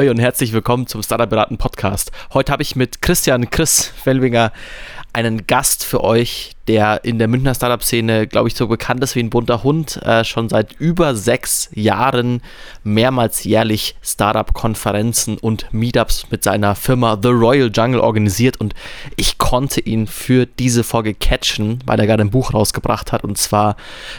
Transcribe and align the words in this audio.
Ahoi 0.00 0.08
und 0.08 0.18
herzlich 0.18 0.54
willkommen 0.54 0.86
zum 0.86 1.02
Startup 1.02 1.28
Beraten 1.28 1.58
Podcast. 1.58 2.10
Heute 2.32 2.52
habe 2.52 2.62
ich 2.62 2.74
mit 2.74 3.02
Christian 3.02 3.50
Chris 3.50 3.84
Fellwinger 3.84 4.50
einen 5.12 5.46
Gast 5.46 5.84
für 5.84 6.04
euch, 6.04 6.52
der 6.68 7.04
in 7.04 7.18
der 7.18 7.26
Münchner 7.26 7.54
Startup-Szene, 7.54 8.26
glaube 8.26 8.48
ich, 8.48 8.54
so 8.54 8.68
bekannt 8.68 9.02
ist 9.02 9.16
wie 9.16 9.20
ein 9.20 9.30
bunter 9.30 9.64
Hund, 9.64 10.00
äh, 10.04 10.24
schon 10.24 10.48
seit 10.48 10.72
über 10.78 11.14
sechs 11.16 11.68
Jahren 11.74 12.42
mehrmals 12.84 13.42
jährlich 13.44 13.96
Startup-Konferenzen 14.02 15.38
und 15.38 15.66
Meetups 15.72 16.30
mit 16.30 16.44
seiner 16.44 16.74
Firma 16.74 17.18
The 17.20 17.30
Royal 17.30 17.70
Jungle 17.74 18.00
organisiert 18.00 18.60
und 18.60 18.74
ich 19.16 19.38
konnte 19.38 19.80
ihn 19.80 20.06
für 20.06 20.46
diese 20.46 20.84
Folge 20.84 21.14
catchen, 21.14 21.80
weil 21.86 21.98
er 21.98 22.06
gerade 22.06 22.22
ein 22.22 22.30
Buch 22.30 22.54
rausgebracht 22.54 23.10
hat 23.10 23.24
und 23.24 23.36
zwar 23.36 23.76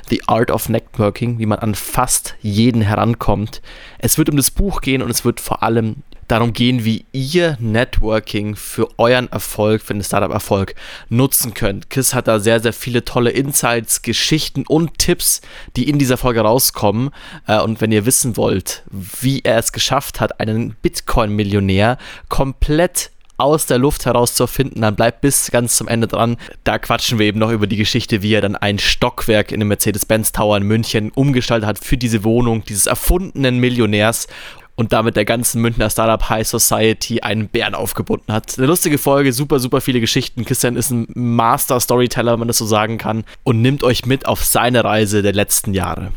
The 0.09 0.27
Art 0.27 0.51
of 0.51 0.67
Networking, 0.67 1.39
wie 1.39 1.45
man 1.45 1.59
an 1.59 1.75
fast 1.75 2.35
jeden 2.41 2.81
herankommt. 2.81 3.61
Es 3.99 4.17
wird 4.17 4.29
um 4.29 4.35
das 4.37 4.51
Buch 4.51 4.81
gehen 4.81 5.01
und 5.01 5.09
es 5.09 5.23
wird 5.23 5.39
vor 5.39 5.63
allem 5.63 6.03
darum 6.31 6.53
gehen, 6.53 6.85
wie 6.85 7.05
ihr 7.11 7.57
Networking 7.59 8.55
für 8.55 8.87
euren 8.97 9.29
Erfolg, 9.31 9.81
für 9.81 9.93
den 9.93 10.03
Startup-Erfolg 10.03 10.75
nutzen 11.09 11.53
könnt. 11.53 11.89
Chris 11.89 12.13
hat 12.13 12.27
da 12.27 12.39
sehr, 12.39 12.61
sehr 12.61 12.73
viele 12.73 13.03
tolle 13.03 13.31
Insights, 13.31 14.01
Geschichten 14.01 14.63
und 14.65 14.97
Tipps, 14.97 15.41
die 15.75 15.89
in 15.89 15.99
dieser 15.99 16.17
Folge 16.17 16.41
rauskommen. 16.41 17.11
Äh, 17.47 17.59
und 17.59 17.81
wenn 17.81 17.91
ihr 17.91 18.05
wissen 18.05 18.37
wollt, 18.37 18.83
wie 18.89 19.41
er 19.41 19.57
es 19.57 19.73
geschafft 19.73 20.21
hat, 20.21 20.39
einen 20.39 20.75
Bitcoin-Millionär 20.81 21.97
komplett 22.29 23.11
aus 23.41 23.65
der 23.65 23.79
Luft 23.79 24.05
heraus 24.05 24.35
zu 24.35 24.45
finden, 24.45 24.81
dann 24.81 24.95
bleibt 24.95 25.21
bis 25.21 25.49
ganz 25.49 25.75
zum 25.75 25.87
Ende 25.87 26.07
dran. 26.07 26.37
Da 26.63 26.77
quatschen 26.77 27.17
wir 27.17 27.25
eben 27.25 27.39
noch 27.39 27.51
über 27.51 27.65
die 27.65 27.75
Geschichte, 27.75 28.21
wie 28.21 28.35
er 28.35 28.41
dann 28.41 28.55
ein 28.55 28.77
Stockwerk 28.77 29.51
in 29.51 29.59
dem 29.59 29.69
Mercedes-Benz 29.69 30.31
Tower 30.31 30.57
in 30.57 30.63
München 30.63 31.11
umgestaltet 31.11 31.67
hat 31.67 31.79
für 31.79 31.97
diese 31.97 32.23
Wohnung 32.23 32.63
dieses 32.63 32.85
erfundenen 32.85 33.57
Millionärs 33.57 34.27
und 34.75 34.93
damit 34.93 35.15
der 35.15 35.25
ganzen 35.25 35.61
Münchner 35.61 35.89
Startup 35.89 36.29
High 36.29 36.47
Society 36.47 37.21
einen 37.21 37.47
Bären 37.47 37.75
aufgebunden 37.75 38.33
hat. 38.33 38.57
Eine 38.57 38.67
lustige 38.67 38.97
Folge, 38.97 39.33
super, 39.33 39.59
super 39.59 39.81
viele 39.81 39.99
Geschichten. 39.99 40.45
Christian 40.45 40.75
ist 40.75 40.91
ein 40.91 41.07
Master 41.13 41.79
Storyteller, 41.79 42.33
wenn 42.33 42.39
man 42.39 42.47
das 42.47 42.57
so 42.57 42.65
sagen 42.65 42.97
kann, 42.97 43.23
und 43.43 43.61
nimmt 43.61 43.83
euch 43.83 44.05
mit 44.05 44.25
auf 44.25 44.43
seine 44.43 44.83
Reise 44.83 45.21
der 45.21 45.33
letzten 45.33 45.73
Jahre. 45.73 46.11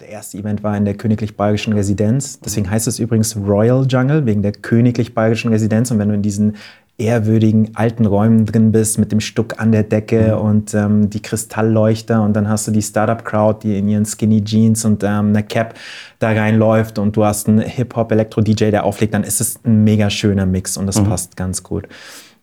Der 0.00 0.08
erste 0.08 0.38
Event 0.38 0.62
war 0.62 0.76
in 0.76 0.84
der 0.84 0.94
Königlich 0.94 1.36
Bayerischen 1.36 1.72
Residenz. 1.72 2.40
Deswegen 2.40 2.70
heißt 2.70 2.86
es 2.86 2.98
übrigens 2.98 3.36
Royal 3.36 3.86
Jungle, 3.88 4.26
wegen 4.26 4.42
der 4.42 4.52
Königlich 4.52 5.14
Bayerischen 5.14 5.50
Residenz. 5.50 5.90
Und 5.90 5.98
wenn 5.98 6.08
du 6.08 6.14
in 6.14 6.22
diesen 6.22 6.56
ehrwürdigen 7.00 7.70
alten 7.74 8.06
Räumen 8.06 8.46
drin 8.46 8.72
bist 8.72 8.98
mit 8.98 9.10
dem 9.10 9.20
Stuck 9.20 9.58
an 9.58 9.72
der 9.72 9.82
Decke 9.82 10.36
mhm. 10.36 10.42
und 10.42 10.74
ähm, 10.74 11.10
die 11.10 11.20
Kristallleuchter 11.20 12.22
und 12.22 12.34
dann 12.34 12.48
hast 12.48 12.68
du 12.68 12.70
die 12.70 12.82
Startup-Crowd, 12.82 13.60
die 13.62 13.78
in 13.78 13.88
ihren 13.88 14.04
Skinny 14.04 14.44
Jeans 14.44 14.84
und 14.84 15.02
ähm, 15.02 15.30
einer 15.30 15.42
Cap 15.42 15.74
da 16.18 16.28
reinläuft 16.28 16.98
und 16.98 17.16
du 17.16 17.24
hast 17.24 17.48
einen 17.48 17.60
Hip-Hop-Elektro-DJ, 17.60 18.70
der 18.70 18.84
auflegt, 18.84 19.14
dann 19.14 19.24
ist 19.24 19.40
es 19.40 19.58
ein 19.64 19.84
mega 19.84 20.10
schöner 20.10 20.46
Mix 20.46 20.76
und 20.76 20.86
das 20.86 21.00
mhm. 21.00 21.06
passt 21.06 21.36
ganz 21.36 21.62
gut. 21.62 21.88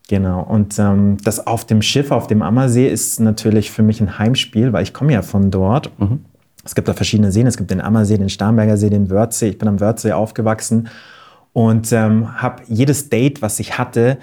Genau. 0.08 0.42
Und 0.42 0.78
ähm, 0.78 1.18
das 1.22 1.46
auf 1.46 1.64
dem 1.64 1.82
Schiff, 1.82 2.10
auf 2.10 2.26
dem 2.26 2.42
Ammersee, 2.42 2.88
ist 2.88 3.20
natürlich 3.20 3.70
für 3.70 3.82
mich 3.82 4.00
ein 4.00 4.18
Heimspiel, 4.18 4.72
weil 4.72 4.82
ich 4.82 4.94
komme 4.94 5.12
ja 5.12 5.22
von 5.22 5.50
dort. 5.50 5.90
Mhm. 5.98 6.24
Es 6.64 6.74
gibt 6.74 6.88
da 6.88 6.94
verschiedene 6.94 7.30
Seen. 7.30 7.46
Es 7.46 7.56
gibt 7.56 7.70
den 7.70 7.80
Ammersee, 7.80 8.16
den 8.16 8.30
Starnberger 8.30 8.76
See, 8.76 8.90
den 8.90 9.10
Wörthsee. 9.10 9.48
Ich 9.50 9.58
bin 9.58 9.68
am 9.68 9.80
Wörthsee 9.80 10.12
aufgewachsen 10.12 10.88
und 11.52 11.92
ähm, 11.92 12.40
habe 12.40 12.62
jedes 12.68 13.08
Date, 13.10 13.42
was 13.42 13.58
ich 13.58 13.78
hatte, 13.78 14.18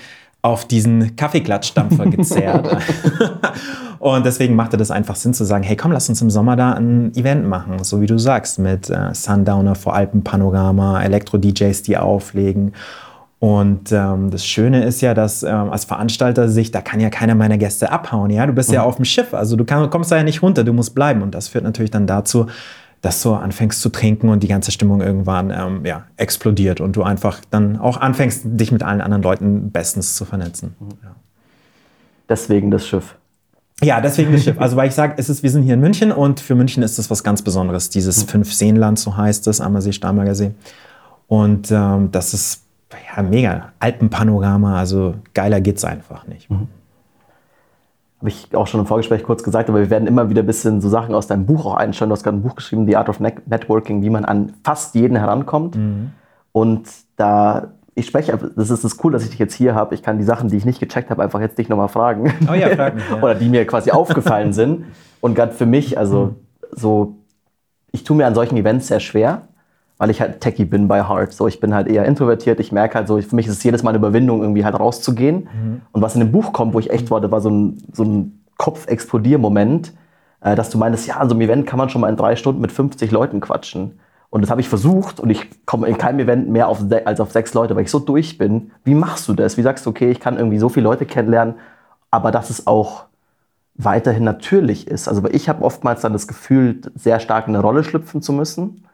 auf 0.45 0.65
diesen 0.65 1.15
Kaffeeklatschdampfer 1.15 2.05
gezerrt. 2.05 2.77
und 3.99 4.25
deswegen 4.27 4.55
machte 4.55 4.77
das 4.77 4.91
einfach 4.91 5.15
Sinn 5.15 5.33
zu 5.33 5.43
sagen, 5.43 5.63
hey 5.63 5.75
komm, 5.75 5.91
lass 5.91 6.07
uns 6.07 6.21
im 6.21 6.29
Sommer 6.29 6.55
da 6.55 6.73
ein 6.73 7.11
Event 7.15 7.47
machen, 7.47 7.83
so 7.83 7.99
wie 7.99 8.05
du 8.05 8.19
sagst, 8.19 8.59
mit 8.59 8.91
äh, 8.91 9.11
Sundowner 9.13 9.73
vor 9.73 9.95
Alpenpanorama, 9.95 11.01
Elektro-DJs, 11.01 11.81
die 11.81 11.97
auflegen. 11.97 12.73
Und 13.39 13.91
ähm, 13.91 14.29
das 14.29 14.45
Schöne 14.45 14.83
ist 14.83 15.01
ja, 15.01 15.15
dass 15.15 15.41
ähm, 15.41 15.71
als 15.71 15.85
Veranstalter 15.85 16.47
sich, 16.47 16.69
da 16.69 16.81
kann 16.81 16.99
ja 16.99 17.09
keiner 17.09 17.33
meiner 17.33 17.57
Gäste 17.57 17.91
abhauen. 17.91 18.29
Ja, 18.29 18.45
du 18.45 18.53
bist 18.53 18.69
mhm. 18.69 18.75
ja 18.75 18.83
auf 18.83 18.97
dem 18.97 19.05
Schiff, 19.05 19.33
also 19.33 19.55
du 19.55 19.65
kann, 19.65 19.89
kommst 19.89 20.11
da 20.11 20.17
ja 20.17 20.23
nicht 20.23 20.43
runter, 20.43 20.63
du 20.63 20.73
musst 20.73 20.93
bleiben. 20.93 21.23
Und 21.23 21.33
das 21.33 21.47
führt 21.47 21.63
natürlich 21.63 21.91
dann 21.91 22.05
dazu, 22.05 22.45
dass 23.05 23.21
du 23.21 23.35
anfängst 23.35 23.81
zu 23.81 23.89
trinken 23.89 24.29
und 24.29 24.41
die 24.41 24.47
ganze 24.47 24.71
Stimmung 24.71 24.99
irgendwann 24.99 25.51
ähm, 25.51 25.85
ja, 25.85 26.05
explodiert 26.17 26.81
und 26.81 26.95
du 26.95 27.03
einfach 27.03 27.39
dann 27.51 27.77
auch 27.77 27.97
anfängst, 27.97 28.41
dich 28.45 28.71
mit 28.71 28.81
allen 28.81 28.99
anderen 28.99 29.21
Leuten 29.21 29.69
bestens 29.69 30.15
zu 30.15 30.25
vernetzen. 30.25 30.75
Mhm. 30.79 30.89
Ja. 31.03 31.15
Deswegen 32.27 32.71
das 32.71 32.87
Schiff. 32.87 33.15
Ja, 33.83 34.01
deswegen 34.01 34.31
das 34.31 34.43
Schiff. 34.43 34.59
Also 34.59 34.75
weil 34.75 34.87
ich 34.87 34.95
sage, 34.95 35.13
es 35.17 35.29
ist, 35.29 35.43
wir 35.43 35.51
sind 35.51 35.61
hier 35.61 35.75
in 35.75 35.81
München 35.81 36.11
und 36.11 36.39
für 36.39 36.55
München 36.55 36.81
ist 36.81 36.97
das 36.97 37.11
was 37.11 37.23
ganz 37.23 37.43
Besonderes. 37.43 37.91
Dieses 37.91 38.23
mhm. 38.23 38.29
Fünf-Seenland, 38.29 38.97
so 38.97 39.15
heißt 39.15 39.45
es, 39.49 39.61
Ammersee, 39.61 39.91
Starnberger 39.91 40.33
See. 40.33 40.55
Und 41.27 41.69
ähm, 41.69 42.09
das 42.11 42.33
ist 42.33 42.63
ja 43.15 43.21
mega. 43.21 43.71
Alpenpanorama, 43.77 44.79
also 44.79 45.13
geiler 45.35 45.61
geht's 45.61 45.85
einfach 45.85 46.25
nicht. 46.25 46.49
Mhm 46.49 46.69
habe 48.25 48.31
ich 48.31 48.55
auch 48.55 48.65
schon 48.65 48.79
im 48.79 48.87
Vorgespräch 48.87 49.23
kurz 49.23 49.43
gesagt, 49.43 49.69
aber 49.69 49.79
wir 49.79 49.91
werden 49.91 50.07
immer 50.07 50.31
wieder 50.31 50.41
ein 50.41 50.47
bisschen 50.47 50.81
so 50.81 50.89
Sachen 50.89 51.13
aus 51.13 51.27
deinem 51.27 51.45
Buch 51.45 51.67
auch 51.67 51.75
einstellen. 51.75 52.09
Du 52.09 52.13
hast 52.15 52.23
gerade 52.23 52.37
ein 52.37 52.41
Buch 52.41 52.55
geschrieben, 52.55 52.87
The 52.87 52.95
Art 52.95 53.07
of 53.07 53.19
Networking, 53.19 54.01
wie 54.01 54.09
man 54.09 54.25
an 54.25 54.53
fast 54.63 54.95
jeden 54.95 55.15
herankommt. 55.15 55.75
Mhm. 55.75 56.11
Und 56.51 56.87
da, 57.17 57.73
ich 57.93 58.07
spreche, 58.07 58.35
das 58.55 58.71
ist 58.71 58.83
das 58.83 59.03
cool, 59.03 59.11
dass 59.11 59.23
ich 59.23 59.29
dich 59.29 59.37
jetzt 59.37 59.53
hier 59.53 59.75
habe. 59.75 59.93
Ich 59.93 60.01
kann 60.01 60.17
die 60.17 60.23
Sachen, 60.23 60.49
die 60.49 60.57
ich 60.57 60.65
nicht 60.65 60.79
gecheckt 60.79 61.11
habe, 61.11 61.21
einfach 61.21 61.39
jetzt 61.39 61.59
dich 61.59 61.69
nochmal 61.69 61.87
fragen. 61.87 62.33
Oh 62.49 62.53
ja, 62.55 62.69
frag 62.69 62.95
mich, 62.95 63.03
ja. 63.11 63.21
Oder 63.21 63.35
die 63.35 63.47
mir 63.47 63.67
quasi 63.67 63.91
aufgefallen 63.91 64.53
sind. 64.53 64.85
Und 65.21 65.35
gerade 65.35 65.51
für 65.51 65.67
mich, 65.67 65.99
also 65.99 66.25
mhm. 66.25 66.35
so, 66.71 67.15
ich 67.91 68.03
tue 68.03 68.17
mir 68.17 68.25
an 68.25 68.33
solchen 68.33 68.57
Events 68.57 68.87
sehr 68.87 69.01
schwer 69.01 69.49
weil 69.97 70.09
ich 70.09 70.19
halt 70.19 70.41
Techie 70.41 70.65
bin 70.65 70.87
bei 70.87 71.07
Heart. 71.07 71.33
So, 71.33 71.47
ich 71.47 71.59
bin 71.59 71.73
halt 71.73 71.87
eher 71.87 72.05
introvertiert. 72.05 72.59
Ich 72.59 72.71
merke 72.71 72.95
halt 72.95 73.07
so, 73.07 73.21
für 73.21 73.35
mich 73.35 73.47
ist 73.47 73.53
es 73.53 73.63
jedes 73.63 73.83
Mal 73.83 73.91
eine 73.91 73.99
Überwindung, 73.99 74.41
irgendwie 74.41 74.65
halt 74.65 74.77
rauszugehen. 74.77 75.47
Mhm. 75.51 75.81
Und 75.91 76.01
was 76.01 76.15
in 76.15 76.19
dem 76.19 76.31
Buch 76.31 76.51
kommt, 76.51 76.73
wo 76.73 76.79
ich 76.79 76.89
echt 76.89 77.11
war, 77.11 77.31
war 77.31 77.41
so 77.41 77.49
ein, 77.49 77.77
so 77.93 78.03
ein 78.03 78.43
Kopf-Explodier-Moment, 78.57 79.93
äh, 80.41 80.55
dass 80.55 80.69
du 80.69 80.77
meinst, 80.77 81.07
ja, 81.07 81.17
an 81.17 81.29
so 81.29 81.35
einem 81.35 81.41
Event 81.41 81.65
kann 81.65 81.77
man 81.77 81.89
schon 81.89 82.01
mal 82.01 82.09
in 82.09 82.17
drei 82.17 82.35
Stunden 82.35 82.61
mit 82.61 82.71
50 82.71 83.11
Leuten 83.11 83.39
quatschen. 83.39 83.99
Und 84.29 84.41
das 84.41 84.49
habe 84.49 84.59
ich 84.59 84.67
versucht 84.67 85.21
und 85.21 85.29
ich 85.29 85.47
komme 85.65 85.87
in 85.87 85.97
keinem 85.97 86.19
Event 86.19 86.49
mehr 86.49 86.67
auf 86.67 86.79
als 87.05 87.21
auf 87.21 87.31
sechs 87.31 87.53
Leute, 87.53 87.75
weil 87.75 87.83
ich 87.83 87.91
so 87.91 87.99
durch 87.99 88.37
bin. 88.37 88.71
Wie 88.83 88.95
machst 88.95 89.29
du 89.29 89.33
das? 89.33 89.55
Wie 89.55 89.61
sagst 89.61 89.85
du, 89.85 89.91
okay, 89.91 90.11
ich 90.11 90.19
kann 90.19 90.35
irgendwie 90.35 90.57
so 90.57 90.67
viele 90.67 90.83
Leute 90.83 91.05
kennenlernen, 91.05 91.55
aber 92.11 92.31
dass 92.31 92.49
es 92.49 92.67
auch 92.67 93.05
weiterhin 93.75 94.25
natürlich 94.25 94.87
ist. 94.87 95.07
Also 95.07 95.23
ich 95.29 95.47
habe 95.47 95.63
oftmals 95.63 96.01
dann 96.01 96.11
das 96.11 96.27
Gefühl, 96.27 96.81
sehr 96.95 97.21
stark 97.21 97.47
in 97.47 97.55
eine 97.55 97.63
Rolle 97.63 97.85
schlüpfen 97.85 98.21
zu 98.21 98.33
müssen 98.33 98.84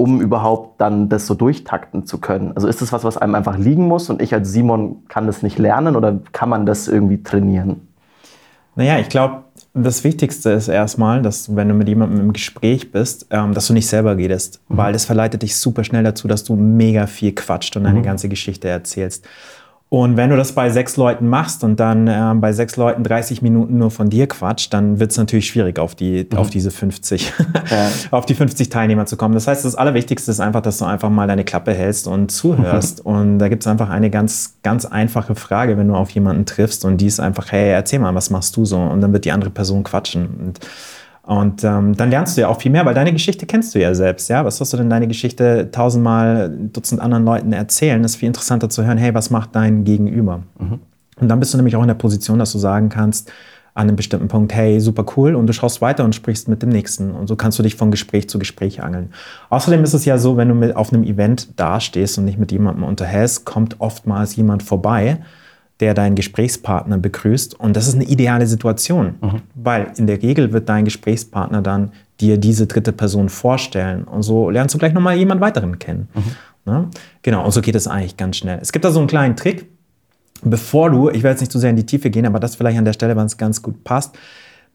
um 0.00 0.22
überhaupt 0.22 0.80
dann 0.80 1.10
das 1.10 1.26
so 1.26 1.34
durchtakten 1.34 2.06
zu 2.06 2.18
können? 2.18 2.52
Also 2.54 2.68
ist 2.68 2.80
das 2.80 2.90
was, 2.90 3.04
was 3.04 3.18
einem 3.18 3.34
einfach 3.34 3.58
liegen 3.58 3.86
muss 3.86 4.08
und 4.08 4.22
ich 4.22 4.32
als 4.32 4.50
Simon 4.50 5.04
kann 5.08 5.26
das 5.26 5.42
nicht 5.42 5.58
lernen 5.58 5.94
oder 5.94 6.18
kann 6.32 6.48
man 6.48 6.64
das 6.64 6.88
irgendwie 6.88 7.22
trainieren? 7.22 7.88
Naja, 8.76 8.98
ich 8.98 9.10
glaube, 9.10 9.44
das 9.74 10.02
Wichtigste 10.02 10.50
ist 10.50 10.68
erstmal, 10.68 11.20
dass 11.20 11.54
wenn 11.54 11.68
du 11.68 11.74
mit 11.74 11.86
jemandem 11.86 12.18
im 12.18 12.32
Gespräch 12.32 12.90
bist, 12.90 13.26
ähm, 13.30 13.52
dass 13.52 13.66
du 13.66 13.74
nicht 13.74 13.88
selber 13.88 14.16
redest, 14.16 14.62
mhm. 14.68 14.78
weil 14.78 14.92
das 14.94 15.04
verleitet 15.04 15.42
dich 15.42 15.54
super 15.54 15.84
schnell 15.84 16.02
dazu, 16.02 16.26
dass 16.28 16.44
du 16.44 16.56
mega 16.56 17.06
viel 17.06 17.32
quatscht 17.32 17.76
und 17.76 17.82
mhm. 17.82 17.88
deine 17.88 18.02
ganze 18.02 18.30
Geschichte 18.30 18.68
erzählst. 18.68 19.28
Und 19.90 20.16
wenn 20.16 20.30
du 20.30 20.36
das 20.36 20.52
bei 20.52 20.70
sechs 20.70 20.96
Leuten 20.96 21.26
machst 21.26 21.64
und 21.64 21.80
dann 21.80 22.06
äh, 22.06 22.32
bei 22.36 22.52
sechs 22.52 22.76
Leuten 22.76 23.02
30 23.02 23.42
Minuten 23.42 23.76
nur 23.76 23.90
von 23.90 24.08
dir 24.08 24.28
quatscht, 24.28 24.72
dann 24.72 25.00
wird 25.00 25.10
es 25.10 25.16
natürlich 25.16 25.48
schwierig, 25.48 25.80
auf, 25.80 25.96
die, 25.96 26.28
mhm. 26.30 26.38
auf 26.38 26.48
diese 26.48 26.70
50, 26.70 27.32
ja. 27.70 27.88
auf 28.12 28.24
die 28.24 28.34
50 28.34 28.68
Teilnehmer 28.68 29.06
zu 29.06 29.16
kommen. 29.16 29.34
Das 29.34 29.48
heißt, 29.48 29.64
das 29.64 29.74
Allerwichtigste 29.74 30.30
ist 30.30 30.38
einfach, 30.38 30.60
dass 30.62 30.78
du 30.78 30.84
einfach 30.84 31.10
mal 31.10 31.26
deine 31.26 31.42
Klappe 31.42 31.74
hältst 31.74 32.06
und 32.06 32.30
zuhörst. 32.30 33.04
Mhm. 33.04 33.10
Und 33.20 33.38
da 33.40 33.48
gibt 33.48 33.64
es 33.64 33.66
einfach 33.66 33.90
eine 33.90 34.10
ganz, 34.10 34.54
ganz 34.62 34.84
einfache 34.86 35.34
Frage, 35.34 35.76
wenn 35.76 35.88
du 35.88 35.94
auf 35.94 36.10
jemanden 36.10 36.46
triffst 36.46 36.84
und 36.84 36.98
die 36.98 37.06
ist 37.06 37.18
einfach, 37.18 37.50
hey, 37.50 37.70
erzähl 37.70 37.98
mal, 37.98 38.14
was 38.14 38.30
machst 38.30 38.56
du 38.56 38.64
so? 38.64 38.78
Und 38.78 39.00
dann 39.00 39.12
wird 39.12 39.24
die 39.24 39.32
andere 39.32 39.50
Person 39.50 39.82
quatschen. 39.82 40.28
Und 40.38 40.60
und 41.30 41.62
ähm, 41.62 41.96
dann 41.96 42.10
lernst 42.10 42.36
du 42.36 42.40
ja 42.40 42.48
auch 42.48 42.60
viel 42.60 42.72
mehr, 42.72 42.84
weil 42.84 42.94
deine 42.94 43.12
Geschichte 43.12 43.46
kennst 43.46 43.72
du 43.72 43.78
ja 43.78 43.94
selbst. 43.94 44.28
Ja? 44.28 44.44
Was 44.44 44.60
hast 44.60 44.72
du 44.72 44.76
denn 44.76 44.90
deine 44.90 45.06
Geschichte 45.06 45.70
tausendmal, 45.70 46.52
Dutzend 46.72 47.00
anderen 47.00 47.24
Leuten 47.24 47.52
erzählen? 47.52 48.02
Das 48.02 48.12
ist 48.12 48.16
viel 48.16 48.26
interessanter 48.26 48.68
zu 48.68 48.84
hören, 48.84 48.98
hey, 48.98 49.14
was 49.14 49.30
macht 49.30 49.54
dein 49.54 49.84
Gegenüber? 49.84 50.42
Mhm. 50.58 50.80
Und 51.20 51.28
dann 51.28 51.38
bist 51.38 51.54
du 51.54 51.58
nämlich 51.58 51.76
auch 51.76 51.82
in 51.82 51.86
der 51.86 51.94
Position, 51.94 52.40
dass 52.40 52.50
du 52.50 52.58
sagen 52.58 52.88
kannst, 52.88 53.30
an 53.74 53.86
einem 53.86 53.94
bestimmten 53.94 54.26
Punkt, 54.26 54.52
hey, 54.52 54.80
super 54.80 55.06
cool, 55.16 55.36
und 55.36 55.46
du 55.46 55.52
schaust 55.52 55.80
weiter 55.80 56.02
und 56.02 56.16
sprichst 56.16 56.48
mit 56.48 56.62
dem 56.62 56.70
nächsten. 56.70 57.12
Und 57.12 57.28
so 57.28 57.36
kannst 57.36 57.60
du 57.60 57.62
dich 57.62 57.76
von 57.76 57.92
Gespräch 57.92 58.28
zu 58.28 58.40
Gespräch 58.40 58.82
angeln. 58.82 59.12
Außerdem 59.50 59.84
ist 59.84 59.94
es 59.94 60.04
ja 60.04 60.18
so, 60.18 60.36
wenn 60.36 60.48
du 60.48 60.56
mit 60.56 60.74
auf 60.74 60.92
einem 60.92 61.04
Event 61.04 61.60
dastehst 61.60 62.18
und 62.18 62.26
dich 62.26 62.38
mit 62.38 62.50
jemandem 62.50 62.82
unterhältst, 62.82 63.44
kommt 63.44 63.76
oftmals 63.78 64.34
jemand 64.34 64.64
vorbei, 64.64 65.20
der 65.80 65.94
deinen 65.94 66.14
Gesprächspartner 66.14 66.98
begrüßt. 66.98 67.58
Und 67.58 67.76
das 67.76 67.88
ist 67.88 67.94
eine 67.94 68.04
ideale 68.04 68.46
Situation, 68.46 69.14
mhm. 69.20 69.42
weil 69.54 69.92
in 69.96 70.06
der 70.06 70.22
Regel 70.22 70.52
wird 70.52 70.68
dein 70.68 70.84
Gesprächspartner 70.84 71.62
dann 71.62 71.92
dir 72.20 72.36
diese 72.38 72.66
dritte 72.66 72.92
Person 72.92 73.28
vorstellen. 73.28 74.04
Und 74.04 74.22
so 74.22 74.50
lernst 74.50 74.74
du 74.74 74.78
gleich 74.78 74.92
nochmal 74.92 75.16
jemand 75.16 75.40
weiteren 75.40 75.78
kennen. 75.78 76.08
Mhm. 76.14 76.72
Ne? 76.72 76.88
Genau, 77.22 77.44
und 77.44 77.52
so 77.52 77.62
geht 77.62 77.74
es 77.74 77.86
eigentlich 77.86 78.16
ganz 78.16 78.36
schnell. 78.36 78.58
Es 78.60 78.72
gibt 78.72 78.84
da 78.84 78.90
so 78.90 78.98
einen 78.98 79.08
kleinen 79.08 79.36
Trick, 79.36 79.66
bevor 80.42 80.90
du, 80.90 81.08
ich 81.08 81.22
werde 81.22 81.30
jetzt 81.30 81.40
nicht 81.40 81.52
zu 81.52 81.58
sehr 81.58 81.70
in 81.70 81.76
die 81.76 81.86
Tiefe 81.86 82.10
gehen, 82.10 82.26
aber 82.26 82.38
das 82.38 82.56
vielleicht 82.56 82.78
an 82.78 82.84
der 82.84 82.92
Stelle, 82.92 83.16
wann 83.16 83.26
es 83.26 83.36
ganz 83.36 83.62
gut 83.62 83.82
passt, 83.84 84.16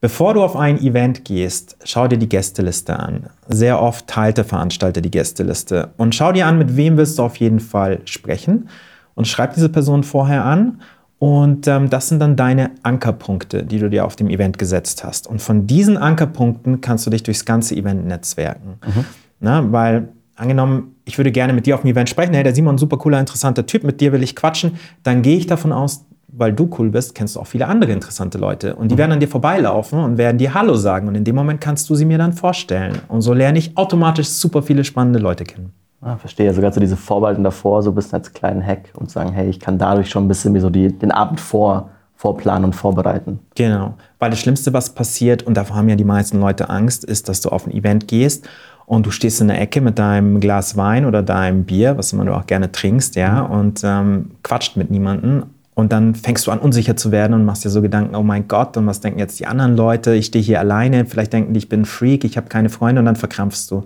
Bevor 0.01 0.33
du 0.33 0.43
auf 0.43 0.55
ein 0.55 0.79
Event 0.79 1.25
gehst, 1.25 1.77
schau 1.83 2.07
dir 2.07 2.17
die 2.17 2.29
Gästeliste 2.29 2.99
an. 2.99 3.27
Sehr 3.47 3.81
oft 3.81 4.05
teilt 4.07 4.37
der 4.37 4.45
Veranstalter 4.45 5.01
die 5.01 5.09
Gästeliste. 5.09 5.93
Und 5.97 6.13
schau 6.13 6.31
dir 6.31 6.45
an, 6.45 6.57
mit 6.57 6.75
wem 6.75 6.97
willst 6.97 7.17
du 7.17 7.23
auf 7.23 7.37
jeden 7.37 7.59
Fall 7.59 8.01
sprechen. 8.05 8.69
Und 9.15 9.27
schreib 9.27 9.55
diese 9.55 9.69
Person 9.69 10.03
vorher 10.03 10.45
an. 10.45 10.81
Und 11.17 11.67
ähm, 11.67 11.89
das 11.89 12.09
sind 12.09 12.19
dann 12.19 12.35
deine 12.35 12.71
Ankerpunkte, 12.83 13.63
die 13.63 13.79
du 13.79 13.89
dir 13.89 14.05
auf 14.05 14.15
dem 14.15 14.29
Event 14.29 14.57
gesetzt 14.57 15.03
hast. 15.03 15.27
Und 15.27 15.41
von 15.41 15.65
diesen 15.65 15.97
Ankerpunkten 15.97 16.81
kannst 16.81 17.05
du 17.05 17.09
dich 17.09 17.23
durchs 17.23 17.45
ganze 17.45 17.75
Event 17.75 18.05
netzwerken. 18.05 18.79
Mhm. 18.85 19.05
Na, 19.39 19.71
weil 19.71 20.09
angenommen, 20.35 20.95
ich 21.05 21.17
würde 21.17 21.31
gerne 21.31 21.53
mit 21.53 21.65
dir 21.65 21.75
auf 21.75 21.81
dem 21.81 21.91
Event 21.91 22.09
sprechen, 22.09 22.33
hey, 22.33 22.43
der 22.43 22.53
Simon, 22.53 22.77
super 22.77 22.97
cooler, 22.97 23.19
interessanter 23.19 23.65
Typ, 23.65 23.83
mit 23.83 24.01
dir 24.01 24.11
will 24.11 24.23
ich 24.23 24.35
quatschen, 24.35 24.73
dann 25.03 25.21
gehe 25.21 25.37
ich 25.37 25.47
davon 25.47 25.71
aus, 25.71 26.05
weil 26.27 26.51
du 26.51 26.69
cool 26.77 26.89
bist, 26.89 27.15
kennst 27.15 27.37
du 27.37 27.39
auch 27.39 27.47
viele 27.47 27.67
andere 27.67 27.93
interessante 27.93 28.37
Leute. 28.37 28.75
Und 28.75 28.89
die 28.89 28.95
mhm. 28.95 28.99
werden 28.99 29.11
an 29.13 29.19
dir 29.21 29.29
vorbeilaufen 29.29 29.99
und 29.99 30.17
werden 30.17 30.37
dir 30.37 30.53
Hallo 30.53 30.75
sagen. 30.75 31.07
Und 31.07 31.15
in 31.15 31.23
dem 31.23 31.35
Moment 31.35 31.61
kannst 31.61 31.89
du 31.89 31.95
sie 31.95 32.05
mir 32.05 32.17
dann 32.17 32.33
vorstellen. 32.33 32.99
Und 33.07 33.21
so 33.21 33.33
lerne 33.33 33.57
ich 33.57 33.77
automatisch 33.77 34.27
super 34.27 34.61
viele 34.61 34.83
spannende 34.83 35.19
Leute 35.19 35.45
kennen. 35.45 35.71
Ah, 36.05 36.17
verstehe. 36.17 36.53
Sogar 36.53 36.71
so 36.71 36.79
diese 36.79 36.97
Vorbehalten 36.97 37.43
davor, 37.43 37.81
so 37.81 37.89
ein 37.89 37.95
bisschen 37.95 38.19
als 38.19 38.31
kleinen 38.31 38.63
Hack 38.63 38.89
und 38.93 39.09
sagen, 39.09 39.33
hey, 39.33 39.49
ich 39.49 39.59
kann 39.59 39.79
dadurch 39.79 40.07
schon 40.07 40.25
ein 40.25 40.27
bisschen 40.27 40.53
wie 40.53 40.59
so 40.59 40.69
die, 40.69 40.89
den 40.89 41.09
Abend 41.09 41.39
vor, 41.39 41.89
vorplanen 42.15 42.65
und 42.65 42.73
vorbereiten. 42.73 43.39
Genau. 43.55 43.95
Weil 44.19 44.29
das 44.29 44.39
Schlimmste, 44.39 44.71
was 44.71 44.91
passiert, 44.91 45.41
und 45.41 45.57
davor 45.57 45.77
haben 45.77 45.89
ja 45.89 45.95
die 45.95 46.03
meisten 46.03 46.39
Leute 46.39 46.69
Angst, 46.69 47.03
ist, 47.03 47.27
dass 47.27 47.41
du 47.41 47.49
auf 47.49 47.65
ein 47.65 47.73
Event 47.73 48.07
gehst 48.07 48.47
und 48.85 49.07
du 49.07 49.09
stehst 49.09 49.41
in 49.41 49.47
der 49.47 49.59
Ecke 49.59 49.81
mit 49.81 49.97
deinem 49.97 50.39
Glas 50.39 50.77
Wein 50.77 51.05
oder 51.05 51.23
deinem 51.23 51.63
Bier, 51.63 51.97
was 51.97 52.13
immer 52.13 52.23
du 52.23 52.35
auch 52.35 52.45
gerne 52.45 52.71
trinkst, 52.71 53.15
ja, 53.15 53.41
mhm. 53.41 53.51
und 53.51 53.81
ähm, 53.83 54.31
quatscht 54.43 54.77
mit 54.77 54.91
niemandem. 54.91 55.45
Und 55.73 55.91
dann 55.91 56.13
fängst 56.13 56.45
du 56.45 56.51
an, 56.51 56.59
unsicher 56.59 56.95
zu 56.95 57.11
werden 57.11 57.33
und 57.33 57.45
machst 57.45 57.65
dir 57.65 57.69
so 57.69 57.81
Gedanken, 57.81 58.15
oh 58.15 58.23
mein 58.23 58.47
Gott, 58.47 58.77
und 58.77 58.85
was 58.85 59.01
denken 59.01 59.17
jetzt 59.17 59.39
die 59.39 59.47
anderen 59.47 59.75
Leute? 59.75 60.13
Ich 60.13 60.27
stehe 60.27 60.43
hier 60.43 60.59
alleine, 60.59 61.07
vielleicht 61.07 61.33
denken 61.33 61.53
die, 61.53 61.57
ich 61.57 61.67
bin 61.67 61.81
ein 61.81 61.85
Freak, 61.85 62.23
ich 62.23 62.37
habe 62.37 62.47
keine 62.47 62.69
Freunde 62.69 62.99
und 62.99 63.05
dann 63.05 63.15
verkrampfst 63.15 63.71
du. 63.71 63.83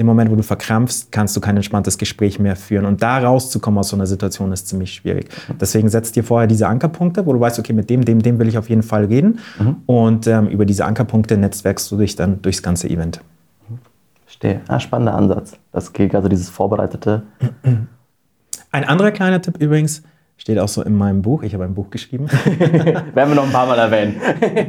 Im 0.00 0.06
Moment, 0.06 0.30
wo 0.30 0.34
du 0.34 0.42
verkrampfst, 0.42 1.12
kannst 1.12 1.36
du 1.36 1.42
kein 1.42 1.56
entspanntes 1.56 1.98
Gespräch 1.98 2.38
mehr 2.38 2.56
führen. 2.56 2.86
Und 2.86 3.02
da 3.02 3.18
rauszukommen 3.18 3.76
aus 3.76 3.90
so 3.90 3.96
einer 3.96 4.06
Situation 4.06 4.50
ist 4.50 4.66
ziemlich 4.66 4.94
schwierig. 4.94 5.28
Deswegen 5.60 5.90
setzt 5.90 6.16
dir 6.16 6.24
vorher 6.24 6.46
diese 6.46 6.68
Ankerpunkte, 6.68 7.26
wo 7.26 7.34
du 7.34 7.40
weißt, 7.40 7.58
okay, 7.58 7.74
mit 7.74 7.90
dem, 7.90 8.06
dem, 8.06 8.22
dem 8.22 8.38
will 8.38 8.48
ich 8.48 8.56
auf 8.56 8.70
jeden 8.70 8.82
Fall 8.82 9.04
reden. 9.04 9.40
Mhm. 9.58 9.76
Und 9.84 10.26
ähm, 10.26 10.48
über 10.48 10.64
diese 10.64 10.86
Ankerpunkte 10.86 11.36
netzwerkst 11.36 11.92
du 11.92 11.98
dich 11.98 12.16
dann 12.16 12.40
durchs 12.40 12.62
ganze 12.62 12.88
Event. 12.88 13.20
Verstehe. 14.24 14.62
Ah, 14.68 14.80
spannender 14.80 15.14
Ansatz. 15.14 15.58
Das 15.70 15.92
gilt 15.92 16.14
also 16.14 16.30
dieses 16.30 16.48
Vorbereitete. 16.48 17.24
Ein 18.72 18.84
anderer 18.84 19.10
kleiner 19.10 19.42
Tipp 19.42 19.58
übrigens, 19.58 20.02
steht 20.40 20.58
auch 20.58 20.68
so 20.68 20.82
in 20.82 20.96
meinem 20.96 21.20
Buch. 21.20 21.42
Ich 21.42 21.52
habe 21.52 21.64
ein 21.64 21.74
Buch 21.74 21.90
geschrieben. 21.90 22.26
Werden 22.58 23.30
wir 23.30 23.34
noch 23.34 23.44
ein 23.44 23.52
paar 23.52 23.66
Mal 23.66 23.78
erwähnen. 23.78 24.16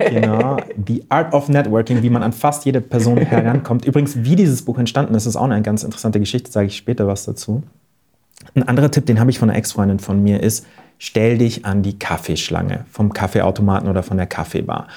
genau. 0.10 0.58
The 0.86 1.06
Art 1.08 1.34
of 1.34 1.48
Networking, 1.48 2.04
wie 2.04 2.10
man 2.10 2.24
an 2.24 2.34
fast 2.34 2.66
jede 2.66 2.82
Person 2.82 3.18
herankommt. 3.18 3.86
Übrigens, 3.86 4.22
wie 4.24 4.36
dieses 4.36 4.64
Buch 4.64 4.78
entstanden 4.78 5.16
ist, 5.16 5.26
ist 5.26 5.38
auch 5.38 5.46
eine 5.46 5.62
ganz 5.62 5.84
interessante 5.84 6.20
Geschichte, 6.20 6.52
sage 6.52 6.68
ich 6.68 6.76
später 6.76 7.08
was 7.08 7.24
dazu. 7.24 7.64
Ein 8.54 8.68
anderer 8.68 8.92
Tipp, 8.92 9.06
den 9.06 9.22
habe 9.22 9.32
ich 9.32 9.40
von 9.40 9.50
einer 9.50 9.58
Ex-Freundin 9.58 10.00
von 10.00 10.22
mir, 10.22 10.42
ist, 10.42 10.68
stell 10.98 11.38
dich 11.38 11.64
an 11.64 11.84
die 11.84 11.98
Kaffeeschlange 11.98 12.86
vom 12.92 13.14
Kaffeeautomaten 13.14 13.88
oder 13.88 14.04
von 14.04 14.18
der 14.18 14.28
Kaffeebar. 14.28 14.88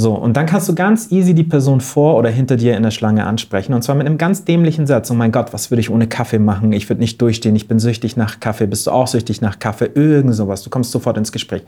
So, 0.00 0.14
und 0.14 0.36
dann 0.36 0.46
kannst 0.46 0.68
du 0.68 0.76
ganz 0.76 1.10
easy 1.10 1.34
die 1.34 1.42
Person 1.42 1.80
vor 1.80 2.14
oder 2.14 2.30
hinter 2.30 2.54
dir 2.54 2.76
in 2.76 2.84
der 2.84 2.92
Schlange 2.92 3.26
ansprechen. 3.26 3.74
Und 3.74 3.82
zwar 3.82 3.96
mit 3.96 4.06
einem 4.06 4.16
ganz 4.16 4.44
dämlichen 4.44 4.86
Satz. 4.86 5.10
Oh 5.10 5.14
mein 5.14 5.32
Gott, 5.32 5.52
was 5.52 5.72
würde 5.72 5.80
ich 5.80 5.90
ohne 5.90 6.06
Kaffee 6.06 6.38
machen? 6.38 6.72
Ich 6.72 6.88
würde 6.88 7.00
nicht 7.00 7.20
durchstehen. 7.20 7.56
Ich 7.56 7.66
bin 7.66 7.80
süchtig 7.80 8.16
nach 8.16 8.38
Kaffee. 8.38 8.68
Bist 8.68 8.86
du 8.86 8.92
auch 8.92 9.08
süchtig 9.08 9.40
nach 9.40 9.58
Kaffee? 9.58 9.90
Irgend 9.92 10.36
sowas. 10.36 10.62
Du 10.62 10.70
kommst 10.70 10.92
sofort 10.92 11.16
ins 11.18 11.32
Gespräch. 11.32 11.64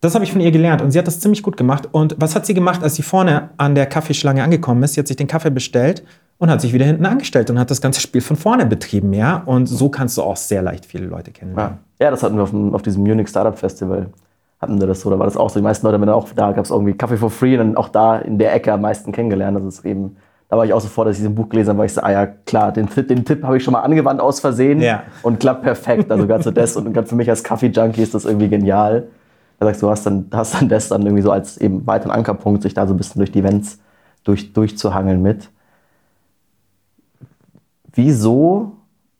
Das 0.00 0.16
habe 0.16 0.24
ich 0.24 0.32
von 0.32 0.40
ihr 0.40 0.50
gelernt 0.50 0.82
und 0.82 0.90
sie 0.90 0.98
hat 0.98 1.06
das 1.06 1.20
ziemlich 1.20 1.44
gut 1.44 1.56
gemacht. 1.56 1.88
Und 1.92 2.16
was 2.18 2.34
hat 2.34 2.46
sie 2.46 2.52
gemacht, 2.52 2.82
als 2.82 2.96
sie 2.96 3.02
vorne 3.02 3.50
an 3.58 3.76
der 3.76 3.86
Kaffeeschlange 3.86 4.42
angekommen 4.42 4.82
ist? 4.82 4.94
Sie 4.94 5.00
hat 5.00 5.06
sich 5.06 5.16
den 5.16 5.28
Kaffee 5.28 5.50
bestellt 5.50 6.02
und 6.38 6.50
hat 6.50 6.60
sich 6.60 6.72
wieder 6.72 6.84
hinten 6.84 7.06
angestellt 7.06 7.48
und 7.48 7.60
hat 7.60 7.70
das 7.70 7.80
ganze 7.80 8.00
Spiel 8.00 8.22
von 8.22 8.34
vorne 8.34 8.66
betrieben, 8.66 9.12
ja. 9.12 9.44
Und 9.46 9.66
so 9.66 9.88
kannst 9.88 10.18
du 10.18 10.22
auch 10.22 10.36
sehr 10.36 10.62
leicht 10.62 10.84
viele 10.84 11.06
Leute 11.06 11.30
kennenlernen. 11.30 11.78
Ja, 12.00 12.10
das 12.10 12.24
hatten 12.24 12.34
wir 12.34 12.42
auf, 12.42 12.52
auf 12.74 12.82
diesem 12.82 13.04
Munich 13.04 13.28
Startup 13.28 13.56
Festival 13.56 14.08
hatten 14.66 14.80
wir 14.80 14.86
das 14.86 15.00
so, 15.00 15.10
da 15.10 15.18
war 15.18 15.26
das 15.26 15.36
auch 15.36 15.48
so. 15.50 15.60
Die 15.60 15.64
meisten 15.64 15.86
Leute 15.86 15.94
haben 15.94 16.06
dann 16.06 16.14
auch, 16.14 16.28
da 16.34 16.52
gab 16.52 16.64
es 16.64 16.70
irgendwie 16.70 16.94
Kaffee 16.94 17.16
for 17.16 17.30
free 17.30 17.52
und 17.52 17.58
dann 17.58 17.76
auch 17.76 17.88
da 17.88 18.18
in 18.18 18.38
der 18.38 18.54
Ecke 18.54 18.72
am 18.72 18.80
meisten 18.80 19.12
kennengelernt. 19.12 19.56
Das 19.56 19.78
ist 19.78 19.84
eben, 19.84 20.16
da 20.48 20.56
war 20.56 20.64
ich 20.64 20.72
auch 20.72 20.80
so 20.80 20.88
vor, 20.88 21.04
dass 21.04 21.16
ich 21.16 21.22
dieses 21.22 21.34
Buch 21.34 21.48
gelesen 21.48 21.70
habe, 21.70 21.78
weil 21.80 21.86
ich 21.86 21.94
so, 21.94 22.00
ah 22.02 22.10
ja, 22.10 22.26
klar, 22.26 22.72
den, 22.72 22.88
den 23.08 23.24
Tipp 23.24 23.42
habe 23.44 23.56
ich 23.56 23.64
schon 23.64 23.72
mal 23.72 23.80
angewandt 23.80 24.20
aus 24.20 24.40
Versehen 24.40 24.80
ja. 24.80 25.04
und 25.22 25.40
klappt 25.40 25.62
perfekt. 25.62 26.10
Also 26.10 26.26
ganz 26.26 26.44
so 26.44 26.50
das 26.50 26.76
und 26.76 26.92
ganz 26.92 27.08
für 27.08 27.16
mich 27.16 27.30
als 27.30 27.42
Kaffee-Junkie 27.44 28.02
ist 28.02 28.14
das 28.14 28.24
irgendwie 28.24 28.48
genial. 28.48 29.08
Da 29.58 29.66
sagst 29.66 29.82
du, 29.82 29.88
hast 29.88 30.04
dann, 30.04 30.26
hast 30.32 30.54
dann 30.54 30.68
das 30.68 30.88
dann 30.88 31.02
irgendwie 31.02 31.22
so 31.22 31.30
als 31.30 31.56
eben 31.58 31.86
weiteren 31.86 32.10
Ankerpunkt, 32.10 32.62
sich 32.62 32.74
da 32.74 32.86
so 32.86 32.94
ein 32.94 32.96
bisschen 32.96 33.20
durch 33.20 33.32
die 33.32 33.38
Events 33.38 33.78
durch, 34.24 34.52
durchzuhangeln 34.52 35.22
mit. 35.22 35.48
Wieso 37.94 38.72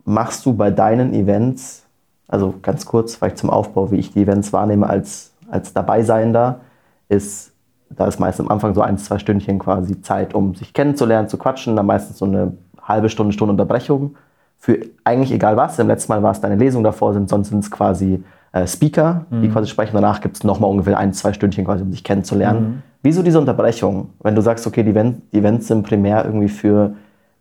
machst 0.05 0.45
du 0.45 0.53
bei 0.53 0.71
deinen 0.71 1.15
Events 1.15 1.87
also 2.29 2.55
ganz 2.63 2.87
kurz, 2.87 3.17
vielleicht 3.17 3.39
zum 3.39 3.51
Aufbau, 3.51 3.91
wie 3.91 3.97
ich 3.97 4.13
die 4.13 4.23
Events 4.23 4.53
wahrnehme 4.53 4.89
als, 4.89 5.33
als 5.51 5.73
Dabeiseiender, 5.73 6.61
ist, 7.09 7.53
da 7.91 8.07
ist 8.07 8.19
meist 8.19 8.41
am 8.41 8.49
Anfang 8.49 8.75
so 8.75 8.81
ein, 8.81 8.99
zwei 8.99 9.19
Stündchen 9.19 9.59
quasi 9.59 10.01
Zeit, 10.01 10.35
um 10.35 10.55
sich 10.55 10.73
kennenzulernen, 10.73 11.29
zu 11.29 11.39
quatschen, 11.39 11.77
dann 11.77 11.87
meistens 11.87 12.19
so 12.19 12.25
eine 12.25 12.57
halbe 12.83 13.09
Stunde, 13.09 13.33
Stunde 13.33 13.53
Unterbrechung 13.53 14.17
für 14.59 14.81
eigentlich 15.05 15.33
egal 15.33 15.57
was. 15.57 15.79
Im 15.79 15.89
letzten 15.89 16.13
Mal 16.13 16.23
war 16.23 16.33
es 16.33 16.41
deine 16.41 16.57
Lesung 16.57 16.83
davor, 16.83 17.13
sind, 17.13 17.29
sonst 17.29 17.49
sind 17.49 17.61
es 17.61 17.71
quasi 17.71 18.23
äh, 18.53 18.67
Speaker, 18.67 19.27
die 19.31 19.49
mhm. 19.49 19.53
quasi 19.53 19.69
sprechen. 19.69 19.95
Danach 19.95 20.21
gibt 20.21 20.37
es 20.37 20.45
nochmal 20.45 20.71
ungefähr 20.71 20.99
ein, 20.99 21.13
zwei 21.13 21.33
Stündchen 21.33 21.65
quasi, 21.65 21.83
um 21.83 21.93
sich 21.93 22.03
kennenzulernen. 22.03 22.61
Mhm. 22.61 22.83
Wieso 23.03 23.23
diese 23.23 23.39
Unterbrechung? 23.39 24.11
Wenn 24.21 24.35
du 24.35 24.41
sagst, 24.41 24.67
okay, 24.67 24.83
die, 24.83 24.91
Event, 24.91 25.23
die 25.33 25.39
Events 25.39 25.69
sind 25.69 25.85
primär 25.85 26.25
irgendwie 26.25 26.49
für 26.49 26.95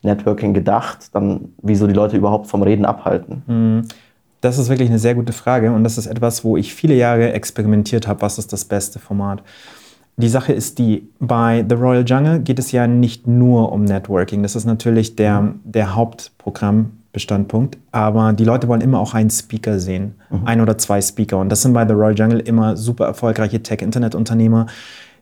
Networking 0.04 0.54
gedacht, 0.54 1.16
dann 1.16 1.54
wieso 1.62 1.88
die 1.88 1.94
Leute 1.94 2.18
überhaupt 2.18 2.48
vom 2.48 2.62
Reden 2.62 2.86
abhalten? 2.86 3.44
Mhm. 3.48 3.88
Das 4.46 4.60
ist 4.60 4.70
wirklich 4.70 4.90
eine 4.90 5.00
sehr 5.00 5.16
gute 5.16 5.34
Frage 5.34 5.72
und 5.72 5.84
das 5.84 5.98
ist 5.98 6.06
etwas, 6.06 6.44
wo 6.44 6.56
ich 6.56 6.76
viele 6.76 6.94
Jahre 6.94 7.34
experimentiert 7.34 8.08
habe, 8.08 8.22
was 8.22 8.38
ist 8.38 8.54
das 8.54 8.64
beste 8.64 9.00
Format. 9.00 9.42
Die 10.18 10.30
Sache 10.30 10.54
ist 10.54 10.78
die, 10.78 11.10
bei 11.20 11.66
The 11.68 11.74
Royal 11.74 12.06
Jungle 12.06 12.42
geht 12.42 12.60
es 12.60 12.72
ja 12.72 12.86
nicht 12.86 13.26
nur 13.26 13.72
um 13.72 13.86
Networking. 13.86 14.44
Das 14.44 14.56
ist 14.56 14.66
natürlich 14.66 15.16
der, 15.16 15.42
mhm. 15.42 15.60
der 15.64 15.96
Hauptprogrammbestandpunkt, 15.96 17.80
aber 17.92 18.34
die 18.34 18.44
Leute 18.44 18.68
wollen 18.68 18.82
immer 18.82 19.00
auch 19.00 19.16
einen 19.16 19.32
Speaker 19.32 19.80
sehen, 19.80 20.14
mhm. 20.30 20.42
ein 20.46 20.62
oder 20.62 20.78
zwei 20.78 21.02
Speaker. 21.02 21.40
Und 21.40 21.50
das 21.50 21.64
sind 21.64 21.74
bei 21.74 21.88
The 21.88 21.94
Royal 21.94 22.16
Jungle 22.16 22.40
immer 22.40 22.78
super 22.78 23.08
erfolgreiche 23.08 23.64
Tech-Internet-Unternehmer, 23.64 24.68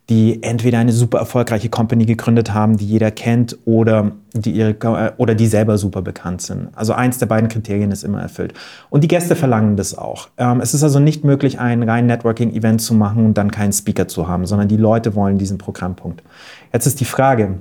die 0.10 0.44
entweder 0.44 0.80
eine 0.80 0.92
super 0.92 1.20
erfolgreiche 1.20 1.70
Company 1.70 2.06
gegründet 2.06 2.54
haben, 2.54 2.76
die 2.78 2.86
jeder 2.86 3.10
kennt, 3.10 3.58
oder 3.66 4.12
die, 4.34 4.52
ihre, 4.52 4.72
äh, 4.72 5.12
oder 5.18 5.34
die 5.34 5.48
selber 5.48 5.78
super 5.78 6.02
bekannt 6.02 6.42
sind. 6.42 6.70
Also 6.76 6.94
eins 6.94 7.20
der 7.20 7.28
beiden 7.28 7.48
Kriterien 7.50 7.92
ist 7.92 8.04
immer 8.04 8.22
erfüllt. 8.22 8.54
Und 8.90 9.04
die 9.04 9.08
Gäste 9.08 9.36
verlangen 9.36 9.78
das 9.78 9.98
auch. 9.98 10.28
Ähm, 10.38 10.60
es 10.60 10.74
ist 10.74 10.84
also 10.84 11.00
nicht 11.00 11.24
möglich, 11.24 11.60
ein 11.60 11.84
rein 11.84 12.06
Networking-Event 12.08 12.82
zu 12.82 12.94
machen 12.94 13.26
und 13.26 13.38
dann 13.38 13.52
keinen 13.52 13.72
Speaker 13.72 14.08
zu 14.08 14.28
haben, 14.28 14.46
sondern 14.46 14.68
die 14.68 14.78
Leute 14.78 15.16
wollen 15.16 15.38
diesen 15.38 15.58
Programmpunkt. 15.58 16.22
Jetzt 16.74 16.86
ist 16.86 17.00
die 17.00 17.06
Frage, 17.06 17.60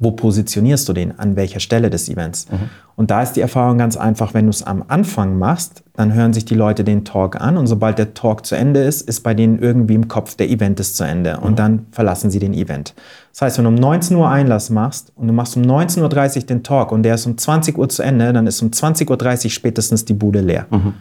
wo 0.00 0.12
positionierst 0.12 0.88
du 0.88 0.94
den, 0.94 1.18
an 1.18 1.36
welcher 1.36 1.60
Stelle 1.60 1.90
des 1.90 2.08
Events. 2.08 2.50
Mhm. 2.50 2.70
Und 2.96 3.10
da 3.10 3.22
ist 3.22 3.34
die 3.34 3.42
Erfahrung 3.42 3.76
ganz 3.76 3.98
einfach, 3.98 4.32
wenn 4.32 4.46
du 4.46 4.50
es 4.50 4.62
am 4.62 4.82
Anfang 4.88 5.38
machst, 5.38 5.82
dann 5.94 6.14
hören 6.14 6.32
sich 6.32 6.46
die 6.46 6.54
Leute 6.54 6.84
den 6.84 7.04
Talk 7.04 7.38
an 7.38 7.58
und 7.58 7.66
sobald 7.66 7.98
der 7.98 8.14
Talk 8.14 8.46
zu 8.46 8.56
Ende 8.56 8.80
ist, 8.80 9.02
ist 9.02 9.20
bei 9.20 9.34
denen 9.34 9.58
irgendwie 9.58 9.94
im 9.94 10.08
Kopf, 10.08 10.34
der 10.36 10.48
Event 10.48 10.80
ist 10.80 10.96
zu 10.96 11.04
Ende 11.04 11.38
und 11.40 11.52
mhm. 11.52 11.56
dann 11.56 11.86
verlassen 11.92 12.30
sie 12.30 12.38
den 12.38 12.54
Event. 12.54 12.94
Das 13.32 13.42
heißt, 13.42 13.58
wenn 13.58 13.64
du 13.64 13.70
um 13.70 13.74
19 13.74 14.16
Uhr 14.16 14.28
Einlass 14.28 14.70
machst 14.70 15.12
und 15.16 15.28
du 15.28 15.34
machst 15.34 15.56
um 15.56 15.62
19.30 15.62 16.36
Uhr 16.36 16.42
den 16.44 16.62
Talk 16.62 16.92
und 16.92 17.02
der 17.02 17.16
ist 17.16 17.26
um 17.26 17.36
20 17.36 17.76
Uhr 17.76 17.90
zu 17.90 18.02
Ende, 18.02 18.32
dann 18.32 18.46
ist 18.46 18.62
um 18.62 18.70
20.30 18.70 19.44
Uhr 19.44 19.50
spätestens 19.50 20.06
die 20.06 20.14
Bude 20.14 20.40
leer. 20.40 20.66
Mhm. 20.70 20.94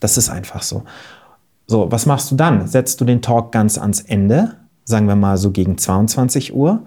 Das 0.00 0.18
ist 0.18 0.28
einfach 0.28 0.62
so. 0.62 0.82
So, 1.66 1.90
was 1.90 2.04
machst 2.04 2.30
du 2.30 2.34
dann? 2.34 2.66
Setzt 2.66 3.00
du 3.00 3.06
den 3.06 3.22
Talk 3.22 3.50
ganz 3.50 3.78
ans 3.78 4.00
Ende, 4.00 4.56
sagen 4.84 5.06
wir 5.06 5.16
mal 5.16 5.38
so 5.38 5.52
gegen 5.52 5.78
22 5.78 6.54
Uhr, 6.54 6.82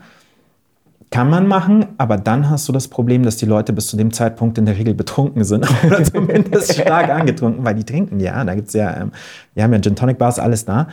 kann 1.12 1.30
man 1.30 1.48
machen, 1.48 1.86
aber 1.98 2.18
dann 2.18 2.50
hast 2.50 2.68
du 2.68 2.74
das 2.74 2.88
Problem, 2.88 3.24
dass 3.24 3.38
die 3.38 3.46
Leute 3.46 3.74
bis 3.74 3.88
zu 3.88 3.98
dem 3.98 4.12
Zeitpunkt 4.12 4.58
in 4.58 4.66
der 4.66 4.78
Regel 4.78 4.94
betrunken 4.94 5.44
sind 5.44 5.68
oder 5.86 6.04
zumindest 6.04 6.74
stark 6.82 7.10
angetrunken, 7.10 7.64
weil 7.64 7.76
die 7.76 7.84
trinken 7.84 8.20
ja. 8.20 8.44
Da 8.44 8.56
gibt 8.56 8.70
es 8.70 8.74
ja, 8.74 9.02
ähm, 9.02 9.12
wir 9.54 9.64
haben 9.64 9.74
ja 9.74 9.80
Gin 9.80 9.96
Tonic 9.96 10.18
Bars, 10.18 10.40
alles 10.40 10.66
da. 10.66 10.88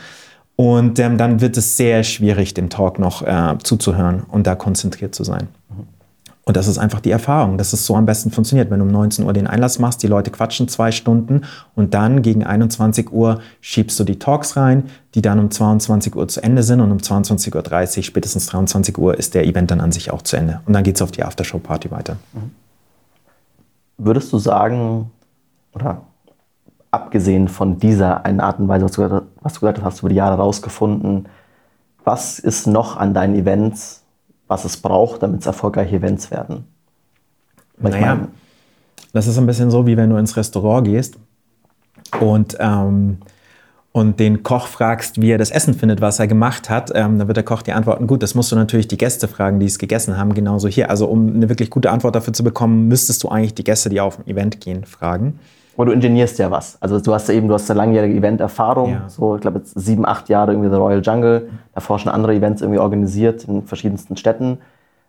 Und 0.54 0.98
ähm, 0.98 1.18
dann 1.18 1.40
wird 1.40 1.56
es 1.56 1.76
sehr 1.76 2.04
schwierig, 2.04 2.54
dem 2.54 2.68
Talk 2.68 2.98
noch 2.98 3.22
äh, 3.22 3.56
zuzuhören 3.62 4.22
und 4.28 4.46
da 4.46 4.54
konzentriert 4.54 5.14
zu 5.14 5.24
sein. 5.24 5.48
Mhm. 5.70 5.86
Und 6.44 6.56
das 6.56 6.66
ist 6.66 6.78
einfach 6.78 7.00
die 7.00 7.12
Erfahrung, 7.12 7.56
dass 7.56 7.72
es 7.72 7.86
so 7.86 7.94
am 7.94 8.04
besten 8.04 8.32
funktioniert. 8.32 8.68
Wenn 8.68 8.80
du 8.80 8.84
um 8.84 8.90
19 8.90 9.24
Uhr 9.24 9.32
den 9.32 9.46
Einlass 9.46 9.78
machst, 9.78 10.02
die 10.02 10.08
Leute 10.08 10.32
quatschen 10.32 10.66
zwei 10.66 10.90
Stunden 10.90 11.42
und 11.76 11.94
dann 11.94 12.22
gegen 12.22 12.44
21 12.44 13.12
Uhr 13.12 13.40
schiebst 13.60 13.98
du 14.00 14.04
die 14.04 14.18
Talks 14.18 14.56
rein, 14.56 14.84
die 15.14 15.22
dann 15.22 15.38
um 15.38 15.52
22 15.52 16.16
Uhr 16.16 16.26
zu 16.26 16.42
Ende 16.42 16.64
sind 16.64 16.80
und 16.80 16.90
um 16.90 16.98
22.30 16.98 17.98
Uhr, 17.98 18.02
spätestens 18.02 18.46
23 18.46 18.98
Uhr, 18.98 19.16
ist 19.16 19.34
der 19.34 19.46
Event 19.46 19.70
dann 19.70 19.80
an 19.80 19.92
sich 19.92 20.10
auch 20.10 20.22
zu 20.22 20.36
Ende. 20.36 20.60
Und 20.66 20.72
dann 20.72 20.82
geht 20.82 20.96
es 20.96 21.02
auf 21.02 21.12
die 21.12 21.22
Aftershow-Party 21.22 21.92
weiter. 21.92 22.16
Mhm. 22.32 22.50
Würdest 23.98 24.32
du 24.32 24.38
sagen, 24.38 25.12
oder 25.74 26.02
abgesehen 26.90 27.46
von 27.46 27.78
dieser 27.78 28.24
einen 28.24 28.40
Art 28.40 28.58
und 28.58 28.66
Weise, 28.66 28.84
was 28.84 28.92
du, 28.92 29.60
gesagt 29.60 29.78
hast, 29.78 29.84
hast 29.84 29.98
du 29.98 30.06
über 30.06 30.08
die 30.08 30.16
Jahre 30.16 30.38
herausgefunden, 30.38 31.28
was 32.04 32.40
ist 32.40 32.66
noch 32.66 32.96
an 32.96 33.14
deinen 33.14 33.36
Events, 33.36 34.01
was 34.52 34.66
es 34.66 34.76
braucht, 34.76 35.22
damit 35.22 35.40
es 35.40 35.46
erfolgreiche 35.46 35.96
Events 35.96 36.30
werden? 36.30 36.66
Weil 37.78 37.92
naja, 37.92 38.14
meine, 38.14 38.28
das 39.14 39.26
ist 39.26 39.38
ein 39.38 39.46
bisschen 39.46 39.70
so, 39.70 39.86
wie 39.86 39.96
wenn 39.96 40.10
du 40.10 40.16
ins 40.16 40.36
Restaurant 40.36 40.86
gehst 40.86 41.16
und, 42.20 42.56
ähm, 42.60 43.18
und 43.92 44.20
den 44.20 44.42
Koch 44.42 44.66
fragst, 44.66 45.20
wie 45.20 45.30
er 45.30 45.38
das 45.38 45.50
Essen 45.50 45.72
findet, 45.72 46.02
was 46.02 46.18
er 46.18 46.26
gemacht 46.26 46.68
hat. 46.68 46.90
Ähm, 46.94 47.18
dann 47.18 47.28
wird 47.28 47.36
der 47.36 47.44
Koch 47.44 47.62
dir 47.62 47.76
antworten, 47.76 48.06
gut, 48.06 48.22
das 48.22 48.34
musst 48.34 48.52
du 48.52 48.56
natürlich 48.56 48.88
die 48.88 48.98
Gäste 48.98 49.26
fragen, 49.26 49.58
die 49.58 49.66
es 49.66 49.78
gegessen 49.78 50.18
haben, 50.18 50.34
genauso 50.34 50.68
hier. 50.68 50.90
Also 50.90 51.06
um 51.06 51.34
eine 51.34 51.48
wirklich 51.48 51.70
gute 51.70 51.90
Antwort 51.90 52.14
dafür 52.14 52.34
zu 52.34 52.44
bekommen, 52.44 52.88
müsstest 52.88 53.22
du 53.22 53.28
eigentlich 53.30 53.54
die 53.54 53.64
Gäste, 53.64 53.88
die 53.88 54.00
auf 54.00 54.18
ein 54.18 54.26
Event 54.26 54.60
gehen, 54.60 54.84
fragen. 54.84 55.38
Aber 55.76 55.86
du 55.86 55.92
ingenierst 55.92 56.38
ja 56.38 56.50
was. 56.50 56.76
Also 56.80 57.00
du 57.00 57.14
hast 57.14 57.28
ja 57.28 57.34
eben, 57.34 57.48
du 57.48 57.54
hast 57.54 57.70
eine 57.70 57.78
langjährige 57.78 58.14
Event-Erfahrung. 58.14 58.90
Ja. 58.90 59.08
So, 59.08 59.36
ich 59.36 59.40
glaube 59.40 59.58
jetzt 59.58 59.78
sieben, 59.78 60.06
acht 60.06 60.28
Jahre 60.28 60.52
irgendwie 60.52 60.70
The 60.70 60.76
Royal 60.76 61.00
Jungle. 61.02 61.50
Davor 61.74 61.98
schon 61.98 62.12
andere 62.12 62.34
Events 62.34 62.62
irgendwie 62.62 62.78
organisiert 62.78 63.44
in 63.44 63.62
verschiedensten 63.62 64.16
Städten. 64.16 64.58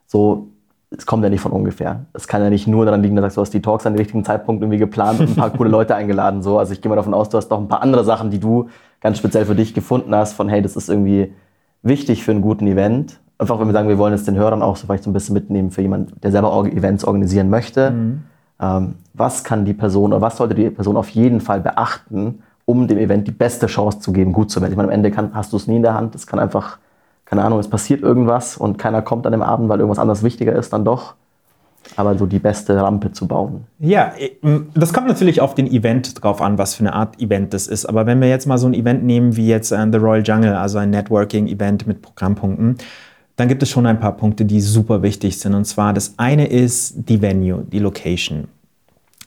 So, 0.06 0.48
es 0.96 1.06
kommt 1.06 1.24
ja 1.24 1.30
nicht 1.30 1.42
von 1.42 1.52
ungefähr. 1.52 2.06
Es 2.14 2.28
kann 2.28 2.42
ja 2.42 2.50
nicht 2.50 2.68
nur 2.68 2.86
daran 2.86 3.02
liegen, 3.02 3.16
dass 3.16 3.36
du 3.36 3.42
hast 3.42 3.54
die 3.54 3.62
Talks 3.62 3.86
an 3.86 3.94
den 3.94 4.00
richtigen 4.00 4.24
Zeitpunkt 4.24 4.62
irgendwie 4.62 4.78
geplant 4.78 5.20
und 5.20 5.30
ein 5.30 5.36
paar 5.36 5.50
coole 5.50 5.70
Leute 5.70 5.96
eingeladen. 5.96 6.44
So, 6.44 6.60
also 6.60 6.72
ich 6.72 6.82
gehe 6.82 6.90
mal 6.90 6.96
davon 6.96 7.14
aus, 7.14 7.30
du 7.30 7.38
hast 7.38 7.50
doch 7.50 7.60
ein 7.60 7.68
paar 7.68 7.82
andere 7.82 8.04
Sachen, 8.04 8.30
die 8.30 8.40
du 8.40 8.70
ganz 9.02 9.18
speziell 9.18 9.46
für 9.46 9.56
dich 9.56 9.74
gefunden 9.74 10.16
hast. 10.16 10.34
Von 10.34 10.48
hey, 10.50 10.62
das 10.62 10.76
ist 10.76 10.90
irgendwie 10.90 11.34
wichtig 11.82 12.24
für 12.24 12.32
einen 12.32 12.42
guten 12.42 12.68
Event. 12.68 13.20
Einfach, 13.38 13.60
wenn 13.60 13.68
wir 13.68 13.74
sagen, 13.74 13.90
wir 13.90 13.98
wollen 13.98 14.14
jetzt 14.14 14.28
den 14.28 14.36
Hörern 14.36 14.62
auch 14.62 14.78
so 14.78 14.86
vielleicht 14.86 15.04
so 15.04 15.10
ein 15.10 15.14
bisschen 15.14 15.34
mitnehmen 15.34 15.72
für 15.72 15.82
jemanden, 15.82 16.14
der 16.22 16.32
selber 16.32 16.66
Events 16.68 17.04
organisieren 17.04 17.50
möchte. 17.50 17.92
Mhm 17.92 18.24
was 18.58 19.44
kann 19.44 19.66
die 19.66 19.74
Person 19.74 20.14
oder 20.14 20.22
was 20.22 20.38
sollte 20.38 20.56
die 20.56 20.70
Person 20.70 20.98
auf 20.98 21.10
jeden 21.10 21.42
Fall 21.42 21.60
beachten, 21.60 22.44
um 22.66 22.88
dem 22.88 22.98
Event 22.98 23.28
die 23.28 23.32
beste 23.32 23.68
Chance 23.68 24.00
zu 24.00 24.14
geben, 24.14 24.32
gut 24.32 24.50
zu 24.50 24.62
werden. 24.62 24.72
Ich 24.72 24.78
meine, 24.78 24.90
am 24.90 24.94
Ende 24.94 25.12
kann, 25.12 25.32
hast 25.34 25.52
du 25.52 25.58
es 25.58 25.68
nie 25.68 25.78
in 25.78 25.84
der 25.84 25.94
Hand. 25.94 26.16
Es 26.16 26.28
kann 26.28 26.40
einfach, 26.40 26.78
keine 27.26 27.44
Ahnung, 27.44 27.60
es 27.60 27.68
passiert 27.68 28.02
irgendwas 28.02 28.58
und 28.58 28.78
keiner 28.78 29.02
kommt 29.02 29.26
an 29.26 29.34
dem 29.34 29.42
Abend, 29.42 29.70
weil 29.70 29.80
irgendwas 29.80 30.00
anderes 30.00 30.24
wichtiger 30.24 30.54
ist, 30.54 30.72
dann 30.72 30.86
doch. 30.86 31.16
Aber 31.98 32.18
so 32.18 32.26
die 32.26 32.40
beste 32.40 32.82
Rampe 32.82 33.12
zu 33.12 33.28
bauen. 33.28 33.66
Ja, 33.80 34.14
das 34.74 34.94
kommt 34.94 35.08
natürlich 35.08 35.42
auf 35.42 35.54
den 35.54 35.68
Event 35.68 36.24
drauf 36.24 36.42
an, 36.42 36.58
was 36.58 36.76
für 36.76 36.80
eine 36.82 36.94
Art 36.94 37.22
Event 37.22 37.54
das 37.54 37.68
ist. 37.68 37.86
Aber 37.86 38.06
wenn 38.06 38.22
wir 38.22 38.30
jetzt 38.30 38.48
mal 38.48 38.58
so 38.58 38.68
ein 38.68 38.74
Event 38.74 39.04
nehmen 39.04 39.36
wie 39.36 39.48
jetzt 39.48 39.74
uh, 39.74 39.92
The 39.92 39.98
Royal 39.98 40.24
Jungle, 40.24 40.56
also 40.56 40.78
ein 40.78 40.92
Networking-Event 40.92 41.86
mit 41.86 42.02
Programmpunkten, 42.02 42.78
dann 43.36 43.48
gibt 43.48 43.64
es 43.64 43.70
schon 43.70 43.86
ein 43.86 44.00
paar 44.00 44.16
Punkte, 44.16 44.46
die 44.46 44.62
super 44.62 45.02
wichtig 45.02 45.40
sind. 45.40 45.54
Und 45.54 45.66
zwar 45.66 45.94
das 45.94 46.14
eine 46.18 46.48
ist 46.48 46.94
die 47.10 47.22
Venue, 47.22 47.66
die 47.72 47.80
Location. 47.80 48.48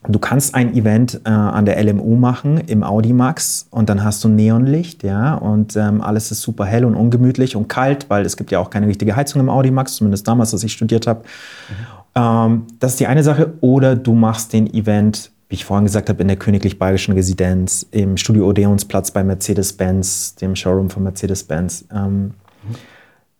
Du 0.08 0.20
kannst 0.20 0.54
ein 0.54 0.74
Event 0.74 1.20
äh, 1.24 1.30
an 1.30 1.64
der 1.66 1.82
LMU 1.82 2.14
machen 2.14 2.58
im 2.58 2.84
Audimax 2.84 3.66
und 3.70 3.88
dann 3.88 4.04
hast 4.04 4.22
du 4.22 4.28
Neonlicht, 4.28 5.02
ja, 5.02 5.34
und 5.34 5.74
ähm, 5.74 6.00
alles 6.00 6.30
ist 6.30 6.42
super 6.42 6.64
hell 6.64 6.84
und 6.84 6.94
ungemütlich 6.94 7.56
und 7.56 7.68
kalt, 7.68 8.08
weil 8.08 8.24
es 8.24 8.36
gibt 8.36 8.52
ja 8.52 8.60
auch 8.60 8.70
keine 8.70 8.86
richtige 8.86 9.16
Heizung 9.16 9.40
im 9.40 9.48
Audimax, 9.48 9.96
zumindest 9.96 10.28
damals, 10.28 10.52
als 10.52 10.62
ich 10.62 10.72
studiert 10.72 11.08
habe. 11.08 11.22
Mhm. 11.68 11.74
Ähm, 12.14 12.66
das 12.78 12.92
ist 12.92 13.00
die 13.00 13.08
eine 13.08 13.24
Sache. 13.24 13.54
Oder 13.60 13.96
du 13.96 14.14
machst 14.14 14.52
den 14.52 14.72
Event, 14.72 15.32
wie 15.48 15.56
ich 15.56 15.64
vorhin 15.64 15.86
gesagt 15.86 16.08
habe, 16.08 16.22
in 16.22 16.28
der 16.28 16.36
Königlich 16.36 16.78
Bayerischen 16.78 17.14
Residenz, 17.14 17.86
im 17.90 18.16
Studio 18.16 18.48
Odeonsplatz 18.48 19.10
bei 19.10 19.24
Mercedes-Benz, 19.24 20.36
dem 20.36 20.54
Showroom 20.54 20.88
von 20.88 21.02
Mercedes-Benz. 21.02 21.86
Ähm, 21.92 22.22
mhm. 22.22 22.32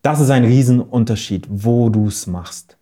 Das 0.07 0.21
ist 0.21 0.31
ein 0.31 0.45
Riesenunterschied, 0.45 1.49
wo 1.51 1.89
du 1.89 2.07
es 2.07 2.29
machst. 2.29 2.77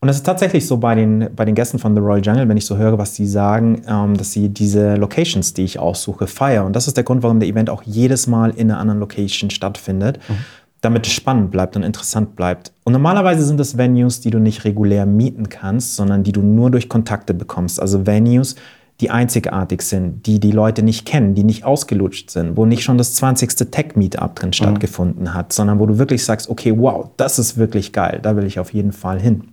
Und 0.00 0.08
das 0.08 0.16
ist 0.16 0.26
tatsächlich 0.26 0.66
so 0.66 0.76
bei 0.76 0.94
den, 0.94 1.30
bei 1.34 1.46
den 1.46 1.54
Gästen 1.54 1.78
von 1.78 1.94
The 1.94 2.00
Royal 2.02 2.22
Jungle, 2.22 2.46
wenn 2.46 2.58
ich 2.58 2.66
so 2.66 2.76
höre, 2.76 2.98
was 2.98 3.14
sie 3.14 3.26
sagen, 3.26 3.80
ähm, 3.88 4.14
dass 4.18 4.32
sie 4.32 4.50
diese 4.50 4.96
Locations, 4.96 5.54
die 5.54 5.64
ich 5.64 5.78
aussuche, 5.78 6.26
feiern. 6.26 6.66
Und 6.66 6.76
das 6.76 6.86
ist 6.86 6.98
der 6.98 7.04
Grund, 7.04 7.22
warum 7.22 7.40
der 7.40 7.48
Event 7.48 7.70
auch 7.70 7.84
jedes 7.84 8.26
Mal 8.26 8.50
in 8.50 8.70
einer 8.70 8.80
anderen 8.80 9.00
Location 9.00 9.48
stattfindet, 9.48 10.18
mhm. 10.28 10.34
damit 10.82 11.06
es 11.06 11.14
spannend 11.14 11.50
bleibt 11.50 11.74
und 11.74 11.84
interessant 11.84 12.36
bleibt. 12.36 12.70
Und 12.84 12.92
normalerweise 12.92 13.46
sind 13.46 13.58
das 13.58 13.78
Venues, 13.78 14.20
die 14.20 14.28
du 14.28 14.38
nicht 14.38 14.66
regulär 14.66 15.06
mieten 15.06 15.48
kannst, 15.48 15.96
sondern 15.96 16.22
die 16.22 16.32
du 16.32 16.42
nur 16.42 16.70
durch 16.70 16.90
Kontakte 16.90 17.32
bekommst. 17.32 17.80
Also 17.80 18.06
Venues, 18.06 18.56
die 19.00 19.10
einzigartig 19.10 19.82
sind, 19.82 20.26
die 20.26 20.40
die 20.40 20.50
Leute 20.50 20.82
nicht 20.82 21.06
kennen, 21.06 21.34
die 21.34 21.44
nicht 21.44 21.64
ausgelutscht 21.64 22.30
sind, 22.30 22.56
wo 22.56 22.66
nicht 22.66 22.82
schon 22.82 22.98
das 22.98 23.14
20. 23.14 23.70
Tech-Meetup 23.70 24.34
drin 24.34 24.48
mhm. 24.48 24.54
stattgefunden 24.54 25.34
hat, 25.34 25.52
sondern 25.52 25.78
wo 25.78 25.86
du 25.86 25.98
wirklich 25.98 26.24
sagst, 26.24 26.48
okay, 26.50 26.74
wow, 26.76 27.08
das 27.16 27.38
ist 27.38 27.56
wirklich 27.56 27.92
geil, 27.92 28.18
da 28.22 28.34
will 28.36 28.44
ich 28.44 28.58
auf 28.58 28.72
jeden 28.72 28.92
Fall 28.92 29.20
hin. 29.20 29.48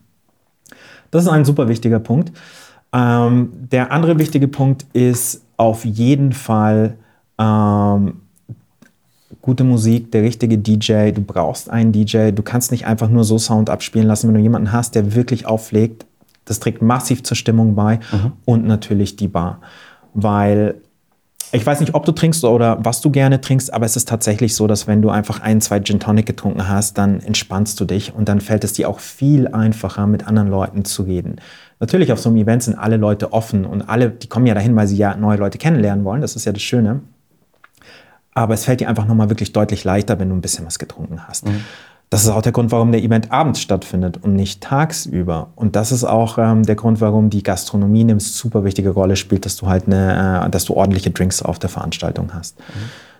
Das 1.12 1.24
ist 1.24 1.30
ein 1.30 1.46
super 1.46 1.68
wichtiger 1.68 2.00
Punkt. 2.00 2.32
Ähm, 2.92 3.52
der 3.72 3.92
andere 3.92 4.18
wichtige 4.18 4.48
Punkt 4.48 4.86
ist 4.94 5.42
auf 5.58 5.86
jeden 5.86 6.34
Fall 6.34 6.96
ähm, 7.38 8.22
gute 9.42 9.64
Musik, 9.64 10.12
der 10.12 10.24
richtige 10.24 10.58
DJ. 10.58 11.12
Du 11.12 11.22
brauchst 11.22 11.70
einen 11.70 11.92
DJ. 11.92 12.32
Du 12.32 12.42
kannst 12.42 12.72
nicht 12.72 12.88
einfach 12.88 13.10
nur 13.10 13.24
so 13.24 13.38
Sound 13.38 13.70
abspielen 13.70 14.08
lassen, 14.08 14.28
wenn 14.28 14.36
du 14.36 14.42
jemanden 14.42 14.72
hast, 14.72 14.96
der 14.96 15.14
wirklich 15.14 15.46
auflegt. 15.46 16.06
Das 16.46 16.60
trägt 16.60 16.82
massiv 16.82 17.24
zur 17.24 17.36
Stimmung 17.36 17.76
bei. 17.76 18.00
Mhm. 18.12 18.32
Und 18.46 18.66
natürlich 18.66 19.16
die 19.16 19.28
Bar. 19.28 19.62
Weil 20.14 20.76
ich 21.52 21.66
weiß 21.66 21.80
nicht, 21.80 21.94
ob 21.94 22.06
du 22.06 22.12
trinkst 22.12 22.44
oder 22.44 22.84
was 22.84 23.02
du 23.02 23.12
gerne 23.12 23.40
trinkst, 23.40 23.74
aber 23.74 23.86
es 23.86 23.96
ist 23.96 24.10
tatsächlich 24.10 24.56
so, 24.56 24.68
dass 24.68 24.88
wenn 24.88 25.02
du 25.02 25.10
einfach 25.10 25.42
ein, 25.42 25.62
zwei 25.62 25.80
Gin 25.80 26.00
Tonic 26.00 26.26
getrunken 26.26 26.68
hast, 26.68 26.98
dann 26.98 27.22
entspannst 27.22 27.80
du 27.80 27.86
dich 27.86 28.14
und 28.14 28.28
dann 28.28 28.42
fällt 28.42 28.64
es 28.64 28.74
dir 28.74 28.90
auch 28.90 29.00
viel 29.00 29.48
einfacher, 29.48 30.08
mit 30.08 30.28
anderen 30.28 30.50
Leuten 30.50 30.86
zu 30.86 31.04
reden. 31.04 31.38
Natürlich 31.80 32.12
auf 32.12 32.20
so 32.20 32.30
einem 32.30 32.38
Event 32.40 32.64
sind 32.64 32.78
alle 32.78 32.98
Leute 32.98 33.32
offen 33.32 33.66
und 33.66 33.84
alle, 33.84 34.10
die 34.10 34.28
kommen 34.28 34.48
ja 34.48 34.54
dahin, 34.54 34.76
weil 34.76 34.88
sie 34.88 34.98
ja 34.98 35.16
neue 35.16 35.38
Leute 35.38 35.58
kennenlernen 35.58 36.04
wollen. 36.04 36.22
Das 36.22 36.36
ist 36.36 36.46
ja 36.46 36.52
das 36.52 36.62
Schöne. 36.62 37.02
Aber 38.34 38.54
es 38.54 38.66
fällt 38.66 38.82
dir 38.82 38.90
einfach 38.90 39.06
nochmal 39.06 39.30
wirklich 39.30 39.54
deutlich 39.54 39.84
leichter, 39.86 40.20
wenn 40.20 40.30
du 40.30 40.36
ein 40.36 40.42
bisschen 40.42 40.66
was 40.66 40.78
getrunken 40.78 41.26
hast. 41.28 41.46
Mhm. 41.46 41.64
Das 42.10 42.24
ist 42.24 42.30
auch 42.30 42.42
der 42.42 42.52
Grund, 42.52 42.72
warum 42.72 42.92
der 42.92 43.02
Event 43.02 43.32
abends 43.32 43.60
stattfindet 43.60 44.18
und 44.22 44.36
nicht 44.36 44.62
tagsüber. 44.62 45.50
Und 45.56 45.76
das 45.76 45.92
ist 45.92 46.04
auch 46.04 46.38
ähm, 46.38 46.64
der 46.64 46.76
Grund, 46.76 47.02
warum 47.02 47.30
die 47.30 47.44
Gastronomie 47.44 48.02
eine 48.02 48.20
super 48.20 48.64
wichtige 48.64 48.92
Rolle 48.92 49.16
spielt, 49.16 49.46
dass 49.46 49.56
du 49.58 49.68
halt 49.68 49.88
eine, 49.88 50.46
äh, 50.46 50.50
dass 50.50 50.66
du 50.66 50.76
ordentliche 50.76 51.12
Drinks 51.12 51.42
auf 51.42 51.60
der 51.60 51.70
Veranstaltung 51.70 52.34
hast. 52.34 52.60
Mhm. 52.60 52.64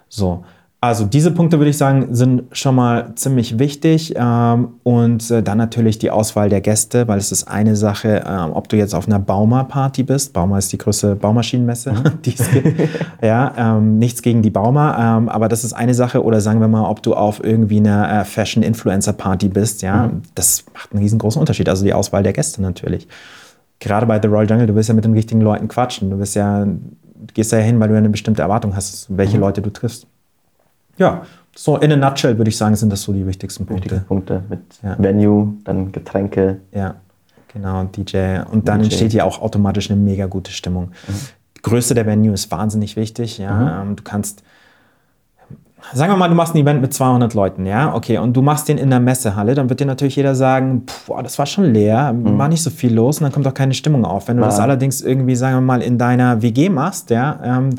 So. 0.08 0.46
Also 0.86 1.04
diese 1.04 1.32
Punkte 1.32 1.58
würde 1.58 1.72
ich 1.72 1.80
sagen, 1.80 2.10
sind 2.12 2.44
schon 2.52 2.76
mal 2.76 3.16
ziemlich 3.16 3.58
wichtig. 3.58 4.14
Ähm, 4.16 4.76
und 4.84 5.32
äh, 5.32 5.42
dann 5.42 5.58
natürlich 5.58 5.98
die 5.98 6.12
Auswahl 6.12 6.48
der 6.48 6.62
Gäste, 6.62 7.08
weil 7.08 7.18
es 7.18 7.32
ist 7.32 7.46
eine 7.46 7.76
Sache, 7.76 8.24
ähm, 8.28 8.52
ob 8.54 8.70
du 8.70 8.78
jetzt 8.78 8.94
auf 8.94 9.08
einer 9.08 9.18
Bauma-Party 9.18 10.04
bist. 10.04 10.34
Bauma 10.34 10.60
ist 10.60 10.72
die 10.72 10.78
größte 10.78 11.16
Baumaschinenmesse, 11.16 11.92
mhm. 11.92 12.22
die 12.24 12.36
es 12.38 12.52
gibt. 12.52 12.88
ja, 13.24 13.52
ähm, 13.58 13.98
nichts 13.98 14.22
gegen 14.22 14.44
die 14.44 14.52
Bauma, 14.52 15.26
aber 15.28 15.50
das 15.50 15.64
ist 15.64 15.74
eine 15.74 15.96
Sache. 15.96 16.24
Oder 16.24 16.40
sagen 16.40 16.60
wir 16.60 16.68
mal, 16.68 16.88
ob 16.88 17.02
du 17.02 17.16
auf 17.16 17.44
irgendwie 17.44 17.78
einer 17.78 18.22
äh, 18.22 18.24
Fashion-Influencer-Party 18.24 19.50
bist. 19.50 19.82
Ja, 19.82 20.08
mhm. 20.08 20.22
das 20.36 20.66
macht 20.72 20.92
einen 20.92 21.02
riesengroßen 21.02 21.40
Unterschied. 21.40 21.68
Also 21.68 21.84
die 21.84 21.94
Auswahl 21.94 22.22
der 22.22 22.34
Gäste 22.34 22.62
natürlich. 22.62 23.08
Gerade 23.80 24.06
bei 24.06 24.22
The 24.22 24.28
Royal 24.28 24.48
Jungle, 24.48 24.68
du 24.68 24.76
willst 24.76 24.90
ja 24.90 24.96
mit 24.96 25.04
den 25.04 25.14
richtigen 25.14 25.42
Leuten 25.42 25.68
quatschen. 25.68 26.12
Du 26.12 26.18
bist 26.18 26.36
ja, 26.36 26.64
du 26.64 27.34
gehst 27.34 27.52
ja 27.52 27.58
hin, 27.58 27.80
weil 27.80 27.90
du 27.90 27.98
eine 27.98 28.10
bestimmte 28.10 28.44
Erwartung 28.44 28.76
hast, 28.76 29.08
welche 29.10 29.38
mhm. 29.38 29.42
Leute 29.42 29.64
du 29.64 29.72
triffst. 29.72 30.06
Ja, 30.98 31.24
so 31.56 31.78
in 31.78 31.92
a 31.92 31.96
nutshell 31.96 32.38
würde 32.38 32.50
ich 32.50 32.58
sagen, 32.58 32.76
sind 32.76 32.92
das 32.92 33.02
so 33.02 33.14
die 33.14 33.26
wichtigsten 33.26 33.66
Punkte. 33.66 33.86
Wichtige 33.86 34.06
Punkte 34.06 34.44
mit 34.50 34.60
ja. 34.84 34.96
Venue, 35.00 35.54
dann 35.64 35.92
Getränke. 35.92 36.60
Ja, 36.74 36.96
genau, 37.54 37.84
DJ. 37.86 38.40
Und 38.52 38.68
dann 38.68 38.80
DJ. 38.80 38.86
entsteht 38.86 39.14
ja 39.14 39.24
auch 39.24 39.42
automatisch 39.42 39.90
eine 39.90 40.00
mega 40.00 40.26
gute 40.26 40.52
Stimmung. 40.52 40.92
Mhm. 41.08 41.14
Die 41.58 41.62
Größe 41.62 41.94
der 41.94 42.06
Venue 42.06 42.34
ist 42.34 42.52
wahnsinnig 42.52 42.96
wichtig. 42.96 43.38
Ja, 43.38 43.54
mhm. 43.54 43.90
Ähm, 43.90 43.96
du 43.96 44.04
kannst 44.04 44.44
Sagen 45.94 46.12
wir 46.12 46.18
mal, 46.18 46.30
du 46.30 46.36
machst 46.36 46.56
ein 46.56 46.58
Event 46.58 46.82
mit 46.82 46.94
200 46.94 47.34
Leuten, 47.36 47.66
ja, 47.66 47.94
okay, 47.94 48.18
und 48.18 48.34
du 48.34 48.42
machst 48.42 48.68
den 48.68 48.78
in 48.78 48.90
der 48.90 49.00
Messehalle, 49.00 49.54
dann 49.54 49.70
wird 49.70 49.80
dir 49.80 49.86
natürlich 49.86 50.16
jeder 50.16 50.34
sagen, 50.34 50.84
boah, 51.06 51.22
das 51.22 51.38
war 51.38 51.46
schon 51.46 51.66
leer, 51.66 52.12
mhm. 52.12 52.38
war 52.40 52.48
nicht 52.48 52.64
so 52.64 52.70
viel 52.70 52.94
los 52.94 53.20
und 53.20 53.24
dann 53.24 53.32
kommt 53.32 53.46
auch 53.46 53.54
keine 53.54 53.74
Stimmung 53.74 54.04
auf. 54.04 54.28
Wenn 54.28 54.38
du 54.38 54.44
ja. 54.44 54.50
das 54.50 54.60
allerdings 54.60 55.02
irgendwie, 55.02 55.36
sagen 55.36 55.58
wir 55.58 55.62
mal, 55.62 55.82
in 55.82 55.98
deiner 55.98 56.42
WG 56.42 56.70
machst, 56.70 57.12
ja, 57.12 57.40
ähm, 57.44 57.70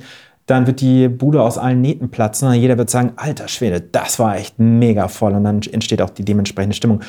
dann 0.46 0.66
wird 0.66 0.80
die 0.80 1.08
Bude 1.08 1.42
aus 1.42 1.58
allen 1.58 1.80
Nähten 1.80 2.08
platzen 2.10 2.48
und 2.48 2.54
jeder 2.54 2.78
wird 2.78 2.88
sagen, 2.88 3.12
alter 3.16 3.48
Schwede, 3.48 3.80
das 3.80 4.18
war 4.18 4.36
echt 4.36 4.58
mega 4.58 5.08
voll 5.08 5.34
und 5.34 5.44
dann 5.44 5.60
entsteht 5.62 6.00
auch 6.00 6.10
die 6.10 6.24
dementsprechende 6.24 6.76
Stimmung. 6.76 7.00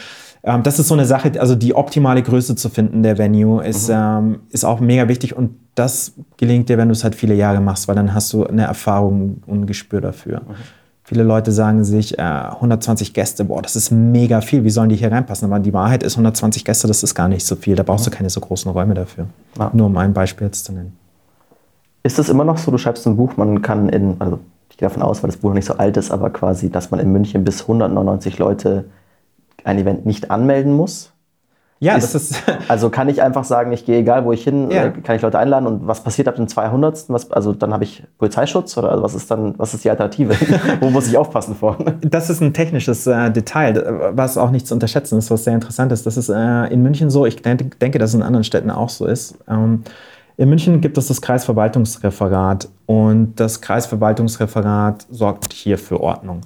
Ähm, 0.44 0.64
das 0.64 0.80
ist 0.80 0.88
so 0.88 0.96
eine 0.96 1.06
Sache, 1.06 1.32
also 1.40 1.56
die 1.56 1.76
optimale 1.76 2.24
Größe 2.24 2.56
zu 2.56 2.70
finden 2.70 3.04
der 3.04 3.18
Venue 3.18 3.64
ist, 3.64 3.90
mhm. 3.90 3.96
ähm, 3.96 4.40
ist 4.50 4.66
auch 4.66 4.80
mega 4.80 5.08
wichtig 5.08 5.38
und 5.38 5.52
das 5.76 6.14
gelingt 6.38 6.70
dir, 6.70 6.78
wenn 6.80 6.88
du 6.88 6.94
es 6.94 7.04
halt 7.04 7.14
viele 7.14 7.36
Jahre 7.36 7.62
machst, 7.62 7.88
weil 7.88 7.96
dann 7.96 8.14
hast 8.14 8.34
du 8.34 8.46
eine 8.46 8.64
Erfahrung 8.64 9.44
und 9.46 9.62
ein 9.62 9.66
Gespür 9.68 10.02
dafür. 10.02 10.40
Mhm. 10.42 10.56
Viele 11.04 11.24
Leute 11.24 11.54
sagen 11.54 11.86
sich, 11.86 12.18
äh, 12.18 12.22
120 12.22 13.14
Gäste, 13.14 13.46
boah, 13.46 13.62
das 13.62 13.76
ist 13.76 13.92
mega 13.92 14.42
viel, 14.42 14.64
wie 14.64 14.70
sollen 14.70 14.90
die 14.90 14.98
hier 14.98 15.12
reinpassen? 15.12 15.46
Aber 15.50 15.60
die 15.60 15.74
Wahrheit 15.74 16.04
ist, 16.04 16.14
120 16.14 16.66
Gäste, 16.66 16.88
das 16.88 17.04
ist 17.04 17.16
gar 17.16 17.30
nicht 17.30 17.46
so 17.46 17.56
viel, 17.56 17.76
da 17.76 17.84
brauchst 17.84 18.08
mhm. 18.08 18.12
du 18.12 18.18
keine 18.18 18.30
so 18.30 18.42
großen 18.42 18.70
Räume 18.72 18.96
dafür. 18.96 19.28
Ja. 19.58 19.70
Nur 19.74 19.86
um 19.86 19.96
ein 19.98 20.14
Beispiel 20.14 20.48
jetzt 20.48 20.66
zu 20.66 20.74
nennen. 20.74 20.98
Ist 22.04 22.20
es 22.20 22.30
immer 22.30 22.44
noch 22.46 22.58
so, 22.58 22.72
du 22.72 22.78
schreibst 22.78 23.06
ein 23.08 23.18
Buch, 23.18 23.38
man 23.38 23.62
kann 23.62 23.90
in, 23.90 24.16
also 24.20 24.40
ich 24.70 24.78
gehe 24.78 24.88
davon 24.88 25.04
aus, 25.04 25.24
weil 25.24 25.30
das 25.30 25.38
Buch 25.38 25.50
noch 25.50 25.56
nicht 25.56 25.66
so 25.66 25.76
alt 25.76 25.98
ist, 25.98 26.12
aber 26.12 26.30
quasi, 26.30 26.70
dass 26.70 26.92
man 26.92 27.00
in 27.00 27.12
München 27.12 27.44
bis 27.44 27.62
199 27.64 28.38
Leute 28.38 28.86
ein 29.64 29.78
Event 29.78 30.06
nicht 30.06 30.32
anmelden 30.32 30.74
muss? 30.74 31.12
Ja, 31.80 31.96
ist, 31.96 32.16
das 32.16 32.32
ist. 32.32 32.44
also 32.70 32.90
kann 32.90 33.08
ich 33.08 33.22
einfach 33.22 33.44
sagen, 33.44 33.72
ich 33.72 33.86
gehe 33.86 34.00
egal, 34.00 34.26
wo 34.26 34.32
ich 34.32 34.44
hin, 34.44 34.72
Ja. 34.72 34.86
äh, 34.86 34.92
kann 34.92 35.16
ich 35.16 35.22
Leute 35.22 35.38
einladen 35.38 35.68
und 35.68 35.88
was 35.88 36.04
passiert 36.04 36.28
ab 36.28 36.36
dem 36.36 36.48
200. 36.48 37.06
Was, 37.10 37.30
also 37.32 37.54
dann 37.54 37.72
habe 37.74 37.84
ich 37.84 38.04
Polizeischutz 38.18 38.78
oder 38.78 39.02
was 39.04 39.14
ist 39.14 39.30
dann, 39.30 39.54
was 39.58 39.74
ist 39.76 39.84
die 39.84 39.90
Alternative? 39.90 40.34
wo 40.80 40.90
muss 40.90 41.08
ich 41.08 41.18
aufpassen 41.18 41.56
vor? 41.56 41.78
Das 42.02 42.30
ist 42.32 42.42
ein 42.42 42.54
technisches 42.54 43.06
äh, 43.06 43.30
Detail, 43.30 44.12
was 44.14 44.38
auch 44.38 44.50
nicht 44.50 44.66
zu 44.68 44.74
unterschätzen 44.74 45.20
ist, 45.20 45.30
was 45.30 45.44
sehr 45.44 45.54
interessant 45.54 45.92
ist. 45.92 46.06
Das 46.06 46.18
ist 46.18 46.30
äh, 46.30 46.66
in 46.68 46.82
München 46.82 47.10
so, 47.12 47.26
ich 47.28 47.42
denke, 47.44 47.66
denke, 47.78 48.00
dass 48.00 48.10
es 48.12 48.16
in 48.16 48.24
anderen 48.24 48.44
Städten 48.44 48.72
auch 48.72 48.90
so 48.90 49.06
ist. 49.06 49.38
Ähm, 49.48 49.84
in 50.38 50.50
München 50.50 50.82
gibt 50.82 50.98
es 50.98 51.08
das 51.08 51.22
Kreisverwaltungsreferat 51.22 52.70
und 52.86 53.40
das 53.40 53.60
Kreisverwaltungsreferat 53.60 55.08
sorgt 55.10 55.52
hier 55.52 55.80
für 55.80 56.00
Ordnung. 56.00 56.42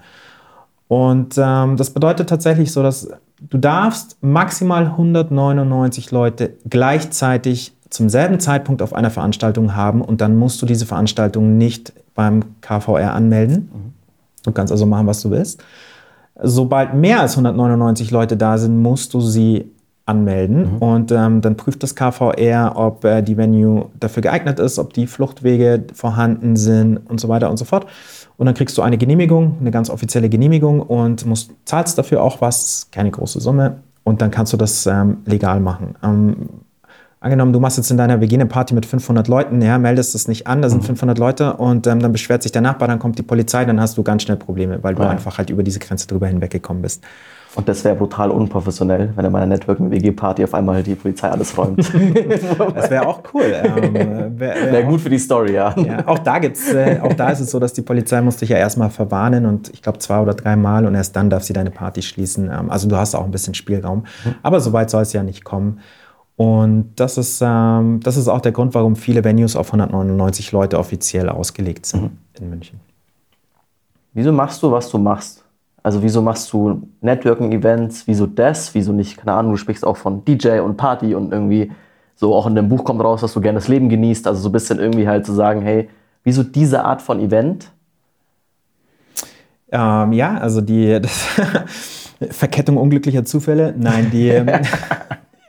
Und 0.88 1.36
ähm, 1.38 1.78
das 1.78 1.90
bedeutet 1.90 2.30
tatsächlich 2.30 2.72
so, 2.72 2.82
dass 2.84 3.10
du 3.42 3.58
darfst 3.58 4.18
maximal 4.22 4.86
199 4.86 6.12
Leute 6.12 6.54
gleichzeitig 6.70 7.74
zum 7.90 8.08
selben 8.08 8.40
Zeitpunkt 8.40 8.82
auf 8.82 8.94
einer 8.94 9.12
Veranstaltung 9.12 9.76
haben 9.76 10.02
und 10.02 10.22
dann 10.22 10.38
musst 10.38 10.62
du 10.62 10.66
diese 10.66 10.86
Veranstaltung 10.86 11.58
nicht 11.58 11.92
beim 12.16 12.44
KVR 12.62 13.14
anmelden. 13.14 13.94
Du 14.44 14.52
kannst 14.54 14.72
also 14.72 14.86
machen, 14.86 15.08
was 15.08 15.22
du 15.22 15.32
willst. 15.32 15.62
Sobald 16.42 16.94
mehr 16.94 17.20
als 17.20 17.34
199 17.34 18.10
Leute 18.12 18.38
da 18.38 18.58
sind, 18.58 18.82
musst 18.82 19.14
du 19.14 19.20
sie 19.20 19.70
anmelden 20.06 20.78
und 20.80 21.12
ähm, 21.12 21.42
dann 21.42 21.56
prüft 21.58 21.84
das 21.84 21.96
KVR, 21.96 22.74
ob 22.76 23.06
äh, 23.06 23.22
die 23.22 23.38
Venue 23.38 23.90
dafür 24.00 24.22
geeignet 24.22 24.60
ist, 24.60 24.80
ob 24.80 24.94
die 24.94 25.08
Fluchtwege 25.08 25.84
vorhanden 25.94 26.56
sind 26.56 26.98
und 26.98 27.20
so 27.20 27.30
weiter 27.30 27.50
und 27.50 27.58
so 27.58 27.66
fort. 27.66 27.86
Und 28.38 28.48
dann 28.48 28.56
kriegst 28.56 28.78
du 28.78 28.82
eine 28.82 28.98
Genehmigung, 28.98 29.58
eine 29.60 29.70
ganz 29.72 29.90
offizielle 29.90 30.28
Genehmigung 30.28 30.80
und 30.82 31.26
musst, 31.26 31.52
zahlst 31.66 31.98
dafür 31.98 32.24
auch 32.24 32.42
was, 32.42 32.88
keine 32.92 33.12
große 33.12 33.40
Summe 33.40 33.78
und 34.04 34.22
dann 34.22 34.32
kannst 34.32 34.52
du 34.52 34.58
das 34.58 34.88
ähm, 34.88 35.18
legal 35.26 35.60
machen. 35.60 35.96
Ähm, 36.04 36.36
angenommen, 37.20 37.54
du 37.54 37.60
machst 37.60 37.78
jetzt 37.78 37.92
in 37.92 37.98
deiner 37.98 38.20
WG 38.20 38.34
eine 38.36 38.48
Party 38.48 38.74
mit 38.74 38.88
500 38.88 39.28
Leuten, 39.28 39.62
ja, 39.62 39.78
meldest 39.78 40.16
es 40.16 40.28
nicht 40.28 40.48
an, 40.48 40.64
da 40.64 40.70
sind 40.70 40.84
500 40.84 41.20
Leute 41.20 41.54
und 41.54 41.86
ähm, 41.86 42.00
dann 42.00 42.12
beschwert 42.12 42.42
sich 42.42 42.52
der 42.52 42.64
Nachbar, 42.64 42.88
dann 42.88 42.98
kommt 42.98 43.20
die 43.20 43.24
Polizei, 43.24 43.64
dann 43.66 43.80
hast 43.80 43.96
du 43.98 44.02
ganz 44.04 44.24
schnell 44.24 44.38
Probleme, 44.38 44.80
weil 44.82 44.96
du 44.96 45.04
Ja. 45.04 45.10
einfach 45.10 45.38
halt 45.38 45.52
über 45.52 45.62
diese 45.62 45.78
Grenze 45.78 46.08
drüber 46.08 46.26
hinweggekommen 46.26 46.82
bist. 46.82 47.04
Und 47.54 47.68
das 47.68 47.84
wäre 47.84 47.96
brutal 47.96 48.32
unprofessionell, 48.32 49.12
wenn 49.16 49.26
in 49.26 49.32
meiner 49.32 49.46
Networking-WG-Party 49.48 50.44
auf 50.46 50.54
einmal 50.54 50.84
die 50.84 50.96
Polizei 50.96 51.30
alles 51.30 51.58
räumt. 51.58 51.80
Das 52.76 52.90
wäre 52.90 53.06
auch 53.06 53.22
cool. 53.34 53.44
ähm, 53.54 53.94
wär, 54.40 54.40
wär 54.40 54.72
Wäre 54.72 54.86
auch- 54.86 54.90
gut 54.90 55.02
für 55.02 55.10
die 55.10 55.20
Story, 55.20 55.54
ja. 55.54 55.76
Ja, 55.78 56.08
auch 56.08 56.20
da 56.20 56.40
gibt's, 56.40 56.72
äh, 56.74 57.00
auch 57.02 57.14
da 57.14 57.30
ist 57.30 57.42
es 57.42 57.52
so, 57.52 57.60
dass 57.60 57.74
die 57.74 57.82
Polizei 57.82 58.22
muss 58.22 58.38
dich 58.38 58.50
ja 58.50 58.58
erstmal 58.58 58.90
verwarnen 58.90 59.46
und 59.46 59.70
ich 59.74 59.82
glaube 59.82 60.00
zwei 60.00 60.20
oder 60.22 60.34
drei 60.34 60.56
Mal 60.56 60.86
und 60.86 60.96
erst 60.96 61.16
dann 61.18 61.30
darf 61.30 61.44
sie 61.44 61.52
deine 61.52 61.72
Party 61.72 62.02
schließen. 62.02 62.50
Ähm, 62.50 62.70
also 62.72 62.88
du 62.88 62.96
hast 62.96 63.16
auch 63.16 63.26
ein 63.26 63.32
bisschen 63.32 63.54
Spielraum. 63.54 64.06
Aber 64.44 64.62
so 64.62 64.72
weit 64.72 64.90
soll 64.90 65.02
es 65.02 65.12
ja 65.12 65.22
nicht 65.24 65.44
kommen. 65.44 65.80
Und 66.38 66.94
das 66.96 67.18
ist, 67.18 67.42
ähm, 67.46 68.00
das 68.02 68.16
ist 68.16 68.30
auch 68.30 68.40
der 68.42 68.54
Grund, 68.54 68.74
warum 68.74 68.96
viele 68.96 69.24
Venues 69.26 69.58
auf 69.58 69.68
199 69.74 70.54
Leute 70.54 70.80
offiziell 70.80 71.28
ausgelegt 71.30 71.86
sind 71.86 72.12
in 72.40 72.50
München. 72.50 72.80
Wieso 74.14 74.32
machst 74.32 74.64
du, 74.64 74.72
was 74.72 74.90
du 74.90 74.98
machst? 74.98 75.41
Also 75.84 76.04
wieso 76.04 76.22
machst 76.22 76.52
du 76.54 76.88
Networking-Events? 77.02 78.08
Wieso 78.08 78.28
das? 78.28 78.74
Wieso 78.76 78.94
nicht? 78.94 79.18
Keine 79.18 79.34
Ahnung, 79.34 79.52
du 79.52 79.58
sprichst 79.58 79.86
auch 79.86 79.98
von 79.98 80.24
DJ 80.26 80.60
und 80.60 80.78
Party 80.78 81.16
und 81.16 81.32
irgendwie 81.32 81.72
so 82.16 82.36
auch 82.36 82.46
in 82.46 82.56
dem 82.56 82.70
Buch 82.70 82.84
kommt 82.84 83.04
raus, 83.04 83.22
dass 83.22 83.34
du 83.34 83.42
gerne 83.42 83.58
das 83.58 83.68
Leben 83.68 83.90
genießt. 83.90 84.28
Also 84.28 84.42
so 84.42 84.50
ein 84.50 84.52
bisschen 84.52 84.80
irgendwie 84.80 85.08
halt 85.08 85.26
zu 85.26 85.34
sagen, 85.34 85.62
hey, 85.62 85.90
wieso 86.24 86.44
diese 86.44 86.84
Art 86.86 87.02
von 87.02 87.20
Event? 87.20 87.72
Ähm, 89.72 90.14
ja, 90.14 90.38
also 90.38 90.62
die 90.62 91.02
Verkettung 92.30 92.78
unglücklicher 92.78 93.26
Zufälle. 93.26 93.74
Nein, 93.76 94.12
die. 94.12 94.30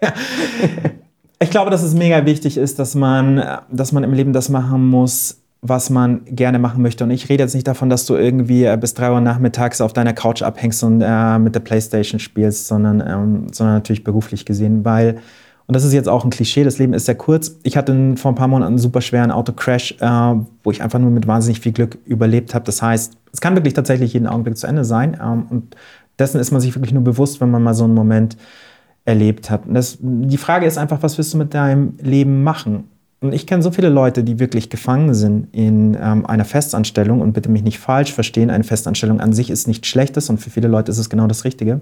ich 1.40 1.50
glaube, 1.50 1.70
dass 1.70 1.82
es 1.82 1.94
mega 1.94 2.24
wichtig 2.24 2.56
ist, 2.56 2.78
dass 2.78 2.94
man, 2.94 3.44
dass 3.70 3.92
man 3.92 4.04
im 4.04 4.12
Leben 4.12 4.32
das 4.32 4.48
machen 4.48 4.88
muss, 4.88 5.41
was 5.62 5.90
man 5.90 6.24
gerne 6.26 6.58
machen 6.58 6.82
möchte. 6.82 7.04
Und 7.04 7.12
ich 7.12 7.28
rede 7.28 7.44
jetzt 7.44 7.54
nicht 7.54 7.68
davon, 7.68 7.88
dass 7.88 8.04
du 8.04 8.16
irgendwie 8.16 8.64
äh, 8.64 8.76
bis 8.78 8.94
drei 8.94 9.12
Uhr 9.12 9.20
nachmittags 9.20 9.80
auf 9.80 9.92
deiner 9.92 10.12
Couch 10.12 10.42
abhängst 10.42 10.82
und 10.82 11.00
äh, 11.00 11.38
mit 11.38 11.54
der 11.54 11.60
Playstation 11.60 12.18
spielst, 12.18 12.66
sondern, 12.66 13.00
ähm, 13.00 13.46
sondern 13.52 13.76
natürlich 13.76 14.02
beruflich 14.02 14.44
gesehen, 14.44 14.84
weil 14.84 15.20
und 15.66 15.76
das 15.76 15.84
ist 15.84 15.92
jetzt 15.92 16.08
auch 16.08 16.24
ein 16.24 16.30
Klischee, 16.30 16.64
das 16.64 16.78
Leben 16.78 16.92
ist 16.92 17.06
sehr 17.06 17.14
kurz. 17.14 17.56
Ich 17.62 17.76
hatte 17.76 18.16
vor 18.16 18.32
ein 18.32 18.34
paar 18.34 18.48
Monaten 18.48 18.72
einen 18.72 18.78
super 18.78 19.00
schweren 19.00 19.30
Autocrash, 19.30 19.94
äh, 20.00 20.34
wo 20.64 20.70
ich 20.70 20.82
einfach 20.82 20.98
nur 20.98 21.10
mit 21.10 21.26
wahnsinnig 21.26 21.60
viel 21.60 21.72
Glück 21.72 21.98
überlebt 22.04 22.54
habe. 22.54 22.64
Das 22.64 22.82
heißt, 22.82 23.16
es 23.32 23.40
kann 23.40 23.54
wirklich 23.54 23.72
tatsächlich 23.72 24.12
jeden 24.12 24.26
Augenblick 24.26 24.56
zu 24.56 24.66
Ende 24.66 24.84
sein. 24.84 25.16
Ähm, 25.22 25.46
und 25.48 25.76
dessen 26.18 26.40
ist 26.40 26.50
man 26.50 26.60
sich 26.60 26.74
wirklich 26.74 26.92
nur 26.92 27.04
bewusst, 27.04 27.40
wenn 27.40 27.50
man 27.50 27.62
mal 27.62 27.74
so 27.74 27.84
einen 27.84 27.94
Moment 27.94 28.36
erlebt 29.04 29.50
hat. 29.50 29.62
Das, 29.66 29.98
die 30.00 30.36
Frage 30.36 30.66
ist 30.66 30.78
einfach, 30.78 31.02
was 31.02 31.16
willst 31.16 31.32
du 31.32 31.38
mit 31.38 31.54
deinem 31.54 31.94
Leben 32.02 32.42
machen? 32.42 32.88
Und 33.22 33.32
ich 33.32 33.46
kenne 33.46 33.62
so 33.62 33.70
viele 33.70 33.88
Leute, 33.88 34.24
die 34.24 34.40
wirklich 34.40 34.68
gefangen 34.68 35.14
sind 35.14 35.46
in 35.52 35.96
ähm, 36.00 36.26
einer 36.26 36.44
Festanstellung. 36.44 37.20
Und 37.20 37.32
bitte 37.32 37.48
mich 37.48 37.62
nicht 37.62 37.78
falsch 37.78 38.12
verstehen, 38.12 38.50
eine 38.50 38.64
Festanstellung 38.64 39.20
an 39.20 39.32
sich 39.32 39.48
ist 39.48 39.68
nichts 39.68 39.86
Schlechtes 39.86 40.28
und 40.28 40.38
für 40.38 40.50
viele 40.50 40.66
Leute 40.66 40.90
ist 40.90 40.98
es 40.98 41.08
genau 41.08 41.28
das 41.28 41.44
Richtige. 41.44 41.80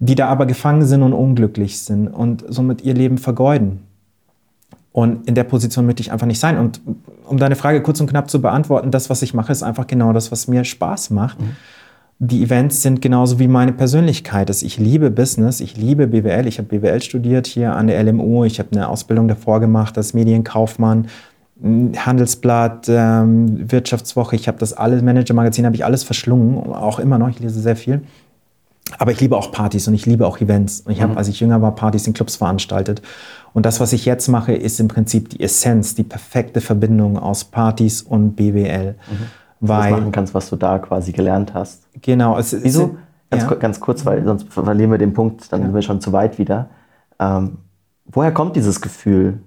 Die 0.00 0.16
da 0.16 0.26
aber 0.26 0.46
gefangen 0.46 0.84
sind 0.84 1.04
und 1.04 1.12
unglücklich 1.12 1.78
sind 1.78 2.08
und 2.08 2.44
somit 2.48 2.82
ihr 2.82 2.92
Leben 2.92 3.18
vergeuden. 3.18 3.82
Und 4.90 5.28
in 5.28 5.36
der 5.36 5.44
Position 5.44 5.86
möchte 5.86 6.02
ich 6.02 6.10
einfach 6.10 6.26
nicht 6.26 6.40
sein. 6.40 6.58
Und 6.58 6.80
um 7.26 7.38
deine 7.38 7.54
Frage 7.54 7.80
kurz 7.80 8.00
und 8.00 8.08
knapp 8.08 8.28
zu 8.28 8.42
beantworten, 8.42 8.90
das, 8.90 9.08
was 9.10 9.22
ich 9.22 9.32
mache, 9.32 9.52
ist 9.52 9.62
einfach 9.62 9.86
genau 9.86 10.12
das, 10.12 10.32
was 10.32 10.48
mir 10.48 10.64
Spaß 10.64 11.10
macht. 11.10 11.38
Die 12.20 12.42
Events 12.42 12.82
sind 12.82 13.02
genauso 13.02 13.38
wie 13.38 13.48
meine 13.48 13.72
Persönlichkeit 13.72 14.48
ist. 14.48 14.62
Ich 14.62 14.78
liebe 14.78 15.10
Business, 15.10 15.60
ich 15.60 15.76
liebe 15.76 16.06
BWL. 16.06 16.46
Ich 16.46 16.58
habe 16.58 16.68
BWL 16.68 17.02
studiert 17.02 17.46
hier 17.46 17.74
an 17.74 17.88
der 17.88 18.02
LMU. 18.02 18.44
Ich 18.44 18.60
habe 18.60 18.70
eine 18.72 18.88
Ausbildung 18.88 19.26
davor 19.26 19.60
gemacht 19.60 19.96
als 19.98 20.14
Medienkaufmann, 20.14 21.08
Handelsblatt, 21.62 22.86
ähm, 22.88 23.70
Wirtschaftswoche. 23.70 24.36
Ich 24.36 24.46
habe 24.46 24.58
das 24.58 24.72
alles, 24.72 25.02
Manager-Magazin 25.02 25.66
habe 25.66 25.74
ich 25.74 25.84
alles 25.84 26.04
verschlungen, 26.04 26.72
auch 26.72 26.98
immer 26.98 27.18
noch. 27.18 27.28
Ich 27.30 27.40
lese 27.40 27.60
sehr 27.60 27.76
viel. 27.76 28.02
Aber 28.98 29.10
ich 29.10 29.20
liebe 29.20 29.36
auch 29.36 29.50
Partys 29.50 29.88
und 29.88 29.94
ich 29.94 30.06
liebe 30.06 30.26
auch 30.26 30.40
Events. 30.40 30.82
Und 30.82 30.92
ich 30.92 31.02
habe, 31.02 31.16
als 31.16 31.28
ich 31.28 31.40
jünger 31.40 31.62
war, 31.62 31.74
Partys 31.74 32.06
in 32.06 32.12
Clubs 32.12 32.36
veranstaltet. 32.36 33.02
Und 33.52 33.66
das, 33.66 33.80
was 33.80 33.92
ich 33.92 34.04
jetzt 34.04 34.28
mache, 34.28 34.52
ist 34.52 34.78
im 34.78 34.88
Prinzip 34.88 35.30
die 35.30 35.40
Essenz, 35.40 35.94
die 35.94 36.04
perfekte 36.04 36.60
Verbindung 36.60 37.18
aus 37.18 37.44
Partys 37.44 38.02
und 38.02 38.36
BWL. 38.36 38.94
Was 39.08 39.43
Weil, 39.68 39.92
machen 39.92 40.12
kannst, 40.12 40.34
was 40.34 40.50
du 40.50 40.56
da 40.56 40.78
quasi 40.78 41.12
gelernt 41.12 41.54
hast. 41.54 41.86
genau, 42.00 42.38
es, 42.38 42.52
es 42.52 42.64
Wieso? 42.64 42.96
Ganz, 43.30 43.44
ja. 43.44 43.54
ganz 43.54 43.80
kurz, 43.80 44.04
weil 44.06 44.24
sonst 44.24 44.52
verlieren 44.52 44.90
wir 44.90 44.98
den 44.98 45.12
Punkt, 45.12 45.52
dann 45.52 45.62
sind 45.62 45.74
wir 45.74 45.82
schon 45.82 46.00
zu 46.00 46.12
weit 46.12 46.38
wieder. 46.38 46.68
Ähm, 47.18 47.58
woher 48.04 48.32
kommt 48.32 48.56
dieses 48.56 48.80
Gefühl? 48.80 49.40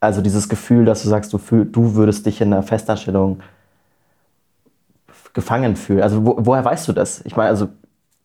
Also 0.00 0.20
dieses 0.22 0.48
Gefühl, 0.48 0.84
dass 0.84 1.02
du 1.02 1.08
sagst, 1.08 1.32
du, 1.32 1.38
fühl, 1.38 1.64
du 1.64 1.94
würdest 1.94 2.26
dich 2.26 2.40
in 2.40 2.52
einer 2.52 2.62
Festanstellung 2.62 3.40
gefangen 5.32 5.76
fühlen. 5.76 6.02
Also 6.02 6.24
wo, 6.24 6.36
woher 6.38 6.64
weißt 6.64 6.88
du 6.88 6.92
das? 6.92 7.24
Ich 7.24 7.36
meine, 7.36 7.48
also 7.48 7.68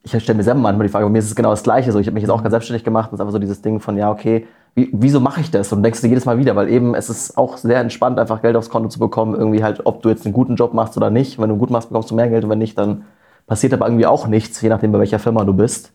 ich 0.03 0.23
stelle 0.23 0.37
mir 0.37 0.43
selber 0.43 0.59
manchmal 0.59 0.87
die 0.87 0.91
Frage, 0.91 1.05
bei 1.05 1.11
mir 1.11 1.19
ist 1.19 1.25
es 1.25 1.35
genau 1.35 1.51
das 1.51 1.63
Gleiche. 1.63 1.91
So, 1.91 1.99
ich 1.99 2.07
habe 2.07 2.15
mich 2.15 2.23
jetzt 2.23 2.31
auch 2.31 2.41
ganz 2.41 2.51
selbstständig 2.51 2.83
gemacht 2.83 3.11
und 3.11 3.15
es 3.15 3.17
ist 3.17 3.21
einfach 3.21 3.33
so 3.33 3.39
dieses 3.39 3.61
Ding 3.61 3.79
von, 3.79 3.97
ja, 3.97 4.09
okay, 4.09 4.47
wieso 4.77 5.19
mache 5.19 5.41
ich 5.41 5.49
das? 5.49 5.71
Und 5.71 5.79
du 5.79 5.83
denkst 5.83 6.01
dir 6.01 6.07
jedes 6.07 6.25
Mal 6.25 6.37
wieder, 6.37 6.55
weil 6.55 6.69
eben 6.69 6.93
es 6.93 7.09
ist 7.09 7.37
auch 7.37 7.57
sehr 7.57 7.79
entspannt, 7.79 8.19
einfach 8.19 8.41
Geld 8.41 8.55
aufs 8.55 8.69
Konto 8.69 8.89
zu 8.89 8.99
bekommen, 8.99 9.33
irgendwie 9.33 9.63
halt, 9.63 9.85
ob 9.85 10.03
du 10.03 10.09
jetzt 10.09 10.25
einen 10.25 10.33
guten 10.33 10.55
Job 10.55 10.73
machst 10.73 10.95
oder 10.97 11.09
nicht. 11.09 11.39
Wenn 11.39 11.49
du 11.49 11.57
gut 11.57 11.71
machst, 11.71 11.89
bekommst 11.89 12.11
du 12.11 12.15
mehr 12.15 12.29
Geld 12.29 12.43
und 12.43 12.49
wenn 12.51 12.59
nicht, 12.59 12.77
dann 12.77 13.03
passiert 13.47 13.73
aber 13.73 13.87
irgendwie 13.87 14.05
auch 14.05 14.27
nichts, 14.27 14.61
je 14.61 14.69
nachdem, 14.69 14.91
bei 14.91 14.99
welcher 14.99 15.19
Firma 15.19 15.43
du 15.43 15.53
bist. 15.53 15.91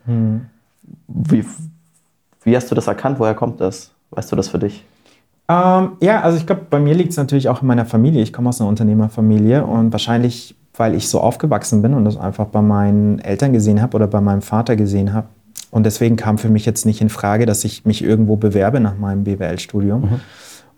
Wie, 1.07 1.45
wie 2.43 2.57
hast 2.57 2.71
du 2.71 2.75
das 2.75 2.89
erkannt? 2.89 3.21
Woher 3.21 3.35
kommt 3.35 3.61
das? 3.61 3.93
Weißt 4.11 4.33
du 4.33 4.37
das 4.37 4.49
für 4.49 4.59
dich? 4.59 4.85
Ähm, 5.49 5.93
ja, 6.01 6.21
also 6.21 6.37
ich 6.37 6.47
glaube, 6.47 6.63
bei 6.69 6.81
mir 6.81 6.95
liegt 6.95 7.11
es 7.11 7.17
natürlich 7.17 7.49
auch 7.49 7.63
in 7.63 7.69
meiner 7.69 7.85
Familie. 7.85 8.23
Ich 8.23 8.33
komme 8.33 8.49
aus 8.49 8.61
einer 8.61 8.69
Unternehmerfamilie 8.69 9.65
und 9.65 9.93
wahrscheinlich, 9.93 10.57
weil 10.77 10.95
ich 10.95 11.09
so 11.09 11.21
aufgewachsen 11.21 11.83
bin 11.83 11.95
und 11.95 12.05
das 12.05 12.17
einfach 12.17 12.47
bei 12.47 12.63
meinen 12.63 13.19
Eltern 13.21 13.53
gesehen 13.53 13.81
habe 13.81 13.97
oder 13.97 14.07
bei 14.07 14.21
meinem 14.21 14.43
Vater 14.43 14.75
gesehen 14.75 15.13
habe. 15.13 15.29
Und 15.73 15.85
deswegen 15.85 16.17
kam 16.17 16.37
für 16.37 16.51
mich 16.51 16.67
jetzt 16.67 16.85
nicht 16.85 17.01
in 17.01 17.09
Frage, 17.09 17.47
dass 17.47 17.65
ich 17.65 17.85
mich 17.87 18.05
irgendwo 18.05 18.37
bewerbe 18.37 18.79
nach 18.79 18.97
meinem 18.99 19.25
BWL-Studium. 19.25 20.21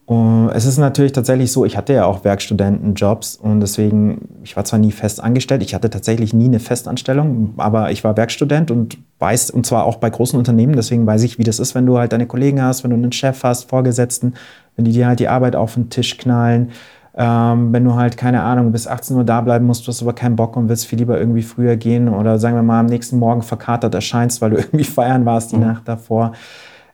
Und 0.06 0.50
es 0.50 0.66
ist 0.66 0.78
natürlich 0.78 1.12
tatsächlich 1.12 1.50
so, 1.50 1.64
ich 1.64 1.76
hatte 1.76 1.94
ja 1.94 2.04
auch 2.04 2.24
Werkstudentenjobs 2.24 3.36
und 3.36 3.60
deswegen, 3.60 4.28
ich 4.42 4.54
war 4.54 4.64
zwar 4.64 4.78
nie 4.78 4.92
fest 4.92 5.20
angestellt, 5.22 5.62
ich 5.62 5.74
hatte 5.74 5.88
tatsächlich 5.88 6.32
nie 6.32 6.44
eine 6.44 6.60
Festanstellung, 6.60 7.54
aber 7.56 7.90
ich 7.90 8.04
war 8.04 8.16
Werkstudent 8.16 8.70
und 8.70 8.98
weiß, 9.18 9.50
und 9.50 9.64
zwar 9.64 9.84
auch 9.84 9.96
bei 9.96 10.10
großen 10.10 10.38
Unternehmen, 10.38 10.76
deswegen 10.76 11.06
weiß 11.06 11.22
ich, 11.22 11.38
wie 11.38 11.44
das 11.44 11.58
ist, 11.58 11.74
wenn 11.74 11.86
du 11.86 11.98
halt 11.98 12.12
deine 12.12 12.26
Kollegen 12.26 12.62
hast, 12.62 12.84
wenn 12.84 12.90
du 12.90 12.96
einen 12.96 13.12
Chef 13.12 13.42
hast, 13.42 13.70
Vorgesetzten, 13.70 14.34
wenn 14.76 14.84
die 14.84 14.92
dir 14.92 15.06
halt 15.06 15.20
die 15.20 15.28
Arbeit 15.28 15.56
auf 15.56 15.74
den 15.74 15.88
Tisch 15.88 16.18
knallen, 16.18 16.70
ähm, 17.16 17.72
wenn 17.72 17.84
du 17.84 17.94
halt, 17.94 18.16
keine 18.16 18.42
Ahnung, 18.42 18.72
bis 18.72 18.88
18 18.88 19.16
Uhr 19.16 19.24
da 19.24 19.40
bleiben 19.40 19.66
musst, 19.66 19.86
du 19.86 19.88
hast 19.88 20.02
aber 20.02 20.14
keinen 20.14 20.34
Bock 20.34 20.56
und 20.56 20.68
willst 20.68 20.86
viel 20.86 20.98
lieber 20.98 21.18
irgendwie 21.18 21.42
früher 21.42 21.76
gehen 21.76 22.08
oder 22.08 22.38
sagen 22.38 22.56
wir 22.56 22.62
mal 22.62 22.80
am 22.80 22.86
nächsten 22.86 23.18
Morgen 23.18 23.42
verkatert 23.42 23.94
erscheinst, 23.94 24.42
weil 24.42 24.50
du 24.50 24.56
irgendwie 24.58 24.84
feiern 24.84 25.24
warst 25.24 25.52
die 25.52 25.58
Nacht 25.58 25.86
davor. 25.86 26.32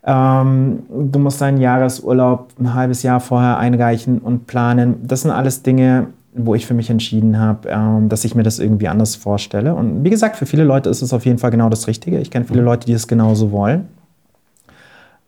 Ähm, 0.05 0.83
du 0.91 1.19
musst 1.19 1.41
deinen 1.41 1.59
Jahresurlaub 1.59 2.49
ein 2.59 2.75
halbes 2.75 3.03
Jahr 3.03 3.21
vorher 3.21 3.59
einreichen 3.59 4.19
und 4.19 4.47
planen. 4.47 4.97
Das 5.03 5.23
sind 5.23 5.31
alles 5.31 5.63
Dinge, 5.63 6.09
wo 6.35 6.55
ich 6.55 6.67
für 6.67 6.75
mich 6.75 6.91
entschieden 6.91 7.39
habe, 7.39 7.69
ähm, 7.69 8.09
dass 8.09 8.25
ich 8.25 8.35
mir 8.35 8.43
das 8.43 8.59
irgendwie 8.59 8.89
anders 8.89 9.17
vorstelle. 9.17 9.75
Und 9.75 10.05
wie 10.05 10.11
gesagt, 10.11 10.37
für 10.37 10.47
viele 10.47 10.65
Leute 10.65 10.91
ist 10.91 11.03
es 11.03 11.13
auf 11.13 11.25
jeden 11.25 11.39
Fall 11.39 11.51
genau 11.51 11.69
das 11.69 11.87
Richtige. 11.87 12.19
Ich 12.19 12.31
kenne 12.31 12.45
viele 12.45 12.63
Leute, 12.63 12.87
die 12.87 12.93
es 12.93 13.09
genauso 13.09 13.53
wollen. 13.53 13.89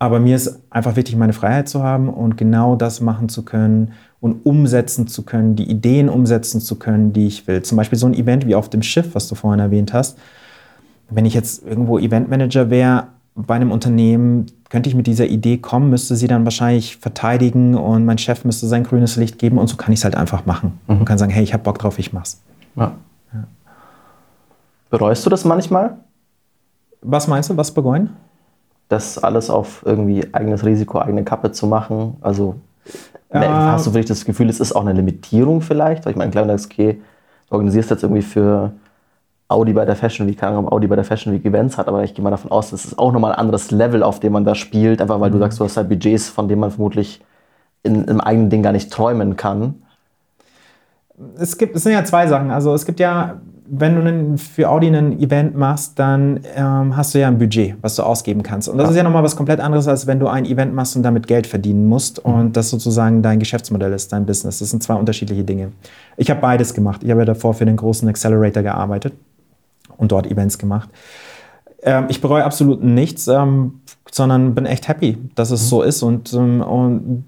Aber 0.03 0.19
mir 0.19 0.35
ist 0.35 0.59
einfach 0.69 0.97
wichtig, 0.97 1.15
meine 1.15 1.33
Freiheit 1.33 1.69
zu 1.69 1.85
haben 1.85 2.09
und 2.09 2.37
genau 2.37 2.75
das 2.75 3.01
machen 3.01 3.29
zu 3.29 3.45
können 3.45 3.93
und 4.19 4.45
umsetzen 4.45 5.07
zu 5.07 5.23
können, 5.23 5.55
die 5.55 5.71
Ideen 5.71 6.09
umsetzen 6.09 6.61
zu 6.61 6.75
können, 6.75 7.13
die 7.13 7.29
ich 7.29 7.47
will. 7.47 7.63
Zum 7.63 7.77
Beispiel 7.77 7.97
so 7.97 8.07
ein 8.07 8.15
Event 8.15 8.45
wie 8.45 8.57
auf 8.57 8.69
dem 8.69 8.83
Schiff, 8.83 9.15
was 9.15 9.29
du 9.29 9.37
vorhin 9.37 9.61
erwähnt 9.61 9.93
hast. 9.93 10.19
Wenn 11.09 11.25
ich 11.25 11.35
jetzt 11.35 11.65
irgendwo 11.65 12.01
Eventmanager 12.01 12.69
wäre 12.69 13.07
bei 13.37 13.55
einem 13.55 13.71
Unternehmen, 13.71 14.47
könnte 14.71 14.89
ich 14.89 14.97
mit 14.97 15.07
dieser 15.07 15.27
Idee 15.27 15.59
kommen, 15.59 15.89
müsste 15.89 16.17
sie 16.17 16.27
dann 16.27 16.43
wahrscheinlich 16.43 16.97
verteidigen 16.97 17.77
und 17.77 18.05
mein 18.05 18.19
Chef 18.19 18.45
müsste 18.45 18.67
sein 18.67 18.83
grünes 18.83 19.15
Licht 19.15 19.39
geben 19.39 19.57
und 19.57 19.69
so 19.69 19.77
kann 19.77 19.93
ich 19.93 20.01
es 20.01 20.05
halt 20.05 20.17
einfach 20.17 20.47
machen 20.47 20.81
mhm. 20.89 20.99
und 20.99 21.05
kann 21.05 21.19
sagen, 21.19 21.31
hey, 21.31 21.45
ich 21.45 21.53
habe 21.53 21.63
Bock 21.63 21.79
drauf, 21.79 22.01
ich 22.01 22.13
mach's. 22.13 22.43
Ja. 22.75 22.97
Ja. 23.33 23.45
Bereust 24.91 25.25
du 25.25 25.31
das 25.31 25.45
manchmal? 25.45 25.97
Was 27.03 27.29
meinst 27.29 27.51
du, 27.51 27.57
was 27.57 27.71
bereuen? 27.71 28.11
Das 28.93 29.17
alles 29.17 29.49
auf 29.49 29.83
irgendwie 29.87 30.23
eigenes 30.33 30.67
Risiko, 30.67 30.99
eigene 30.99 31.25
Kappe 31.25 31.51
zu 31.51 31.67
machen. 31.67 32.19
Also 32.21 32.57
äh, 33.31 33.39
hast 33.41 33.87
du 33.87 33.95
wirklich 33.95 34.07
das 34.07 34.27
Gefühl, 34.27 34.51
es 34.51 34.61
ist 34.61 34.73
auch 34.73 34.83
eine 34.83 34.93
Limitierung 34.93 35.63
vielleicht? 35.63 36.05
Weil 36.05 36.11
ich 36.11 36.19
meine, 36.19 36.31
klar, 36.31 36.45
du 36.45 36.53
okay, 36.53 37.01
du 37.49 37.55
organisierst 37.55 37.91
jetzt 37.91 38.03
irgendwie 38.03 38.21
für 38.21 38.73
Audi 39.49 39.73
bei 39.73 39.87
der 39.87 39.97
Fashion 39.97 40.27
Week, 40.27 40.39
keine 40.39 40.59
Ahnung, 40.59 40.71
Audi 40.71 40.87
bei 40.87 40.97
der 40.97 41.05
Fashion 41.05 41.33
Week 41.33 41.43
Events 41.45 41.79
hat, 41.79 41.89
aber 41.89 42.05
ich 42.05 42.13
gehe 42.13 42.23
mal 42.23 42.31
davon 42.31 42.51
aus, 42.51 42.69
das 42.71 42.85
ist 42.85 42.99
auch 42.99 43.13
nochmal 43.13 43.33
ein 43.33 43.39
anderes 43.39 43.71
Level, 43.71 44.03
auf 44.03 44.21
dem 44.21 44.35
man 44.35 44.45
da 44.45 44.55
spielt, 44.55 45.01
einfach 45.01 45.21
weil 45.21 45.31
du 45.31 45.37
mhm. 45.37 45.41
sagst, 45.41 45.61
du 45.61 45.65
hast 45.65 45.79
halt 45.79 45.89
Budgets, 45.89 46.29
von 46.29 46.49
denen 46.49 46.61
man 46.61 46.71
vermutlich 46.71 47.23
in, 47.83 48.05
im 48.05 48.21
eigenen 48.21 48.51
Ding 48.51 48.63
gar 48.63 48.73
nicht 48.73 48.93
träumen 48.93 49.37
kann. 49.37 49.83
Es 51.39 51.57
gibt, 51.57 51.77
es 51.77 51.83
sind 51.83 51.93
ja 51.93 52.05
zwei 52.05 52.27
Sachen. 52.27 52.51
Also 52.51 52.75
es 52.75 52.85
gibt 52.85 53.01
ja, 53.01 53.41
wenn 53.75 53.95
du 53.95 54.03
einen, 54.03 54.37
für 54.37 54.69
Audi 54.69 54.89
ein 54.89 55.19
Event 55.19 55.57
machst, 55.57 55.99
dann 55.99 56.41
ähm, 56.55 56.95
hast 56.95 57.15
du 57.15 57.21
ja 57.21 57.29
ein 57.29 57.39
Budget, 57.39 57.75
was 57.81 57.97
du 57.97 58.03
ausgeben 58.03 58.43
kannst. 58.43 58.69
Und 58.69 58.77
das 58.77 58.85
ja. 58.85 58.91
ist 58.91 58.97
ja 58.99 59.03
nochmal 59.03 59.23
was 59.23 59.35
komplett 59.35 59.61
anderes, 59.61 59.89
als 59.89 60.07
wenn 60.07 60.21
du 60.21 60.29
ein 60.29 60.45
Event 60.45 60.75
machst 60.75 60.95
und 60.95 61.03
damit 61.03 61.27
Geld 61.27 61.47
verdienen 61.47 61.87
musst 61.87 62.23
mhm. 62.27 62.35
und 62.35 62.57
das 62.57 62.69
sozusagen 62.69 63.23
dein 63.23 63.39
Geschäftsmodell 63.39 63.95
ist, 63.95 64.13
dein 64.13 64.27
Business. 64.27 64.59
Das 64.59 64.69
sind 64.69 64.83
zwei 64.83 64.93
unterschiedliche 64.95 65.43
Dinge. 65.43 65.73
Ich 66.19 66.29
habe 66.29 66.39
beides 66.43 66.75
gemacht. 66.75 67.03
Ich 67.03 67.11
habe 67.11 67.23
ja 67.23 67.25
davor 67.25 67.55
für 67.55 67.65
den 67.65 67.77
großen 67.79 68.07
Accelerator 68.11 68.63
gearbeitet 68.63 69.15
und 69.97 70.13
dort 70.13 70.31
Events 70.31 70.59
gemacht. 70.59 70.91
Ähm, 71.83 72.05
ich 72.11 72.21
bereue 72.21 72.45
absolut 72.45 72.85
nichts, 72.85 73.27
ähm, 73.27 73.81
sondern 74.11 74.55
bin 74.55 74.67
echt 74.67 74.87
happy, 74.87 75.17
dass 75.35 75.51
es 75.51 75.63
mhm. 75.63 75.67
so 75.69 75.83
ist. 75.83 76.03
Und, 76.03 76.35
ähm, 76.35 76.61
und 76.61 77.25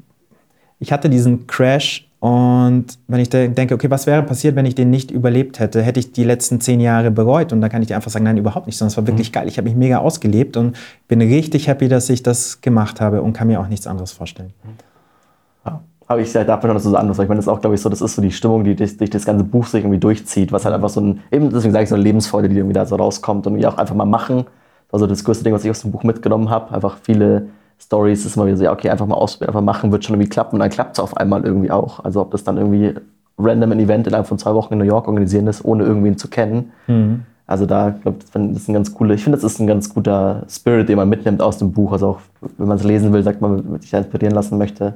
ich 0.78 0.92
hatte 0.92 1.08
diesen 1.08 1.46
Crash 1.46 2.06
und 2.24 2.86
wenn 3.06 3.20
ich 3.20 3.28
denke, 3.28 3.74
okay, 3.74 3.90
was 3.90 4.06
wäre 4.06 4.22
passiert, 4.22 4.56
wenn 4.56 4.64
ich 4.64 4.74
den 4.74 4.88
nicht 4.88 5.10
überlebt 5.10 5.58
hätte? 5.58 5.82
Hätte 5.82 6.00
ich 6.00 6.12
die 6.12 6.24
letzten 6.24 6.58
zehn 6.58 6.80
Jahre 6.80 7.10
bereut? 7.10 7.52
Und 7.52 7.60
dann 7.60 7.68
kann 7.70 7.82
ich 7.82 7.88
dir 7.88 7.96
einfach 7.96 8.10
sagen, 8.10 8.24
nein, 8.24 8.38
überhaupt 8.38 8.64
nicht, 8.66 8.78
sondern 8.78 8.92
es 8.92 8.96
war 8.96 9.06
wirklich 9.06 9.28
mhm. 9.28 9.32
geil. 9.34 9.48
Ich 9.48 9.58
habe 9.58 9.68
mich 9.68 9.76
mega 9.76 9.98
ausgelebt 9.98 10.56
und 10.56 10.74
bin 11.06 11.20
richtig 11.20 11.68
happy, 11.68 11.86
dass 11.86 12.08
ich 12.08 12.22
das 12.22 12.62
gemacht 12.62 13.02
habe 13.02 13.20
und 13.20 13.34
kann 13.34 13.48
mir 13.48 13.60
auch 13.60 13.68
nichts 13.68 13.86
anderes 13.86 14.12
vorstellen. 14.12 14.54
Mhm. 14.64 15.74
Aber 16.06 16.20
ich 16.20 16.32
sage 16.32 16.46
dafür 16.46 16.72
noch 16.72 16.80
so 16.80 16.96
anders, 16.96 17.18
weil 17.18 17.24
ich 17.24 17.28
meine, 17.28 17.40
das 17.40 17.44
ist 17.44 17.52
auch, 17.52 17.60
glaube 17.60 17.74
ich, 17.74 17.82
so, 17.82 17.90
das 17.90 18.00
ist 18.00 18.14
so 18.14 18.22
die 18.22 18.32
Stimmung, 18.32 18.64
die 18.64 18.74
durch, 18.74 18.96
durch, 18.96 19.10
das 19.10 19.26
ganze 19.26 19.44
Buch 19.44 19.66
sich 19.66 19.82
irgendwie 19.82 19.98
durchzieht, 19.98 20.50
was 20.50 20.64
halt 20.64 20.74
einfach 20.74 20.88
so 20.88 21.02
ein, 21.02 21.20
eben 21.30 21.50
deswegen 21.50 21.72
sage 21.72 21.84
ich 21.84 21.90
so 21.90 21.94
eine 21.94 22.04
Lebensfreude, 22.04 22.48
die 22.48 22.56
irgendwie 22.56 22.72
da 22.72 22.86
so 22.86 22.96
rauskommt 22.96 23.46
und 23.46 23.54
irgendwie 23.54 23.66
auch 23.66 23.76
einfach 23.76 23.94
mal 23.94 24.06
machen. 24.06 24.44
Also 24.90 25.06
das 25.06 25.24
größte 25.24 25.44
Ding, 25.44 25.52
was 25.52 25.62
ich 25.62 25.70
aus 25.70 25.82
dem 25.82 25.92
Buch 25.92 26.04
mitgenommen 26.04 26.48
habe, 26.48 26.74
einfach 26.74 26.96
viele 27.02 27.48
Stories, 27.78 28.24
ist 28.24 28.36
immer 28.36 28.46
wieder 28.46 28.56
so, 28.56 28.64
ja, 28.64 28.72
okay, 28.72 28.90
einfach 28.90 29.06
mal 29.06 29.16
ausprobieren, 29.16 29.50
einfach 29.50 29.64
machen, 29.64 29.92
wird 29.92 30.04
schon 30.04 30.14
irgendwie 30.14 30.30
klappen 30.30 30.56
und 30.56 30.60
dann 30.60 30.70
klappt 30.70 30.96
es 30.96 31.00
auf 31.00 31.16
einmal 31.16 31.44
irgendwie 31.44 31.70
auch. 31.70 32.04
Also 32.04 32.20
ob 32.20 32.30
das 32.30 32.44
dann 32.44 32.56
irgendwie 32.56 32.94
random 33.38 33.72
ein 33.72 33.80
Event 33.80 34.06
innerhalb 34.06 34.26
von 34.26 34.38
zwei 34.38 34.54
Wochen 34.54 34.74
in 34.74 34.78
New 34.78 34.84
York 34.84 35.08
organisieren 35.08 35.46
ist, 35.46 35.64
ohne 35.64 35.84
irgendwen 35.84 36.16
zu 36.16 36.28
kennen. 36.28 36.72
Mhm. 36.86 37.24
Also 37.46 37.66
da, 37.66 37.90
glaube 37.90 38.18
ich, 38.18 38.30
das 38.30 38.62
ist 38.62 38.68
ein 38.68 38.74
ganz 38.74 38.94
cooler, 38.94 39.14
ich 39.14 39.22
finde, 39.22 39.36
das 39.36 39.44
ist 39.44 39.60
ein 39.60 39.66
ganz 39.66 39.92
guter 39.92 40.44
Spirit, 40.48 40.88
den 40.88 40.96
man 40.96 41.08
mitnimmt 41.08 41.42
aus 41.42 41.58
dem 41.58 41.72
Buch. 41.72 41.92
Also 41.92 42.08
auch, 42.08 42.20
wenn 42.56 42.68
man 42.68 42.78
es 42.78 42.84
lesen 42.84 43.12
will, 43.12 43.22
sagt 43.22 43.40
man, 43.40 43.80
sich 43.80 43.90
da 43.90 43.98
inspirieren 43.98 44.34
lassen 44.34 44.56
möchte, 44.56 44.94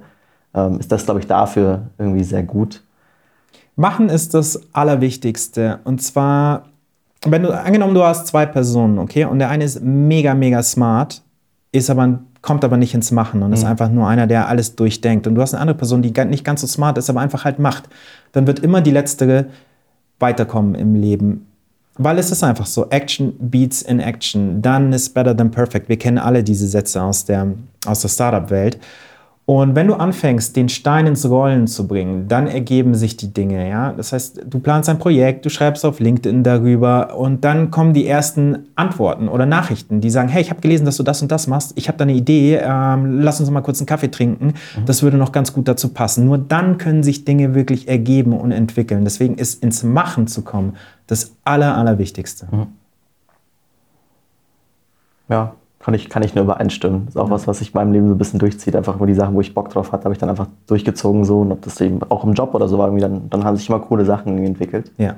ähm, 0.55 0.79
ist 0.79 0.91
das, 0.91 1.05
glaube 1.05 1.21
ich, 1.21 1.27
dafür 1.27 1.83
irgendwie 1.99 2.25
sehr 2.25 2.43
gut. 2.43 2.83
Machen 3.77 4.09
ist 4.09 4.35
das 4.35 4.61
Allerwichtigste. 4.73 5.81
Und 5.85 6.03
zwar, 6.03 6.65
wenn 7.25 7.43
du, 7.43 7.51
angenommen, 7.51 7.95
du 7.95 8.03
hast 8.03 8.27
zwei 8.27 8.47
Personen, 8.47 8.99
okay, 8.99 9.27
und 9.27 9.41
der 9.41 9.51
eine 9.51 9.65
ist 9.65 9.83
mega, 9.83 10.35
mega 10.35 10.63
smart, 10.63 11.23
ist 11.71 11.91
aber, 11.91 12.21
kommt 12.43 12.65
aber 12.65 12.77
nicht 12.77 12.95
ins 12.95 13.11
Machen 13.11 13.43
und 13.43 13.49
mhm. 13.49 13.55
ist 13.55 13.65
einfach 13.65 13.91
nur 13.91 14.07
einer, 14.07 14.27
der 14.27 14.49
alles 14.49 14.77
durchdenkt. 14.77 15.27
Und 15.27 15.35
du 15.35 15.43
hast 15.43 15.55
eine 15.55 15.61
andere 15.61 15.77
Person, 15.77 16.03
die 16.03 16.13
nicht 16.27 16.45
ganz 16.45 16.61
so 16.61 16.67
smart 16.67 16.99
ist, 16.99 17.11
aber 17.11 17.21
einfach 17.21 17.45
halt 17.45 17.59
macht. 17.59 17.89
Dann 18.33 18.47
wird 18.47 18.61
immer 18.61 18.81
die 18.81 18.91
letztere 18.91 19.47
weiterkommen 20.19 20.75
im 20.75 20.95
Leben. 20.95 21.47
Weil 21.97 22.19
es 22.19 22.31
ist 22.31 22.45
einfach 22.45 22.67
so, 22.67 22.89
Action 22.91 23.35
beats 23.41 23.83
in 23.83 23.99
Action. 23.99 24.63
Done 24.63 24.95
is 24.95 25.09
better 25.09 25.37
than 25.37 25.51
perfect. 25.51 25.89
Wir 25.89 25.99
kennen 25.99 26.19
alle 26.19 26.45
diese 26.45 26.69
Sätze 26.69 27.03
aus 27.03 27.25
der, 27.25 27.55
aus 27.87 28.01
der 28.01 28.09
Startup-Welt. 28.09 28.79
Und 29.49 29.75
wenn 29.75 29.87
du 29.87 29.95
anfängst, 29.95 30.57
den 30.57 30.69
Stein 30.69 31.07
ins 31.07 31.27
Rollen 31.27 31.67
zu 31.67 31.89
bringen, 31.89 32.29
dann 32.29 32.49
ergeben 32.49 32.95
sich 32.95 33.17
die 33.17 33.33
Dinge. 33.33 33.67
Ja? 33.67 33.95
Das 33.95 34.13
heißt, 34.13 34.43
du 34.45 34.59
planst 34.59 34.91
ein 34.91 34.99
Projekt, 34.99 35.47
du 35.47 35.49
schreibst 35.49 35.87
auf 35.87 36.01
LinkedIn 36.01 36.43
darüber 36.43 37.17
und 37.17 37.47
dann 37.47 37.71
kommen 37.71 37.95
die 37.95 38.07
ersten 38.07 38.69
Antworten 38.75 39.27
oder 39.27 39.47
Nachrichten, 39.47 40.03
die 40.03 40.11
sagen, 40.11 40.29
hey, 40.29 40.43
ich 40.43 40.51
habe 40.51 40.61
gelesen, 40.61 40.85
dass 40.85 40.99
du 40.99 41.03
das 41.03 41.23
und 41.23 41.33
das 41.33 41.47
machst, 41.47 41.73
ich 41.77 41.89
habe 41.89 41.97
da 41.97 42.03
eine 42.03 42.13
Idee, 42.13 42.61
ähm, 42.63 43.23
lass 43.23 43.41
uns 43.41 43.49
mal 43.49 43.63
kurz 43.63 43.81
einen 43.81 43.87
Kaffee 43.87 44.11
trinken, 44.11 44.49
mhm. 44.49 44.85
das 44.85 45.03
würde 45.03 45.17
noch 45.17 45.33
ganz 45.33 45.55
gut 45.55 45.67
dazu 45.67 45.95
passen. 45.95 46.27
Nur 46.27 46.37
dann 46.37 46.77
können 46.77 47.03
sich 47.03 47.25
Dinge 47.25 47.55
wirklich 47.55 47.89
ergeben 47.89 48.35
und 48.35 48.53
entwickeln. 48.53 49.05
Deswegen 49.05 49.37
ist 49.37 49.63
ins 49.63 49.83
Machen 49.83 50.27
zu 50.27 50.43
kommen 50.43 50.77
das 51.07 51.33
Aller, 51.45 51.75
Allerwichtigste. 51.75 52.49
Mhm. 52.51 52.67
Ja, 55.31 55.55
kann 55.89 55.95
ich, 55.95 56.11
kann 56.11 56.23
ich 56.23 56.35
nur 56.35 56.45
übereinstimmen. 56.45 57.07
Das 57.07 57.15
ist 57.15 57.19
auch 57.19 57.29
ja. 57.29 57.31
was, 57.31 57.47
was 57.47 57.61
sich 57.61 57.69
in 57.69 57.79
meinem 57.79 57.93
Leben 57.95 58.09
so 58.09 58.15
ein 58.15 58.19
bisschen 58.19 58.39
durchzieht. 58.39 58.77
Einfach 58.77 58.97
über 58.97 59.07
die 59.07 59.15
Sachen, 59.15 59.35
wo 59.35 59.41
ich 59.41 59.55
Bock 59.55 59.71
drauf 59.71 59.91
hatte, 59.91 60.05
habe 60.05 60.13
ich 60.13 60.19
dann 60.19 60.29
einfach 60.29 60.47
durchgezogen 60.67 61.25
so. 61.25 61.41
Und 61.41 61.51
ob 61.51 61.63
das 61.63 61.81
eben 61.81 62.03
auch 62.11 62.25
im 62.25 62.35
Job 62.35 62.55
oder 62.55 62.69
so 62.69 62.77
war, 62.77 62.89
irgendwie 62.89 63.01
dann, 63.01 63.31
dann 63.31 63.43
haben 63.43 63.57
sich 63.57 63.71
immer 63.71 63.81
coole 63.81 64.05
Sachen 64.05 64.37
entwickelt. 64.45 64.93
Ja. 64.99 65.15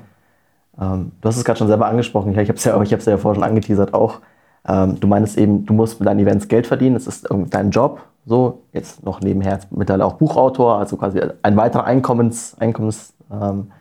Ähm, 0.79 1.11
du 1.19 1.27
hast 1.27 1.35
es 1.35 1.43
gerade 1.43 1.59
schon 1.59 1.67
selber 1.67 1.87
angesprochen. 1.87 2.31
Ich 2.31 2.47
habe 2.47 2.53
es 2.53 2.63
ja, 2.63 2.81
ja 2.81 3.17
vorher 3.17 3.35
schon 3.35 3.43
angeteasert 3.43 3.93
auch. 3.93 4.21
Ähm, 4.65 4.97
du 4.97 5.07
meinst 5.07 5.37
eben, 5.37 5.65
du 5.65 5.73
musst 5.73 5.99
mit 5.99 6.07
deinen 6.07 6.21
Events 6.21 6.47
Geld 6.47 6.67
verdienen. 6.67 6.93
Das 6.93 7.05
ist 7.05 7.27
dein 7.49 7.71
Job. 7.71 8.03
So, 8.25 8.61
jetzt 8.71 9.03
noch 9.03 9.19
nebenher 9.19 9.59
mittlerweile 9.71 10.05
auch 10.05 10.13
Buchautor, 10.13 10.77
also 10.79 10.95
quasi 10.95 11.19
ein 11.43 11.57
weiterer 11.57 11.83
Einkommens, 11.83 12.55
Einkommens, 12.57 13.13
ähm, 13.29 13.71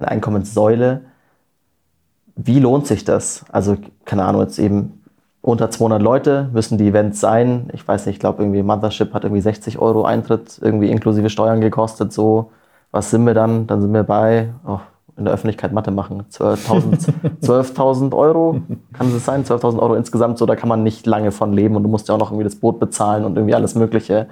eine 0.00 0.08
Einkommenssäule. 0.08 1.02
Wie 2.34 2.58
lohnt 2.58 2.88
sich 2.88 3.04
das? 3.04 3.44
Also, 3.52 3.76
keine 4.04 4.24
Ahnung, 4.24 4.40
jetzt 4.40 4.58
eben 4.58 5.01
unter 5.42 5.70
200 5.70 6.00
Leute 6.00 6.48
müssen 6.52 6.78
die 6.78 6.88
Events 6.88 7.20
sein. 7.20 7.68
Ich 7.72 7.86
weiß 7.86 8.06
nicht, 8.06 8.16
ich 8.16 8.20
glaube 8.20 8.42
irgendwie 8.42 8.62
Mothership 8.62 9.12
hat 9.12 9.24
irgendwie 9.24 9.42
60 9.42 9.78
Euro 9.78 10.04
Eintritt, 10.04 10.58
irgendwie 10.62 10.90
inklusive 10.90 11.30
Steuern 11.30 11.60
gekostet. 11.60 12.12
So, 12.12 12.52
was 12.92 13.10
sind 13.10 13.26
wir 13.26 13.34
dann? 13.34 13.66
Dann 13.66 13.80
sind 13.82 13.92
wir 13.92 14.04
bei, 14.04 14.50
oh, 14.66 14.78
in 15.16 15.24
der 15.24 15.34
Öffentlichkeit 15.34 15.72
Mathe 15.72 15.90
machen, 15.90 16.24
12.000 16.30 17.40
12 17.40 17.78
Euro, 18.14 18.60
kann 18.92 19.14
es 19.14 19.24
sein? 19.24 19.44
12.000 19.44 19.78
Euro 19.80 19.94
insgesamt, 19.94 20.38
so, 20.38 20.46
da 20.46 20.56
kann 20.56 20.68
man 20.68 20.82
nicht 20.82 21.06
lange 21.06 21.32
von 21.32 21.52
leben 21.52 21.76
und 21.76 21.82
du 21.82 21.88
musst 21.88 22.08
ja 22.08 22.14
auch 22.14 22.18
noch 22.18 22.30
irgendwie 22.30 22.44
das 22.44 22.56
Boot 22.56 22.80
bezahlen 22.80 23.24
und 23.24 23.36
irgendwie 23.36 23.54
alles 23.54 23.74
Mögliche. 23.74 24.28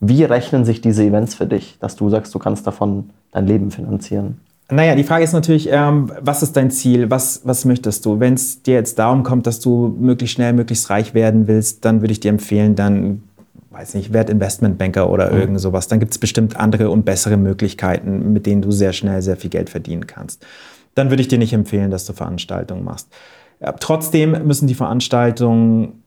Wie 0.00 0.24
rechnen 0.24 0.64
sich 0.64 0.80
diese 0.80 1.04
Events 1.04 1.34
für 1.34 1.46
dich, 1.46 1.78
dass 1.80 1.96
du 1.96 2.08
sagst, 2.08 2.34
du 2.34 2.38
kannst 2.38 2.66
davon 2.66 3.10
dein 3.30 3.46
Leben 3.46 3.70
finanzieren? 3.70 4.40
Naja, 4.70 4.94
die 4.94 5.04
Frage 5.04 5.24
ist 5.24 5.32
natürlich, 5.32 5.68
ähm, 5.70 6.10
was 6.20 6.42
ist 6.42 6.56
dein 6.56 6.70
Ziel? 6.70 7.10
Was, 7.10 7.42
was 7.44 7.64
möchtest 7.64 8.06
du? 8.06 8.20
Wenn 8.20 8.34
es 8.34 8.62
dir 8.62 8.74
jetzt 8.74 8.98
darum 8.98 9.22
kommt, 9.22 9.46
dass 9.46 9.60
du 9.60 9.94
möglichst 9.98 10.34
schnell, 10.34 10.52
möglichst 10.54 10.88
reich 10.88 11.14
werden 11.14 11.46
willst, 11.46 11.84
dann 11.84 12.00
würde 12.00 12.12
ich 12.12 12.20
dir 12.20 12.30
empfehlen, 12.30 12.74
dann, 12.74 13.22
weiß 13.70 13.94
nicht, 13.94 14.12
werd 14.12 14.30
Investmentbanker 14.30 15.10
oder 15.10 15.30
mhm. 15.30 15.40
irgend 15.40 15.60
sowas. 15.60 15.88
Dann 15.88 16.00
gibt 16.00 16.12
es 16.12 16.18
bestimmt 16.18 16.56
andere 16.56 16.90
und 16.90 17.04
bessere 17.04 17.36
Möglichkeiten, 17.36 18.32
mit 18.32 18.46
denen 18.46 18.62
du 18.62 18.70
sehr 18.70 18.92
schnell 18.92 19.20
sehr 19.20 19.36
viel 19.36 19.50
Geld 19.50 19.68
verdienen 19.68 20.06
kannst. 20.06 20.46
Dann 20.94 21.10
würde 21.10 21.22
ich 21.22 21.28
dir 21.28 21.38
nicht 21.38 21.52
empfehlen, 21.52 21.90
dass 21.90 22.06
du 22.06 22.12
Veranstaltungen 22.12 22.84
machst. 22.84 23.08
Ja, 23.60 23.72
trotzdem 23.72 24.46
müssen 24.46 24.66
die 24.66 24.74
Veranstaltungen 24.74 26.01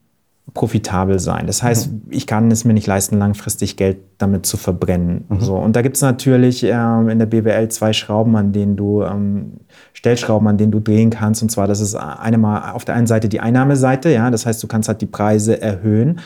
profitabel 0.54 1.18
sein. 1.18 1.46
Das 1.46 1.62
heißt, 1.62 1.92
mhm. 1.92 2.02
ich 2.10 2.26
kann 2.26 2.50
es 2.50 2.64
mir 2.64 2.72
nicht 2.72 2.86
leisten, 2.86 3.18
langfristig 3.18 3.76
Geld 3.76 3.98
damit 4.18 4.46
zu 4.46 4.56
verbrennen. 4.56 5.24
Mhm. 5.28 5.40
So. 5.40 5.56
Und 5.56 5.76
da 5.76 5.82
gibt 5.82 5.96
es 5.96 6.02
natürlich 6.02 6.64
ähm, 6.64 7.08
in 7.08 7.18
der 7.18 7.26
BWL 7.26 7.68
zwei 7.68 7.92
Schrauben, 7.92 8.36
an 8.36 8.52
denen 8.52 8.76
du, 8.76 9.02
ähm, 9.02 9.54
Stellschrauben, 9.92 10.46
an 10.48 10.56
denen 10.56 10.72
du 10.72 10.80
drehen 10.80 11.10
kannst. 11.10 11.42
Und 11.42 11.50
zwar, 11.50 11.66
das 11.66 11.80
ist 11.80 11.94
eine 11.94 12.38
mal 12.38 12.72
auf 12.72 12.84
der 12.84 12.94
einen 12.94 13.06
Seite 13.06 13.28
die 13.28 13.40
Einnahmeseite, 13.40 14.10
ja, 14.10 14.30
das 14.30 14.46
heißt, 14.46 14.62
du 14.62 14.66
kannst 14.66 14.88
halt 14.88 15.00
die 15.00 15.06
Preise 15.06 15.60
erhöhen. 15.60 16.20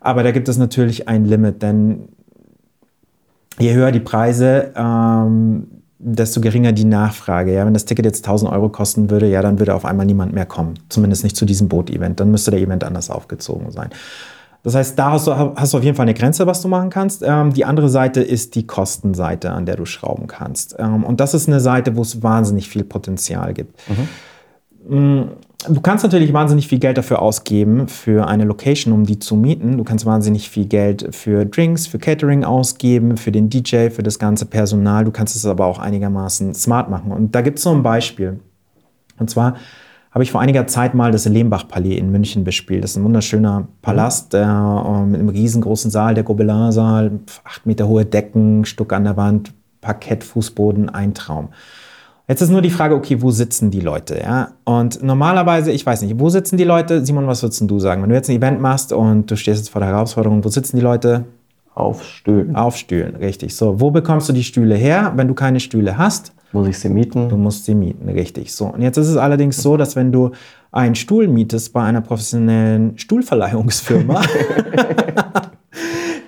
Aber 0.00 0.22
da 0.22 0.30
gibt 0.32 0.48
es 0.48 0.56
natürlich 0.56 1.08
ein 1.08 1.24
Limit, 1.24 1.62
denn 1.62 2.08
je 3.58 3.74
höher 3.74 3.90
die 3.90 4.00
Preise, 4.00 4.72
ähm, 4.76 5.66
desto 5.98 6.40
geringer 6.40 6.72
die 6.72 6.84
Nachfrage. 6.84 7.54
Ja? 7.54 7.66
Wenn 7.66 7.74
das 7.74 7.84
Ticket 7.84 8.04
jetzt 8.04 8.26
1000 8.26 8.50
Euro 8.52 8.68
kosten 8.68 9.10
würde, 9.10 9.28
ja, 9.28 9.42
dann 9.42 9.58
würde 9.58 9.74
auf 9.74 9.84
einmal 9.84 10.06
niemand 10.06 10.32
mehr 10.32 10.46
kommen. 10.46 10.74
Zumindest 10.88 11.24
nicht 11.24 11.36
zu 11.36 11.44
diesem 11.44 11.68
Boot-Event. 11.68 12.20
Dann 12.20 12.30
müsste 12.30 12.50
der 12.50 12.60
Event 12.60 12.84
anders 12.84 13.10
aufgezogen 13.10 13.70
sein. 13.70 13.90
Das 14.64 14.74
heißt, 14.74 14.98
da 14.98 15.12
hast 15.12 15.26
du, 15.26 15.34
hast 15.34 15.74
du 15.74 15.78
auf 15.78 15.84
jeden 15.84 15.94
Fall 15.94 16.04
eine 16.04 16.14
Grenze, 16.14 16.46
was 16.46 16.62
du 16.62 16.68
machen 16.68 16.88
kannst. 16.88 17.22
Ähm, 17.22 17.52
die 17.52 17.66
andere 17.66 17.90
Seite 17.90 18.22
ist 18.22 18.54
die 18.54 18.66
Kostenseite, 18.66 19.50
an 19.50 19.66
der 19.66 19.76
du 19.76 19.84
schrauben 19.84 20.26
kannst. 20.26 20.74
Ähm, 20.78 21.04
und 21.04 21.20
das 21.20 21.34
ist 21.34 21.48
eine 21.48 21.60
Seite, 21.60 21.96
wo 21.96 22.02
es 22.02 22.22
wahnsinnig 22.22 22.68
viel 22.68 22.82
Potenzial 22.82 23.52
gibt. 23.52 23.78
Mhm. 24.88 25.28
Du 25.66 25.80
kannst 25.80 26.04
natürlich 26.04 26.32
wahnsinnig 26.32 26.68
viel 26.68 26.78
Geld 26.78 26.98
dafür 26.98 27.22
ausgeben, 27.22 27.88
für 27.88 28.26
eine 28.26 28.44
Location, 28.44 28.92
um 28.92 29.04
die 29.04 29.18
zu 29.18 29.34
mieten. 29.34 29.78
Du 29.78 29.84
kannst 29.84 30.04
wahnsinnig 30.04 30.50
viel 30.50 30.66
Geld 30.66 31.14
für 31.14 31.46
Drinks, 31.46 31.86
für 31.86 31.98
Catering 31.98 32.44
ausgeben, 32.44 33.16
für 33.16 33.32
den 33.32 33.48
DJ, 33.48 33.88
für 33.88 34.02
das 34.02 34.18
ganze 34.18 34.44
Personal. 34.44 35.04
Du 35.04 35.10
kannst 35.10 35.36
es 35.36 35.46
aber 35.46 35.64
auch 35.64 35.78
einigermaßen 35.78 36.54
smart 36.54 36.90
machen. 36.90 37.12
Und 37.12 37.34
da 37.34 37.40
gibt 37.40 37.58
es 37.58 37.64
so 37.64 37.70
ein 37.70 37.82
Beispiel. 37.82 38.40
Und 39.18 39.30
zwar 39.30 39.54
habe 40.10 40.22
ich 40.22 40.30
vor 40.30 40.40
einiger 40.40 40.66
Zeit 40.66 40.94
mal 40.94 41.10
das 41.10 41.24
Lehmbach-Palais 41.24 41.96
in 41.96 42.10
München 42.12 42.44
bespielt. 42.44 42.84
Das 42.84 42.92
ist 42.92 42.96
ein 42.98 43.04
wunderschöner 43.04 43.66
Palast 43.80 44.34
äh, 44.34 44.38
mit 44.38 45.18
einem 45.18 45.30
riesengroßen 45.30 45.90
Saal, 45.90 46.14
der 46.14 46.24
Gobelin-Saal, 46.24 47.20
acht 47.42 47.64
Meter 47.64 47.88
hohe 47.88 48.04
Decken, 48.04 48.64
Stuck 48.66 48.92
an 48.92 49.04
der 49.04 49.16
Wand, 49.16 49.54
Parkett, 49.80 50.24
Fußboden, 50.24 50.90
ein 50.90 51.14
Traum. 51.14 51.48
Jetzt 52.26 52.40
ist 52.40 52.48
nur 52.48 52.62
die 52.62 52.70
Frage, 52.70 52.94
okay, 52.94 53.20
wo 53.20 53.30
sitzen 53.30 53.70
die 53.70 53.80
Leute? 53.80 54.18
Ja? 54.18 54.52
Und 54.64 55.02
normalerweise, 55.02 55.72
ich 55.72 55.84
weiß 55.84 56.00
nicht, 56.02 56.18
wo 56.18 56.30
sitzen 56.30 56.56
die 56.56 56.64
Leute? 56.64 57.04
Simon, 57.04 57.26
was 57.26 57.42
würdest 57.42 57.62
du 57.68 57.78
sagen? 57.78 58.02
Wenn 58.02 58.08
du 58.08 58.14
jetzt 58.14 58.30
ein 58.30 58.36
Event 58.36 58.62
machst 58.62 58.94
und 58.94 59.30
du 59.30 59.36
stehst 59.36 59.58
jetzt 59.58 59.68
vor 59.68 59.80
der 59.80 59.90
Herausforderung, 59.90 60.42
wo 60.42 60.48
sitzen 60.48 60.76
die 60.76 60.82
Leute? 60.82 61.24
Auf 61.74 62.04
Stühlen. 62.04 62.56
Auf 62.56 62.76
Stühlen, 62.76 63.16
richtig. 63.16 63.54
So, 63.54 63.80
wo 63.80 63.90
bekommst 63.90 64.28
du 64.28 64.32
die 64.32 64.44
Stühle 64.44 64.74
her, 64.74 65.12
wenn 65.16 65.28
du 65.28 65.34
keine 65.34 65.60
Stühle 65.60 65.98
hast? 65.98 66.32
Muss 66.52 66.68
ich 66.68 66.78
sie 66.78 66.88
mieten? 66.88 67.28
Du 67.28 67.36
musst 67.36 67.66
sie 67.66 67.74
mieten, 67.74 68.08
richtig. 68.08 68.54
So, 68.54 68.66
und 68.66 68.80
jetzt 68.80 68.96
ist 68.96 69.08
es 69.08 69.16
allerdings 69.16 69.60
so, 69.60 69.76
dass 69.76 69.96
wenn 69.96 70.12
du 70.12 70.30
einen 70.70 70.94
Stuhl 70.94 71.28
mietest 71.28 71.72
bei 71.72 71.82
einer 71.82 72.00
professionellen 72.00 72.96
Stuhlverleihungsfirma, 72.96 74.22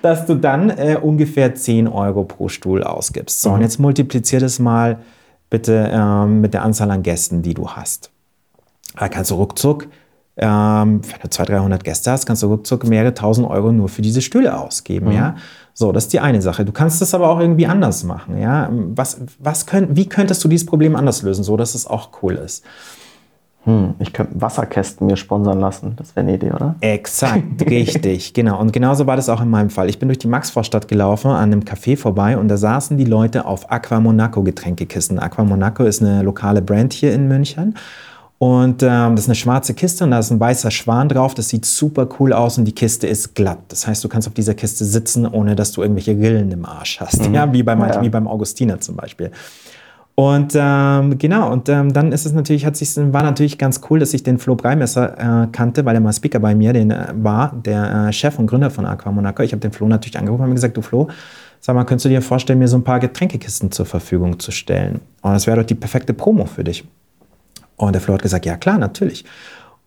dass 0.01 0.25
du 0.25 0.35
dann 0.35 0.69
äh, 0.69 0.97
ungefähr 1.01 1.55
10 1.55 1.87
Euro 1.87 2.25
pro 2.25 2.49
Stuhl 2.49 2.83
ausgibst. 2.83 3.41
So, 3.41 3.49
mhm. 3.49 3.55
und 3.55 3.61
jetzt 3.61 3.79
multipliziert 3.79 4.43
es 4.43 4.59
mal 4.59 4.99
bitte 5.49 5.89
ähm, 5.91 6.41
mit 6.41 6.53
der 6.53 6.63
Anzahl 6.63 6.91
an 6.91 7.03
Gästen, 7.03 7.41
die 7.41 7.53
du 7.53 7.69
hast. 7.69 8.11
Da 8.97 9.09
kannst 9.09 9.31
du 9.31 9.35
ruckzuck, 9.35 9.87
ähm, 10.37 11.01
wenn 11.03 11.19
du 11.21 11.29
200, 11.29 11.49
300 11.49 11.83
Gäste 11.83 12.11
hast, 12.11 12.25
kannst 12.25 12.43
du 12.43 12.47
ruckzuck 12.47 12.85
mehrere 12.85 13.13
tausend 13.13 13.49
Euro 13.49 13.71
nur 13.71 13.89
für 13.89 14.01
diese 14.01 14.21
Stühle 14.21 14.57
ausgeben, 14.57 15.07
mhm. 15.07 15.13
ja. 15.13 15.35
So, 15.73 15.91
das 15.91 16.05
ist 16.05 16.13
die 16.13 16.19
eine 16.19 16.41
Sache. 16.41 16.65
Du 16.65 16.71
kannst 16.71 17.01
das 17.01 17.13
aber 17.13 17.29
auch 17.29 17.39
irgendwie 17.39 17.67
anders 17.67 18.03
machen, 18.03 18.37
ja. 18.37 18.69
Was, 18.71 19.21
was 19.39 19.65
könnt, 19.65 19.95
wie 19.95 20.07
könntest 20.07 20.43
du 20.43 20.47
dieses 20.47 20.65
Problem 20.65 20.95
anders 20.95 21.21
lösen, 21.21 21.43
so 21.43 21.57
dass 21.57 21.75
es 21.75 21.87
auch 21.87 22.09
cool 22.21 22.35
ist? 22.35 22.63
Hm, 23.67 23.95
ich 23.99 24.13
könnte 24.13 24.39
Wasserkästen 24.39 25.07
mir 25.07 25.17
sponsern 25.17 25.59
lassen. 25.59 25.91
Das 25.97 26.15
wäre 26.15 26.25
eine 26.25 26.35
Idee, 26.35 26.51
oder? 26.51 26.75
Exakt, 26.79 27.61
richtig, 27.69 28.33
genau. 28.33 28.61
Und 28.61 28.71
genauso 28.71 29.05
war 29.07 29.17
das 29.17 29.27
auch 29.27 29.41
in 29.41 29.49
meinem 29.49 29.69
Fall. 29.69 29.89
Ich 29.89 29.99
bin 29.99 30.07
durch 30.07 30.19
die 30.19 30.29
Maxvorstadt 30.29 30.87
gelaufen, 30.87 31.31
an 31.31 31.51
einem 31.51 31.63
Café 31.63 31.97
vorbei 31.97 32.37
und 32.37 32.47
da 32.47 32.55
saßen 32.55 32.97
die 32.97 33.03
Leute 33.03 33.45
auf 33.45 33.69
Aqua 33.69 33.99
Monaco 33.99 34.41
Getränkekissen. 34.41 35.19
Aqua 35.19 35.43
Monaco 35.43 35.83
ist 35.83 36.01
eine 36.01 36.23
lokale 36.23 36.61
Brand 36.61 36.93
hier 36.93 37.13
in 37.13 37.27
München. 37.27 37.75
Und 38.39 38.83
ähm, 38.83 39.15
das 39.15 39.21
ist 39.21 39.29
eine 39.29 39.35
schwarze 39.35 39.73
Kiste 39.73 40.05
und 40.05 40.11
da 40.11 40.19
ist 40.19 40.31
ein 40.31 40.39
weißer 40.39 40.71
Schwan 40.71 41.09
drauf. 41.09 41.33
Das 41.33 41.49
sieht 41.49 41.65
super 41.65 42.07
cool 42.19 42.31
aus 42.31 42.57
und 42.57 42.65
die 42.65 42.71
Kiste 42.75 43.05
ist 43.07 43.35
glatt. 43.35 43.59
Das 43.67 43.85
heißt, 43.85 44.01
du 44.01 44.07
kannst 44.07 44.29
auf 44.29 44.33
dieser 44.33 44.53
Kiste 44.53 44.85
sitzen, 44.85 45.27
ohne 45.27 45.55
dass 45.55 45.73
du 45.73 45.81
irgendwelche 45.81 46.11
Rillen 46.11 46.51
im 46.51 46.63
Arsch 46.63 47.01
hast. 47.01 47.27
Mhm. 47.27 47.33
Ja, 47.33 47.51
wie, 47.51 47.63
beim, 47.63 47.81
ja. 47.81 48.01
wie 48.01 48.09
beim 48.09 48.27
Augustiner 48.27 48.79
zum 48.79 48.95
Beispiel. 48.95 49.31
Und 50.19 50.53
ähm, 50.55 51.19
genau, 51.19 51.51
und 51.51 51.69
ähm, 51.69 51.93
dann 51.93 52.11
ist 52.11 52.25
es 52.25 52.33
natürlich, 52.33 52.65
hat 52.65 52.75
sich, 52.75 52.97
war 52.97 53.21
natürlich 53.21 53.59
ganz 53.59 53.81
cool, 53.87 53.99
dass 53.99 54.15
ich 54.15 54.23
den 54.23 54.39
Flo 54.39 54.55
Breimesser 54.55 55.43
äh, 55.43 55.47
kannte, 55.51 55.85
weil 55.85 55.93
er 55.93 56.01
mal 56.01 56.11
Speaker 56.11 56.39
bei 56.39 56.55
mir 56.55 56.73
den, 56.73 56.89
äh, 56.89 57.13
war, 57.17 57.53
der 57.63 58.07
äh, 58.07 58.11
Chef 58.11 58.39
und 58.39 58.47
Gründer 58.47 58.71
von 58.71 58.87
Aqua 58.87 59.11
Monaco. 59.11 59.43
Ich 59.43 59.51
habe 59.51 59.59
den 59.59 59.71
Flo 59.71 59.87
natürlich 59.87 60.17
angerufen 60.17 60.43
und 60.43 60.55
gesagt, 60.55 60.75
du 60.75 60.81
Flo, 60.81 61.07
sag 61.59 61.75
mal, 61.75 61.83
könntest 61.83 62.05
du 62.05 62.09
dir 62.09 62.23
vorstellen, 62.23 62.57
mir 62.57 62.67
so 62.67 62.77
ein 62.77 62.83
paar 62.83 62.99
Getränkekisten 62.99 63.71
zur 63.71 63.85
Verfügung 63.85 64.39
zu 64.39 64.49
stellen? 64.49 65.01
Und 65.21 65.33
das 65.33 65.45
wäre 65.45 65.57
doch 65.57 65.67
die 65.67 65.75
perfekte 65.75 66.15
Promo 66.15 66.45
für 66.47 66.63
dich. 66.63 66.83
Und 67.75 67.93
der 67.93 68.01
Flo 68.01 68.15
hat 68.15 68.23
gesagt, 68.23 68.47
ja 68.47 68.57
klar, 68.57 68.79
natürlich. 68.79 69.23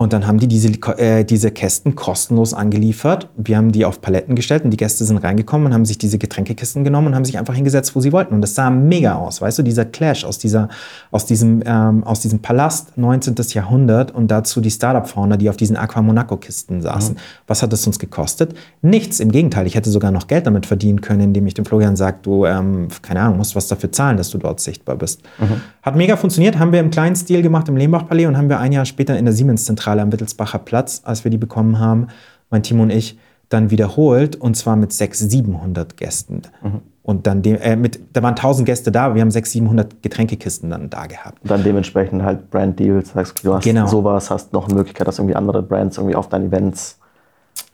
Und 0.01 0.15
dann 0.15 0.27
haben 0.27 0.39
die 0.39 0.49
diese, 0.49 0.71
äh, 0.97 1.25
diese 1.25 1.51
Kästen 1.51 1.95
kostenlos 1.95 2.55
angeliefert. 2.55 3.29
Wir 3.37 3.59
haben 3.59 3.71
die 3.71 3.85
auf 3.85 4.01
Paletten 4.01 4.35
gestellt 4.35 4.65
und 4.65 4.71
die 4.71 4.79
Gäste 4.79 5.05
sind 5.05 5.19
reingekommen 5.19 5.67
und 5.67 5.75
haben 5.75 5.85
sich 5.85 5.99
diese 5.99 6.17
Getränkekisten 6.17 6.85
genommen 6.85 7.09
und 7.09 7.15
haben 7.15 7.27
sich 7.27 7.39
einfach 7.39 7.53
hingesetzt, 7.53 7.95
wo 7.95 8.01
sie 8.01 8.11
wollten. 8.11 8.33
Und 8.33 8.41
das 8.41 8.55
sah 8.55 8.71
mega 8.71 9.17
aus, 9.17 9.43
weißt 9.43 9.59
du, 9.59 9.63
dieser 9.63 9.85
Clash 9.85 10.25
aus, 10.25 10.39
dieser, 10.39 10.71
aus, 11.11 11.27
diesem, 11.27 11.63
ähm, 11.67 12.03
aus 12.03 12.21
diesem 12.21 12.39
Palast 12.39 12.97
19. 12.97 13.35
Jahrhundert 13.51 14.11
und 14.11 14.31
dazu 14.31 14.63
die 14.63 14.71
Startup-Founder, 14.71 15.37
die 15.37 15.51
auf 15.51 15.59
diesen 15.59 15.77
Aqua 15.77 16.01
Monaco-Kisten 16.01 16.81
saßen. 16.81 17.17
Mhm. 17.17 17.21
Was 17.47 17.63
hat 17.63 17.71
das 17.71 17.87
uns 17.87 17.99
gekostet? 17.99 18.55
Nichts, 18.81 19.21
im 19.21 19.31
Gegenteil. 19.31 19.67
Ich 19.67 19.75
hätte 19.75 19.91
sogar 19.91 20.13
noch 20.13 20.29
Geld 20.29 20.47
damit 20.47 20.65
verdienen 20.65 21.03
können, 21.03 21.21
indem 21.21 21.47
ich 21.47 21.53
dem 21.53 21.67
Florian 21.67 21.97
sage, 21.97 22.21
du, 22.23 22.47
ähm, 22.47 22.89
keine 23.03 23.21
Ahnung, 23.21 23.37
musst 23.37 23.55
was 23.55 23.69
dafür 23.69 23.93
zahlen, 23.93 24.17
dass 24.17 24.31
du 24.31 24.39
dort 24.39 24.61
sichtbar 24.61 24.97
bist. 24.97 25.21
Mhm. 25.39 25.61
Hat 25.83 25.95
mega 25.95 26.17
funktioniert, 26.17 26.59
haben 26.59 26.73
wir 26.73 26.81
im 26.81 26.91
kleinen 26.91 27.17
Stil 27.17 27.43
gemacht 27.43 27.69
im 27.69 27.77
Lehmbach-Palais 27.77 28.25
und 28.25 28.39
haben 28.39 28.49
wir 28.49 28.61
ein 28.61 28.73
Jahr 28.73 28.87
später 28.87 29.19
in 29.19 29.27
der 29.27 29.35
Siemens-Zentrale 29.35 29.90
Zentrale 29.91 30.03
am 30.03 30.13
Wittelsbacher 30.13 30.59
Platz, 30.59 31.03
als 31.05 31.25
wir 31.25 31.31
die 31.31 31.39
bekommen 31.39 31.79
haben, 31.79 32.09
mein 32.51 32.63
Team 32.63 32.81
und 32.81 32.91
ich, 32.91 33.19
dann 33.49 33.71
wiederholt 33.71 34.37
und 34.37 34.57
zwar 34.57 34.77
mit 34.77 34.93
600, 34.93 35.31
700 35.31 35.97
Gästen. 35.97 36.43
Mhm. 36.63 36.81
Und 37.03 37.27
dann, 37.27 37.43
de 37.43 37.57
äh, 37.57 37.75
mit, 37.75 37.99
da 38.13 38.23
waren 38.23 38.37
1000 38.37 38.67
Gäste 38.67 38.93
da, 38.93 39.15
wir 39.15 39.23
haben 39.23 39.31
600, 39.33 39.53
700 39.53 40.03
Getränkekisten 40.03 40.71
dann 40.71 40.91
da 40.91 41.07
gehabt. 41.07 41.43
Und 41.43 41.51
dann 41.51 41.65
dementsprechend 41.65 42.23
halt 42.23 42.51
Brand 42.51 42.79
Deals, 42.79 43.13
sagst 43.13 43.45
du 43.45 43.55
hast 43.55 43.65
genau. 43.65 43.87
sowas, 43.89 44.31
hast 44.31 44.53
noch 44.53 44.67
eine 44.67 44.75
Möglichkeit, 44.75 45.09
dass 45.09 45.19
irgendwie 45.19 45.35
andere 45.35 45.63
Brands 45.63 45.99
irgendwie 45.99 46.15
auf 46.15 46.29
deinen 46.29 46.47
Events 46.47 46.99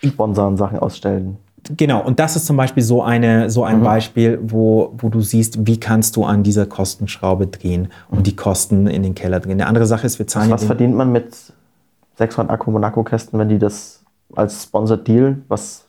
sponsern, 0.03 0.57
Sachen 0.57 0.79
ausstellen. 0.79 1.37
Genau, 1.77 2.03
und 2.03 2.21
das 2.21 2.37
ist 2.37 2.47
zum 2.47 2.57
Beispiel 2.57 2.83
so, 2.83 3.03
eine, 3.03 3.51
so 3.51 3.65
ein 3.65 3.81
mhm. 3.81 3.85
Beispiel, 3.85 4.39
wo, 4.43 4.95
wo 4.99 5.09
du 5.09 5.21
siehst, 5.21 5.67
wie 5.67 5.79
kannst 5.79 6.17
du 6.17 6.25
an 6.25 6.43
dieser 6.43 6.65
Kostenschraube 6.65 7.49
drehen 7.49 7.89
und 8.09 8.21
mhm. 8.21 8.23
die 8.23 8.37
Kosten 8.37 8.87
in 8.87 9.03
den 9.03 9.15
Keller 9.15 9.41
drehen. 9.41 9.53
Eine 9.53 9.67
andere 9.67 9.87
Sache 9.87 10.07
ist, 10.07 10.19
wir 10.19 10.27
zahlen. 10.27 10.51
Was, 10.51 10.63
was 10.63 10.67
verdient 10.67 10.95
man 10.95 11.13
mit 11.13 11.35
600 12.17 12.51
Aqua 12.51 12.73
Monaco 12.73 13.03
Kästen, 13.05 13.39
wenn 13.39 13.49
die 13.49 13.59
das 13.59 14.03
als 14.35 14.65
Sponsored 14.65 15.07
Deal, 15.07 15.39
was 15.49 15.87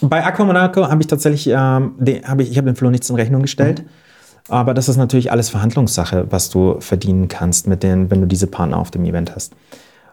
bei 0.00 0.24
Aqua 0.24 0.44
Monaco 0.44 0.88
habe 0.88 1.00
ich 1.00 1.06
tatsächlich, 1.06 1.48
ähm, 1.48 1.94
den, 1.98 2.26
hab 2.26 2.40
ich, 2.40 2.50
ich 2.50 2.58
habe 2.58 2.66
den 2.66 2.76
Flo 2.76 2.90
nichts 2.90 3.08
in 3.10 3.16
Rechnung 3.16 3.42
gestellt. 3.42 3.82
Mhm. 3.82 3.88
Aber 4.48 4.74
das 4.74 4.88
ist 4.88 4.96
natürlich 4.96 5.32
alles 5.32 5.48
Verhandlungssache, 5.48 6.26
was 6.30 6.50
du 6.50 6.78
verdienen 6.80 7.28
kannst, 7.28 7.66
mit 7.66 7.82
den, 7.82 8.10
wenn 8.10 8.20
du 8.20 8.26
diese 8.26 8.46
Partner 8.46 8.78
auf 8.78 8.90
dem 8.90 9.04
Event 9.04 9.34
hast. 9.34 9.54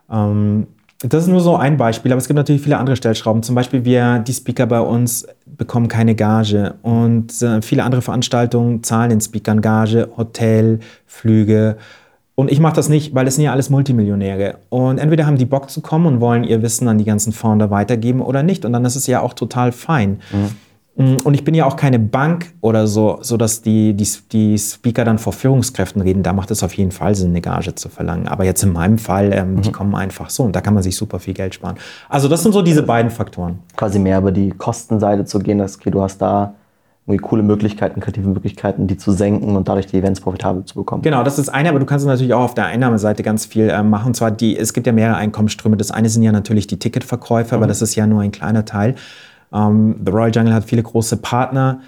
Ähm, 0.09 0.67
das 0.99 1.23
ist 1.23 1.29
nur 1.29 1.41
so 1.41 1.57
ein 1.57 1.77
Beispiel, 1.77 2.11
aber 2.11 2.19
es 2.19 2.27
gibt 2.27 2.37
natürlich 2.37 2.61
viele 2.61 2.77
andere 2.77 2.95
Stellschrauben. 2.95 3.43
Zum 3.43 3.55
Beispiel, 3.55 3.83
wir, 3.83 4.19
die 4.19 4.33
Speaker 4.33 4.67
bei 4.67 4.79
uns 4.79 5.27
bekommen 5.45 5.87
keine 5.87 6.15
Gage 6.15 6.75
und 6.83 7.41
äh, 7.41 7.61
viele 7.61 7.83
andere 7.83 8.01
Veranstaltungen 8.01 8.83
zahlen 8.83 9.09
den 9.09 9.21
Speakern 9.21 9.61
Gage, 9.61 10.09
Hotel, 10.15 10.79
Flüge 11.07 11.77
und 12.41 12.51
ich 12.51 12.59
mache 12.59 12.73
das 12.73 12.89
nicht, 12.89 13.13
weil 13.13 13.27
es 13.27 13.35
sind 13.35 13.43
ja 13.43 13.51
alles 13.51 13.69
Multimillionäre. 13.69 14.55
Und 14.69 14.97
entweder 14.97 15.27
haben 15.27 15.37
die 15.37 15.45
Bock 15.45 15.69
zu 15.69 15.81
kommen 15.81 16.07
und 16.07 16.21
wollen 16.21 16.43
ihr 16.43 16.63
Wissen 16.63 16.87
an 16.87 16.97
die 16.97 17.03
ganzen 17.03 17.33
Founder 17.33 17.69
weitergeben 17.69 18.19
oder 18.19 18.41
nicht. 18.41 18.65
Und 18.65 18.73
dann 18.73 18.83
ist 18.83 18.95
es 18.95 19.05
ja 19.05 19.21
auch 19.21 19.35
total 19.35 19.71
fein. 19.71 20.21
Mhm. 20.31 21.17
Und 21.23 21.35
ich 21.35 21.43
bin 21.43 21.53
ja 21.53 21.67
auch 21.67 21.75
keine 21.75 21.99
Bank 21.99 22.51
oder 22.61 22.87
so, 22.87 23.19
sodass 23.21 23.61
die, 23.61 23.93
die, 23.93 24.07
die 24.31 24.57
Speaker 24.57 25.05
dann 25.05 25.19
vor 25.19 25.33
Führungskräften 25.33 26.01
reden. 26.01 26.23
Da 26.23 26.33
macht 26.33 26.49
es 26.49 26.63
auf 26.63 26.73
jeden 26.73 26.89
Fall 26.89 27.13
Sinn, 27.13 27.29
eine 27.29 27.41
Gage 27.41 27.75
zu 27.75 27.89
verlangen. 27.89 28.27
Aber 28.27 28.43
jetzt 28.43 28.63
in 28.63 28.73
meinem 28.73 28.97
Fall, 28.97 29.31
ähm, 29.33 29.53
mhm. 29.53 29.61
die 29.61 29.71
kommen 29.71 29.93
einfach 29.93 30.31
so 30.31 30.41
und 30.41 30.55
da 30.55 30.61
kann 30.61 30.73
man 30.73 30.81
sich 30.81 30.95
super 30.95 31.19
viel 31.19 31.35
Geld 31.35 31.53
sparen. 31.53 31.75
Also 32.09 32.27
das 32.27 32.41
sind 32.41 32.53
so 32.53 32.63
diese 32.63 32.81
beiden 32.81 33.11
Faktoren. 33.11 33.59
Quasi 33.77 33.99
mehr 33.99 34.17
über 34.17 34.31
die 34.31 34.49
Kostenseite 34.49 35.25
zu 35.25 35.37
gehen, 35.37 35.59
dass 35.59 35.77
okay, 35.77 35.91
du 35.91 36.01
hast 36.01 36.17
da 36.17 36.55
coole 37.17 37.43
Möglichkeiten, 37.43 37.99
kreative 37.99 38.27
Möglichkeiten, 38.27 38.87
die 38.87 38.97
zu 38.97 39.11
senken 39.11 39.55
und 39.55 39.67
dadurch 39.67 39.87
die 39.87 39.97
Events 39.97 40.21
profitabel 40.21 40.65
zu 40.65 40.75
bekommen. 40.75 41.01
Genau, 41.01 41.23
das 41.23 41.39
ist 41.39 41.49
eine, 41.49 41.69
aber 41.69 41.79
du 41.79 41.85
kannst 41.85 42.05
natürlich 42.05 42.33
auch 42.33 42.43
auf 42.43 42.53
der 42.53 42.65
Einnahmeseite 42.65 43.23
ganz 43.23 43.45
viel 43.45 43.69
äh, 43.69 43.83
machen. 43.83 44.07
Und 44.07 44.15
zwar 44.15 44.31
die, 44.31 44.57
es 44.57 44.73
gibt 44.73 44.87
ja 44.87 44.93
mehrere 44.93 45.15
Einkommensströme. 45.15 45.77
Das 45.77 45.91
eine 45.91 46.09
sind 46.09 46.23
ja 46.23 46.31
natürlich 46.31 46.67
die 46.67 46.79
Ticketverkäufe, 46.79 47.55
mhm. 47.55 47.61
aber 47.61 47.67
das 47.67 47.81
ist 47.81 47.95
ja 47.95 48.07
nur 48.07 48.21
ein 48.21 48.31
kleiner 48.31 48.65
Teil. 48.65 48.95
Ähm, 49.53 49.95
The 50.05 50.11
Royal 50.11 50.31
Jungle 50.33 50.53
hat 50.53 50.65
viele 50.65 50.83
große 50.83 51.17
Partner, 51.17 51.81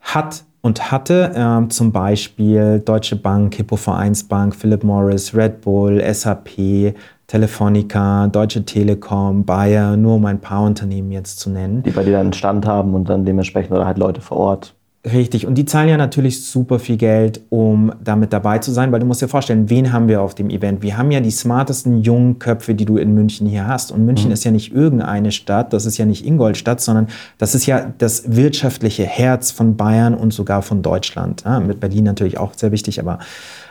hat 0.00 0.44
und 0.62 0.90
hatte 0.90 1.32
ähm, 1.34 1.70
zum 1.70 1.92
Beispiel 1.92 2.80
Deutsche 2.80 3.16
Bank, 3.16 3.54
Hippo 3.54 3.76
Vereinsbank, 3.76 4.54
Philip 4.54 4.84
Morris, 4.84 5.34
Red 5.34 5.62
Bull, 5.62 6.02
SAP, 6.12 6.94
Telefonica, 7.30 8.26
Deutsche 8.26 8.64
Telekom, 8.64 9.44
Bayer, 9.44 9.96
nur 9.96 10.16
um 10.16 10.26
ein 10.26 10.40
paar 10.40 10.64
Unternehmen 10.64 11.12
jetzt 11.12 11.38
zu 11.38 11.48
nennen. 11.48 11.84
Die 11.84 11.92
bei 11.92 12.02
dir 12.02 12.10
dann 12.10 12.22
einen 12.22 12.32
Stand 12.32 12.66
haben 12.66 12.92
und 12.92 13.08
dann 13.08 13.24
dementsprechend 13.24 13.70
oder 13.70 13.86
halt 13.86 13.98
Leute 13.98 14.20
vor 14.20 14.36
Ort. 14.36 14.74
Richtig, 15.06 15.46
und 15.46 15.54
die 15.54 15.64
zahlen 15.64 15.88
ja 15.88 15.96
natürlich 15.96 16.44
super 16.44 16.80
viel 16.80 16.96
Geld, 16.96 17.40
um 17.48 17.92
damit 18.02 18.32
dabei 18.32 18.58
zu 18.58 18.72
sein, 18.72 18.90
weil 18.90 18.98
du 18.98 19.06
musst 19.06 19.22
dir 19.22 19.28
vorstellen, 19.28 19.70
wen 19.70 19.92
haben 19.92 20.08
wir 20.08 20.20
auf 20.20 20.34
dem 20.34 20.50
Event? 20.50 20.82
Wir 20.82 20.98
haben 20.98 21.12
ja 21.12 21.20
die 21.20 21.30
smartesten 21.30 22.02
jungen 22.02 22.40
Köpfe, 22.40 22.74
die 22.74 22.84
du 22.84 22.96
in 22.96 23.14
München 23.14 23.46
hier 23.46 23.66
hast. 23.66 23.92
Und 23.92 24.04
München 24.04 24.26
mhm. 24.26 24.32
ist 24.34 24.42
ja 24.44 24.50
nicht 24.50 24.74
irgendeine 24.74 25.30
Stadt, 25.30 25.72
das 25.72 25.86
ist 25.86 25.98
ja 25.98 26.04
nicht 26.04 26.26
Ingolstadt, 26.26 26.80
sondern 26.80 27.06
das 27.38 27.54
ist 27.54 27.64
ja 27.64 27.94
das 27.96 28.34
wirtschaftliche 28.36 29.04
Herz 29.04 29.52
von 29.52 29.76
Bayern 29.76 30.14
und 30.14 30.34
sogar 30.34 30.62
von 30.62 30.82
Deutschland. 30.82 31.44
Ja, 31.44 31.60
mit 31.60 31.78
Berlin 31.78 32.04
natürlich 32.04 32.38
auch 32.38 32.52
sehr 32.54 32.72
wichtig, 32.72 32.98
aber 33.00 33.20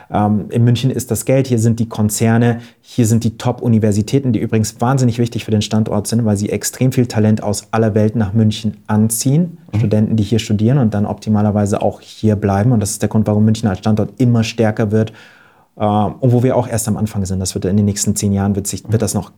in 0.10 0.64
München 0.64 0.90
ist 0.90 1.12
das 1.12 1.26
Geld, 1.26 1.46
hier 1.46 1.60
sind 1.60 1.80
die 1.80 1.88
Konzerne, 1.88 2.62
hier 2.82 3.06
sind 3.06 3.24
die 3.24 3.38
Top-Universitäten, 3.38 4.34
die 4.34 4.40
übrigens 4.40 4.82
wahnsinnig 4.82 5.20
wichtig 5.20 5.46
für 5.46 5.52
den 5.52 5.62
Standort 5.62 6.08
sind, 6.08 6.26
weil 6.26 6.36
sie 6.36 6.50
extrem 6.50 6.92
viel 6.92 7.06
Talent 7.06 7.44
aus 7.44 7.68
aller 7.70 7.94
Welt 7.94 8.16
nach 8.16 8.34
München 8.34 8.78
anziehen. 8.88 9.60
Mhm. 9.72 9.78
Studenten, 9.78 10.16
die 10.16 10.24
hier 10.24 10.40
studieren 10.40 10.80
und 10.80 10.96
dann 10.96 11.06
optimalerweise 11.06 11.82
auch 11.82 12.02
hier 12.02 12.36
bleiben. 12.36 12.72
Und 12.72 12.80
das 12.80 12.92
ist 12.92 13.02
der 13.04 13.10
Grund, 13.10 13.28
warum 13.28 13.46
München 13.46 13.70
als 13.70 13.80
Standort 13.80 14.14
immer 14.18 14.44
stärker 14.44 14.92
wird 14.92 15.14
Ähm, 15.80 16.16
und 16.20 16.34
wo 16.34 16.44
wir 16.44 16.58
auch 16.58 16.68
erst 16.68 16.88
am 16.88 16.98
Anfang 16.98 17.26
sind. 17.26 17.40
Das 17.40 17.56
wird 17.56 17.66
in 17.66 17.78
den 17.78 17.86
nächsten 17.86 18.16
zehn 18.16 18.34
Jahren 18.34 18.56
wird, 18.56 18.68
sich, 18.68 18.84
wird 18.92 19.02
das 19.02 19.14
noch 19.14 19.32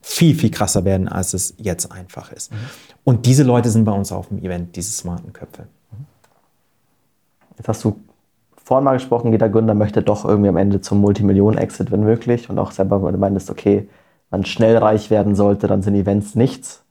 viel, 0.00 0.34
viel 0.34 0.50
krasser 0.50 0.84
werden, 0.84 1.08
als 1.08 1.34
es 1.34 1.54
jetzt 1.58 1.92
einfach 1.92 2.32
ist. 2.32 2.52
Mhm. 2.52 2.56
Und 3.04 3.26
diese 3.26 3.42
Leute 3.42 3.70
sind 3.70 3.84
bei 3.84 3.92
uns 3.92 4.10
auf 4.10 4.28
dem 4.28 4.38
Event, 4.38 4.76
diese 4.76 4.90
smarten 4.90 5.32
Köpfe. 5.32 5.66
Jetzt 7.58 7.68
hast 7.68 7.84
du 7.84 8.00
vorhin 8.64 8.84
mal 8.84 8.94
gesprochen, 8.94 9.30
jeder 9.30 9.48
Gründer 9.48 9.74
möchte 9.74 10.02
doch 10.02 10.24
irgendwie 10.24 10.48
am 10.48 10.56
Ende 10.56 10.80
zum 10.80 11.00
Multimillionen-Exit, 11.00 11.92
wenn 11.92 12.02
möglich. 12.02 12.50
Und 12.50 12.58
auch 12.58 12.72
selber, 12.72 13.02
wenn 13.04 13.12
du 13.12 13.18
meinst, 13.18 13.50
okay, 13.50 13.88
man 14.30 14.44
schnell 14.44 14.76
reich 14.78 15.10
werden 15.10 15.36
sollte, 15.36 15.66
dann 15.68 15.82
sind 15.82 15.94
Events 15.94 16.34
nichts. 16.34 16.82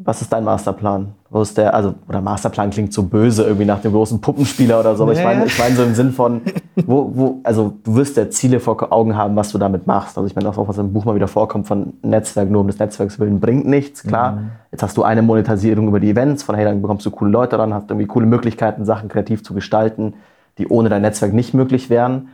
Was 0.00 0.22
ist 0.22 0.32
dein 0.32 0.44
Masterplan? 0.44 1.14
Wo 1.28 1.42
ist 1.42 1.58
der, 1.58 1.74
also, 1.74 1.94
oder 2.08 2.20
Masterplan 2.20 2.70
klingt 2.70 2.92
so 2.92 3.02
böse, 3.02 3.42
irgendwie 3.42 3.64
nach 3.64 3.80
dem 3.80 3.90
großen 3.90 4.20
Puppenspieler 4.20 4.78
oder 4.78 4.94
so, 4.94 5.02
aber 5.02 5.12
nee. 5.12 5.18
ich 5.18 5.24
meine 5.24 5.44
ich 5.46 5.58
mein 5.58 5.74
so 5.74 5.82
im 5.82 5.94
Sinn 5.94 6.12
von, 6.12 6.42
wo, 6.86 7.10
wo, 7.12 7.40
also 7.42 7.74
du 7.82 7.96
wirst 7.96 8.16
ja 8.16 8.30
Ziele 8.30 8.60
vor 8.60 8.92
Augen 8.92 9.16
haben, 9.16 9.34
was 9.34 9.50
du 9.50 9.58
damit 9.58 9.88
machst. 9.88 10.16
Also 10.16 10.28
ich 10.28 10.36
meine, 10.36 10.48
auch 10.48 10.68
was 10.68 10.78
im 10.78 10.92
Buch 10.92 11.04
mal 11.04 11.16
wieder 11.16 11.26
vorkommt 11.26 11.66
von 11.66 11.94
Netzwerk, 12.02 12.48
nur 12.48 12.60
um 12.60 12.68
des 12.68 12.78
Netzwerks 12.78 13.18
willen, 13.18 13.40
bringt 13.40 13.66
nichts, 13.66 14.04
klar. 14.04 14.32
Mhm. 14.32 14.50
Jetzt 14.70 14.84
hast 14.84 14.96
du 14.96 15.02
eine 15.02 15.22
Monetisierung 15.22 15.88
über 15.88 15.98
die 15.98 16.10
Events, 16.10 16.44
von 16.44 16.54
hey, 16.54 16.64
dann 16.64 16.80
bekommst 16.80 17.04
du 17.04 17.10
coole 17.10 17.32
Leute 17.32 17.56
dran, 17.56 17.74
hast 17.74 17.90
irgendwie 17.90 18.06
coole 18.06 18.26
Möglichkeiten, 18.26 18.84
Sachen 18.84 19.08
kreativ 19.08 19.42
zu 19.42 19.52
gestalten, 19.52 20.14
die 20.58 20.68
ohne 20.68 20.88
dein 20.88 21.02
Netzwerk 21.02 21.32
nicht 21.32 21.54
möglich 21.54 21.88
wären. 21.88 22.28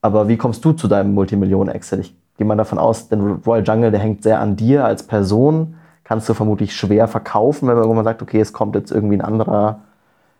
Aber 0.00 0.28
wie 0.28 0.36
kommst 0.36 0.64
du 0.64 0.72
zu 0.72 0.88
deinem 0.88 1.14
Multimillionen-Exit? 1.14 2.00
Ich 2.00 2.16
gehe 2.36 2.46
mal 2.46 2.56
davon 2.56 2.78
aus, 2.78 3.08
denn 3.08 3.40
Royal 3.46 3.64
Jungle, 3.64 3.90
der 3.90 4.00
hängt 4.00 4.22
sehr 4.22 4.40
an 4.40 4.56
dir 4.56 4.84
als 4.84 5.02
Person 5.04 5.74
kannst 6.12 6.28
du 6.28 6.34
vermutlich 6.34 6.74
schwer 6.74 7.08
verkaufen, 7.08 7.68
wenn 7.68 7.74
man 7.74 7.84
irgendwann 7.84 8.04
sagt, 8.04 8.20
okay, 8.20 8.40
es 8.40 8.52
kommt 8.52 8.74
jetzt 8.74 8.90
irgendwie 8.90 9.16
ein 9.16 9.22
anderer, 9.22 9.80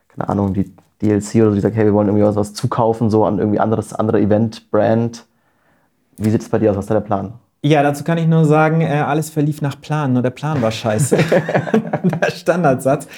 keine 0.08 0.28
Ahnung, 0.28 0.54
die 0.54 0.70
DLC 1.00 1.36
oder 1.36 1.50
so, 1.50 1.54
die 1.54 1.60
sagt, 1.60 1.76
hey, 1.76 1.86
wir 1.86 1.94
wollen 1.94 2.08
irgendwie 2.08 2.24
was 2.24 2.52
zukaufen, 2.52 3.08
so 3.08 3.24
an 3.24 3.38
irgendwie 3.38 3.58
anderes, 3.58 3.94
andere 3.94 4.20
Event, 4.20 4.70
Brand. 4.70 5.24
Wie 6.18 6.28
sieht 6.28 6.42
es 6.42 6.48
bei 6.48 6.58
dir 6.58 6.70
aus? 6.70 6.76
Was 6.76 6.84
ist 6.84 6.90
da 6.90 6.94
der 6.94 7.00
Plan? 7.00 7.32
Ja, 7.62 7.82
dazu 7.82 8.04
kann 8.04 8.18
ich 8.18 8.26
nur 8.26 8.44
sagen, 8.44 8.80
äh, 8.82 9.02
alles 9.06 9.30
verlief 9.30 9.62
nach 9.62 9.80
Plan, 9.80 10.12
nur 10.12 10.22
der 10.22 10.30
Plan 10.30 10.60
war 10.60 10.72
scheiße. 10.72 11.16
der 12.02 12.30
Standardsatz. 12.30 13.08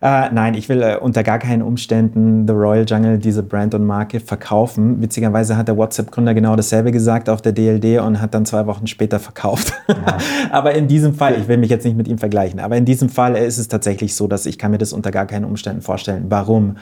Äh, 0.00 0.30
nein, 0.30 0.54
ich 0.54 0.68
will 0.68 0.82
äh, 0.82 0.96
unter 0.96 1.22
gar 1.22 1.38
keinen 1.38 1.62
Umständen 1.62 2.46
The 2.46 2.52
Royal 2.52 2.84
Jungle, 2.86 3.18
diese 3.18 3.42
Brand 3.42 3.74
und 3.74 3.84
Marke, 3.84 4.20
verkaufen. 4.20 5.00
Witzigerweise 5.00 5.56
hat 5.56 5.68
der 5.68 5.76
WhatsApp-Gründer 5.76 6.34
genau 6.34 6.56
dasselbe 6.56 6.92
gesagt 6.92 7.28
auf 7.28 7.40
der 7.42 7.52
DLD 7.52 8.00
und 8.00 8.20
hat 8.20 8.34
dann 8.34 8.44
zwei 8.44 8.66
Wochen 8.66 8.86
später 8.86 9.18
verkauft. 9.18 9.72
Ja. 9.88 10.18
aber 10.50 10.74
in 10.74 10.88
diesem 10.88 11.14
Fall, 11.14 11.34
ich 11.40 11.48
will 11.48 11.56
mich 11.56 11.70
jetzt 11.70 11.84
nicht 11.84 11.96
mit 11.96 12.08
ihm 12.08 12.18
vergleichen, 12.18 12.60
aber 12.60 12.76
in 12.76 12.84
diesem 12.84 13.08
Fall 13.08 13.36
ist 13.36 13.58
es 13.58 13.68
tatsächlich 13.68 14.14
so, 14.14 14.26
dass 14.26 14.46
ich 14.46 14.58
kann 14.58 14.70
mir 14.70 14.78
das 14.78 14.92
unter 14.92 15.10
gar 15.10 15.26
keinen 15.26 15.44
Umständen 15.44 15.82
vorstellen. 15.82 16.26
Warum? 16.28 16.76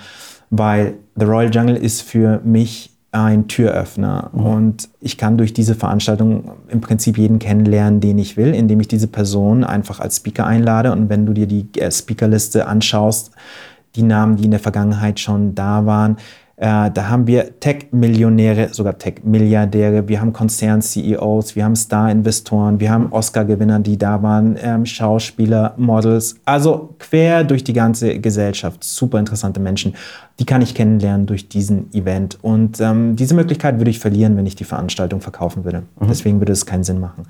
Weil 0.50 0.94
The 1.16 1.24
Royal 1.24 1.50
Jungle 1.52 1.76
ist 1.76 2.02
für 2.02 2.40
mich 2.44 2.93
ein 3.14 3.46
Türöffner. 3.46 4.30
Mhm. 4.32 4.46
Und 4.46 4.88
ich 5.00 5.16
kann 5.16 5.38
durch 5.38 5.52
diese 5.52 5.74
Veranstaltung 5.74 6.52
im 6.68 6.80
Prinzip 6.80 7.16
jeden 7.16 7.38
kennenlernen, 7.38 8.00
den 8.00 8.18
ich 8.18 8.36
will, 8.36 8.54
indem 8.54 8.80
ich 8.80 8.88
diese 8.88 9.06
Person 9.06 9.62
einfach 9.62 10.00
als 10.00 10.16
Speaker 10.16 10.46
einlade. 10.46 10.90
Und 10.92 11.08
wenn 11.08 11.24
du 11.24 11.32
dir 11.32 11.46
die 11.46 11.68
äh, 11.78 11.90
Speakerliste 11.90 12.66
anschaust, 12.66 13.30
die 13.94 14.02
Namen, 14.02 14.36
die 14.36 14.46
in 14.46 14.50
der 14.50 14.60
Vergangenheit 14.60 15.20
schon 15.20 15.54
da 15.54 15.86
waren, 15.86 16.16
äh, 16.56 16.90
da 16.90 17.08
haben 17.08 17.26
wir 17.26 17.58
Tech-Millionäre, 17.58 18.72
sogar 18.72 18.96
Tech-Milliardäre, 18.96 20.06
wir 20.08 20.20
haben 20.20 20.32
Konzern-CEOs, 20.32 21.56
wir 21.56 21.64
haben 21.64 21.74
Star-Investoren, 21.74 22.78
wir 22.78 22.90
haben 22.90 23.12
Oscar-Gewinner, 23.12 23.80
die 23.80 23.98
da 23.98 24.22
waren, 24.22 24.56
ähm, 24.62 24.86
Schauspieler, 24.86 25.74
Models, 25.76 26.36
also 26.44 26.94
quer 27.00 27.42
durch 27.42 27.64
die 27.64 27.72
ganze 27.72 28.20
Gesellschaft. 28.20 28.84
Super 28.84 29.18
interessante 29.18 29.58
Menschen. 29.58 29.94
Die 30.40 30.46
kann 30.46 30.62
ich 30.62 30.74
kennenlernen 30.74 31.26
durch 31.26 31.48
diesen 31.48 31.92
Event. 31.94 32.38
Und 32.42 32.80
ähm, 32.80 33.14
diese 33.14 33.34
Möglichkeit 33.34 33.78
würde 33.78 33.90
ich 33.90 34.00
verlieren, 34.00 34.36
wenn 34.36 34.46
ich 34.46 34.56
die 34.56 34.64
Veranstaltung 34.64 35.20
verkaufen 35.20 35.64
würde. 35.64 35.84
Mhm. 36.00 36.08
Deswegen 36.08 36.40
würde 36.40 36.52
es 36.52 36.66
keinen 36.66 36.82
Sinn 36.82 36.98
machen. 36.98 37.24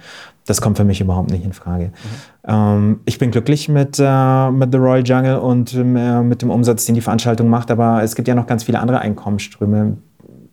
Das 0.46 0.62
kommt 0.62 0.78
für 0.78 0.84
mich 0.84 1.02
überhaupt 1.02 1.30
nicht 1.30 1.44
in 1.44 1.52
Frage. 1.52 1.86
Mhm. 1.86 2.50
Ähm, 2.50 3.00
ich 3.04 3.18
bin 3.18 3.30
glücklich 3.30 3.68
mit, 3.68 3.98
äh, 4.00 4.50
mit 4.50 4.72
The 4.72 4.78
Royal 4.78 5.04
Jungle 5.04 5.38
und 5.38 5.74
äh, 5.74 6.22
mit 6.22 6.40
dem 6.40 6.50
Umsatz, 6.50 6.86
den 6.86 6.94
die 6.94 7.02
Veranstaltung 7.02 7.48
macht, 7.48 7.70
aber 7.70 8.02
es 8.02 8.14
gibt 8.14 8.26
ja 8.26 8.34
noch 8.34 8.46
ganz 8.46 8.64
viele 8.64 8.80
andere 8.80 9.00
Einkommensströme. 9.00 9.98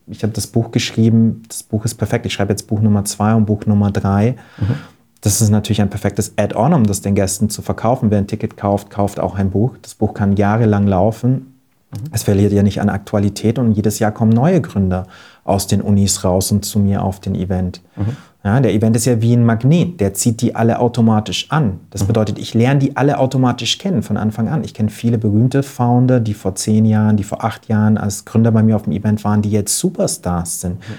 Ich 0.07 0.23
habe 0.23 0.33
das 0.33 0.47
Buch 0.47 0.71
geschrieben, 0.71 1.43
das 1.47 1.63
Buch 1.63 1.85
ist 1.85 1.95
perfekt. 1.95 2.25
Ich 2.25 2.33
schreibe 2.33 2.51
jetzt 2.51 2.67
Buch 2.67 2.81
Nummer 2.81 3.05
zwei 3.05 3.33
und 3.33 3.45
Buch 3.45 3.65
Nummer 3.65 3.91
drei. 3.91 4.35
Mhm. 4.57 4.75
Das 5.21 5.39
ist 5.39 5.51
natürlich 5.51 5.81
ein 5.81 5.89
perfektes 5.89 6.33
Add-on, 6.35 6.73
um 6.73 6.83
das 6.83 7.01
den 7.01 7.15
Gästen 7.15 7.49
zu 7.49 7.61
verkaufen. 7.61 8.09
Wer 8.09 8.17
ein 8.17 8.27
Ticket 8.27 8.57
kauft, 8.57 8.89
kauft 8.89 9.19
auch 9.19 9.35
ein 9.35 9.51
Buch. 9.51 9.77
Das 9.81 9.93
Buch 9.93 10.15
kann 10.15 10.35
jahrelang 10.35 10.87
laufen. 10.87 11.50
Mhm. 11.91 12.09
Es 12.11 12.23
verliert 12.23 12.53
ja 12.53 12.63
nicht 12.63 12.81
an 12.81 12.89
Aktualität 12.89 13.59
und 13.59 13.71
jedes 13.73 13.99
Jahr 13.99 14.11
kommen 14.11 14.31
neue 14.31 14.61
Gründer 14.61 15.07
aus 15.43 15.67
den 15.67 15.81
Unis 15.81 16.23
raus 16.23 16.51
und 16.51 16.65
zu 16.65 16.79
mir 16.79 17.03
auf 17.03 17.19
den 17.19 17.35
Event. 17.35 17.81
Mhm. 17.95 18.17
Ja, 18.43 18.59
der 18.59 18.73
Event 18.73 18.95
ist 18.95 19.05
ja 19.05 19.21
wie 19.21 19.33
ein 19.33 19.45
Magnet, 19.45 19.99
der 19.99 20.15
zieht 20.15 20.41
die 20.41 20.55
alle 20.55 20.79
automatisch 20.79 21.51
an. 21.51 21.79
Das 21.91 22.03
mhm. 22.03 22.07
bedeutet, 22.07 22.39
ich 22.39 22.55
lerne 22.55 22.79
die 22.79 22.97
alle 22.97 23.19
automatisch 23.19 23.77
kennen 23.77 24.01
von 24.01 24.17
Anfang 24.17 24.47
an. 24.47 24.63
Ich 24.63 24.73
kenne 24.73 24.89
viele 24.89 25.19
berühmte 25.19 25.61
Founder, 25.61 26.19
die 26.19 26.33
vor 26.33 26.55
zehn 26.55 26.85
Jahren, 26.85 27.17
die 27.17 27.23
vor 27.23 27.43
acht 27.43 27.67
Jahren 27.67 27.99
als 27.99 28.25
Gründer 28.25 28.51
bei 28.51 28.63
mir 28.63 28.75
auf 28.75 28.83
dem 28.83 28.93
Event 28.93 29.23
waren, 29.23 29.43
die 29.43 29.51
jetzt 29.51 29.77
Superstars 29.77 30.61
sind. 30.61 30.79
Mhm. 30.79 30.93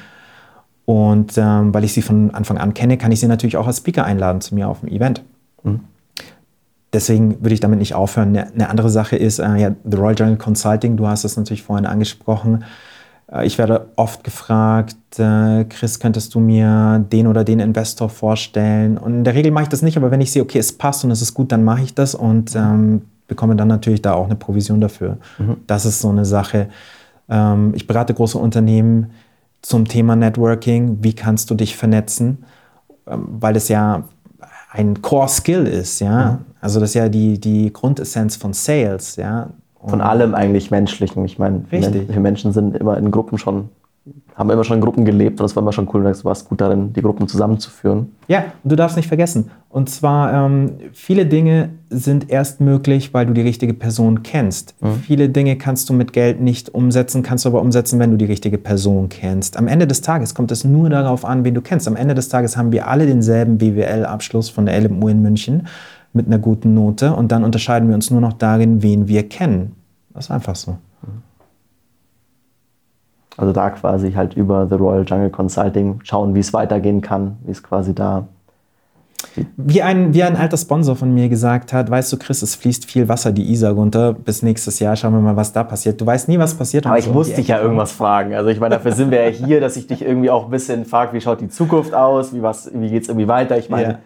Und 0.85 1.33
ähm, 1.37 1.75
weil 1.75 1.85
ich 1.85 1.93
sie 1.93 2.03
von 2.03 2.33
Anfang 2.33 2.59
an 2.59 2.75
kenne, 2.75 2.97
kann 2.97 3.11
ich 3.13 3.21
sie 3.21 3.27
natürlich 3.27 3.57
auch 3.57 3.67
als 3.67 3.79
Speaker 3.79 4.05
einladen 4.05 4.41
zu 4.41 4.55
mir 4.55 4.69
auf 4.69 4.81
dem 4.81 4.89
Event. 4.89 5.23
Mhm. 5.65 5.81
Deswegen 6.93 7.43
würde 7.43 7.55
ich 7.55 7.61
damit 7.61 7.79
nicht 7.79 7.95
aufhören. 7.95 8.37
Eine 8.37 8.69
andere 8.69 8.91
Sache 8.91 9.17
ist, 9.17 9.39
äh, 9.39 9.57
ja, 9.57 9.71
The 9.85 9.97
Royal 9.97 10.15
Journal 10.15 10.37
Consulting, 10.37 10.97
du 10.97 11.07
hast 11.07 11.25
es 11.25 11.37
natürlich 11.37 11.63
vorhin 11.63 11.87
angesprochen. 11.87 12.65
Äh, 13.33 13.47
ich 13.47 13.59
werde 13.59 13.89
oft 13.97 14.25
gefragt, 14.25 14.97
äh, 15.19 15.65
Chris, 15.65 16.01
könntest 16.01 16.35
du 16.35 16.41
mir 16.41 17.05
den 17.11 17.27
oder 17.27 17.45
den 17.45 17.61
Investor 17.61 18.09
vorstellen? 18.09 18.99
Und 18.99 19.15
in 19.15 19.25
der 19.25 19.35
Regel 19.35 19.53
mache 19.53 19.65
ich 19.65 19.69
das 19.71 19.83
nicht, 19.83 19.97
aber 19.97 20.11
wenn 20.11 20.21
ich 20.21 20.31
sehe, 20.33 20.43
okay, 20.43 20.59
es 20.59 20.73
passt 20.73 21.05
und 21.05 21.11
es 21.11 21.23
ist 21.23 21.35
gut, 21.35 21.51
dann 21.51 21.65
mache 21.65 21.83
ich 21.83 21.95
das 21.95 22.15
und 22.15 22.55
ähm, 22.55 23.03
bekomme 23.27 23.57
dann 23.57 23.69
natürlich 23.69 24.03
da 24.03 24.13
auch 24.13 24.27
eine 24.27 24.37
Provision 24.37 24.81
dafür. 24.81 25.17
Mhm. 25.39 25.57
Das 25.67 25.87
ist 25.87 26.01
so 26.01 26.11
eine 26.11 26.27
Sache. 26.27 26.69
Ähm, 27.29 27.73
ich 27.75 27.87
berate 27.87 28.13
große 28.13 28.37
Unternehmen 28.37 29.13
zum 29.63 29.89
Thema 29.89 30.17
Networking. 30.17 30.99
Wie 31.01 31.15
kannst 31.15 31.51
du 31.51 31.55
dich 31.55 31.77
vernetzen? 31.77 32.45
Ähm, 33.07 33.29
weil 33.41 33.57
es 33.57 33.69
ja 33.69 34.05
ein 34.73 35.03
Core-Skill 35.03 35.67
ist, 35.67 36.01
ja. 36.01 36.33
Mhm. 36.33 36.39
Also 36.61 36.81
das 36.81 36.91
ist 36.91 36.95
ja 36.95 37.09
die, 37.09 37.39
die 37.39 37.73
Grundessenz 37.73 38.37
von 38.37 38.53
Sales, 38.53 39.17
ja. 39.17 39.51
Von 39.85 40.01
allem 40.01 40.35
eigentlich 40.37 40.71
Menschlichen. 40.71 41.25
Ich 41.25 41.41
meine, 41.41 41.65
wir 41.71 42.21
Menschen 42.21 42.53
sind 42.53 42.77
immer 42.77 42.97
in 42.97 43.11
Gruppen 43.11 43.37
schon, 43.37 43.69
haben 44.35 44.51
immer 44.51 44.65
schon 44.65 44.79
in 44.79 44.81
Gruppen 44.81 45.05
gelebt 45.05 45.41
und 45.41 45.45
das 45.45 45.55
war 45.55 45.63
immer 45.63 45.73
schon 45.73 45.89
cool. 45.93 46.03
Du 46.03 46.25
warst 46.25 46.49
gut 46.49 46.61
darin, 46.61 46.93
die 46.93 47.03
Gruppen 47.03 47.29
zusammenzuführen. 47.29 48.13
Ja, 48.27 48.45
und 48.65 48.73
du 48.73 48.77
darfst 48.77 48.97
nicht 48.97 49.07
vergessen. 49.07 49.51
Und 49.69 49.91
zwar, 49.91 50.33
ähm, 50.33 50.73
viele 50.93 51.25
Dinge 51.25 51.71
sind 51.89 52.29
erst 52.29 52.61
möglich, 52.61 53.15
weil 53.15 53.27
du 53.27 53.33
die 53.33 53.43
richtige 53.43 53.75
Person 53.75 54.25
kennst. 54.25 54.75
Mhm. 54.83 54.95
Viele 55.03 55.29
Dinge 55.29 55.57
kannst 55.57 55.89
du 55.89 55.93
mit 55.93 56.13
Geld 56.13 56.41
nicht 56.41 56.75
umsetzen, 56.75 57.23
kannst 57.23 57.45
du 57.45 57.51
aber 57.51 57.61
umsetzen, 57.61 58.01
wenn 58.01 58.11
du 58.11 58.17
die 58.17 58.25
richtige 58.25 58.59
Person 58.59 59.09
kennst. 59.09 59.57
Am 59.57 59.69
Ende 59.69 59.87
des 59.87 60.01
Tages 60.01 60.35
kommt 60.35 60.51
es 60.51 60.65
nur 60.65 60.91
darauf 60.91 61.25
an, 61.25 61.45
wen 61.45 61.55
du 61.55 61.61
kennst. 61.61 61.87
Am 61.87 61.95
Ende 61.95 62.15
des 62.15 62.29
Tages 62.29 62.57
haben 62.57 62.73
wir 62.73 62.89
alle 62.89 63.07
denselben 63.07 63.59
BWL-Abschluss 63.59 64.49
von 64.49 64.67
der 64.67 64.81
LMU 64.81 65.09
in 65.09 65.23
München 65.23 65.69
mit 66.13 66.27
einer 66.27 66.39
guten 66.39 66.75
Note 66.75 67.15
und 67.15 67.31
dann 67.31 67.45
unterscheiden 67.45 67.89
wir 67.89 67.95
uns 67.95 68.11
nur 68.11 68.21
noch 68.21 68.33
darin, 68.33 68.83
wen 68.83 69.07
wir 69.07 69.29
kennen. 69.29 69.73
Das 70.13 70.27
ist 70.27 70.31
einfach 70.31 70.57
so. 70.57 70.77
Also 73.37 73.53
da 73.53 73.71
quasi 73.71 74.13
halt 74.13 74.35
über 74.35 74.67
The 74.69 74.75
Royal 74.75 75.05
Jungle 75.07 75.31
Consulting 75.31 76.01
schauen, 76.03 76.35
wie 76.35 76.41
es 76.41 76.53
weitergehen 76.53 77.01
kann, 77.01 77.39
wie 77.45 77.53
es 77.53 77.63
quasi 77.63 77.95
da. 77.95 78.27
Wie 79.57 79.81
ein, 79.81 80.13
wie 80.13 80.23
ein 80.25 80.37
alter 80.37 80.57
Sponsor 80.57 80.97
von 80.97 81.15
mir 81.15 81.29
gesagt 81.29 81.73
hat, 81.73 81.91
weißt 81.91 82.13
du, 82.13 82.19
Chris, 82.19 82.43
es 82.43 82.55
fließt 82.57 82.85
viel 82.85 83.09
Wasser 83.09 83.33
die 83.33 83.51
Isar 83.51 83.73
runter. 83.73 84.13
Bis 84.13 84.43
nächstes 84.43 84.79
Jahr 84.81 84.97
schauen 84.97 85.15
wir 85.15 85.21
mal, 85.21 85.37
was 85.37 85.53
da 85.53 85.65
passiert. 85.65 86.01
Du 86.01 86.05
weißt 86.05 86.29
nie, 86.29 86.39
was 86.39 86.55
passiert. 86.55 86.87
Aber 86.87 86.99
ich 86.99 87.11
muss 87.11 87.33
dich 87.33 87.49
ja 87.49 87.61
irgendwas 87.61 87.93
fragen. 87.93 88.35
Also 88.35 88.51
ich 88.51 88.61
meine, 88.61 88.75
dafür 88.75 88.93
sind 88.93 89.11
wir 89.11 89.23
ja 89.25 89.31
hier, 89.31 89.61
dass 89.61 89.77
ich 89.77 89.87
dich 89.87 90.03
irgendwie 90.03 90.29
auch 90.29 90.47
ein 90.47 90.51
bisschen 90.51 90.85
frage, 90.85 91.15
wie 91.15 91.21
schaut 91.21 91.41
die 91.41 91.49
Zukunft 91.49 91.95
aus, 91.95 92.35
wie, 92.35 92.43
wie 92.43 92.91
geht 92.91 93.05
es 93.05 93.09
irgendwie 93.09 93.29
weiter. 93.29 93.57
Ich 93.57 93.71
meine, 93.71 93.93
ja. 93.93 93.99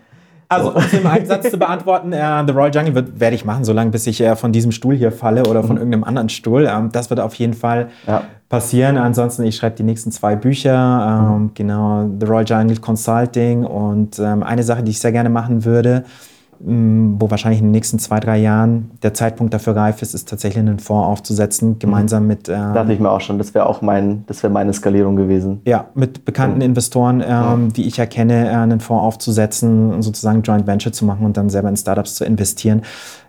Also, 0.49 0.71
um 0.71 0.77
es 0.77 0.93
in 0.93 1.07
einem 1.07 1.27
Satz 1.27 1.51
zu 1.51 1.59
beantworten, 1.59 2.13
äh, 2.13 2.45
The 2.47 2.53
Royal 2.53 2.75
Jungle 2.75 2.95
wird, 2.95 3.21
werde 3.21 3.35
ich 3.35 3.45
machen, 3.45 3.65
solange 3.65 3.91
bis 3.91 4.07
ich 4.07 4.21
äh, 4.21 4.37
von 4.37 4.53
diesem 4.53 4.71
Stuhl 4.71 4.95
hier 4.95 5.11
falle 5.11 5.45
oder 5.45 5.63
von 5.63 5.73
mhm. 5.77 5.79
irgendeinem 5.79 6.05
anderen 6.05 6.29
Stuhl. 6.29 6.69
Ähm, 6.71 6.91
das 6.93 7.11
wird 7.11 7.21
auf 7.21 7.35
jeden 7.35 7.55
Fall 7.55 7.89
ja. 8.07 8.23
passieren. 8.49 8.97
Ansonsten, 8.97 9.45
ich 9.45 9.57
schreibe 9.57 9.77
die 9.77 9.83
nächsten 9.83 10.13
zwei 10.13 10.37
Bücher, 10.37 11.31
ähm, 11.33 11.43
mhm. 11.43 11.51
genau, 11.55 12.09
The 12.21 12.27
Royal 12.27 12.45
Jungle 12.45 12.77
Consulting 12.79 13.65
und 13.65 14.19
ähm, 14.19 14.43
eine 14.43 14.63
Sache, 14.63 14.83
die 14.83 14.93
ich 14.93 15.01
sehr 15.01 15.13
gerne 15.13 15.31
machen 15.31 15.65
würde, 15.65 16.05
wo 16.59 17.31
wahrscheinlich 17.31 17.61
in 17.61 17.67
den 17.67 17.73
nächsten 17.73 17.99
zwei, 17.99 18.21
drei 18.21 18.39
Jahren 18.39 18.91
der 19.03 19.15
Zeitpunkt 19.15 19.53
dafür 19.53 19.77
reif 19.77 20.03
ist, 20.03 20.15
ist 20.15 20.29
tatsächlich 20.29 20.61
einen 20.61 20.79
Fonds 20.79 21.07
aufzusetzen, 21.07 21.79
gemeinsam 21.79 22.23
mhm. 22.23 22.29
mit. 22.29 22.49
Ähm, 22.49 22.75
Dachte 22.75 22.93
ich 22.93 23.01
mir 23.01 23.11
auch 23.11 23.21
schon, 23.21 23.39
das 23.39 23.55
wäre 23.55 23.67
auch 23.67 23.83
mein, 23.83 24.25
das 24.27 24.43
wäre 24.43 24.53
meine 24.53 24.73
Skalierung 24.73 25.17
gewesen. 25.17 25.61
Ja, 25.67 25.87
mit 25.95 26.25
bekannten 26.25 26.59
mhm. 26.59 26.63
Investoren, 26.65 27.21
ähm, 27.21 27.29
ja. 27.29 27.59
die 27.75 27.87
ich 27.87 27.99
erkenne, 27.99 28.49
äh, 28.49 28.55
einen 28.55 28.81
Fonds 28.81 29.05
aufzusetzen 29.05 29.93
und 29.93 30.03
sozusagen 30.03 30.43
Joint 30.43 30.67
Venture 30.67 30.93
zu 30.93 31.05
machen 31.05 31.27
und 31.27 31.37
dann 31.37 31.51
selber 31.51 31.69
in 31.69 31.77
Startups 31.77 32.15
zu 32.15 32.25
investieren. 32.25 32.83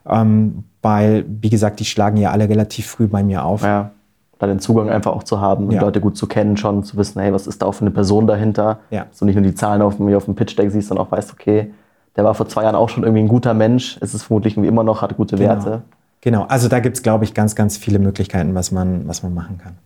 Ähm, 0.07 0.63
weil, 0.82 1.25
wie 1.28 1.49
gesagt, 1.49 1.80
die 1.80 1.86
schlagen 1.86 2.17
ja 2.17 2.32
alle 2.32 2.47
relativ 2.47 2.88
früh 2.88 3.07
bei 3.07 3.23
mir 3.23 3.43
auf. 3.43 3.63
Ja. 3.63 3.91
da 4.39 4.45
den 4.45 4.59
Zugang 4.59 4.89
einfach 4.89 5.13
auch 5.13 5.23
zu 5.23 5.41
haben, 5.41 5.71
Ja. 5.71 5.80
die 5.80 5.86
Leute 5.86 5.99
gut 5.99 6.15
zu 6.15 6.28
kennen, 6.28 6.57
schon 6.57 6.84
zu 6.84 6.95
wissen, 6.95 7.19
hey, 7.19 7.34
was 7.34 7.47
ist 7.47 7.61
da 7.61 7.65
auch 7.65 7.71
für 7.71 7.82
eine 7.82 7.89
Person 7.91 8.28
dahinter? 8.28 8.80
Ja. 8.91 9.05
Dass 9.05 9.17
du 9.17 9.25
nicht 9.25 9.36
nur 9.36 9.43
die 9.43 9.55
Zahlen 9.55 9.82
auf 9.82 9.97
dem, 9.97 10.13
auf 10.15 10.25
dem 10.25 10.36
Pitch-Deck 10.36 10.69
siehst, 10.69 10.89
sondern 10.89 11.07
auch 11.07 11.11
weißt, 11.11 11.34
okay, 11.34 11.73
der 12.18 12.24
war 12.24 12.34
vor 12.34 12.47
zwei 12.49 12.63
Jahren 12.63 12.76
auch 12.76 12.89
schon 12.89 13.03
irgendwie 13.03 13.22
ein 13.24 13.28
guter 13.28 13.53
Mensch, 13.53 13.97
ist 13.97 14.13
es 14.13 14.24
vermutlich 14.24 14.55
irgendwie 14.55 14.68
immer 14.70 14.84
noch, 14.84 15.01
hat 15.01 15.15
gute 15.15 15.36
Genau. 15.36 15.49
Werte. 15.49 15.82
Genau, 16.22 16.45
also 16.49 16.68
da 16.68 16.80
gibt 16.80 16.97
es, 16.97 17.03
glaube 17.03 17.24
ich, 17.24 17.34
ganz, 17.36 17.55
ganz 17.55 17.78
viele 17.78 17.99
Möglichkeiten, 17.99 18.55
was 18.55 18.72
man, 18.72 19.07
was 19.07 19.22
man 19.22 19.34
machen 19.36 19.59
kann. 19.63 19.78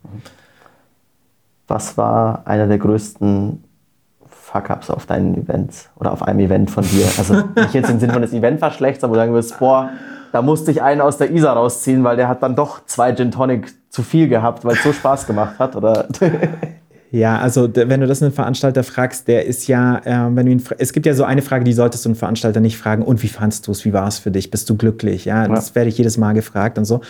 Was 1.67 1.97
war 1.97 2.43
einer 2.45 2.67
der 2.67 2.77
größten 2.77 3.63
Fuck-Ups 4.27 4.89
auf 4.89 5.05
deinen 5.05 5.35
Events 5.35 5.89
oder 5.99 6.13
auf 6.13 6.23
einem 6.23 6.39
Event 6.39 6.71
von 6.71 6.83
dir? 6.85 7.05
Also 7.17 7.35
nicht 7.55 7.73
jetzt 7.73 7.89
im 7.89 7.99
Sinne 7.99 8.13
von 8.13 8.21
das 8.21 8.33
Event 8.33 8.61
war 8.61 8.71
schlecht, 8.71 9.03
du 9.03 9.13
sagen 9.13 9.33
wirst, 9.33 9.59
boah, 9.59 9.89
da 10.31 10.41
musste 10.41 10.71
ich 10.71 10.81
einen 10.81 11.01
aus 11.01 11.17
der 11.17 11.31
Isar 11.31 11.57
rausziehen, 11.57 12.03
weil 12.05 12.15
der 12.15 12.29
hat 12.29 12.41
dann 12.41 12.55
doch 12.55 12.85
zwei 12.85 13.13
Gin 13.13 13.31
Tonic 13.31 13.73
zu 13.89 14.01
viel 14.01 14.29
gehabt, 14.29 14.63
weil 14.63 14.75
es 14.75 14.83
so 14.83 14.93
Spaß 14.93 15.27
gemacht 15.27 15.59
hat. 15.59 15.75
Oder 15.75 16.07
Ja, 17.11 17.39
also 17.39 17.69
wenn 17.73 17.99
du 17.99 18.07
das 18.07 18.23
einen 18.23 18.31
Veranstalter 18.31 18.83
fragst, 18.83 19.27
der 19.27 19.45
ist 19.45 19.67
ja, 19.67 19.97
äh, 20.05 20.35
wenn 20.35 20.45
du 20.45 20.51
ihn, 20.53 20.63
es 20.77 20.93
gibt 20.93 21.05
ja 21.05 21.13
so 21.13 21.25
eine 21.25 21.41
Frage, 21.41 21.65
die 21.65 21.73
solltest 21.73 22.05
du 22.05 22.09
einen 22.09 22.15
Veranstalter 22.15 22.61
nicht 22.61 22.77
fragen. 22.77 23.03
Und 23.03 23.21
wie 23.21 23.27
fandst 23.27 23.67
du 23.67 23.71
es? 23.71 23.83
Wie 23.83 23.91
war 23.91 24.07
es 24.07 24.17
für 24.17 24.31
dich? 24.31 24.49
Bist 24.49 24.69
du 24.69 24.77
glücklich? 24.77 25.25
Ja, 25.25 25.47
das 25.49 25.75
werde 25.75 25.89
ich 25.89 25.97
jedes 25.97 26.17
Mal 26.17 26.31
gefragt 26.31 26.77
und 26.77 26.85
so. 26.85 27.01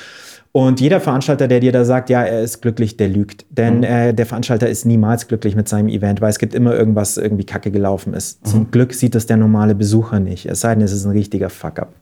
Und 0.54 0.82
jeder 0.82 1.00
Veranstalter, 1.00 1.48
der 1.48 1.60
dir 1.60 1.72
da 1.72 1.86
sagt, 1.86 2.10
ja, 2.10 2.24
er 2.24 2.42
ist 2.42 2.62
glücklich, 2.62 2.98
der 2.98 3.10
lügt. 3.10 3.46
Denn 3.52 3.84
äh, 3.84 4.14
der 4.14 4.26
Veranstalter 4.26 4.68
ist 4.68 4.86
niemals 4.86 5.28
glücklich 5.28 5.56
mit 5.56 5.70
seinem 5.70 5.88
Event, 5.88 6.20
weil 6.20 6.32
es 6.32 6.40
gibt 6.40 6.56
immer 6.56 6.74
irgendwas, 6.74 7.18
irgendwie 7.18 7.46
kacke 7.46 7.70
gelaufen 7.70 8.16
ist. 8.16 8.46
Zum 8.46 8.72
Glück 8.72 8.94
sieht 8.94 9.14
das 9.14 9.28
der 9.28 9.38
normale 9.38 9.76
Besucher 9.76 10.20
nicht. 10.20 10.48
Es 10.48 10.62
sei 10.62 10.74
denn, 10.74 10.84
es 10.84 10.92
ist 10.92 11.06
ein 11.06 11.12
richtiger 11.12 11.52
Fuck-up. 11.52 11.94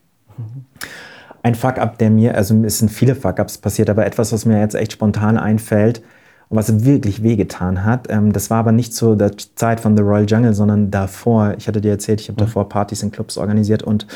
Ein 1.43 1.53
Fuck-up, 1.53 1.97
der 1.97 2.09
mir, 2.09 2.35
also 2.35 2.55
es 2.63 2.79
sind 2.79 2.89
viele 2.89 3.13
Fuck-ups 3.13 3.57
passiert, 3.57 3.89
aber 3.89 4.05
etwas, 4.05 4.31
was 4.31 4.45
mir 4.45 4.59
jetzt 4.59 4.75
echt 4.75 4.93
spontan 4.93 5.37
einfällt 5.37 6.01
und 6.49 6.57
was 6.57 6.83
wirklich 6.83 7.21
wehgetan 7.21 7.85
hat, 7.85 8.07
ähm, 8.09 8.33
das 8.33 8.49
war 8.49 8.59
aber 8.59 8.71
nicht 8.71 8.93
zu 8.93 9.15
der 9.15 9.31
Zeit 9.37 9.79
von 9.79 9.95
The 9.95 10.01
Royal 10.01 10.25
Jungle, 10.25 10.53
sondern 10.53 10.89
davor. 10.89 11.53
Ich 11.57 11.67
hatte 11.67 11.79
dir 11.79 11.91
erzählt, 11.91 12.21
ich 12.21 12.27
habe 12.27 12.39
davor 12.39 12.67
Partys 12.67 13.03
in 13.03 13.11
Clubs 13.11 13.37
organisiert 13.37 13.83
und 13.83 14.07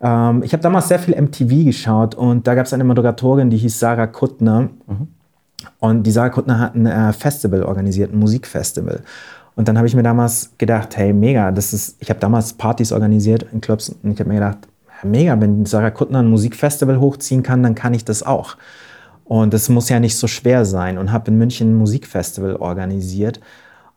ähm, 0.00 0.42
ich 0.42 0.52
habe 0.52 0.62
damals 0.62 0.88
sehr 0.88 0.98
viel 0.98 1.20
MTV 1.20 1.64
geschaut 1.64 2.14
und 2.16 2.46
da 2.46 2.54
gab 2.54 2.66
es 2.66 2.72
eine 2.72 2.84
Moderatorin, 2.84 3.50
die 3.50 3.56
hieß 3.56 3.78
Sarah 3.78 4.08
Kuttner. 4.08 4.68
Und 5.78 6.04
die 6.04 6.10
Sarah 6.10 6.28
Kuttner 6.28 6.58
hat 6.58 6.74
ein 6.74 6.86
äh, 6.86 7.12
Festival 7.12 7.62
organisiert, 7.62 8.12
ein 8.12 8.18
Musikfestival. 8.18 9.02
Und 9.54 9.68
dann 9.68 9.78
habe 9.78 9.86
ich 9.86 9.94
mir 9.94 10.02
damals 10.02 10.52
gedacht, 10.58 10.96
hey, 10.96 11.12
mega, 11.12 11.50
das 11.50 11.72
ist, 11.72 11.96
ich 12.00 12.10
habe 12.10 12.20
damals 12.20 12.52
Partys 12.52 12.92
organisiert 12.92 13.46
in 13.52 13.60
Clubs 13.60 13.88
und 13.88 14.12
ich 14.12 14.20
habe 14.20 14.28
mir 14.28 14.36
gedacht, 14.36 14.58
mega, 15.02 15.40
wenn 15.40 15.64
Sarah 15.66 15.90
Kuttner 15.90 16.18
ein 16.18 16.28
Musikfestival 16.28 17.00
hochziehen 17.00 17.42
kann, 17.42 17.62
dann 17.62 17.74
kann 17.74 17.94
ich 17.94 18.04
das 18.04 18.22
auch. 18.22 18.56
Und 19.26 19.52
das 19.52 19.68
muss 19.68 19.88
ja 19.88 19.98
nicht 20.00 20.16
so 20.16 20.28
schwer 20.28 20.64
sein 20.64 20.98
und 20.98 21.10
habe 21.12 21.30
in 21.30 21.36
München 21.38 21.72
ein 21.72 21.74
Musikfestival 21.74 22.56
organisiert. 22.56 23.40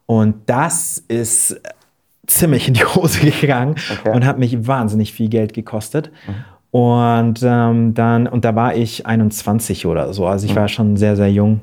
Und 0.07 0.36
das 0.47 1.03
ist 1.07 1.61
ziemlich 2.25 2.67
in 2.67 2.73
die 2.73 2.84
Hose 2.86 3.19
gegangen 3.41 3.75
Okay. 3.99 4.15
und 4.15 4.25
hat 4.25 4.39
mich 4.39 4.67
wahnsinnig 4.67 5.13
viel 5.13 5.30
Geld 5.30 5.53
gekostet. 5.53 6.11
Und 6.71 7.41
ähm, 7.43 7.93
dann, 7.93 8.27
und 8.27 8.43
da 8.45 8.55
war 8.55 8.75
ich 8.75 9.05
21 9.05 9.86
oder 9.86 10.13
so, 10.13 10.27
also 10.27 10.45
ich 10.45 10.55
war 10.55 10.67
schon 10.67 10.97
sehr, 10.97 11.15
sehr 11.15 11.32
jung. 11.32 11.61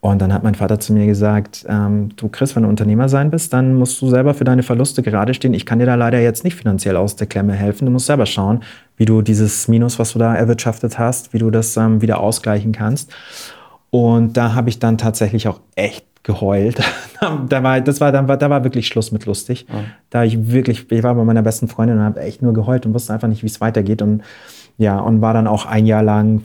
Und 0.00 0.22
dann 0.22 0.32
hat 0.32 0.44
mein 0.44 0.54
Vater 0.54 0.78
zu 0.78 0.92
mir 0.92 1.06
gesagt, 1.06 1.66
ähm, 1.68 2.10
du 2.14 2.28
Chris, 2.28 2.54
wenn 2.54 2.62
du 2.62 2.68
Unternehmer 2.68 3.08
sein 3.08 3.30
bist, 3.30 3.52
dann 3.52 3.74
musst 3.74 4.00
du 4.00 4.08
selber 4.08 4.32
für 4.32 4.44
deine 4.44 4.62
Verluste 4.62 5.02
gerade 5.02 5.34
stehen. 5.34 5.54
Ich 5.54 5.66
kann 5.66 5.80
dir 5.80 5.86
da 5.86 5.96
leider 5.96 6.20
jetzt 6.20 6.44
nicht 6.44 6.54
finanziell 6.54 6.96
aus 6.96 7.16
der 7.16 7.26
Klemme 7.26 7.54
helfen. 7.54 7.84
Du 7.84 7.90
musst 7.90 8.06
selber 8.06 8.26
schauen, 8.26 8.60
wie 8.96 9.06
du 9.06 9.22
dieses 9.22 9.66
Minus, 9.66 9.98
was 9.98 10.12
du 10.12 10.20
da 10.20 10.36
erwirtschaftet 10.36 11.00
hast, 11.00 11.32
wie 11.32 11.38
du 11.38 11.50
das 11.50 11.76
ähm, 11.76 12.00
wieder 12.00 12.20
ausgleichen 12.20 12.70
kannst. 12.70 13.12
Und 13.90 14.36
da 14.36 14.54
habe 14.54 14.68
ich 14.68 14.78
dann 14.78 14.98
tatsächlich 14.98 15.48
auch 15.48 15.60
echt 15.74 16.04
geheult. 16.22 16.80
da 17.48 17.62
war, 17.64 17.80
das 17.80 18.00
war, 18.00 18.12
dann 18.12 18.28
war, 18.28 18.36
da 18.36 18.50
war 18.50 18.62
wirklich 18.62 18.86
Schluss 18.86 19.10
mit 19.10 19.26
lustig. 19.26 19.66
Da 20.10 20.22
ich 20.22 20.52
wirklich, 20.52 20.92
ich 20.92 21.02
war 21.02 21.14
bei 21.16 21.24
meiner 21.24 21.42
besten 21.42 21.66
Freundin 21.66 21.98
und 21.98 22.04
habe 22.04 22.20
echt 22.20 22.40
nur 22.40 22.52
geheult 22.52 22.86
und 22.86 22.94
wusste 22.94 23.14
einfach 23.14 23.28
nicht, 23.28 23.42
wie 23.42 23.48
es 23.48 23.60
weitergeht. 23.60 24.02
Und 24.02 24.22
ja, 24.76 25.00
und 25.00 25.22
war 25.22 25.34
dann 25.34 25.48
auch 25.48 25.66
ein 25.66 25.86
Jahr 25.86 26.04
lang 26.04 26.42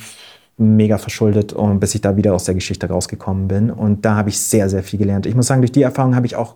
mega 0.58 0.98
verschuldet 0.98 1.54
und 1.54 1.80
bis 1.80 1.96
ich 1.96 2.02
da 2.02 2.16
wieder 2.16 2.34
aus 2.34 2.46
der 2.46 2.56
Geschichte 2.56 2.88
rausgekommen 2.88 3.48
bin. 3.48 3.72
Und 3.72 4.06
da 4.06 4.16
habe 4.16 4.30
ich 4.30 4.40
sehr, 4.40 4.70
sehr 4.70 4.84
viel 4.84 5.00
gelernt. 5.00 5.26
Ich 5.26 5.36
muss 5.36 5.48
sagen, 5.48 5.62
durch 5.62 5.72
die 5.72 5.82
Erfahrung 5.82 6.16
habe 6.16 6.26
ich 6.26 6.36
auch 6.36 6.56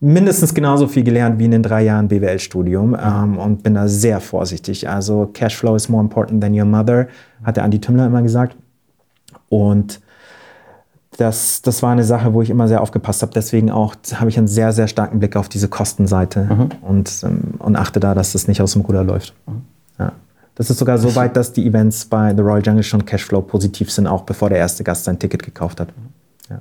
mindestens 0.00 0.54
genauso 0.54 0.86
viel 0.88 1.04
gelernt 1.04 1.38
wie 1.38 1.44
in 1.44 1.50
den 1.50 1.62
drei 1.62 1.82
Jahren 1.82 2.08
BWL-Studium 2.08 2.96
ähm, 3.00 3.38
und 3.38 3.62
bin 3.62 3.74
da 3.74 3.86
sehr 3.86 4.20
vorsichtig. 4.20 4.88
Also 4.88 5.30
Cashflow 5.32 5.76
is 5.76 5.88
more 5.88 6.02
important 6.02 6.42
than 6.42 6.58
your 6.58 6.64
mother, 6.64 7.08
hat 7.44 7.56
der 7.56 7.64
Andi 7.64 7.80
Tümmler 7.80 8.06
immer 8.06 8.22
gesagt. 8.22 8.56
Und 9.48 10.00
das, 11.18 11.60
das 11.60 11.82
war 11.82 11.92
eine 11.92 12.04
Sache, 12.04 12.32
wo 12.32 12.40
ich 12.40 12.48
immer 12.48 12.66
sehr 12.66 12.80
aufgepasst 12.80 13.20
habe. 13.20 13.32
Deswegen 13.34 13.70
auch 13.70 13.94
habe 14.14 14.30
ich 14.30 14.38
einen 14.38 14.48
sehr, 14.48 14.72
sehr 14.72 14.88
starken 14.88 15.18
Blick 15.18 15.36
auf 15.36 15.50
diese 15.50 15.68
Kostenseite 15.68 16.68
und, 16.80 17.20
ähm, 17.24 17.54
und 17.58 17.76
achte 17.76 18.00
da, 18.00 18.14
dass 18.14 18.32
das 18.32 18.48
nicht 18.48 18.62
aus 18.62 18.72
dem 18.72 18.82
Ruder 18.82 19.04
läuft. 19.04 19.34
Ja. 19.98 20.12
Das 20.60 20.68
ist 20.68 20.78
sogar 20.78 20.98
so 20.98 21.16
weit, 21.16 21.38
dass 21.38 21.54
die 21.54 21.66
Events 21.66 22.04
bei 22.04 22.34
The 22.36 22.42
Royal 22.42 22.60
Jungle 22.62 22.82
schon 22.82 23.06
Cashflow 23.06 23.40
positiv 23.40 23.90
sind, 23.90 24.06
auch 24.06 24.24
bevor 24.24 24.50
der 24.50 24.58
erste 24.58 24.84
Gast 24.84 25.04
sein 25.04 25.18
Ticket 25.18 25.42
gekauft 25.42 25.80
hat. 25.80 25.88
Ja. 26.50 26.60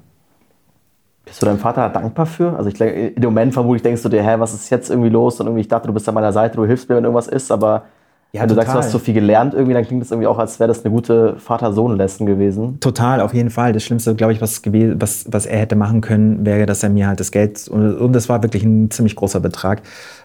bist 1.25 1.41
du 1.41 1.45
deinem 1.45 1.59
Vater 1.59 1.89
dankbar 1.89 2.25
für? 2.25 2.55
Also 2.55 2.69
ich 2.69 2.77
dem 2.77 3.13
Moment 3.21 3.53
vermutlich 3.53 3.83
denkst 3.83 4.01
du 4.01 4.07
dir, 4.07 4.23
hä, 4.23 4.35
was 4.37 4.53
ist 4.53 4.69
jetzt 4.69 4.89
irgendwie 4.89 5.09
los? 5.09 5.41
Und 5.41 5.47
irgendwie, 5.47 5.59
ich 5.59 5.67
dachte, 5.67 5.87
du 5.87 5.93
bist 5.93 6.07
an 6.07 6.15
meiner 6.15 6.31
Seite, 6.31 6.55
du 6.55 6.65
hilfst 6.65 6.87
mir, 6.87 6.95
wenn 6.95 7.03
irgendwas 7.03 7.27
ist, 7.27 7.51
aber 7.51 7.87
Ja, 8.31 8.41
wenn 8.41 8.49
du 8.49 8.53
sagst, 8.53 8.67
du 8.67 8.71
total. 8.73 8.83
hast 8.85 8.91
so 8.91 8.99
viel 8.99 9.15
gelernt, 9.15 9.55
irgendwie, 9.55 9.73
dann 9.73 9.83
klingt 9.83 10.03
das 10.03 10.11
irgendwie 10.11 10.27
auch, 10.27 10.37
als 10.37 10.59
wäre 10.59 10.67
das 10.67 10.85
eine 10.85 10.93
gute 10.93 11.37
Vater-Sohn-Lesson 11.37 12.27
gewesen. 12.27 12.79
Total, 12.79 13.21
auf 13.21 13.33
jeden 13.33 13.49
Fall. 13.49 13.73
Das 13.73 13.83
Schlimmste, 13.83 14.13
glaube 14.13 14.33
ich, 14.33 14.41
was, 14.41 14.61
was, 14.65 15.25
was 15.31 15.45
er 15.47 15.59
hätte 15.59 15.75
machen 15.75 16.01
können, 16.01 16.45
wäre, 16.45 16.67
dass 16.67 16.83
er 16.83 16.89
mir 16.89 17.07
halt 17.07 17.19
das 17.19 17.31
Geld, 17.31 17.67
und, 17.67 17.97
und 17.97 18.13
das 18.13 18.29
war 18.29 18.43
wirklich 18.43 18.63
ein 18.63 18.91
ziemlich 18.91 19.15
großer 19.15 19.39
Betrag, 19.39 19.81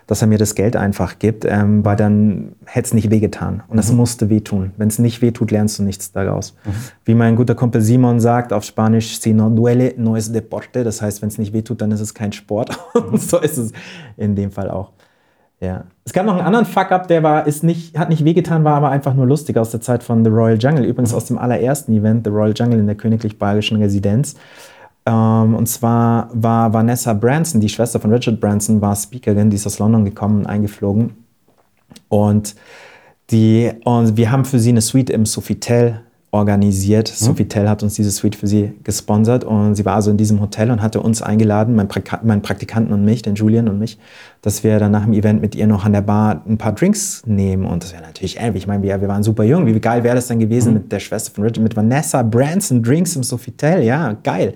dass 0.07 0.21
er 0.21 0.29
mir 0.29 0.37
das 0.37 0.55
Geld 0.55 0.77
einfach 0.77 1.19
gibt, 1.19 1.47
ähm, 1.47 1.83
weil 1.83 1.97
dann 1.97 2.53
hätte 2.67 2.89
es 2.89 2.95
nicht 2.95 3.11
wehgetan. 3.11 3.63
Und 3.69 3.79
es 3.79 3.91
musste 3.91 4.29
wehtun. 4.29 4.73
Wenn 4.77 4.89
es 4.89 4.99
nicht 4.99 5.23
wehtut, 5.23 5.51
lernst 5.51 5.79
du 5.79 5.83
nichts 5.83 6.13
daraus. 6.13 6.55
Wie 7.07 7.15
mein 7.15 7.37
guter 7.37 7.55
Kumpel 7.55 7.81
Simon 7.81 8.21
sagt 8.21 8.53
auf 8.53 8.65
Spanisch, 8.65 9.19
si 9.19 9.33
no 9.33 9.49
duele, 9.49 9.95
no 9.97 10.15
es 10.15 10.31
deporte. 10.31 10.85
Das 10.85 11.01
heißt, 11.01 11.23
wenn 11.23 11.29
es 11.29 11.39
nicht 11.39 11.55
wehtut, 11.55 11.81
dann 11.81 11.91
ist 11.91 12.01
es 12.01 12.13
kein 12.13 12.33
Sport. 12.33 12.79
Und 12.93 13.23
so 13.31 13.41
ist 13.41 13.57
es 13.57 13.73
in 14.19 14.35
dem 14.37 14.51
Fall 14.51 14.71
auch. 14.71 14.93
Ja. 15.65 15.85
Es 16.05 16.13
gab 16.13 16.27
noch 16.27 16.35
einen 16.35 16.47
anderen 16.47 16.67
Fuck-up, 16.67 17.09
der 17.09 17.23
war, 17.23 17.47
ist 17.47 17.65
nicht, 17.65 17.99
hat 17.99 18.11
nicht 18.11 18.25
wehgetan, 18.25 18.65
war 18.65 18.75
aber 18.75 18.91
einfach 18.91 19.15
nur 19.15 19.27
lustig 19.27 19.57
aus 19.57 19.71
der 19.71 19.81
Zeit 19.81 20.03
von 20.03 20.23
The 20.23 20.31
Royal 20.31 20.59
Jungle. 20.59 20.85
Übrigens 20.85 21.15
aus 21.15 21.25
dem 21.25 21.39
allerersten 21.39 21.93
Event, 21.95 22.25
The 22.25 22.31
Royal 22.31 22.53
Jungle 22.55 22.79
in 22.79 22.87
der 22.87 22.97
Königlich 22.97 23.39
Bayerischen 23.39 23.79
Residenz. 23.79 24.37
Ähm, 25.07 25.55
und 25.55 25.67
zwar 25.67 26.29
war 26.33 26.73
Vanessa 26.73 27.15
Branson, 27.15 27.61
die 27.61 27.71
Schwester 27.71 27.99
von 27.99 28.13
Richard 28.13 28.41
Branson, 28.41 28.83
war 28.83 28.95
Speakerin, 28.95 29.49
die 29.49 29.57
ist 29.57 29.67
aus 29.67 29.79
London 29.79 30.05
gekommen 30.05 30.41
und 30.41 30.47
eingeflogen. 30.47 31.15
Und, 32.09 32.55
die, 33.31 33.73
und 33.85 34.17
wir 34.19 34.31
haben 34.31 34.45
für 34.45 34.59
sie 34.59 34.71
eine 34.71 34.83
Suite 34.83 35.11
im 35.11 35.25
Sofitel 35.25 36.01
organisiert. 36.35 37.07
Sofitel 37.07 37.69
hat 37.69 37.85
uns 37.85 37.95
diese 37.95 38.11
Suite 38.11 38.35
für 38.35 38.49
sie 38.49 38.73
gesponsert 38.83 39.45
und 39.45 39.77
sie 39.77 39.85
war 39.85 39.95
also 39.95 40.11
in 40.11 40.17
diesem 40.17 40.41
Hotel 40.41 40.73
und 40.73 40.83
hatte 40.83 41.01
uns 41.01 41.23
eingeladen, 41.23 41.77
meinen, 41.77 41.87
Praktika 41.87 42.21
meinen 42.25 42.43
Praktikanten 42.43 42.93
und 42.93 43.05
mich, 43.05 43.23
den 43.23 43.37
Julian 43.37 43.69
und 43.69 43.79
mich, 43.79 43.99
dass 44.43 44.65
wir 44.65 44.81
dann 44.81 44.91
nach 44.91 45.05
dem 45.05 45.13
Event 45.13 45.41
mit 45.41 45.55
ihr 45.55 45.69
noch 45.69 45.85
an 45.85 45.93
der 45.93 46.01
Bar 46.01 46.43
ein 46.49 46.59
paar 46.59 46.73
Drinks 46.73 47.23
nehmen. 47.25 47.65
Und 47.65 47.85
das 47.85 47.93
wäre 47.93 48.03
natürlich 48.03 48.41
ey, 48.41 48.51
Ich 48.57 48.67
meine, 48.67 48.83
wir, 48.83 49.01
wir 49.01 49.07
waren 49.07 49.23
super 49.23 49.45
jung. 49.45 49.65
Wie 49.65 49.79
geil 49.79 50.03
wäre 50.03 50.17
das 50.17 50.27
dann 50.27 50.41
gewesen 50.41 50.75
mit 50.75 50.91
der 50.91 50.99
Schwester 50.99 51.31
von 51.33 51.45
Richard, 51.45 51.63
mit 51.63 51.77
Vanessa 51.77 52.25
Branson 52.25 52.83
Drinks 52.83 53.15
im 53.15 53.23
Sofitel? 53.23 53.85
Ja, 53.85 54.17
geil. 54.25 54.55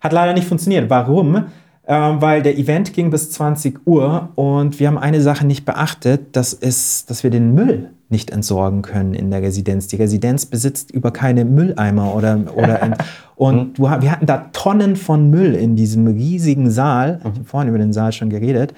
Hat 0.00 0.12
leider 0.12 0.32
nicht 0.32 0.46
funktioniert. 0.46 0.88
Warum? 0.88 1.46
Ähm, 1.88 2.20
weil 2.20 2.42
der 2.42 2.58
Event 2.58 2.92
ging 2.94 3.10
bis 3.10 3.30
20 3.30 3.86
Uhr 3.86 4.30
und 4.34 4.80
wir 4.80 4.88
haben 4.88 4.98
eine 4.98 5.20
Sache 5.20 5.46
nicht 5.46 5.64
beachtet, 5.64 6.34
das 6.34 6.52
ist, 6.52 7.10
dass 7.10 7.22
wir 7.22 7.30
den 7.30 7.54
Müll 7.54 7.90
nicht 8.08 8.30
entsorgen 8.30 8.82
können 8.82 9.14
in 9.14 9.30
der 9.30 9.40
Residenz. 9.42 9.86
Die 9.86 9.96
Residenz 9.96 10.46
besitzt 10.46 10.90
über 10.90 11.12
keine 11.12 11.44
Mülleimer 11.44 12.12
oder, 12.14 12.40
oder 12.56 12.96
und 13.36 13.78
du, 13.78 13.84
wir 13.84 14.10
hatten 14.10 14.26
da 14.26 14.48
Tonnen 14.52 14.96
von 14.96 15.30
Müll 15.30 15.54
in 15.54 15.76
diesem 15.76 16.08
riesigen 16.08 16.70
Saal. 16.70 17.18
Ich 17.20 17.24
habe 17.24 17.44
vorhin 17.44 17.68
über 17.68 17.78
den 17.78 17.92
Saal 17.92 18.10
schon 18.10 18.30
geredet. 18.30 18.74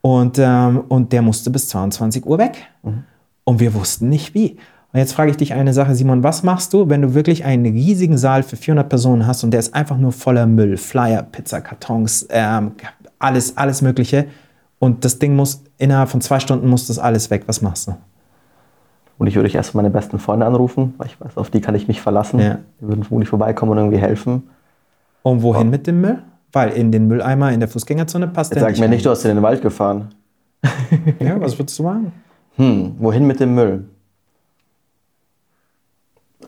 Und, 0.00 0.38
ähm, 0.38 0.84
und 0.88 1.12
der 1.12 1.22
musste 1.22 1.50
bis 1.50 1.68
22 1.68 2.24
Uhr 2.24 2.38
weg. 2.38 2.66
Und 3.44 3.58
wir 3.58 3.74
wussten 3.74 4.08
nicht 4.08 4.34
wie. 4.34 4.58
Und 4.94 5.00
jetzt 5.00 5.12
frage 5.12 5.32
ich 5.32 5.36
dich 5.36 5.52
eine 5.52 5.72
Sache, 5.72 5.94
Simon, 5.96 6.22
was 6.22 6.44
machst 6.44 6.72
du, 6.72 6.88
wenn 6.88 7.02
du 7.02 7.14
wirklich 7.14 7.44
einen 7.44 7.66
riesigen 7.66 8.16
Saal 8.16 8.44
für 8.44 8.54
400 8.56 8.88
Personen 8.88 9.26
hast 9.26 9.42
und 9.42 9.50
der 9.50 9.58
ist 9.58 9.74
einfach 9.74 9.98
nur 9.98 10.12
voller 10.12 10.46
Müll, 10.46 10.76
Flyer, 10.76 11.24
Pizzakartons, 11.24 12.28
ähm, 12.30 12.72
alles, 13.18 13.56
alles 13.56 13.82
Mögliche 13.82 14.26
und 14.78 15.04
das 15.04 15.18
Ding 15.18 15.34
muss, 15.34 15.64
innerhalb 15.78 16.10
von 16.10 16.20
zwei 16.20 16.38
Stunden 16.38 16.68
muss 16.68 16.86
das 16.86 17.00
alles 17.00 17.28
weg. 17.30 17.42
Was 17.46 17.60
machst 17.60 17.88
du? 17.88 17.96
Und 19.18 19.26
ich 19.26 19.34
würde 19.34 19.48
ich 19.48 19.56
erst 19.56 19.74
meine 19.74 19.90
besten 19.90 20.20
Freunde 20.20 20.46
anrufen, 20.46 20.94
weil 20.96 21.08
ich 21.08 21.20
weiß, 21.20 21.36
auf 21.38 21.50
die 21.50 21.60
kann 21.60 21.74
ich 21.74 21.88
mich 21.88 22.00
verlassen. 22.00 22.38
Ja. 22.38 22.58
Die 22.80 22.86
würden 22.86 23.02
vermutlich 23.02 23.28
vorbeikommen 23.28 23.72
und 23.72 23.78
irgendwie 23.78 23.98
helfen. 23.98 24.44
Und 25.22 25.42
wohin 25.42 25.70
mit 25.70 25.88
dem 25.88 26.02
Müll? 26.02 26.22
Weil 26.52 26.70
in 26.70 26.92
den 26.92 27.08
Mülleimer 27.08 27.50
in 27.50 27.58
der 27.58 27.68
Fußgängerzone 27.68 28.28
passt 28.28 28.52
Jetzt 28.52 28.62
der 28.62 28.70
sag 28.72 28.78
mir 28.78 28.88
nicht, 28.88 29.04
du 29.04 29.10
hast 29.10 29.24
in 29.24 29.34
den 29.34 29.42
Wald 29.42 29.60
gefahren. 29.60 30.10
rein. 30.62 31.14
Ja, 31.18 31.40
was 31.40 31.58
würdest 31.58 31.76
du 31.80 31.82
machen? 31.82 32.12
Hm, 32.56 32.94
wohin 32.98 33.26
mit 33.26 33.40
dem 33.40 33.56
Müll? 33.56 33.86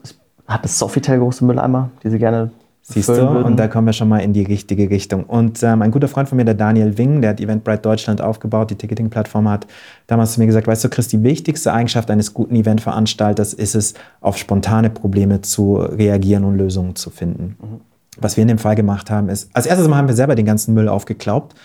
Es 0.03 0.19
hat 0.47 0.65
das 0.65 0.79
Sofitel 0.79 1.19
große 1.19 1.45
Mülleimer, 1.45 1.91
die 2.03 2.11
sie 2.11 2.19
gerne 2.19 2.51
Siehst 2.89 3.09
du, 3.09 3.17
würden. 3.17 3.43
und 3.43 3.57
da 3.57 3.67
kommen 3.67 3.89
wir 3.89 3.93
schon 3.93 4.09
mal 4.09 4.21
in 4.21 4.33
die 4.33 4.45
richtige 4.45 4.89
Richtung. 4.89 5.25
Und 5.25 5.61
ähm, 5.65 5.83
ein 5.83 5.91
guter 5.91 6.07
Freund 6.07 6.29
von 6.29 6.37
mir, 6.37 6.45
der 6.45 6.55
Daniel 6.55 6.97
Wing, 6.97 7.21
der 7.21 7.31
hat 7.31 7.41
Eventbrite 7.41 7.83
Deutschland 7.83 8.21
aufgebaut, 8.21 8.71
die 8.71 8.77
Ticketing-Plattform, 8.77 9.49
hat 9.49 9.67
damals 10.07 10.35
zu 10.35 10.41
mir 10.41 10.47
gesagt, 10.47 10.69
weißt 10.69 10.85
du, 10.85 10.89
Chris, 10.89 11.09
die 11.09 11.21
wichtigste 11.25 11.73
Eigenschaft 11.73 12.13
eines 12.13 12.33
guten 12.33 12.55
Eventveranstalters 12.55 13.55
ist 13.55 13.75
es, 13.75 13.95
auf 14.21 14.39
spontane 14.39 14.89
Probleme 14.89 15.43
zu 15.43 15.79
reagieren 15.79 16.45
und 16.45 16.57
Lösungen 16.57 16.95
zu 16.95 17.11
finden. 17.11 17.57
Mhm. 17.61 17.81
Was 18.19 18.37
wir 18.37 18.43
in 18.43 18.49
dem 18.49 18.59
Fall 18.59 18.77
gemacht 18.77 19.11
haben, 19.11 19.31
ist, 19.31 19.51
als 19.53 19.67
erstes 19.67 19.89
Mal 19.89 19.97
haben 19.97 20.09
wir 20.09 20.15
selber 20.15 20.37
den 20.37 20.47
ganzen 20.47 20.73
Müll 20.73 20.89
aufgeklaubt 20.89 21.57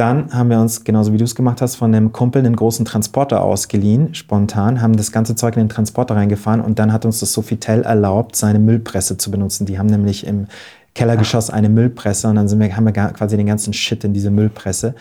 dann 0.00 0.32
haben 0.32 0.48
wir 0.48 0.58
uns, 0.58 0.82
genauso 0.82 1.12
wie 1.12 1.18
du 1.18 1.24
es 1.24 1.34
gemacht 1.34 1.60
hast, 1.60 1.76
von 1.76 1.94
einem 1.94 2.10
Kumpel 2.10 2.44
einen 2.44 2.56
großen 2.56 2.86
Transporter 2.86 3.42
ausgeliehen, 3.42 4.14
spontan, 4.14 4.80
haben 4.80 4.96
das 4.96 5.12
ganze 5.12 5.36
Zeug 5.36 5.56
in 5.56 5.64
den 5.64 5.68
Transporter 5.68 6.16
reingefahren 6.16 6.62
und 6.62 6.78
dann 6.78 6.92
hat 6.92 7.04
uns 7.04 7.20
das 7.20 7.34
Sofitel 7.34 7.82
erlaubt, 7.82 8.34
seine 8.34 8.58
Müllpresse 8.58 9.18
zu 9.18 9.30
benutzen. 9.30 9.66
Die 9.66 9.78
haben 9.78 9.88
nämlich 9.88 10.26
im 10.26 10.46
Kellergeschoss 10.94 11.50
eine 11.50 11.68
Müllpresse 11.68 12.28
und 12.28 12.36
dann 12.36 12.48
sind 12.48 12.58
wir, 12.60 12.74
haben 12.74 12.84
wir 12.84 12.92
quasi 12.92 13.36
den 13.36 13.46
ganzen 13.46 13.74
Shit 13.74 14.02
in 14.02 14.14
diese 14.14 14.30
Müllpresse. 14.30 14.94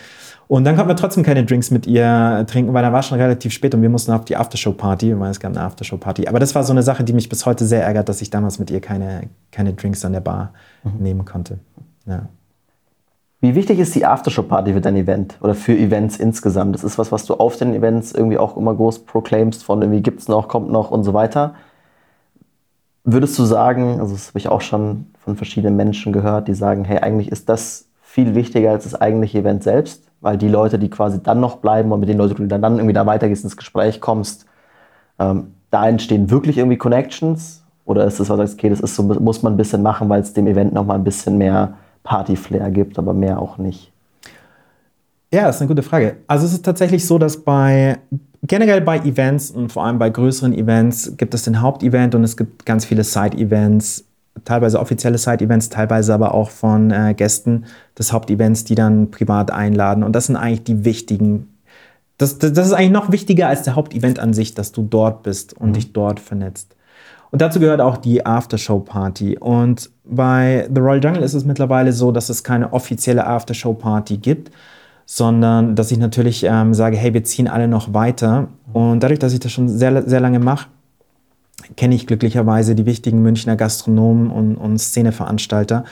Und 0.49 0.65
dann 0.65 0.75
konnten 0.75 0.89
wir 0.89 0.95
trotzdem 0.95 1.23
keine 1.23 1.45
Drinks 1.45 1.71
mit 1.71 1.87
ihr 1.87 2.45
trinken, 2.47 2.73
weil 2.73 2.83
da 2.83 2.91
war 2.91 3.01
schon 3.01 3.19
relativ 3.19 3.53
spät 3.53 3.73
und 3.73 3.81
wir 3.81 3.89
mussten 3.89 4.11
auf 4.11 4.25
die 4.25 4.35
Aftershow-Party, 4.35 5.17
weil 5.19 5.31
es 5.31 5.39
gab 5.39 5.51
eine 5.51 5.61
Aftershow-Party. 5.61 6.27
Aber 6.27 6.39
das 6.39 6.55
war 6.55 6.63
so 6.63 6.73
eine 6.73 6.83
Sache, 6.83 7.03
die 7.03 7.13
mich 7.13 7.29
bis 7.29 7.45
heute 7.45 7.65
sehr 7.65 7.83
ärgert, 7.83 8.09
dass 8.09 8.21
ich 8.21 8.29
damals 8.29 8.59
mit 8.59 8.69
ihr 8.69 8.81
keine, 8.81 9.29
keine 9.51 9.73
Drinks 9.73 10.03
an 10.03 10.13
der 10.13 10.21
Bar 10.21 10.53
mhm. 10.83 11.03
nehmen 11.03 11.25
konnte. 11.25 11.59
Ja. 12.05 12.27
Wie 13.41 13.55
wichtig 13.55 13.79
ist 13.79 13.95
die 13.95 14.05
Aftershow-Party 14.05 14.73
für 14.73 14.81
dein 14.81 14.97
Event 14.97 15.37
oder 15.39 15.55
für 15.55 15.71
Events 15.71 16.17
insgesamt? 16.17 16.75
Das 16.75 16.83
ist 16.83 16.97
was, 16.97 17.11
was 17.13 17.25
du 17.25 17.35
auf 17.35 17.55
den 17.55 17.73
Events 17.73 18.11
irgendwie 18.11 18.37
auch 18.37 18.57
immer 18.57 18.75
groß 18.75 19.05
proclaimst 19.05 19.63
von 19.63 19.81
irgendwie 19.81 20.01
gibt's 20.01 20.27
noch, 20.27 20.49
kommt 20.49 20.69
noch 20.69 20.91
und 20.91 21.05
so 21.05 21.13
weiter. 21.13 21.55
Würdest 23.05 23.39
du 23.39 23.45
sagen, 23.45 24.01
also 24.01 24.13
das 24.13 24.29
habe 24.29 24.39
ich 24.39 24.49
auch 24.49 24.59
schon 24.59 25.07
von 25.23 25.37
verschiedenen 25.37 25.77
Menschen 25.77 26.11
gehört, 26.11 26.49
die 26.49 26.53
sagen, 26.53 26.83
hey, 26.83 26.99
eigentlich 26.99 27.31
ist 27.31 27.47
das 27.47 27.87
viel 28.01 28.35
wichtiger 28.35 28.71
als 28.71 28.83
das 28.83 28.99
eigentliche 28.99 29.39
Event 29.39 29.63
selbst, 29.63 30.03
weil 30.19 30.37
die 30.37 30.49
Leute, 30.49 30.77
die 30.77 30.89
quasi 30.89 31.23
dann 31.23 31.39
noch 31.39 31.57
bleiben 31.57 31.93
und 31.93 32.01
mit 32.01 32.09
den 32.09 32.17
Leuten, 32.17 32.43
die 32.43 32.47
dann, 32.49 32.75
irgendwie 32.75 32.93
da 32.93 33.05
weitergehst, 33.05 33.45
ins 33.45 33.55
Gespräch 33.55 34.01
kommst, 34.01 34.47
ähm, 35.17 35.53
da 35.71 35.87
entstehen 35.87 36.29
wirklich 36.29 36.57
irgendwie 36.57 36.77
Connections? 36.77 37.63
Oder 37.85 38.03
ist 38.05 38.19
das 38.19 38.29
was, 38.29 38.53
okay, 38.53 38.69
das 38.69 38.81
ist 38.81 38.95
so, 38.95 39.03
muss 39.03 39.43
man 39.43 39.53
ein 39.53 39.57
bisschen 39.57 39.81
machen, 39.81 40.09
weil 40.09 40.21
es 40.21 40.33
dem 40.33 40.45
Event 40.45 40.73
nochmal 40.73 40.97
ein 40.97 41.03
bisschen 41.05 41.37
mehr 41.37 41.75
Party-Flair 42.03 42.71
gibt, 42.71 42.97
aber 42.97 43.13
mehr 43.13 43.39
auch 43.39 43.57
nicht? 43.57 43.91
Ja, 45.31 45.45
das 45.45 45.57
ist 45.57 45.61
eine 45.61 45.67
gute 45.67 45.83
Frage. 45.83 46.17
Also 46.27 46.45
es 46.45 46.53
ist 46.53 46.65
tatsächlich 46.65 47.05
so, 47.05 47.19
dass 47.19 47.37
bei 47.37 47.99
generell 48.43 48.81
bei 48.81 48.97
Events 48.99 49.51
und 49.51 49.71
vor 49.71 49.85
allem 49.85 49.99
bei 49.99 50.09
größeren 50.09 50.53
Events 50.53 51.13
gibt 51.17 51.33
es 51.33 51.43
den 51.43 51.61
Hauptevent 51.61 52.15
und 52.15 52.23
es 52.23 52.37
gibt 52.37 52.65
ganz 52.65 52.85
viele 52.85 53.03
Side-Events, 53.03 54.05
teilweise 54.45 54.79
offizielle 54.79 55.17
Side-Events, 55.17 55.69
teilweise 55.69 56.13
aber 56.13 56.33
auch 56.33 56.49
von 56.49 56.91
äh, 56.91 57.13
Gästen 57.13 57.65
des 57.97 58.11
Hauptevents, 58.11 58.63
die 58.63 58.75
dann 58.75 59.11
privat 59.11 59.51
einladen. 59.51 60.03
Und 60.03 60.13
das 60.15 60.27
sind 60.27 60.35
eigentlich 60.35 60.63
die 60.63 60.85
wichtigen. 60.85 61.47
Das, 62.17 62.39
das, 62.39 62.53
das 62.53 62.67
ist 62.67 62.73
eigentlich 62.73 62.91
noch 62.91 63.11
wichtiger 63.11 63.47
als 63.47 63.63
der 63.63 63.75
Hauptevent 63.75 64.19
an 64.19 64.33
sich, 64.33 64.53
dass 64.53 64.71
du 64.71 64.81
dort 64.81 65.23
bist 65.23 65.53
und 65.53 65.69
mhm. 65.69 65.73
dich 65.73 65.93
dort 65.93 66.19
vernetzt. 66.19 66.75
Und 67.31 67.41
dazu 67.41 67.59
gehört 67.59 67.81
auch 67.81 67.97
die 67.97 68.25
Aftershow-Party. 68.25 69.37
Und 69.37 69.89
bei 70.03 70.67
The 70.73 70.81
Royal 70.81 71.03
Jungle 71.03 71.23
ist 71.23 71.33
es 71.35 71.45
mittlerweile 71.45 71.93
so, 71.93 72.11
dass 72.11 72.29
es 72.29 72.43
keine 72.43 72.73
offizielle 72.73 73.25
Aftershow-Party 73.27 74.17
gibt, 74.17 74.51
sondern 75.05 75.75
dass 75.75 75.91
ich 75.91 75.97
natürlich 75.97 76.43
ähm, 76.43 76.73
sage, 76.73 76.97
hey, 76.97 77.13
wir 77.13 77.23
ziehen 77.23 77.47
alle 77.47 77.67
noch 77.67 77.93
weiter. 77.93 78.47
Und 78.73 79.01
dadurch, 79.03 79.19
dass 79.19 79.33
ich 79.33 79.39
das 79.39 79.51
schon 79.51 79.69
sehr, 79.69 80.07
sehr 80.07 80.19
lange 80.19 80.39
mache, 80.39 80.67
kenne 81.75 81.95
ich 81.95 82.07
glücklicherweise 82.07 82.73
die 82.73 82.85
wichtigen 82.85 83.21
Münchner 83.21 83.55
Gastronomen 83.55 84.31
und, 84.31 84.55
und 84.55 84.79
Szeneveranstalter 84.79 85.83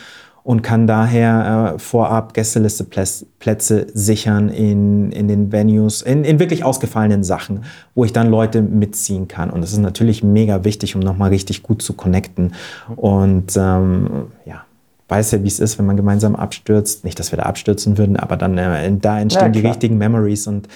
und 0.48 0.62
kann 0.62 0.88
daher 0.88 1.74
äh, 1.76 1.78
vorab 1.78 2.34
Gästelisteplätze 2.34 3.88
sichern 3.94 4.48
in, 4.48 5.12
in 5.12 5.28
den 5.28 5.52
Venues, 5.52 6.02
in, 6.02 6.24
in 6.24 6.40
wirklich 6.40 6.64
ausgefallenen 6.64 7.26
Sachen, 7.26 7.66
wo 7.96 8.06
ich 8.06 8.14
dann 8.14 8.30
Leute 8.30 8.62
mitziehen 8.62 9.28
kann. 9.28 9.50
Und 9.50 9.60
das 9.60 9.74
ist 9.74 9.80
natürlich 9.80 10.24
mega 10.24 10.64
wichtig, 10.64 10.96
um 10.96 11.02
nochmal 11.02 11.32
richtig 11.32 11.64
gut 11.64 11.82
zu 11.82 11.92
connecten. 11.92 12.54
Und 12.96 13.58
ähm, 13.58 14.28
ja, 14.46 14.64
weiß 15.10 15.32
ja, 15.32 15.44
wie 15.44 15.50
es 15.50 15.60
ist, 15.60 15.80
wenn 15.80 15.86
man 15.86 15.98
gemeinsam 15.98 16.34
abstürzt. 16.38 17.04
Nicht, 17.04 17.20
dass 17.20 17.34
wir 17.34 17.38
da 17.40 17.44
abstürzen 17.44 17.98
würden, 17.98 18.16
aber 18.16 18.38
dann 18.38 18.58
äh, 18.58 18.90
da 19.02 19.20
entstehen 19.20 19.54
ja, 19.54 19.62
die 19.62 19.68
richtigen 19.68 19.98
Memories 19.98 20.48
und 20.48 20.70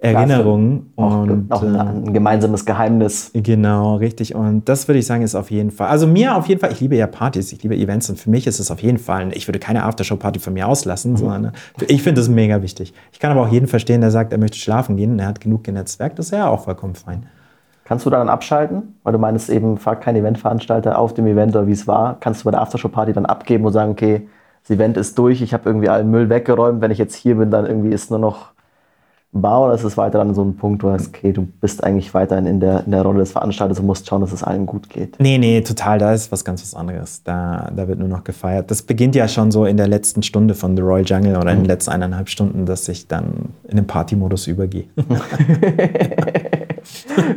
Erinnerungen. 0.00 0.92
und 0.94 1.50
auch 1.50 1.62
äh, 1.62 1.66
ein 1.66 2.12
gemeinsames 2.12 2.64
Geheimnis. 2.64 3.32
Genau, 3.34 3.96
richtig. 3.96 4.34
Und 4.34 4.68
das 4.68 4.86
würde 4.86 5.00
ich 5.00 5.06
sagen, 5.06 5.22
ist 5.22 5.34
auf 5.34 5.50
jeden 5.50 5.72
Fall. 5.72 5.88
Also 5.88 6.06
mir 6.06 6.36
auf 6.36 6.46
jeden 6.46 6.60
Fall, 6.60 6.70
ich 6.70 6.80
liebe 6.80 6.94
ja 6.96 7.08
Partys, 7.08 7.52
ich 7.52 7.62
liebe 7.64 7.76
Events 7.76 8.08
und 8.08 8.16
für 8.18 8.30
mich 8.30 8.46
ist 8.46 8.60
es 8.60 8.70
auf 8.70 8.80
jeden 8.80 8.98
Fall, 8.98 9.30
ich 9.36 9.48
würde 9.48 9.58
keine 9.58 9.82
Aftershow-Party 9.82 10.38
von 10.38 10.52
mir 10.52 10.68
auslassen, 10.68 11.12
mhm. 11.12 11.16
sondern 11.16 11.44
äh, 11.46 11.84
ich 11.88 12.02
finde 12.02 12.20
das 12.20 12.28
mega 12.28 12.62
wichtig. 12.62 12.94
Ich 13.12 13.18
kann 13.18 13.32
aber 13.32 13.42
auch 13.42 13.52
jeden 13.52 13.66
verstehen, 13.66 14.00
der 14.00 14.12
sagt, 14.12 14.32
er 14.32 14.38
möchte 14.38 14.58
schlafen 14.58 14.96
gehen 14.96 15.12
und 15.12 15.18
er 15.18 15.26
hat 15.26 15.40
genug 15.40 15.64
genetzwerkt, 15.64 16.18
das 16.18 16.26
ist 16.26 16.32
ja 16.32 16.48
auch 16.48 16.64
vollkommen 16.64 16.94
fein. 16.94 17.26
Kannst 17.84 18.04
du 18.06 18.10
dann 18.10 18.28
abschalten? 18.28 18.96
Weil 19.02 19.14
du 19.14 19.18
meinst 19.18 19.48
eben, 19.48 19.78
frag 19.78 20.02
kein 20.02 20.14
Eventveranstalter 20.14 20.98
auf 20.98 21.14
dem 21.14 21.26
Event 21.26 21.56
oder 21.56 21.66
wie 21.66 21.72
es 21.72 21.86
war. 21.86 22.18
Kannst 22.20 22.42
du 22.42 22.44
bei 22.44 22.50
der 22.50 22.60
Aftershow-Party 22.60 23.14
dann 23.14 23.24
abgeben 23.24 23.64
und 23.64 23.72
sagen, 23.72 23.90
okay, 23.90 24.28
das 24.62 24.76
Event 24.76 24.96
ist 24.98 25.18
durch, 25.18 25.40
ich 25.40 25.54
habe 25.54 25.68
irgendwie 25.68 25.88
allen 25.88 26.10
Müll 26.10 26.28
weggeräumt, 26.28 26.82
wenn 26.82 26.90
ich 26.90 26.98
jetzt 26.98 27.14
hier 27.14 27.36
bin, 27.36 27.50
dann 27.50 27.64
irgendwie 27.64 27.88
ist 27.88 28.10
nur 28.10 28.20
noch 28.20 28.52
war 29.32 29.62
oder 29.62 29.74
ist 29.74 29.84
es 29.84 29.98
weiter 29.98 30.18
dann 30.18 30.34
so 30.34 30.42
ein 30.42 30.56
Punkt, 30.56 30.82
wo 30.82 30.88
du 30.88 30.94
sagst, 30.94 31.08
okay, 31.08 31.32
du 31.32 31.42
bist 31.42 31.84
eigentlich 31.84 32.14
weiterhin 32.14 32.46
in 32.46 32.60
der, 32.60 32.84
in 32.86 32.92
der 32.92 33.02
Rolle 33.02 33.18
des 33.18 33.32
Veranstalters 33.32 33.78
und 33.78 33.86
musst 33.86 34.08
schauen, 34.08 34.22
dass 34.22 34.32
es 34.32 34.42
allen 34.42 34.64
gut 34.64 34.88
geht? 34.88 35.20
Nee, 35.20 35.36
nee, 35.36 35.60
total. 35.60 35.98
Da 35.98 36.14
ist 36.14 36.32
was 36.32 36.44
ganz 36.44 36.62
was 36.62 36.74
anderes. 36.74 37.22
Da, 37.24 37.70
da 37.74 37.88
wird 37.88 37.98
nur 37.98 38.08
noch 38.08 38.24
gefeiert. 38.24 38.70
Das 38.70 38.82
beginnt 38.82 39.14
ja 39.14 39.28
schon 39.28 39.50
so 39.50 39.66
in 39.66 39.76
der 39.76 39.86
letzten 39.86 40.22
Stunde 40.22 40.54
von 40.54 40.76
The 40.76 40.82
Royal 40.82 41.04
Jungle 41.04 41.36
oder 41.36 41.50
in 41.50 41.58
den 41.58 41.62
mhm. 41.64 41.68
letzten 41.68 41.90
eineinhalb 41.90 42.30
Stunden, 42.30 42.64
dass 42.64 42.88
ich 42.88 43.06
dann 43.06 43.50
in 43.68 43.76
den 43.76 43.86
Partymodus 43.86 44.46
übergehe. 44.46 44.84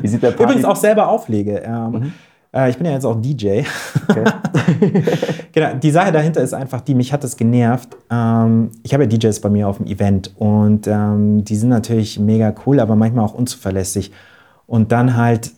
Wie 0.01 0.07
sieht 0.07 0.23
der 0.23 0.31
Party? 0.31 0.43
Übrigens 0.43 0.65
auch 0.65 0.77
selber 0.77 1.09
auflege. 1.09 1.61
Ähm, 1.65 1.91
mhm. 1.91 2.13
Äh, 2.53 2.69
ich 2.69 2.77
bin 2.77 2.85
ja 2.85 2.93
jetzt 2.93 3.05
auch 3.05 3.19
DJ. 3.19 3.61
Okay. 4.07 4.23
genau, 5.51 5.73
die 5.75 5.91
Sache 5.91 6.11
dahinter 6.11 6.41
ist 6.41 6.53
einfach 6.53 6.81
die, 6.81 6.95
mich 6.95 7.13
hat 7.13 7.23
das 7.23 7.37
genervt. 7.37 7.95
Ähm, 8.09 8.71
ich 8.83 8.93
habe 8.93 9.03
ja 9.03 9.09
DJs 9.09 9.39
bei 9.39 9.49
mir 9.49 9.67
auf 9.67 9.77
dem 9.77 9.87
Event 9.87 10.33
und 10.37 10.87
ähm, 10.87 11.43
die 11.43 11.55
sind 11.55 11.69
natürlich 11.69 12.19
mega 12.19 12.53
cool, 12.65 12.79
aber 12.79 12.95
manchmal 12.95 13.25
auch 13.25 13.33
unzuverlässig. 13.33 14.11
Und 14.67 14.91
dann 14.91 15.15
halt, 15.15 15.51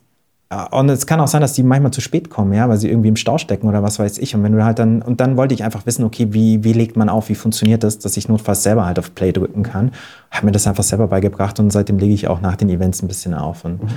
äh, 0.50 0.56
und 0.72 0.90
es 0.90 1.08
kann 1.08 1.20
auch 1.20 1.28
sein, 1.28 1.42
dass 1.42 1.54
die 1.54 1.64
manchmal 1.64 1.92
zu 1.92 2.02
spät 2.02 2.30
kommen, 2.30 2.54
ja, 2.54 2.70
weil 2.70 2.78
sie 2.78 2.90
irgendwie 2.90 3.10
im 3.10 3.16
Stau 3.16 3.40
stecken 3.40 3.68
oder 3.68 3.82
was 3.82 3.98
weiß 3.98 4.20
ich. 4.20 4.36
Und 4.36 4.44
wenn 4.44 4.54
du 4.54 4.64
halt 4.64 4.78
dann, 4.78 5.02
und 5.02 5.20
dann 5.20 5.36
wollte 5.36 5.56
ich 5.56 5.64
einfach 5.64 5.88
wissen, 5.88 6.04
okay, 6.04 6.28
wie, 6.30 6.64
wie 6.64 6.74
legt 6.74 6.96
man 6.96 7.10
auf, 7.10 7.30
wie 7.30 7.36
funktioniert 7.36 7.84
das, 7.84 7.98
dass 7.98 8.18
ich 8.18 8.30
notfalls 8.30 8.62
selber 8.62 8.86
halt 8.86 9.00
auf 9.00 9.16
Play 9.16 9.32
drücken 9.32 9.64
kann. 9.64 9.92
Habe 10.30 10.46
mir 10.46 10.52
das 10.52 10.68
einfach 10.68 10.84
selber 10.84 11.08
beigebracht 11.08 11.60
und 11.60 11.72
seitdem 11.72 11.98
lege 11.98 12.14
ich 12.14 12.28
auch 12.28 12.42
nach 12.42 12.56
den 12.56 12.70
Events 12.70 13.02
ein 13.02 13.08
bisschen 13.08 13.34
auf. 13.34 13.66
Und 13.66 13.84
mhm 13.84 13.90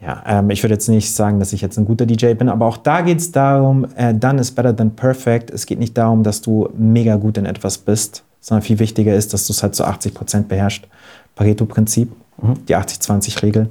ja, 0.00 0.22
ähm, 0.26 0.50
ich 0.50 0.62
würde 0.62 0.74
jetzt 0.74 0.88
nicht 0.88 1.14
sagen, 1.14 1.38
dass 1.38 1.52
ich 1.52 1.60
jetzt 1.60 1.78
ein 1.78 1.86
guter 1.86 2.04
DJ 2.04 2.34
bin, 2.34 2.48
aber 2.48 2.66
auch 2.66 2.76
da 2.76 3.00
geht 3.00 3.18
es 3.18 3.32
darum, 3.32 3.86
äh, 3.96 4.12
done 4.12 4.40
is 4.40 4.50
better 4.50 4.76
than 4.76 4.90
perfect. 4.94 5.50
Es 5.50 5.66
geht 5.66 5.78
nicht 5.78 5.96
darum, 5.96 6.22
dass 6.22 6.42
du 6.42 6.68
mega 6.76 7.16
gut 7.16 7.38
in 7.38 7.46
etwas 7.46 7.78
bist, 7.78 8.22
sondern 8.40 8.62
viel 8.62 8.78
wichtiger 8.78 9.14
ist, 9.14 9.32
dass 9.32 9.46
du 9.46 9.52
es 9.52 9.62
halt 9.62 9.74
zu 9.74 9.84
80 9.84 10.12
Prozent 10.12 10.48
beherrschst. 10.48 10.86
Pareto-Prinzip, 11.34 12.12
mhm. 12.40 12.66
die 12.66 12.76
80-20-Regel. 12.76 13.68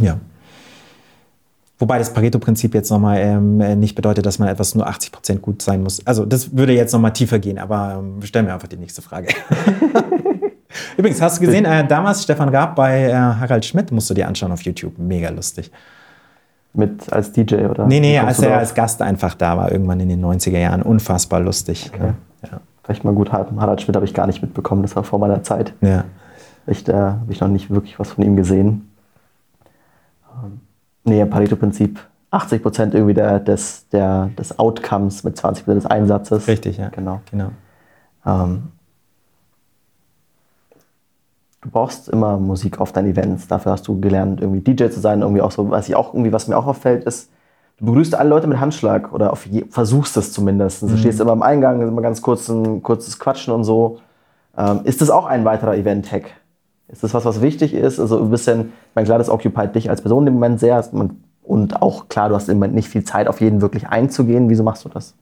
Ja. 0.00 0.18
Wobei 1.78 1.98
das 1.98 2.14
Pareto-Prinzip 2.14 2.74
jetzt 2.74 2.90
nochmal 2.90 3.18
ähm, 3.18 3.60
äh, 3.60 3.74
nicht 3.74 3.94
bedeutet, 3.94 4.24
dass 4.24 4.38
man 4.38 4.48
etwas 4.48 4.74
nur 4.74 4.86
80 4.86 5.12
Prozent 5.12 5.42
gut 5.42 5.62
sein 5.62 5.82
muss. 5.82 6.06
Also 6.06 6.24
das 6.24 6.56
würde 6.56 6.72
jetzt 6.72 6.92
nochmal 6.92 7.12
tiefer 7.12 7.40
gehen, 7.40 7.58
aber 7.58 7.96
ähm, 7.98 8.20
stell 8.22 8.44
mir 8.44 8.54
einfach 8.54 8.68
die 8.68 8.76
nächste 8.76 9.02
Frage. 9.02 9.28
Übrigens, 10.96 11.20
hast 11.20 11.38
du 11.40 11.46
gesehen, 11.46 11.64
äh, 11.64 11.86
damals 11.86 12.22
Stefan 12.22 12.48
Raab 12.48 12.76
bei 12.76 13.04
äh, 13.04 13.12
Harald 13.12 13.64
Schmidt, 13.64 13.92
musst 13.92 14.10
du 14.10 14.14
dir 14.14 14.26
anschauen 14.26 14.52
auf 14.52 14.62
YouTube. 14.62 14.98
Mega 14.98 15.30
lustig. 15.30 15.70
Mit 16.74 17.12
als 17.12 17.32
DJ 17.32 17.66
oder? 17.66 17.86
Nee, 17.86 18.00
nee, 18.00 18.18
als 18.18 18.40
er 18.40 18.56
als 18.56 18.74
Gast 18.74 19.02
einfach 19.02 19.34
da 19.34 19.56
war, 19.58 19.70
irgendwann 19.70 20.00
in 20.00 20.08
den 20.08 20.24
90er 20.24 20.58
Jahren. 20.58 20.82
Unfassbar 20.82 21.40
lustig. 21.40 21.90
Okay. 21.92 22.12
Ja. 22.50 22.60
Vielleicht 22.82 23.04
mal 23.04 23.14
gut, 23.14 23.30
Harald 23.30 23.80
Schmidt 23.82 23.94
habe 23.94 24.06
ich 24.06 24.14
gar 24.14 24.26
nicht 24.26 24.42
mitbekommen, 24.42 24.82
das 24.82 24.96
war 24.96 25.04
vor 25.04 25.18
meiner 25.18 25.42
Zeit. 25.42 25.72
Ja. 25.82 26.04
Ich, 26.66 26.84
da 26.84 27.18
habe 27.20 27.32
ich 27.32 27.40
noch 27.40 27.48
nicht 27.48 27.70
wirklich 27.70 27.98
was 27.98 28.12
von 28.12 28.24
ihm 28.24 28.36
gesehen. 28.36 28.90
Ähm, 30.42 30.60
nee, 31.04 31.24
Pareto-Prinzip. 31.24 32.00
80 32.30 32.62
Prozent 32.62 32.94
irgendwie 32.94 33.14
der, 33.14 33.38
des, 33.38 33.88
der, 33.90 34.30
des 34.38 34.58
Outcomes 34.58 35.22
mit 35.22 35.36
20 35.36 35.64
Prozent 35.64 35.84
des 35.84 35.90
Einsatzes. 35.90 36.48
Richtig, 36.48 36.78
ja. 36.78 36.88
Genau. 36.88 37.20
genau. 37.30 37.50
Ähm, 38.24 38.72
du 41.62 41.70
brauchst 41.70 42.08
immer 42.08 42.36
Musik 42.36 42.80
auf 42.80 42.92
deinen 42.92 43.10
Events. 43.10 43.48
Dafür 43.48 43.72
hast 43.72 43.88
du 43.88 43.98
gelernt, 44.00 44.40
irgendwie 44.40 44.60
DJ 44.60 44.88
zu 44.88 45.00
sein. 45.00 45.22
Irgendwie 45.22 45.40
auch 45.40 45.52
so, 45.52 45.70
was 45.70 45.88
ich 45.88 45.94
auch 45.94 46.12
irgendwie, 46.12 46.32
was 46.32 46.48
mir 46.48 46.56
auch 46.56 46.66
auffällt, 46.66 47.04
ist, 47.04 47.30
du 47.78 47.86
begrüßt 47.86 48.14
alle 48.14 48.28
Leute 48.28 48.46
mit 48.46 48.60
Handschlag 48.60 49.12
oder 49.12 49.32
je, 49.50 49.64
versuchst 49.70 50.16
es 50.16 50.32
zumindest. 50.32 50.82
Mhm. 50.82 50.88
Du 50.88 50.96
stehst 50.98 51.20
immer 51.20 51.32
am 51.32 51.42
Eingang, 51.42 51.80
immer 51.80 52.02
ganz 52.02 52.20
kurz 52.20 52.48
ein 52.48 52.82
kurzes 52.82 53.18
Quatschen 53.18 53.54
und 53.54 53.64
so. 53.64 54.00
Ähm, 54.56 54.80
ist 54.84 55.00
das 55.00 55.08
auch 55.08 55.24
ein 55.24 55.44
weiterer 55.44 55.76
Event-Hack? 55.76 56.30
Ist 56.88 57.02
das 57.02 57.14
was, 57.14 57.24
was 57.24 57.40
wichtig 57.40 57.72
ist? 57.72 57.98
Also 57.98 58.20
ein 58.20 58.30
bisschen, 58.30 58.60
ich 58.60 58.94
meine, 58.94 59.06
klar, 59.06 59.18
das 59.18 59.30
occupied 59.30 59.74
dich 59.74 59.88
als 59.88 60.02
Person 60.02 60.26
im 60.26 60.34
Moment 60.34 60.60
sehr. 60.60 60.84
Und 61.44 61.80
auch 61.80 62.08
klar, 62.08 62.28
du 62.28 62.34
hast 62.34 62.48
im 62.48 62.56
Moment 62.56 62.74
nicht 62.74 62.88
viel 62.88 63.04
Zeit, 63.04 63.28
auf 63.28 63.40
jeden 63.40 63.62
wirklich 63.62 63.88
einzugehen. 63.88 64.50
Wieso 64.50 64.62
machst 64.62 64.84
du 64.84 64.88
das? 64.88 65.14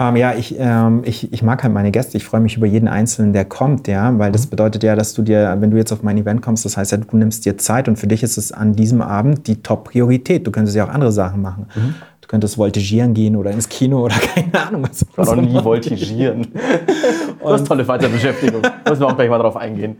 Ähm, 0.00 0.14
ja, 0.14 0.34
ich, 0.34 0.54
ähm, 0.58 1.02
ich, 1.04 1.32
ich 1.32 1.42
mag 1.42 1.62
halt 1.62 1.74
meine 1.74 1.90
Gäste. 1.90 2.16
Ich 2.16 2.24
freue 2.24 2.40
mich 2.40 2.56
über 2.56 2.66
jeden 2.66 2.86
Einzelnen, 2.86 3.32
der 3.32 3.44
kommt, 3.44 3.88
ja, 3.88 4.16
weil 4.16 4.30
das 4.30 4.46
mhm. 4.46 4.50
bedeutet 4.50 4.84
ja, 4.84 4.94
dass 4.94 5.12
du 5.14 5.22
dir, 5.22 5.56
wenn 5.58 5.72
du 5.72 5.76
jetzt 5.76 5.92
auf 5.92 6.02
mein 6.02 6.16
Event 6.16 6.40
kommst, 6.40 6.64
das 6.64 6.76
heißt 6.76 6.92
ja, 6.92 6.98
du 6.98 7.16
nimmst 7.16 7.44
dir 7.44 7.58
Zeit 7.58 7.88
und 7.88 7.96
für 7.96 8.06
dich 8.06 8.22
ist 8.22 8.38
es 8.38 8.52
an 8.52 8.74
diesem 8.74 9.02
Abend 9.02 9.48
die 9.48 9.60
Top-Priorität. 9.60 10.46
Du 10.46 10.52
könntest 10.52 10.76
ja 10.76 10.84
auch 10.84 10.90
andere 10.90 11.10
Sachen 11.10 11.42
machen. 11.42 11.66
Mhm. 11.74 11.94
Du 12.20 12.28
könntest 12.28 12.58
voltigieren 12.58 13.12
gehen 13.14 13.34
oder 13.34 13.50
ins 13.50 13.68
Kino 13.68 14.04
oder 14.04 14.14
keine 14.34 14.66
Ahnung. 14.66 14.82
Was 14.82 15.02
ich 15.02 15.16
war 15.16 15.34
noch 15.34 15.42
nie 15.42 15.60
voltigieren. 15.60 16.46
du 17.42 17.48
hast 17.48 17.66
tolle 17.66 17.88
Weiterbeschäftigung. 17.88 18.62
Müssen 18.88 19.00
wir 19.00 19.06
auch 19.08 19.16
gleich 19.16 19.30
mal 19.30 19.38
drauf 19.38 19.56
eingehen. 19.56 19.96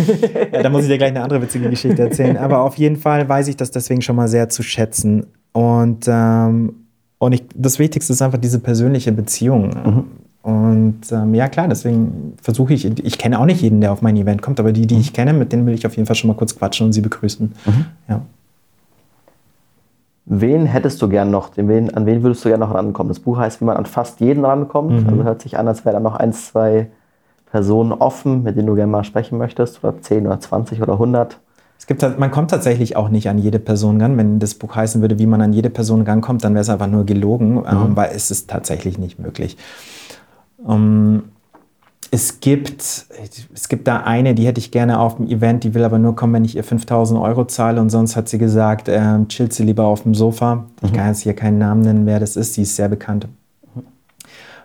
ja, 0.52 0.62
da 0.62 0.70
muss 0.70 0.84
ich 0.84 0.88
dir 0.88 0.96
gleich 0.96 1.10
eine 1.10 1.22
andere 1.22 1.42
witzige 1.42 1.68
Geschichte 1.68 2.00
erzählen. 2.00 2.38
Aber 2.38 2.60
auf 2.60 2.76
jeden 2.76 2.96
Fall 2.96 3.28
weiß 3.28 3.48
ich 3.48 3.56
das 3.56 3.70
deswegen 3.70 4.00
schon 4.00 4.16
mal 4.16 4.28
sehr 4.28 4.48
zu 4.48 4.62
schätzen. 4.62 5.26
Und 5.52 6.06
ähm, 6.08 6.81
und 7.22 7.30
ich, 7.30 7.44
das 7.54 7.78
Wichtigste 7.78 8.12
ist 8.12 8.20
einfach 8.20 8.38
diese 8.38 8.58
persönliche 8.58 9.12
Beziehung. 9.12 9.68
Mhm. 9.68 10.04
Und 10.42 11.02
ähm, 11.12 11.34
ja, 11.36 11.46
klar, 11.46 11.68
deswegen 11.68 12.32
versuche 12.42 12.74
ich, 12.74 12.84
ich 12.84 13.16
kenne 13.16 13.38
auch 13.38 13.44
nicht 13.44 13.62
jeden, 13.62 13.80
der 13.80 13.92
auf 13.92 14.02
mein 14.02 14.16
Event 14.16 14.42
kommt, 14.42 14.58
aber 14.58 14.72
die, 14.72 14.88
die 14.88 14.96
mhm. 14.96 15.02
ich 15.02 15.12
kenne, 15.12 15.32
mit 15.32 15.52
denen 15.52 15.64
will 15.64 15.72
ich 15.72 15.86
auf 15.86 15.94
jeden 15.94 16.06
Fall 16.06 16.16
schon 16.16 16.26
mal 16.26 16.34
kurz 16.34 16.58
quatschen 16.58 16.86
und 16.86 16.94
sie 16.94 17.00
begrüßen. 17.00 17.52
Mhm. 17.64 17.84
Ja. 18.08 18.22
Wen 20.24 20.66
hättest 20.66 21.00
du 21.00 21.08
gern 21.08 21.30
noch, 21.30 21.50
wen, 21.54 21.94
an 21.94 22.06
wen 22.06 22.24
würdest 22.24 22.44
du 22.44 22.48
gerne 22.48 22.64
noch 22.64 22.74
rankommen? 22.74 23.10
Das 23.10 23.20
Buch 23.20 23.38
heißt, 23.38 23.60
wie 23.60 23.66
man 23.66 23.76
an 23.76 23.86
fast 23.86 24.18
jeden 24.18 24.44
rankommt. 24.44 25.04
Mhm. 25.04 25.08
Also 25.08 25.22
hört 25.22 25.42
sich 25.42 25.56
an, 25.56 25.68
als 25.68 25.84
wäre 25.84 25.94
da 25.94 26.00
noch 26.00 26.16
ein, 26.16 26.32
zwei 26.32 26.88
Personen 27.52 27.92
offen, 27.92 28.42
mit 28.42 28.56
denen 28.56 28.66
du 28.66 28.74
gerne 28.74 28.90
mal 28.90 29.04
sprechen 29.04 29.38
möchtest. 29.38 29.84
Oder 29.84 30.00
10 30.00 30.26
oder 30.26 30.40
20 30.40 30.82
oder 30.82 30.94
100. 30.94 31.38
Es 31.82 31.88
gibt, 31.88 32.00
man 32.16 32.30
kommt 32.30 32.52
tatsächlich 32.52 32.94
auch 32.94 33.08
nicht 33.08 33.28
an 33.28 33.38
jede 33.38 33.58
Person 33.58 34.00
ran. 34.00 34.16
Wenn 34.16 34.38
das 34.38 34.54
Buch 34.54 34.76
heißen 34.76 35.00
würde, 35.00 35.18
wie 35.18 35.26
man 35.26 35.42
an 35.42 35.52
jede 35.52 35.68
Person 35.68 36.02
rankommt, 36.02 36.44
dann 36.44 36.54
wäre 36.54 36.62
es 36.62 36.68
einfach 36.68 36.86
nur 36.86 37.04
gelogen, 37.04 37.54
mhm. 37.54 37.64
ähm, 37.68 37.96
weil 37.96 38.12
es 38.14 38.30
ist 38.30 38.48
tatsächlich 38.48 38.98
nicht 38.98 39.18
möglich. 39.18 39.56
Ähm, 40.68 41.24
es 42.12 42.38
gibt, 42.38 42.82
es 43.52 43.68
gibt 43.68 43.88
da 43.88 43.96
eine, 43.96 44.32
die 44.36 44.46
hätte 44.46 44.60
ich 44.60 44.70
gerne 44.70 45.00
auf 45.00 45.16
dem 45.16 45.26
Event, 45.26 45.64
die 45.64 45.74
will 45.74 45.82
aber 45.82 45.98
nur 45.98 46.14
kommen, 46.14 46.34
wenn 46.34 46.44
ich 46.44 46.54
ihr 46.54 46.62
5000 46.62 47.18
Euro 47.18 47.46
zahle 47.46 47.80
und 47.80 47.90
sonst 47.90 48.14
hat 48.14 48.28
sie 48.28 48.38
gesagt, 48.38 48.88
ähm, 48.88 49.26
chillt 49.26 49.52
sie 49.52 49.64
lieber 49.64 49.84
auf 49.84 50.04
dem 50.04 50.14
Sofa. 50.14 50.54
Mhm. 50.54 50.64
Ich 50.84 50.92
kann 50.92 51.08
jetzt 51.08 51.22
hier 51.22 51.34
keinen 51.34 51.58
Namen 51.58 51.80
nennen, 51.80 52.06
wer 52.06 52.20
das 52.20 52.36
ist, 52.36 52.56
die 52.56 52.62
ist 52.62 52.76
sehr 52.76 52.90
bekannt. 52.90 53.26
Mhm. 53.74 53.82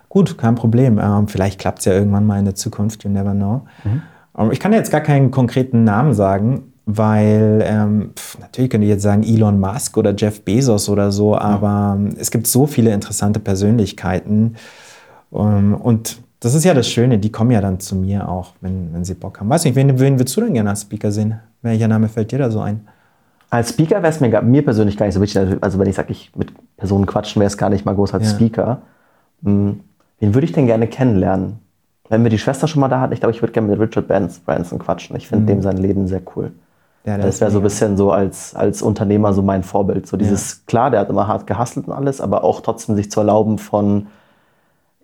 Gut, 0.08 0.38
kein 0.38 0.54
Problem. 0.54 1.00
Ähm, 1.02 1.26
vielleicht 1.26 1.58
klappt 1.58 1.80
es 1.80 1.86
ja 1.86 1.94
irgendwann 1.94 2.26
mal 2.26 2.38
in 2.38 2.44
der 2.44 2.54
Zukunft, 2.54 3.02
you 3.02 3.10
never 3.10 3.32
know. 3.32 3.62
Mhm. 3.82 4.02
Ähm, 4.38 4.52
ich 4.52 4.60
kann 4.60 4.72
jetzt 4.72 4.92
gar 4.92 5.00
keinen 5.00 5.32
konkreten 5.32 5.82
Namen 5.82 6.14
sagen, 6.14 6.72
weil 6.90 7.62
ähm, 7.66 8.12
pf, 8.16 8.38
natürlich 8.40 8.70
könnte 8.70 8.86
ich 8.86 8.90
jetzt 8.90 9.02
sagen 9.02 9.22
Elon 9.22 9.60
Musk 9.60 9.98
oder 9.98 10.14
Jeff 10.16 10.40
Bezos 10.40 10.88
oder 10.88 11.12
so, 11.12 11.36
aber 11.36 11.98
ja. 12.00 12.10
es 12.18 12.30
gibt 12.30 12.46
so 12.46 12.66
viele 12.66 12.94
interessante 12.94 13.40
Persönlichkeiten 13.40 14.56
ähm, 15.32 15.74
und 15.74 16.22
das 16.40 16.54
ist 16.54 16.64
ja 16.64 16.72
das 16.72 16.88
Schöne, 16.88 17.18
die 17.18 17.30
kommen 17.30 17.50
ja 17.50 17.60
dann 17.60 17.78
zu 17.78 17.94
mir 17.94 18.26
auch, 18.26 18.54
wenn, 18.62 18.94
wenn 18.94 19.04
sie 19.04 19.14
Bock 19.14 19.38
haben. 19.38 19.50
Weiß 19.50 19.64
nicht, 19.64 19.74
wen, 19.74 19.98
wen 20.00 20.18
würdest 20.18 20.34
du 20.36 20.40
denn 20.40 20.54
gerne 20.54 20.70
als 20.70 20.82
Speaker 20.82 21.10
sehen? 21.12 21.38
Welcher 21.60 21.88
Name 21.88 22.08
fällt 22.08 22.32
dir 22.32 22.38
da 22.38 22.50
so 22.50 22.60
ein? 22.60 22.88
Als 23.50 23.70
Speaker 23.70 23.96
wäre 23.96 24.08
es 24.08 24.20
mir, 24.20 24.40
mir 24.40 24.64
persönlich 24.64 24.96
gar 24.96 25.04
nicht 25.06 25.14
so 25.14 25.20
wichtig. 25.20 25.58
Also 25.60 25.78
wenn 25.78 25.88
ich 25.88 25.96
sage, 25.96 26.12
ich 26.12 26.30
mit 26.36 26.52
Personen 26.78 27.04
quatschen, 27.04 27.40
wäre 27.40 27.48
es 27.48 27.58
gar 27.58 27.68
nicht 27.68 27.84
mal 27.84 27.94
groß 27.94 28.14
als 28.14 28.24
ja. 28.24 28.30
Speaker. 28.30 28.82
Hm, 29.42 29.80
wen 30.20 30.34
würde 30.34 30.46
ich 30.46 30.52
denn 30.52 30.66
gerne 30.66 30.86
kennenlernen? 30.86 31.58
Wenn 32.08 32.22
wir 32.22 32.30
die 32.30 32.38
Schwester 32.38 32.66
schon 32.66 32.80
mal 32.80 32.88
da 32.88 33.00
hatten, 33.00 33.12
ich 33.12 33.20
glaube, 33.20 33.34
ich 33.34 33.42
würde 33.42 33.52
gerne 33.52 33.68
mit 33.68 33.78
Richard 33.78 34.08
Branson 34.08 34.78
quatschen. 34.78 35.16
Ich 35.16 35.28
finde 35.28 35.42
mhm. 35.42 35.46
dem 35.48 35.62
sein 35.62 35.76
Leben 35.76 36.08
sehr 36.08 36.22
cool. 36.34 36.52
Ja, 37.08 37.16
das, 37.16 37.26
das 37.26 37.40
wäre 37.40 37.50
so 37.50 37.60
ein 37.60 37.62
bisschen 37.62 37.96
so 37.96 38.12
als, 38.12 38.54
als 38.54 38.82
Unternehmer 38.82 39.32
so 39.32 39.40
mein 39.40 39.62
Vorbild. 39.62 40.06
So 40.06 40.18
dieses, 40.18 40.50
ja. 40.50 40.58
klar, 40.66 40.90
der 40.90 41.00
hat 41.00 41.08
immer 41.08 41.26
hart 41.26 41.46
gehustelt 41.46 41.88
und 41.88 41.94
alles, 41.94 42.20
aber 42.20 42.44
auch 42.44 42.60
trotzdem 42.60 42.96
sich 42.96 43.10
zu 43.10 43.20
erlauben, 43.20 43.56
von 43.56 44.08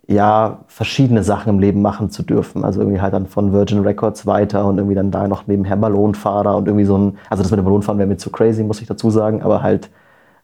ja, 0.07 0.59
verschiedene 0.67 1.23
Sachen 1.23 1.49
im 1.49 1.59
Leben 1.59 1.81
machen 1.81 2.11
zu 2.11 2.23
dürfen. 2.23 2.63
Also 2.63 2.81
irgendwie 2.81 3.01
halt 3.01 3.15
dann 3.15 3.27
von 3.27 3.55
Virgin 3.55 3.81
Records 3.81 4.27
weiter 4.27 4.67
und 4.67 4.77
irgendwie 4.77 4.95
dann 4.95 5.11
da 5.11 5.27
noch 5.29 5.47
nebenher 5.47 5.79
Ballonfahrer 5.79 6.59
und 6.59 6.67
irgendwie 6.67 6.85
so 6.85 6.99
ein, 6.99 7.17
also 7.31 7.43
das 7.43 7.51
mit 7.51 7.57
dem 7.57 7.65
Ballonfahren 7.65 7.99
wäre 7.99 8.07
mir 8.07 8.19
zu 8.19 8.29
crazy, 8.29 8.65
muss 8.65 8.83
ich 8.83 8.87
dazu 8.87 9.09
sagen, 9.09 9.43
aber 9.43 9.63
halt 9.63 9.89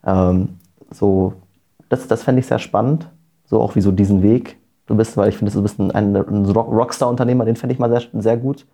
ähm, 0.06 0.56
so, 0.90 1.34
das, 1.90 2.08
das 2.08 2.22
fände 2.22 2.40
ich 2.40 2.46
sehr 2.46 2.58
spannend. 2.58 3.10
So 3.44 3.60
auch 3.60 3.76
wie 3.76 3.82
so 3.82 3.92
diesen 3.92 4.22
Weg 4.22 4.56
du 4.86 4.94
bist, 4.96 5.14
weil 5.18 5.28
ich 5.28 5.36
finde, 5.36 5.52
du 5.52 5.60
bist 5.60 5.78
ein, 5.78 5.90
ein, 5.90 6.16
ein 6.16 6.46
Rockstar-Unternehmer, 6.46 7.44
den 7.44 7.56
fände 7.56 7.74
ich 7.74 7.78
mal 7.78 7.90
sehr, 7.90 8.02
sehr 8.14 8.38
gut. 8.38 8.64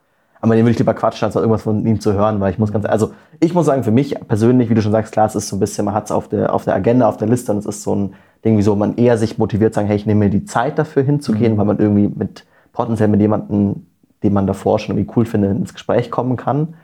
Aber 0.46 0.54
den 0.54 0.64
würde 0.64 0.70
ich 0.70 0.78
lieber 0.78 0.94
quatschen, 0.94 1.26
als 1.26 1.34
irgendwas 1.34 1.62
von 1.62 1.84
ihm 1.84 2.00
zu 2.00 2.12
hören, 2.12 2.38
weil 2.38 2.52
ich 2.52 2.58
muss 2.60 2.72
ganz, 2.72 2.84
also 2.84 3.10
ich 3.40 3.52
muss 3.52 3.66
sagen, 3.66 3.82
für 3.82 3.90
mich 3.90 4.14
persönlich, 4.28 4.70
wie 4.70 4.74
du 4.74 4.80
schon 4.80 4.92
sagst, 4.92 5.12
klar, 5.12 5.26
es 5.26 5.34
ist 5.34 5.48
so 5.48 5.56
ein 5.56 5.58
bisschen, 5.58 5.84
man 5.84 5.92
hat 5.92 6.04
es 6.04 6.12
auf 6.12 6.28
der, 6.28 6.54
auf 6.54 6.62
der 6.64 6.76
Agenda, 6.76 7.08
auf 7.08 7.16
der 7.16 7.26
Liste 7.26 7.50
und 7.50 7.58
es 7.58 7.66
ist 7.66 7.82
so 7.82 7.96
ein 7.96 8.14
Ding, 8.44 8.56
wieso 8.56 8.76
man 8.76 8.94
eher 8.94 9.18
sich 9.18 9.38
motiviert, 9.38 9.74
sagen, 9.74 9.88
hey, 9.88 9.96
ich 9.96 10.06
nehme 10.06 10.26
mir 10.26 10.30
die 10.30 10.44
Zeit 10.44 10.78
dafür 10.78 11.02
hinzugehen, 11.02 11.54
mhm. 11.54 11.58
weil 11.58 11.64
man 11.64 11.78
irgendwie 11.80 12.06
mit 12.06 12.46
potenziell 12.72 13.08
mit 13.08 13.20
jemandem, 13.20 13.86
den 14.22 14.32
man 14.32 14.46
davor 14.46 14.78
schon 14.78 14.96
irgendwie 14.96 15.12
cool 15.16 15.26
findet, 15.26 15.50
ins 15.50 15.74
Gespräch 15.74 16.12
kommen 16.12 16.36
kann. 16.36 16.74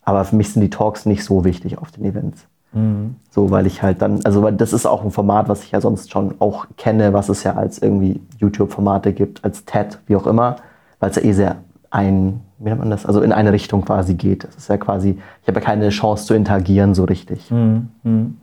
Aber 0.00 0.24
für 0.24 0.36
mich 0.36 0.54
sind 0.54 0.62
die 0.62 0.70
Talks 0.70 1.04
nicht 1.04 1.22
so 1.22 1.44
wichtig 1.44 1.76
auf 1.76 1.90
den 1.90 2.06
Events. 2.06 2.46
Mhm. 2.72 3.16
So, 3.28 3.50
weil 3.50 3.66
ich 3.66 3.82
halt 3.82 4.00
dann, 4.00 4.20
also 4.24 4.42
weil 4.42 4.54
das 4.54 4.72
ist 4.72 4.86
auch 4.86 5.04
ein 5.04 5.10
Format, 5.10 5.50
was 5.50 5.64
ich 5.64 5.72
ja 5.72 5.82
sonst 5.82 6.10
schon 6.10 6.36
auch 6.38 6.66
kenne, 6.78 7.12
was 7.12 7.28
es 7.28 7.42
ja 7.42 7.56
als 7.56 7.78
irgendwie 7.78 8.22
YouTube-Formate 8.38 9.12
gibt, 9.12 9.44
als 9.44 9.66
TED, 9.66 9.98
wie 10.06 10.16
auch 10.16 10.26
immer, 10.26 10.56
weil 10.98 11.10
es 11.10 11.16
ja 11.16 11.22
eh 11.24 11.32
sehr 11.32 11.56
ein, 11.90 12.40
wie 12.58 12.68
nennt 12.68 12.80
man 12.80 12.90
das, 12.90 13.06
also 13.06 13.20
in 13.20 13.32
eine 13.32 13.52
Richtung 13.52 13.84
quasi 13.84 14.14
geht. 14.14 14.44
Das 14.44 14.56
ist 14.56 14.68
ja 14.68 14.76
quasi, 14.76 15.18
ich 15.42 15.48
habe 15.48 15.60
ja 15.60 15.64
keine 15.64 15.88
Chance 15.90 16.26
zu 16.26 16.34
interagieren 16.34 16.94
so 16.94 17.04
richtig. 17.04 17.50
Mhm. 17.50 18.36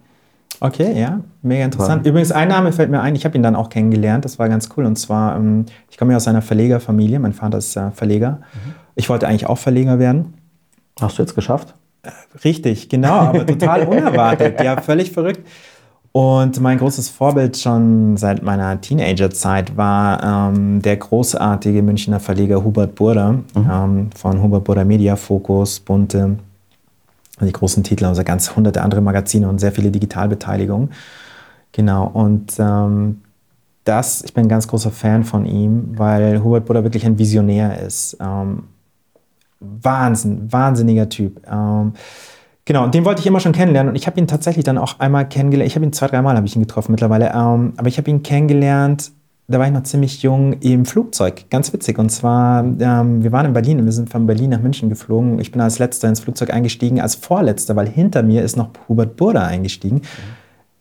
Okay, 0.60 0.98
ja, 1.00 1.20
mega 1.42 1.66
interessant. 1.66 2.06
Übrigens, 2.06 2.32
ein 2.32 2.48
Name 2.48 2.72
fällt 2.72 2.90
mir 2.90 3.02
ein, 3.02 3.16
ich 3.16 3.26
habe 3.26 3.36
ihn 3.36 3.44
dann 3.44 3.56
auch 3.56 3.70
kennengelernt, 3.70 4.24
das 4.24 4.40
war 4.40 4.48
ganz 4.48 4.70
cool. 4.78 4.86
Und 4.86 4.98
zwar, 4.98 5.36
ähm, 5.36 5.66
ich 5.90 5.98
komme 5.98 6.12
ja 6.12 6.18
aus 6.18 6.28
einer 6.28 6.42
Verlegerfamilie, 6.42 7.20
mein 7.20 7.34
Vater 7.34 7.58
ist 7.58 7.76
äh, 7.76 7.92
Verleger. 7.92 8.40
Mhm. 8.54 8.74
Ich 8.96 9.10
wollte 9.10 9.28
eigentlich 9.28 9.48
auch 9.48 9.58
Verleger 9.58 10.00
werden. 10.00 10.36
Hast 11.02 11.18
du 11.18 11.24
jetzt 11.24 11.36
geschafft? 11.36 11.74
Äh, 12.04 12.12
richtig, 12.44 12.88
genau, 12.88 13.14
aber 13.14 13.46
total 13.46 13.84
unerwartet. 13.88 14.62
Ja, 14.62 14.80
völlig 14.80 15.12
verrückt. 15.12 15.46
Und 16.14 16.62
mein 16.62 16.78
großes 16.78 17.10
Vorbild 17.10 17.58
schon 17.58 18.18
seit 18.18 18.44
meiner 18.44 18.80
Teenagerzeit 18.80 19.76
war 19.76 20.52
ähm, 20.52 20.80
der 20.80 20.98
großartige 20.98 21.82
Münchner 21.82 22.20
Verleger 22.20 22.64
Hubert 22.64 22.94
Burda 22.94 23.32
mhm. 23.32 23.44
ähm, 23.56 24.10
von 24.16 24.40
Hubert 24.40 24.64
Burda 24.64 24.84
Media, 24.84 25.16
Focus, 25.16 25.80
Bunte, 25.80 26.38
die 27.42 27.52
großen 27.52 27.84
Titel, 27.84 28.06
also 28.06 28.24
ganz 28.24 28.56
hunderte 28.56 28.84
andere 28.84 29.02
Magazine 29.02 29.50
und 29.50 29.58
sehr 29.58 29.72
viele 29.72 29.90
Digitalbeteiligungen. 29.90 30.92
Genau, 31.72 32.06
und 32.06 32.54
ähm, 32.60 33.22
das, 33.84 34.24
ich 34.24 34.36
bin 34.36 34.46
ein 34.46 34.50
ganz 34.50 34.68
großer 34.68 34.92
Fan 34.92 35.24
von 35.24 35.48
ihm, 35.48 35.98
weil 35.98 36.44
Hubert 36.44 36.66
Burda 36.66 36.84
wirklich 36.84 37.08
ein 37.08 37.18
Visionär 37.18 37.82
ist. 37.82 38.18
Ähm, 38.22 38.66
Wahnsinn, 39.60 40.52
wahnsinniger 40.52 41.10
Typ. 41.10 41.42
Genau, 42.66 42.88
den 42.88 43.04
wollte 43.04 43.20
ich 43.20 43.28
immer 43.28 43.42
schon 43.42 43.52
kennenlernen 43.52 43.90
und 43.90 43.96
ich 43.98 44.08
habe 44.08 44.20
ihn 44.20 44.28
tatsächlich 44.28 44.64
dann 44.64 44.78
auch 44.78 45.00
einmal 45.00 45.28
kennengelernt. 45.28 45.68
Ich 45.70 45.76
habe 45.76 45.86
ihn 45.86 45.92
zwei, 45.92 46.08
dreimal 46.08 46.38
habe 46.38 46.48
ich 46.48 46.56
ihn 46.56 46.62
getroffen 46.62 46.92
mittlerweile, 46.92 47.32
ähm, 47.34 47.74
aber 47.76 47.88
ich 47.88 47.98
habe 47.98 48.10
ihn 48.10 48.24
kennengelernt. 48.24 49.12
Da 49.50 49.60
war 49.60 49.68
ich 49.68 49.74
noch 49.74 49.84
ziemlich 49.84 50.24
jung 50.24 50.54
im 50.62 50.86
Flugzeug, 50.86 51.50
ganz 51.50 51.74
witzig. 51.74 52.00
Und 52.00 52.10
zwar, 52.10 52.64
ähm, 52.64 53.22
wir 53.24 53.34
waren 53.34 53.46
in 53.46 53.54
Berlin 53.54 53.80
und 53.80 53.86
wir 53.86 53.92
sind 53.92 54.10
von 54.10 54.26
Berlin 54.26 54.52
nach 54.52 54.62
München 54.62 54.88
geflogen. 54.88 55.40
Ich 55.40 55.52
bin 55.52 55.60
als 55.60 55.80
letzter 55.80 56.08
ins 56.08 56.22
Flugzeug 56.22 56.54
eingestiegen, 56.54 57.02
als 57.02 57.16
vorletzter, 57.16 57.76
weil 57.76 57.90
hinter 57.90 58.24
mir 58.24 58.42
ist 58.44 58.56
noch 58.56 58.70
Hubert 58.88 59.18
Burda 59.18 59.46
eingestiegen 59.46 60.02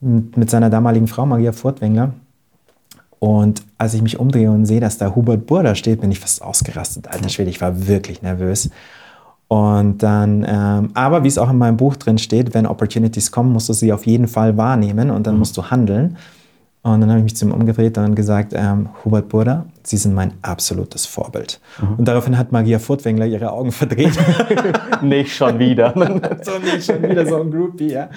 mhm. 0.00 0.30
mit 0.36 0.48
seiner 0.50 0.70
damaligen 0.70 1.08
Frau 1.08 1.26
Maria 1.26 1.50
Furtwängler. 1.50 2.12
Und 3.18 3.62
als 3.78 3.94
ich 3.94 4.02
mich 4.02 4.20
umdrehe 4.20 4.50
und 4.50 4.66
sehe, 4.66 4.80
dass 4.80 4.98
da 4.98 5.14
Hubert 5.16 5.46
Burda 5.46 5.74
steht, 5.74 6.00
bin 6.00 6.12
ich 6.12 6.20
fast 6.20 6.42
ausgerastet. 6.42 7.08
Alter 7.08 7.28
Schwede, 7.28 7.50
ich 7.50 7.60
war 7.60 7.88
wirklich 7.88 8.22
nervös. 8.22 8.70
Und 9.52 10.02
dann, 10.02 10.46
ähm, 10.48 10.92
aber 10.94 11.24
wie 11.24 11.28
es 11.28 11.36
auch 11.36 11.50
in 11.50 11.58
meinem 11.58 11.76
Buch 11.76 11.96
drin 11.96 12.16
steht, 12.16 12.54
wenn 12.54 12.64
Opportunities 12.64 13.30
kommen, 13.30 13.52
musst 13.52 13.68
du 13.68 13.74
sie 13.74 13.92
auf 13.92 14.06
jeden 14.06 14.26
Fall 14.26 14.56
wahrnehmen 14.56 15.10
und 15.10 15.26
dann 15.26 15.34
mhm. 15.34 15.40
musst 15.40 15.58
du 15.58 15.70
handeln. 15.70 16.16
Und 16.80 17.02
dann 17.02 17.10
habe 17.10 17.18
ich 17.18 17.24
mich 17.24 17.36
zu 17.36 17.44
ihm 17.44 17.52
umgedreht 17.52 17.98
und 17.98 18.14
gesagt, 18.14 18.54
ähm, 18.56 18.88
Hubert 19.04 19.28
Burda, 19.28 19.66
Sie 19.84 19.96
sind 19.96 20.14
mein 20.14 20.34
absolutes 20.42 21.06
Vorbild. 21.06 21.60
Mhm. 21.80 21.94
Und 21.98 22.08
daraufhin 22.08 22.38
hat 22.38 22.52
Magia 22.52 22.78
Furtwängler 22.78 23.26
ihre 23.26 23.50
Augen 23.50 23.72
verdreht. 23.72 24.16
nicht 25.02 25.34
schon 25.34 25.58
wieder. 25.58 25.92
so 26.42 26.58
nicht 26.58 26.84
schon 26.84 27.02
wieder 27.02 27.26
so 27.26 27.40
ein 27.40 27.50
Groupie, 27.50 27.92
ja. 27.92 28.08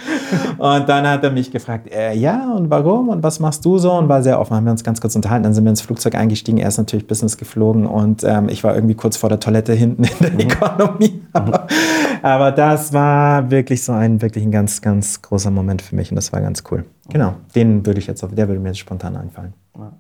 Und 0.58 0.88
dann 0.88 1.08
hat 1.08 1.24
er 1.24 1.32
mich 1.32 1.52
gefragt, 1.52 1.92
äh, 1.92 2.14
ja, 2.14 2.52
und 2.54 2.70
warum 2.70 3.10
und 3.10 3.24
was 3.24 3.40
machst 3.40 3.66
du 3.66 3.78
so? 3.78 3.92
Und 3.94 4.10
war 4.10 4.22
sehr 4.22 4.40
offen, 4.40 4.56
haben 4.56 4.66
wir 4.66 4.72
uns 4.72 4.84
ganz 4.84 5.02
kurz 5.02 5.16
unterhalten. 5.16 5.44
Dann 5.44 5.54
sind 5.54 5.64
wir 5.64 5.72
ins 5.72 5.82
Flugzeug 5.82 6.16
eingestiegen, 6.16 6.58
er 6.58 6.68
ist 6.68 6.78
natürlich 6.78 7.08
Business 7.08 7.38
geflogen 7.38 7.86
und 7.88 8.24
ähm, 8.24 8.50
ich 8.50 8.64
war 8.64 8.76
irgendwie 8.76 8.96
kurz 8.96 9.18
vor 9.18 9.30
der 9.30 9.40
Toilette 9.40 9.74
hinten 9.74 10.04
in 10.04 10.20
der 10.22 10.32
mhm. 10.32 10.40
Economy. 10.40 11.22
Aber, 11.34 11.68
aber 12.22 12.52
das 12.52 12.94
war 12.94 13.50
wirklich 13.50 13.84
so 13.84 13.92
ein, 13.92 14.22
wirklich 14.22 14.44
ein 14.44 14.52
ganz, 14.52 14.82
ganz 14.82 15.22
großer 15.22 15.52
Moment 15.52 15.82
für 15.82 15.96
mich 15.96 16.12
und 16.12 16.16
das 16.16 16.32
war 16.32 16.42
ganz 16.42 16.64
cool. 16.72 16.86
Genau, 17.10 17.36
den 17.56 17.86
würde 17.86 18.00
ich 18.00 18.08
jetzt, 18.08 18.22
der 18.22 18.48
würde 18.48 18.60
mir 18.60 18.70
jetzt 18.70 18.80
spontan 18.80 19.16
einfallen. 19.16 19.54
Ja 19.78 19.92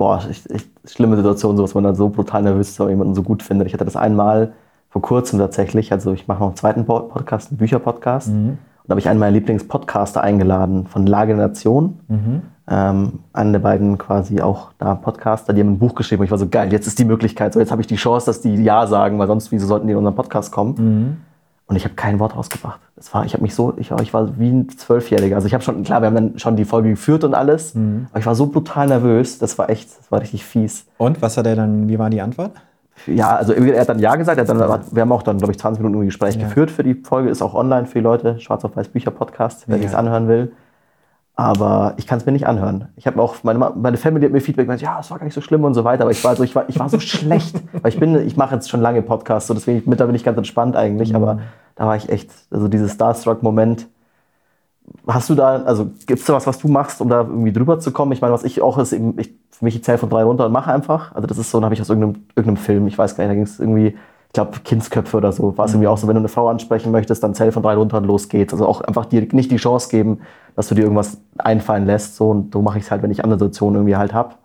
boah, 0.00 0.18
echt, 0.30 0.50
echt 0.50 0.66
schlimme 0.86 1.14
Situation, 1.14 1.58
so 1.58 1.62
was 1.62 1.74
man 1.74 1.84
dann 1.84 1.94
so 1.94 2.08
brutal 2.08 2.42
nervös 2.42 2.70
ist, 2.70 2.80
weil 2.80 2.88
jemanden 2.88 3.14
so 3.14 3.22
gut 3.22 3.42
findet. 3.42 3.66
Ich 3.66 3.74
hatte 3.74 3.84
das 3.84 3.96
einmal 3.96 4.54
vor 4.88 5.02
kurzem 5.02 5.38
tatsächlich, 5.38 5.92
also 5.92 6.14
ich 6.14 6.26
mache 6.26 6.40
noch 6.40 6.46
einen 6.46 6.56
zweiten 6.56 6.86
Podcast, 6.86 7.50
einen 7.50 7.58
Bücherpodcast. 7.58 8.28
Mhm. 8.28 8.48
Und 8.48 8.58
Da 8.86 8.92
habe 8.92 9.00
ich 9.00 9.10
einen 9.10 9.20
meiner 9.20 9.32
Lieblingspodcaster 9.32 10.22
eingeladen 10.22 10.86
von 10.86 11.06
Lage 11.06 11.36
der 11.36 11.48
Nation. 11.48 12.00
Mhm. 12.08 12.42
Ähm, 12.66 13.18
einen 13.34 13.52
der 13.52 13.60
beiden 13.60 13.98
quasi 13.98 14.40
auch 14.40 14.72
da 14.78 14.94
Podcaster, 14.94 15.52
die 15.52 15.60
haben 15.60 15.72
ein 15.72 15.78
Buch 15.78 15.94
geschrieben. 15.94 16.20
Und 16.20 16.24
ich 16.24 16.30
war 16.30 16.38
so 16.38 16.48
geil, 16.48 16.72
jetzt 16.72 16.86
ist 16.86 16.98
die 16.98 17.04
Möglichkeit, 17.04 17.52
so 17.52 17.60
jetzt 17.60 17.70
habe 17.70 17.82
ich 17.82 17.86
die 17.86 17.96
Chance, 17.96 18.24
dass 18.24 18.40
die 18.40 18.54
Ja 18.54 18.86
sagen, 18.86 19.18
weil 19.18 19.26
sonst, 19.26 19.52
wieso 19.52 19.66
sollten 19.66 19.86
die 19.86 19.92
in 19.92 19.98
unseren 19.98 20.14
Podcast 20.14 20.50
kommen? 20.50 20.74
Mhm. 20.78 21.16
Und 21.70 21.76
ich 21.76 21.84
habe 21.84 21.94
kein 21.94 22.18
Wort 22.18 22.36
rausgebracht. 22.36 22.80
Es 22.96 23.14
war, 23.14 23.24
ich 23.24 23.32
habe 23.32 23.42
mich 23.44 23.54
so, 23.54 23.74
ich, 23.76 23.92
ich 23.92 24.12
war 24.12 24.36
wie 24.40 24.50
ein 24.50 24.68
Zwölfjähriger. 24.68 25.36
Also 25.36 25.46
ich 25.46 25.54
habe 25.54 25.62
schon, 25.62 25.84
klar, 25.84 26.02
wir 26.02 26.06
haben 26.08 26.14
dann 26.16 26.38
schon 26.40 26.56
die 26.56 26.64
Folge 26.64 26.90
geführt 26.90 27.22
und 27.22 27.32
alles, 27.32 27.76
Mhm. 27.76 28.08
aber 28.10 28.18
ich 28.18 28.26
war 28.26 28.34
so 28.34 28.46
brutal 28.46 28.88
nervös. 28.88 29.38
Das 29.38 29.56
war 29.56 29.70
echt, 29.70 29.88
das 29.96 30.10
war 30.10 30.20
richtig 30.20 30.44
fies. 30.44 30.84
Und 30.98 31.22
was 31.22 31.36
hat 31.36 31.46
er 31.46 31.54
dann, 31.54 31.88
wie 31.88 31.96
war 31.96 32.10
die 32.10 32.20
Antwort? 32.20 32.50
Ja, 33.06 33.36
also 33.36 33.52
er 33.52 33.80
hat 33.80 33.88
dann 33.88 34.00
Ja 34.00 34.16
gesagt. 34.16 34.46
Dann, 34.48 34.58
wir 34.58 35.00
haben 35.00 35.12
auch 35.12 35.22
dann, 35.22 35.38
glaube 35.38 35.52
ich, 35.52 35.58
20 35.60 35.78
Minuten 35.80 35.94
irgendwie 35.94 36.06
Gespräch 36.08 36.34
Ja. 36.34 36.42
geführt 36.42 36.72
für 36.72 36.82
die 36.82 36.94
Folge. 36.96 37.30
Ist 37.30 37.40
auch 37.40 37.54
online 37.54 37.86
für 37.86 38.00
die 38.00 38.02
Leute. 38.04 38.40
Schwarz 38.40 38.64
auf 38.64 38.76
Weiß 38.76 38.88
Bücher 38.88 39.12
Podcast, 39.12 39.62
wer 39.68 39.76
Ja. 39.76 39.82
sich's 39.82 39.94
anhören 39.94 40.26
will. 40.26 40.52
Aber 41.40 41.94
ich 41.96 42.06
kann 42.06 42.18
es 42.18 42.26
mir 42.26 42.32
nicht 42.32 42.46
anhören. 42.46 42.88
Ich 42.96 43.06
habe 43.06 43.18
auch, 43.22 43.36
meine, 43.44 43.72
meine 43.74 43.96
Family 43.96 44.26
hat 44.26 44.32
mir 44.32 44.42
Feedback 44.42 44.66
gesagt, 44.66 44.82
ja, 44.82 45.00
es 45.00 45.10
war 45.10 45.18
gar 45.18 45.24
nicht 45.24 45.32
so 45.32 45.40
schlimm 45.40 45.64
und 45.64 45.72
so 45.72 45.84
weiter. 45.84 46.02
Aber 46.02 46.10
ich 46.10 46.22
war 46.22 46.36
so, 46.36 46.42
ich 46.42 46.54
war, 46.54 46.68
ich 46.68 46.78
war 46.78 46.90
so 46.90 47.00
schlecht. 47.00 47.56
Weil 47.72 47.90
ich 47.90 47.98
bin, 47.98 48.14
ich 48.26 48.36
mache 48.36 48.56
jetzt 48.56 48.68
schon 48.68 48.82
lange 48.82 49.00
Podcasts, 49.00 49.48
so 49.48 49.54
deswegen 49.54 49.78
mittlerweile 49.86 50.08
bin 50.08 50.16
ich 50.16 50.24
ganz 50.24 50.36
entspannt 50.36 50.76
eigentlich. 50.76 51.14
Aber 51.14 51.40
da 51.76 51.86
war 51.86 51.96
ich 51.96 52.10
echt, 52.10 52.30
also 52.50 52.68
dieses 52.68 52.92
Starstruck-Moment. 52.92 53.86
Hast 55.06 55.30
du 55.30 55.34
da, 55.34 55.62
also 55.62 55.86
gibt 56.06 56.20
es 56.20 56.26
da 56.26 56.34
was, 56.34 56.46
was 56.46 56.58
du 56.58 56.68
machst, 56.68 57.00
um 57.00 57.08
da 57.08 57.22
irgendwie 57.22 57.54
drüber 57.54 57.78
zu 57.78 57.90
kommen? 57.90 58.12
Ich 58.12 58.20
meine, 58.20 58.34
was 58.34 58.44
ich 58.44 58.60
auch 58.60 58.76
ist, 58.76 58.92
eben, 58.92 59.18
ich, 59.18 59.32
für 59.50 59.64
mich 59.64 59.76
ich 59.76 59.82
zähle 59.82 59.96
von 59.96 60.10
drei 60.10 60.24
runter 60.24 60.44
und 60.44 60.52
mache 60.52 60.70
einfach. 60.70 61.14
Also 61.14 61.26
das 61.26 61.38
ist 61.38 61.50
so, 61.50 61.56
dann 61.56 61.64
habe 61.64 61.74
ich 61.74 61.80
aus 61.80 61.88
irgendeinem, 61.88 62.26
irgendeinem 62.36 62.58
Film, 62.58 62.86
ich 62.86 62.98
weiß 62.98 63.16
gar 63.16 63.24
nicht, 63.24 63.30
da 63.30 63.34
ging 63.34 63.44
es 63.44 63.58
irgendwie, 63.58 63.96
ich 64.30 64.34
glaube, 64.34 64.60
Kindsköpfe 64.62 65.16
oder 65.16 65.32
so. 65.32 65.58
War 65.58 65.64
es 65.64 65.72
irgendwie 65.72 65.88
auch 65.88 65.98
so, 65.98 66.06
wenn 66.06 66.14
du 66.14 66.20
eine 66.20 66.28
Frau 66.28 66.48
ansprechen 66.48 66.92
möchtest, 66.92 67.20
dann 67.24 67.34
zähl 67.34 67.50
von 67.50 67.64
drei 67.64 67.74
runter 67.74 67.98
und 67.98 68.04
los 68.04 68.28
geht's. 68.28 68.52
Also 68.52 68.64
auch 68.64 68.80
einfach 68.80 69.06
dir 69.06 69.26
nicht 69.32 69.50
die 69.50 69.56
Chance 69.56 69.88
geben, 69.90 70.20
dass 70.54 70.68
du 70.68 70.76
dir 70.76 70.82
irgendwas 70.82 71.18
einfallen 71.38 71.84
lässt. 71.84 72.14
So, 72.14 72.30
und 72.30 72.52
so 72.52 72.62
mache 72.62 72.78
ich 72.78 72.84
es 72.84 72.92
halt, 72.92 73.02
wenn 73.02 73.10
ich 73.10 73.24
andere 73.24 73.40
Situationen 73.40 73.80
irgendwie 73.80 73.96
halt 73.96 74.12
habe. 74.14 74.36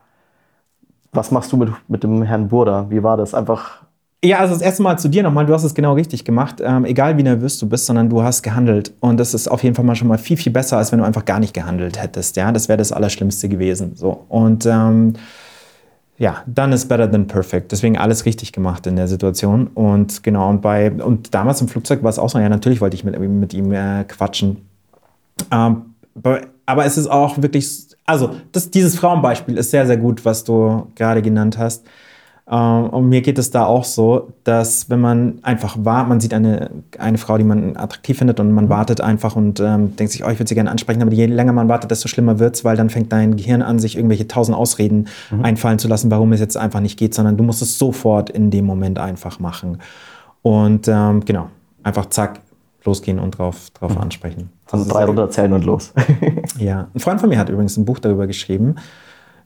Was 1.14 1.30
machst 1.30 1.52
du 1.52 1.58
mit, 1.58 1.70
mit 1.88 2.04
dem 2.04 2.24
Herrn 2.24 2.48
Burda? 2.48 2.88
Wie 2.90 3.04
war 3.04 3.16
das? 3.16 3.36
Einfach 3.36 3.84
Ja, 4.24 4.40
also 4.40 4.56
das 4.56 4.64
erste 4.64 4.82
Mal 4.82 4.98
zu 4.98 5.08
dir 5.08 5.22
nochmal, 5.22 5.46
du 5.46 5.54
hast 5.54 5.64
es 5.64 5.76
genau 5.76 5.94
richtig 5.94 6.26
gemacht. 6.26 6.56
Ähm, 6.64 6.84
egal 6.86 7.16
wie 7.18 7.24
nervös 7.24 7.60
du 7.60 7.70
bist, 7.70 7.86
sondern 7.86 8.10
du 8.10 8.24
hast 8.24 8.42
gehandelt. 8.42 8.92
Und 9.02 9.20
das 9.20 9.36
ist 9.36 9.48
auf 9.48 9.62
jeden 9.64 9.76
Fall 9.76 9.86
mal 9.86 9.96
schon 9.96 10.08
mal 10.08 10.18
viel, 10.18 10.36
viel 10.36 10.52
besser, 10.52 10.78
als 10.78 10.92
wenn 10.92 10.98
du 11.00 11.06
einfach 11.06 11.26
gar 11.26 11.40
nicht 11.40 11.54
gehandelt 11.54 12.02
hättest. 12.02 12.36
Ja, 12.38 12.52
das 12.52 12.68
wäre 12.70 12.78
das 12.78 12.92
Allerschlimmste 12.92 13.50
gewesen. 13.50 13.96
So. 13.96 14.26
Und 14.30 14.66
ähm, 14.66 15.14
ja, 16.18 16.44
dann 16.46 16.72
ist 16.72 16.88
better 16.88 17.12
than 17.12 17.28
perfect. 17.28 17.72
Deswegen 17.72 17.98
alles 17.98 18.26
richtig 18.26 18.52
gemacht 18.54 18.88
in 18.88 18.96
der 18.96 19.08
Situation. 19.08 19.68
Und 19.68 20.24
genau, 20.24 20.50
und 20.50 20.62
bei, 20.62 20.92
und 20.92 21.34
damals 21.34 21.62
im 21.62 21.68
Flugzeug 21.68 22.04
war 22.04 22.10
es 22.10 22.20
auch 22.20 22.30
so, 22.30 22.40
ja, 22.40 22.48
natürlich 22.50 22.80
wollte 22.82 22.96
ich 22.96 23.04
mit, 23.04 23.20
mit 23.20 23.54
ihm 23.54 23.72
äh, 23.72 24.04
quatschen. 24.06 24.66
Ähm, 25.52 25.82
aber- 26.24 26.42
aber 26.68 26.86
es 26.86 26.98
ist 26.98 27.08
auch 27.08 27.40
wirklich, 27.42 27.70
also 28.06 28.32
das, 28.52 28.72
dieses 28.72 28.96
Frauenbeispiel 28.98 29.58
ist 29.58 29.70
sehr, 29.72 29.86
sehr 29.86 29.98
gut, 29.98 30.26
was 30.26 30.44
du 30.44 30.88
gerade 30.96 31.22
genannt 31.22 31.58
hast. 31.60 31.86
Ähm, 32.48 32.90
und 32.90 33.10
mir 33.10 33.22
geht 33.22 33.40
es 33.40 33.50
da 33.50 33.66
auch 33.66 33.84
so, 33.84 34.34
dass 34.44 34.88
wenn 34.90 35.00
man 35.02 35.40
einfach 35.42 35.78
wartet, 35.80 36.10
man 36.10 36.20
sieht 36.20 36.34
eine, 36.34 36.70
eine 37.00 37.18
Frau, 37.18 37.38
die 37.40 37.44
man 37.44 37.76
attraktiv 37.76 38.18
findet 38.20 38.40
und 38.40 38.52
man 38.52 38.70
wartet 38.70 39.02
einfach 39.02 39.36
und 39.36 39.60
ähm, 39.60 39.96
denkt 39.96 40.12
sich, 40.14 40.24
oh, 40.24 40.30
ich 40.30 40.38
würde 40.38 40.48
sie 40.50 40.54
gerne 40.56 40.70
ansprechen, 40.70 41.02
aber 41.02 41.12
je 41.12 41.26
länger 41.26 41.54
man 41.54 41.68
wartet, 41.70 41.90
desto 41.90 42.08
schlimmer 42.08 42.38
wird 42.38 42.56
es, 42.56 42.64
weil 42.64 42.78
dann 42.78 42.92
fängt 42.92 43.12
dein 43.12 43.36
Gehirn 43.36 43.64
an, 43.64 43.80
sich 43.80 43.96
irgendwelche 43.96 44.28
tausend 44.28 44.56
Ausreden 44.56 45.08
einfallen 45.42 45.80
zu 45.80 45.88
lassen, 45.88 46.12
warum 46.12 46.34
es 46.34 46.40
jetzt 46.40 46.56
einfach 46.56 46.82
nicht 46.82 47.00
geht, 47.00 47.16
sondern 47.16 47.36
du 47.36 47.44
musst 47.44 47.64
es 47.64 47.80
sofort 47.80 48.30
in 48.30 48.52
dem 48.52 48.66
Moment 48.66 49.00
einfach 49.00 49.40
machen. 49.40 49.80
Und 50.44 50.88
ähm, 50.88 51.26
genau, 51.26 51.50
einfach 51.82 52.06
zack, 52.08 52.42
losgehen 52.84 53.18
und 53.18 53.40
drauf, 53.40 53.72
drauf 53.72 53.98
ansprechen. 54.00 54.52
von 54.68 54.80
Das 54.80 54.88
ist 54.88 54.94
drei 54.94 55.00
sehr- 55.00 55.08
runter 55.08 55.30
zählen 55.32 55.54
und 55.54 55.66
los. 55.66 55.92
ja, 56.60 56.90
ein 56.94 57.00
Freund 57.00 57.20
von 57.20 57.30
mir 57.30 57.40
hat 57.40 57.50
übrigens 57.50 57.76
ein 57.78 57.86
Buch 57.86 57.98
darüber 57.98 58.28
geschrieben. 58.28 58.76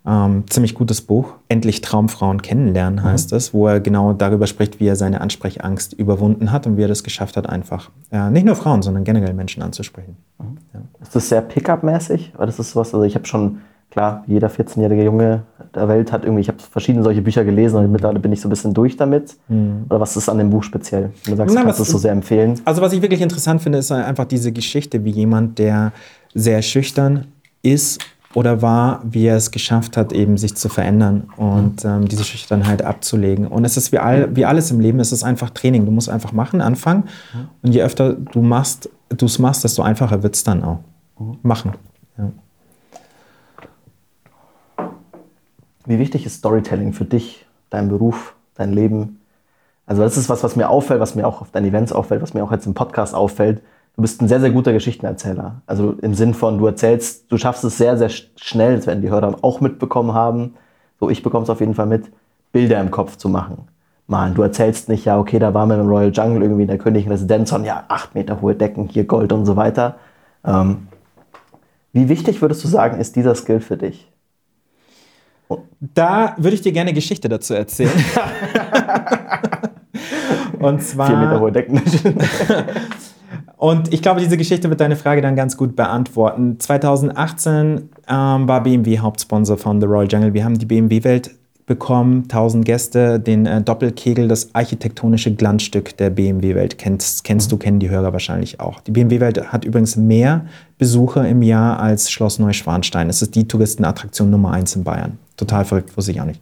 Ähm, 0.06 0.46
ziemlich 0.50 0.76
gutes 0.76 1.02
Buch. 1.02 1.34
Endlich 1.50 1.82
Traumfrauen 1.82 2.42
kennenlernen 2.42 3.04
heißt 3.04 3.34
es, 3.34 3.54
wo 3.54 3.68
er 3.68 3.80
genau 3.80 4.14
darüber 4.14 4.48
spricht, 4.48 4.80
wie 4.80 4.88
er 4.88 4.96
seine 4.96 5.22
Ansprechangst 5.22 5.94
überwunden 5.94 6.52
hat 6.52 6.66
und 6.68 6.78
wie 6.78 6.84
er 6.84 6.88
das 6.88 7.04
geschafft 7.04 7.36
hat, 7.38 7.50
einfach 7.50 7.90
äh, 8.12 8.30
nicht 8.30 8.46
nur 8.46 8.56
Frauen, 8.56 8.82
sondern 8.82 9.04
generell 9.04 9.34
Menschen 9.34 9.62
anzusprechen. 9.62 10.16
Ist 11.02 11.16
das 11.16 11.30
sehr 11.30 11.42
Pickup-mäßig? 11.42 12.34
Weil 12.38 12.46
das 12.46 12.60
ist 12.60 12.72
sowas, 12.72 12.94
also 12.94 13.04
ich 13.04 13.16
habe 13.16 13.26
schon, 13.26 13.60
klar, 13.92 14.24
jeder 14.26 14.50
14-jährige 14.50 15.04
Junge 15.04 15.44
der 15.76 15.88
Welt 15.88 16.12
hat 16.12 16.24
irgendwie, 16.24 16.42
ich 16.42 16.48
habe 16.48 16.60
verschiedene 16.60 17.04
solche 17.04 17.22
Bücher 17.22 17.44
gelesen 17.44 17.76
und 17.78 17.92
mittlerweile 17.92 18.20
bin 18.20 18.32
ich 18.32 18.42
so 18.42 18.48
ein 18.48 18.52
bisschen 18.52 18.74
durch 18.74 18.96
damit. 18.98 19.36
Oder 19.90 20.00
was 20.00 20.16
ist 20.16 20.30
an 20.30 20.38
dem 20.38 20.50
Buch 20.50 20.64
speziell? 20.64 21.12
Du 21.26 21.36
sagst, 21.36 21.54
Na, 21.54 21.62
du 21.62 21.68
kannst 21.68 21.80
es 21.82 21.90
so 21.90 21.98
sehr 21.98 22.14
empfehlen. 22.14 22.60
Also 22.66 22.82
was 22.82 22.94
ich 22.94 23.02
wirklich 23.02 23.22
interessant 23.22 23.62
finde, 23.62 23.78
ist 23.80 23.92
einfach 23.92 24.26
diese 24.26 24.52
Geschichte, 24.52 25.04
wie 25.04 25.12
jemand, 25.12 25.60
der 25.60 25.92
sehr 26.34 26.62
schüchtern 26.62 27.28
ist 27.62 28.00
oder 28.36 28.62
war, 28.62 29.02
wie 29.04 29.26
er 29.26 29.38
es 29.38 29.50
geschafft 29.52 29.98
hat, 29.98 30.14
eben 30.14 30.38
sich 30.38 30.56
zu 30.56 30.70
verändern 30.70 31.30
und 31.36 31.84
ähm, 31.84 32.08
diese 32.08 32.24
Schüchternheit 32.24 32.84
abzulegen. 32.84 33.48
Und 33.48 33.66
es 33.66 33.76
ist 33.76 33.92
wie, 33.92 33.98
all, 33.98 34.36
wie 34.36 34.46
alles 34.46 34.70
im 34.70 34.80
Leben, 34.80 35.00
es 35.00 35.12
ist 35.12 35.24
einfach 35.24 35.50
Training. 35.50 35.86
Du 35.86 35.92
musst 35.92 36.10
einfach 36.10 36.32
machen, 36.32 36.62
anfangen. 36.62 37.06
Und 37.64 37.72
je 37.74 37.82
öfter 37.82 38.14
du 38.14 38.42
machst, 38.42 38.90
du 39.10 39.26
es 39.26 39.40
machst, 39.40 39.64
desto 39.64 39.82
einfacher 39.82 40.22
wird 40.22 40.36
es 40.36 40.44
dann 40.44 40.64
auch. 40.64 40.80
Machen. 41.42 41.74
Ja. 42.18 42.32
Wie 45.86 45.98
wichtig 45.98 46.26
ist 46.26 46.36
Storytelling 46.36 46.94
für 46.94 47.06
dich, 47.06 47.48
dein 47.72 47.90
Beruf, 47.90 48.36
dein 48.54 48.72
Leben? 48.72 49.22
Also 49.88 50.04
das 50.04 50.18
ist 50.18 50.30
was, 50.30 50.44
was 50.44 50.56
mir 50.56 50.70
auffällt, 50.70 51.00
was 51.00 51.16
mir 51.16 51.26
auch 51.26 51.42
auf 51.42 51.50
deinen 51.50 51.66
Events 51.66 51.92
auffällt, 51.92 52.22
was 52.22 52.36
mir 52.36 52.44
auch 52.44 52.52
jetzt 52.52 52.68
im 52.68 52.76
Podcast 52.76 53.16
auffällt. 53.16 53.64
Du 54.00 54.04
bist 54.04 54.22
ein 54.22 54.30
sehr, 54.30 54.40
sehr 54.40 54.52
guter 54.52 54.72
Geschichtenerzähler. 54.72 55.62
Also 55.66 55.92
im 56.02 56.14
Sinn 56.14 56.34
von, 56.34 56.58
du 56.58 56.66
erzählst, 56.68 57.30
du 57.30 57.38
schaffst 57.38 57.66
es 57.66 57.78
sehr, 57.78 57.98
sehr 57.98 58.10
sch- 58.10 58.28
schnell, 58.38 58.78
das 58.78 58.88
werden 58.88 59.02
die 59.02 59.10
Hörer 59.10 59.36
auch 59.42 59.60
mitbekommen 59.60 60.14
haben, 60.14 60.54
so 61.02 61.10
ich 61.10 61.22
bekomme 61.22 61.44
es 61.44 61.50
auf 61.50 61.60
jeden 61.60 61.76
Fall 61.76 61.86
mit, 61.86 62.10
Bilder 62.54 62.80
im 62.80 62.92
Kopf 62.92 63.18
zu 63.18 63.28
machen. 63.28 63.68
Malen. 64.08 64.36
Du 64.36 64.42
erzählst 64.42 64.88
nicht, 64.88 65.04
ja, 65.04 65.20
okay, 65.20 65.38
da 65.38 65.54
waren 65.54 65.68
wir 65.68 65.78
im 65.78 65.90
Royal 65.90 66.14
Jungle 66.14 66.44
irgendwie 66.44 66.62
in 66.62 66.70
der 66.70 66.78
königlichen 66.78 67.12
Residenz, 67.12 67.50
sondern 67.50 67.68
ja, 67.68 67.84
acht 67.90 68.16
Meter 68.16 68.40
hohe 68.40 68.56
Decken, 68.56 68.88
hier 68.88 69.04
Gold 69.04 69.34
und 69.34 69.46
so 69.46 69.58
weiter. 69.58 69.98
Ähm, 70.46 70.88
wie 71.92 72.08
wichtig 72.08 72.42
würdest 72.42 72.64
du 72.64 72.70
sagen, 72.70 73.02
ist 73.02 73.18
dieser 73.18 73.36
Skill 73.36 73.60
für 73.60 73.76
dich? 73.76 74.10
Da 75.82 76.36
würde 76.38 76.56
ich 76.56 76.62
dir 76.62 76.72
gerne 76.72 76.94
Geschichte 76.94 77.28
dazu 77.28 77.54
erzählen. 77.54 77.92
und 80.60 80.82
zwar. 80.84 81.08
Vier 81.08 81.18
Meter 81.18 81.40
hohe 81.42 81.52
Decken. 81.52 81.82
Und 83.60 83.94
ich 83.94 84.02
glaube, 84.02 84.22
diese 84.22 84.38
Geschichte 84.38 84.70
wird 84.70 84.80
deine 84.80 84.96
Frage 84.96 85.22
dann 85.22 85.36
ganz 85.36 85.58
gut 85.58 85.76
beantworten. 85.76 86.62
2018 86.62 87.90
ähm, 88.08 88.48
war 88.48 88.64
BMW 88.64 89.00
Hauptsponsor 89.00 89.58
von 89.58 89.82
The 89.82 89.86
Royal 89.86 90.08
Jungle. 90.10 90.34
Wir 90.34 90.46
haben 90.46 90.58
die 90.58 90.66
BMW-Welt 90.66 91.32
bekommen, 91.66 92.24
1000 92.24 92.64
Gäste, 92.64 93.20
den 93.20 93.46
äh, 93.46 93.62
Doppelkegel, 93.62 94.30
das 94.30 94.56
architektonische 94.56 95.36
Glanzstück 95.36 95.98
der 95.98 96.10
BMW-Welt. 96.10 96.78
Kennst, 96.78 97.26
kennst 97.26 97.52
du, 97.52 97.58
kennen 97.58 97.82
die 97.82 97.90
Hörer 97.90 98.14
wahrscheinlich 98.14 98.62
auch. 98.62 98.80
Die 98.80 98.92
BMW-Welt 98.92 99.52
hat 99.52 99.66
übrigens 99.66 99.98
mehr 99.98 100.46
Besucher 100.78 101.28
im 101.28 101.42
Jahr 101.42 101.82
als 101.82 102.10
Schloss 102.10 102.40
Neuschwanstein. 102.40 103.10
Es 103.10 103.22
ist 103.22 103.36
die 103.36 103.46
Touristenattraktion 103.46 104.30
Nummer 104.30 104.54
eins 104.54 104.74
in 104.78 104.86
Bayern. 104.86 105.18
Total 105.36 105.66
verrückt, 105.66 105.98
wusste 105.98 106.14
ich 106.14 106.22
auch 106.22 106.26
nicht. 106.26 106.42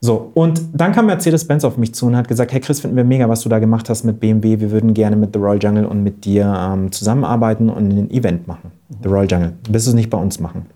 So, 0.00 0.30
und 0.34 0.60
dann 0.74 0.92
kam 0.92 1.06
Mercedes-Benz 1.06 1.64
auf 1.64 1.78
mich 1.78 1.94
zu 1.94 2.06
und 2.06 2.16
hat 2.16 2.28
gesagt, 2.28 2.52
hey 2.52 2.60
Chris, 2.60 2.80
finden 2.80 2.96
wir 2.96 3.04
mega, 3.04 3.28
was 3.28 3.40
du 3.40 3.48
da 3.48 3.58
gemacht 3.58 3.88
hast 3.88 4.04
mit 4.04 4.20
BMW. 4.20 4.60
Wir 4.60 4.70
würden 4.70 4.94
gerne 4.94 5.16
mit 5.16 5.30
The 5.32 5.38
Royal 5.38 5.58
Jungle 5.60 5.86
und 5.86 6.02
mit 6.02 6.24
dir 6.24 6.54
ähm, 6.56 6.92
zusammenarbeiten 6.92 7.70
und 7.70 7.88
ein 7.88 8.10
Event 8.10 8.46
machen. 8.46 8.72
The 9.02 9.08
Royal 9.08 9.26
Jungle. 9.30 9.52
Du 9.64 9.72
wirst 9.72 9.88
es 9.88 9.94
nicht 9.94 10.10
bei 10.10 10.18
uns 10.18 10.38
machen. 10.38 10.66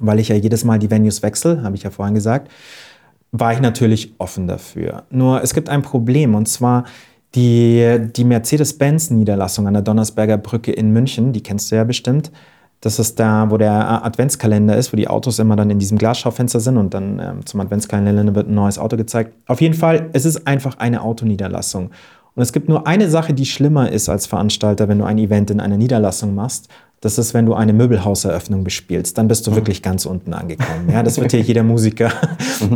Weil 0.00 0.18
ich 0.18 0.28
ja 0.28 0.36
jedes 0.36 0.64
Mal 0.64 0.78
die 0.78 0.90
Venues 0.90 1.22
wechsle, 1.22 1.62
habe 1.62 1.76
ich 1.76 1.84
ja 1.84 1.90
vorhin 1.90 2.14
gesagt, 2.14 2.50
war 3.32 3.52
ich 3.52 3.60
natürlich 3.60 4.14
offen 4.18 4.48
dafür. 4.48 5.04
Nur 5.10 5.42
es 5.42 5.54
gibt 5.54 5.68
ein 5.68 5.82
Problem 5.82 6.34
und 6.34 6.46
zwar 6.46 6.84
die, 7.34 7.98
die 8.16 8.24
Mercedes-Benz-Niederlassung 8.24 9.68
an 9.68 9.74
der 9.74 9.82
Donnersberger 9.82 10.36
Brücke 10.36 10.72
in 10.72 10.90
München, 10.92 11.32
die 11.32 11.42
kennst 11.42 11.70
du 11.70 11.76
ja 11.76 11.84
bestimmt. 11.84 12.32
Das 12.80 12.98
ist 12.98 13.20
da, 13.20 13.50
wo 13.50 13.58
der 13.58 14.04
Adventskalender 14.04 14.76
ist, 14.76 14.92
wo 14.92 14.96
die 14.96 15.08
Autos 15.08 15.38
immer 15.38 15.54
dann 15.54 15.68
in 15.68 15.78
diesem 15.78 15.98
Glasschaufenster 15.98 16.60
sind 16.60 16.78
und 16.78 16.94
dann 16.94 17.18
ähm, 17.18 17.46
zum 17.46 17.60
Adventskalender 17.60 18.34
wird 18.34 18.48
ein 18.48 18.54
neues 18.54 18.78
Auto 18.78 18.96
gezeigt. 18.96 19.34
Auf 19.46 19.60
jeden 19.60 19.74
Fall, 19.74 20.08
es 20.14 20.24
ist 20.24 20.46
einfach 20.46 20.78
eine 20.78 21.02
Autoniederlassung. 21.02 21.90
Und 22.34 22.42
es 22.42 22.52
gibt 22.52 22.68
nur 22.68 22.86
eine 22.86 23.10
Sache, 23.10 23.34
die 23.34 23.44
schlimmer 23.44 23.90
ist 23.90 24.08
als 24.08 24.26
Veranstalter, 24.26 24.88
wenn 24.88 24.98
du 24.98 25.04
ein 25.04 25.18
Event 25.18 25.50
in 25.50 25.60
einer 25.60 25.76
Niederlassung 25.76 26.34
machst. 26.34 26.68
Das 27.02 27.18
ist, 27.18 27.34
wenn 27.34 27.46
du 27.46 27.54
eine 27.54 27.72
Möbelhauseröffnung 27.72 28.62
bespielst. 28.62 29.16
Dann 29.18 29.26
bist 29.26 29.46
du 29.46 29.54
wirklich 29.54 29.82
ganz 29.82 30.06
unten 30.06 30.32
angekommen. 30.32 30.88
Ja, 30.92 31.02
das 31.02 31.20
wird 31.20 31.32
hier 31.32 31.40
jeder 31.40 31.62
Musiker, 31.62 32.10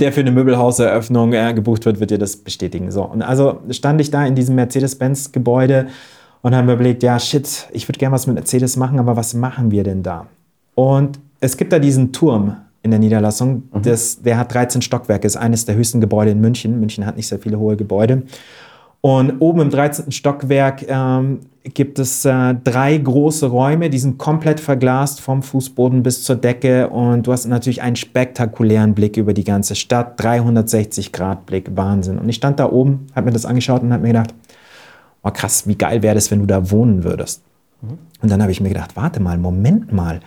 der 0.01 0.13
für 0.13 0.21
eine 0.21 0.33
Möbelhauseröffnung 0.33 1.33
äh, 1.33 1.55
gebucht 1.55 1.87
wird, 1.87 2.01
wird 2.01 2.11
dir 2.11 2.19
das 2.19 2.37
bestätigen. 2.37 2.91
So, 2.91 3.05
und 3.05 3.23
also 3.23 3.61
stand 3.71 4.01
ich 4.01 4.11
da 4.11 4.27
in 4.27 4.35
diesem 4.35 4.55
Mercedes-Benz-Gebäude 4.55 5.89
und 6.45 6.55
haben 6.55 6.69
überlegt, 6.69 7.03
ja, 7.03 7.19
shit, 7.19 7.69
ich 7.73 7.89
würde 7.89 7.99
gerne 7.99 8.15
was 8.15 8.27
mit 8.27 8.35
Mercedes 8.35 8.77
machen, 8.77 8.99
aber 8.99 9.17
was 9.17 9.33
machen 9.33 9.71
wir 9.71 9.83
denn 9.83 10.03
da? 10.03 10.27
Und 10.75 11.19
es 11.41 11.57
gibt 11.57 11.73
da 11.73 11.79
diesen 11.79 12.13
Turm 12.13 12.59
in 12.83 12.91
der 12.91 13.01
Niederlassung, 13.01 13.63
das, 13.83 14.21
der 14.21 14.37
hat 14.37 14.53
13 14.53 14.83
Stockwerke, 14.83 15.27
ist 15.27 15.39
eines 15.39 15.65
der 15.65 15.75
höchsten 15.75 16.03
Gebäude 16.03 16.33
in 16.33 16.43
München. 16.43 16.79
München 16.79 17.07
hat 17.07 17.17
nicht 17.17 17.29
sehr 17.29 17.39
viele 17.39 17.59
hohe 17.59 17.77
Gebäude. 17.77 18.25
Und 19.01 19.41
oben 19.41 19.63
im 19.63 19.71
13. 19.71 20.13
Stockwerk 20.13 20.85
ähm, 20.87 21.41
gibt 21.63 21.99
es 21.99 22.27
äh, 22.27 22.55
drei 22.63 22.99
große 22.99 23.47
Räume, 23.47 23.89
die 23.89 23.99
sind 23.99 24.19
komplett 24.19 24.61
verglast 24.61 25.23
vom 25.23 25.43
Fußboden 25.43 26.03
bis 26.03 26.25
zur 26.25 26.37
Decke 26.37 26.91
und 26.91 27.27
du 27.27 27.33
hast 27.33 27.47
natürlich 27.47 27.81
einen 27.81 27.97
spektakulären 27.97 28.93
Blick 28.93 29.17
über 29.17 29.33
die 29.33 29.45
ganze 29.45 29.77
Stadt, 29.77 30.23
360 30.23 31.11
Grad 31.11 31.47
Blick, 31.47 31.71
Wahnsinn. 31.75 32.19
Und 32.19 32.29
ich 32.29 32.37
stand 32.37 32.61
da 32.61 32.71
oben, 32.71 33.07
habe 33.15 33.27
mir 33.27 33.33
das 33.33 33.47
angeschaut 33.47 33.83
und 33.83 33.95
habe 33.95 34.03
mir 34.03 34.09
gedacht, 34.09 34.35
oh 35.25 35.31
krass, 35.31 35.67
wie 35.67 35.77
geil 35.77 36.03
wäre 36.03 36.15
das, 36.15 36.31
wenn 36.31 36.41
du 36.41 36.47
da 36.47 36.71
wohnen 36.71 37.03
würdest. 37.03 37.43
Mhm. 37.83 37.99
Und 38.23 38.31
dann 38.31 38.43
habe 38.43 38.53
ich 38.53 38.61
mir 38.61 38.69
gedacht, 38.69 38.97
warte 38.97 39.21
mal, 39.21 39.39
Moment 39.39 39.93
mal, 39.93 40.21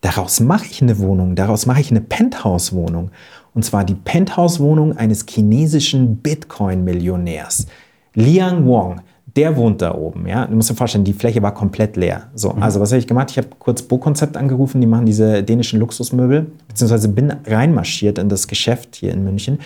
daraus 0.00 0.40
mache 0.40 0.66
ich 0.66 0.82
eine 0.82 0.98
Wohnung, 0.98 1.34
daraus 1.34 1.66
mache 1.66 1.80
ich 1.80 1.90
eine 1.90 2.00
Penthouse-Wohnung. 2.00 3.10
Und 3.54 3.64
zwar 3.64 3.84
die 3.84 3.94
Penthouse-Wohnung 3.94 4.96
eines 4.96 5.26
chinesischen 5.28 6.16
Bitcoin-Millionärs. 6.18 7.66
Liang 8.14 8.66
Wong, 8.66 9.00
der 9.36 9.56
wohnt 9.56 9.80
da 9.82 9.94
oben. 9.94 10.26
Ja? 10.26 10.46
Du 10.46 10.54
musst 10.54 10.70
dir 10.70 10.74
vorstellen, 10.74 11.04
die 11.04 11.12
Fläche 11.12 11.42
war 11.42 11.54
komplett 11.54 11.96
leer. 11.96 12.28
So, 12.34 12.52
mhm. 12.52 12.62
Also 12.62 12.80
was 12.80 12.90
habe 12.92 12.98
ich 12.98 13.06
gemacht? 13.06 13.30
Ich 13.30 13.38
habe 13.38 13.48
kurz 13.58 13.82
Bo-Konzept 13.82 14.36
angerufen, 14.36 14.80
die 14.80 14.86
machen 14.86 15.06
diese 15.06 15.42
dänischen 15.42 15.80
Luxusmöbel, 15.80 16.46
beziehungsweise 16.68 17.08
bin 17.08 17.32
reinmarschiert 17.46 18.18
in 18.18 18.28
das 18.28 18.48
Geschäft 18.48 18.96
hier 18.96 19.12
in 19.12 19.24
München, 19.24 19.58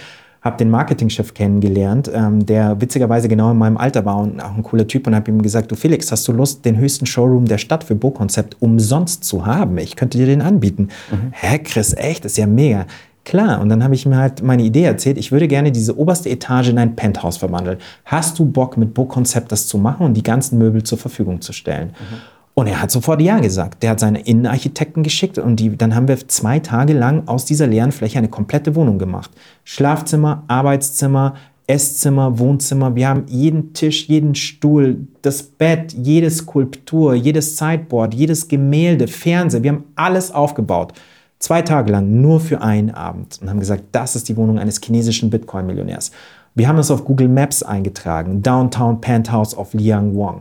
habe 0.47 0.57
den 0.57 0.70
Marketingchef 0.70 1.34
kennengelernt, 1.34 2.11
ähm, 2.12 2.47
der 2.47 2.80
witzigerweise 2.80 3.28
genau 3.28 3.51
in 3.51 3.59
meinem 3.59 3.76
Alter 3.76 4.05
war 4.05 4.18
und 4.18 4.40
auch 4.40 4.57
ein 4.57 4.62
cooler 4.62 4.86
Typ 4.86 5.07
und 5.07 5.14
habe 5.14 5.30
ihm 5.30 5.42
gesagt, 5.42 5.70
du 5.70 5.76
Felix, 5.76 6.11
hast 6.11 6.26
du 6.26 6.32
Lust, 6.32 6.64
den 6.64 6.78
höchsten 6.78 7.05
Showroom 7.05 7.44
der 7.44 7.59
Stadt 7.59 7.84
für 7.84 7.94
Bo-Konzept 7.94 8.57
umsonst 8.61 9.24
zu 9.24 9.44
haben? 9.44 9.76
Ich 9.78 9.97
könnte 9.97 10.16
dir 10.16 10.26
den 10.26 10.40
anbieten. 10.40 10.88
Mhm. 11.11 11.32
Hä, 11.32 11.59
Chris, 11.59 11.94
echt? 11.94 12.24
Das 12.24 12.32
ist 12.32 12.38
ja 12.38 12.47
mega. 12.47 12.86
Klar, 13.24 13.61
und 13.61 13.68
dann 13.68 13.82
habe 13.82 13.94
ich 13.97 14.07
mir 14.07 14.18
halt 14.18 14.42
meine 14.44 14.62
Idee 14.62 14.84
erzählt, 14.84 15.18
ich 15.18 15.32
würde 15.32 15.49
gerne 15.49 15.72
diese 15.72 15.99
oberste 15.99 16.30
Etage 16.30 16.68
in 16.68 16.78
ein 16.78 16.94
Penthouse 16.94 17.36
verwandeln. 17.36 17.78
Hast 18.05 18.38
du 18.38 18.47
Bock, 18.47 18.76
mit 18.76 18.94
Book-Konzept 18.94 19.51
das 19.51 19.66
zu 19.66 19.78
machen 19.78 20.07
und 20.07 20.14
die 20.14 20.22
ganzen 20.22 20.59
Möbel 20.59 20.84
zur 20.84 20.97
Verfügung 20.97 21.40
zu 21.40 21.53
stellen? 21.53 21.88
Mhm. 21.88 22.36
Und 22.59 22.68
er 22.68 22.80
hat 22.80 22.90
sofort 22.90 23.20
Ja 23.20 23.38
gesagt. 23.38 23.82
Der 23.82 23.90
hat 23.90 24.00
seine 24.00 24.20
Innenarchitekten 24.20 25.02
geschickt 25.02 25.36
und 25.36 25.61
die, 25.61 25.76
dann 25.76 25.94
haben 25.94 26.09
wir 26.09 26.26
zwei 26.26 26.59
Tage 26.59 26.94
lang 26.94 27.28
aus 27.28 27.44
dieser 27.44 27.66
leeren 27.66 27.92
Fläche 27.92 28.16
eine 28.16 28.28
komplette 28.28 28.74
Wohnung 28.74 28.98
gemacht. 28.98 29.30
Schlafzimmer, 29.64 30.42
Arbeitszimmer, 30.48 31.34
Esszimmer, 31.66 32.38
Wohnzimmer. 32.38 32.94
Wir 32.94 33.09
haben 33.09 33.24
jeden 33.26 33.74
Tisch, 33.74 34.09
jeden 34.09 34.34
Stuhl, 34.34 35.07
das 35.20 35.42
Bett, 35.42 35.92
jede 35.92 36.30
Skulptur, 36.30 37.14
jedes 37.14 37.59
Sideboard, 37.59 38.14
jedes 38.14 38.48
Gemälde, 38.48 39.07
Fernseher. 39.07 39.62
Wir 39.62 39.72
haben 39.72 39.84
alles 39.94 40.30
aufgebaut. 40.30 40.94
Zwei 41.38 41.61
Tage 41.61 41.92
lang 41.92 42.22
nur 42.22 42.40
für 42.40 42.62
einen 42.62 42.90
Abend 42.90 43.38
und 43.42 43.50
haben 43.50 43.61
gesagt, 43.61 43.84
das 43.92 44.16
ist 44.16 44.30
die 44.30 44.36
Wohnung 44.38 44.59
eines 44.59 44.80
chinesischen 44.82 45.28
Bitcoin-Millionärs. 45.28 46.11
Wir 46.54 46.68
haben 46.68 46.78
es 46.78 46.90
auf 46.90 47.04
Google 47.04 47.28
Maps 47.28 47.62
eingetragen, 47.62 48.40
Downtown 48.40 49.02
Penthouse 49.02 49.54
of 49.54 49.74
Liang 49.74 50.14
Wong. 50.14 50.40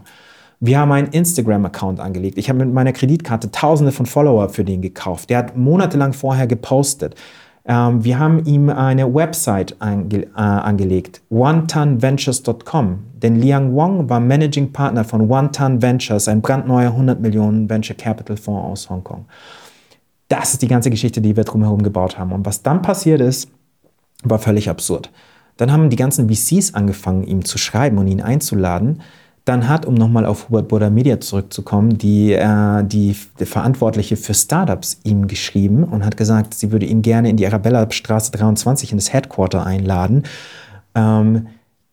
Wir 0.60 0.80
haben 0.80 0.92
einen 0.92 1.08
Instagram-Account 1.10 2.00
angelegt. 2.00 2.38
Ich 2.38 2.50
habe 2.50 2.60
mit 2.60 2.74
meiner 2.74 2.94
Kreditkarte 2.94 3.52
tausende 3.52 3.92
von 3.92 4.06
Follower 4.06 4.50
für 4.50 4.64
den 4.64 4.82
gekauft. 4.82 5.30
Der 5.30 5.40
hat 5.40 5.58
monatelang 5.58 6.14
vorher 6.14 6.48
gepostet. 6.48 7.16
Ähm, 7.66 8.04
wir 8.04 8.20
haben 8.20 8.46
ihm 8.46 8.70
eine 8.70 9.14
Website 9.14 9.76
ange 9.80 10.24
äh, 10.24 10.30
angelegt, 10.36 11.22
onetonventures.com. 11.30 13.00
Denn 13.16 13.36
Liang 13.36 13.74
Wong 13.74 14.10
war 14.10 14.20
Managing 14.20 14.72
Partner 14.72 15.04
von 15.04 15.30
One 15.30 15.52
Ton 15.52 15.82
Ventures, 15.82 16.28
ein 16.28 16.42
brandneuer 16.42 16.92
100 16.92 17.20
Millionen 17.20 17.70
Venture 17.70 17.96
Capital 17.96 18.38
Fonds 18.38 18.66
aus 18.66 18.90
Hongkong. 18.90 19.26
Das 20.28 20.54
ist 20.54 20.62
die 20.62 20.68
ganze 20.68 20.90
Geschichte, 20.90 21.22
die 21.22 21.36
wir 21.36 21.44
drumherum 21.44 21.84
gebaut 21.84 22.18
haben. 22.18 22.32
Und 22.32 22.46
was 22.46 22.64
dann 22.64 22.82
passiert 22.82 23.22
ist, 23.22 23.50
war 24.24 24.40
völlig 24.40 24.70
absurd. 24.70 25.12
Dann 25.58 25.72
haben 25.72 25.90
die 25.90 25.96
ganzen 25.96 26.30
VCs 26.30 26.74
angefangen, 26.74 27.24
ihm 27.24 27.46
zu 27.46 27.58
schreiben 27.58 27.98
und 27.98 28.08
ihn 28.08 28.22
einzuladen. 28.22 29.02
Dann 29.46 29.70
hat, 29.70 29.86
um 29.86 29.94
nochmal 29.94 30.26
auf 30.26 30.50
Hubert 30.50 30.68
Burda 30.68 30.90
Media 30.90 31.20
zurückzukommen, 31.20 32.00
die, 32.00 32.34
äh, 32.34 32.84
die, 32.84 33.14
Verantwortliche 33.14 34.18
für 34.18 34.34
Startups 34.34 35.00
ihm 35.04 35.28
geschrieben 35.28 35.84
und 35.84 36.04
hat 36.04 36.18
gesagt, 36.18 36.56
sie 36.56 36.72
würde 36.72 36.88
ihn 36.88 37.04
gerne 37.04 37.30
in 37.30 37.38
die 37.38 37.46
Arabella 37.46 37.90
Straße 37.90 38.32
23 38.32 38.92
in 38.92 38.98
das 38.98 39.14
Headquarter 39.14 39.64
einladen. 39.66 40.24
Ähm, 40.96 41.48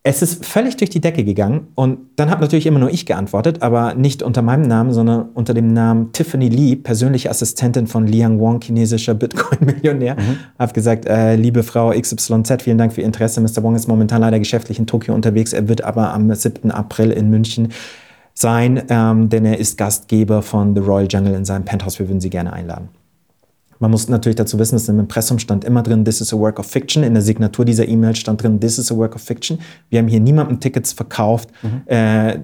es 0.05 0.21
ist 0.21 0.45
völlig 0.45 0.77
durch 0.77 0.91
die 0.91 1.01
Decke 1.01 1.23
gegangen 1.23 1.69
und 1.77 1.99
dann 2.17 2.29
habe 2.29 2.41
natürlich 2.41 2.67
immer 2.67 2.81
nur 2.81 2.91
ich 2.91 3.07
geantwortet, 3.07 3.63
aber 3.63 3.95
nicht 3.95 4.25
unter 4.25 4.43
meinem 4.43 4.63
Namen, 4.63 4.93
sondern 4.93 5.29
unter 5.35 5.55
dem 5.55 5.73
Namen 5.73 6.11
Tiffany 6.13 6.49
Lee, 6.49 6.75
persönliche 6.75 7.31
Assistentin 7.31 7.87
von 7.87 8.09
Liang 8.09 8.41
Wong, 8.41 8.61
chinesischer 8.61 9.15
Bitcoin-Millionär. 9.15 10.17
Mhm. 10.17 10.39
Habe 10.59 10.73
gesagt, 10.73 11.07
äh, 11.07 11.37
liebe 11.37 11.63
Frau 11.63 11.91
XYZ, 11.91 12.63
vielen 12.63 12.79
Dank 12.79 12.93
für 12.93 13.03
Ihr 13.03 13.07
Interesse. 13.07 13.41
Mr. 13.41 13.63
Wong 13.63 13.77
ist 13.77 13.87
momentan 13.87 14.21
leider 14.21 14.41
geschäftlich 14.41 14.81
in 14.81 14.89
Tokio 14.89 15.15
unterwegs. 15.15 15.53
Er 15.53 15.69
wird 15.69 15.85
aber 15.85 16.13
am 16.13 16.35
7. 16.35 16.73
April 16.73 17.13
in 17.13 17.31
München 17.31 17.69
sein, 18.35 18.83
ähm, 18.89 19.29
denn 19.29 19.45
er 19.45 19.59
ist 19.59 19.79
Gastgeber 19.79 20.43
von 20.43 20.75
The 20.75 20.81
Royal 20.81 21.07
Jungle 21.09 21.35
in 21.35 21.45
seinem 21.45 21.65
Penthouse. 21.65 22.01
Wir 22.01 22.09
würden 22.09 22.21
Sie 22.21 22.31
gerne 22.31 22.53
einladen. 22.53 22.89
Man 23.83 23.91
muss 23.91 24.09
natürlich 24.09 24.37
dazu 24.37 24.61
wissen, 24.61 24.77
dass 24.77 24.89
im 24.89 25.01
Impressum 25.01 25.41
stand 25.41 25.65
immer 25.65 25.83
drin, 25.83 26.05
this 26.05 26.21
is 26.21 26.33
a 26.33 26.39
work 26.39 26.61
of 26.61 26.67
fiction. 26.67 27.03
In 27.03 27.15
der 27.15 27.23
Signatur 27.23 27.65
dieser 27.65 27.89
E-Mail 27.89 28.15
stand 28.15 28.41
drin, 28.41 28.61
this 28.61 28.79
is 28.79 28.93
a 28.93 28.97
work 28.97 29.17
of 29.17 29.23
fiction. 29.23 29.59
Wir 29.91 29.99
haben 29.99 30.07
hier 30.07 30.21
niemandem 30.21 30.61
Tickets 30.61 30.93
verkauft, 30.93 31.49
mhm. 31.65 31.83
äh, 31.87 32.35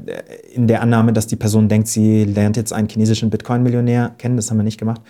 in 0.52 0.66
der 0.66 0.82
Annahme, 0.82 1.12
dass 1.12 1.28
die 1.28 1.36
Person 1.36 1.68
denkt, 1.68 1.86
sie 1.86 2.24
lernt 2.24 2.56
jetzt 2.56 2.72
einen 2.72 2.88
chinesischen 2.88 3.30
Bitcoin-Millionär 3.30 4.16
kennen. 4.18 4.34
Das 4.34 4.50
haben 4.50 4.56
wir 4.56 4.64
nicht 4.64 4.78
gemacht. 4.78 5.00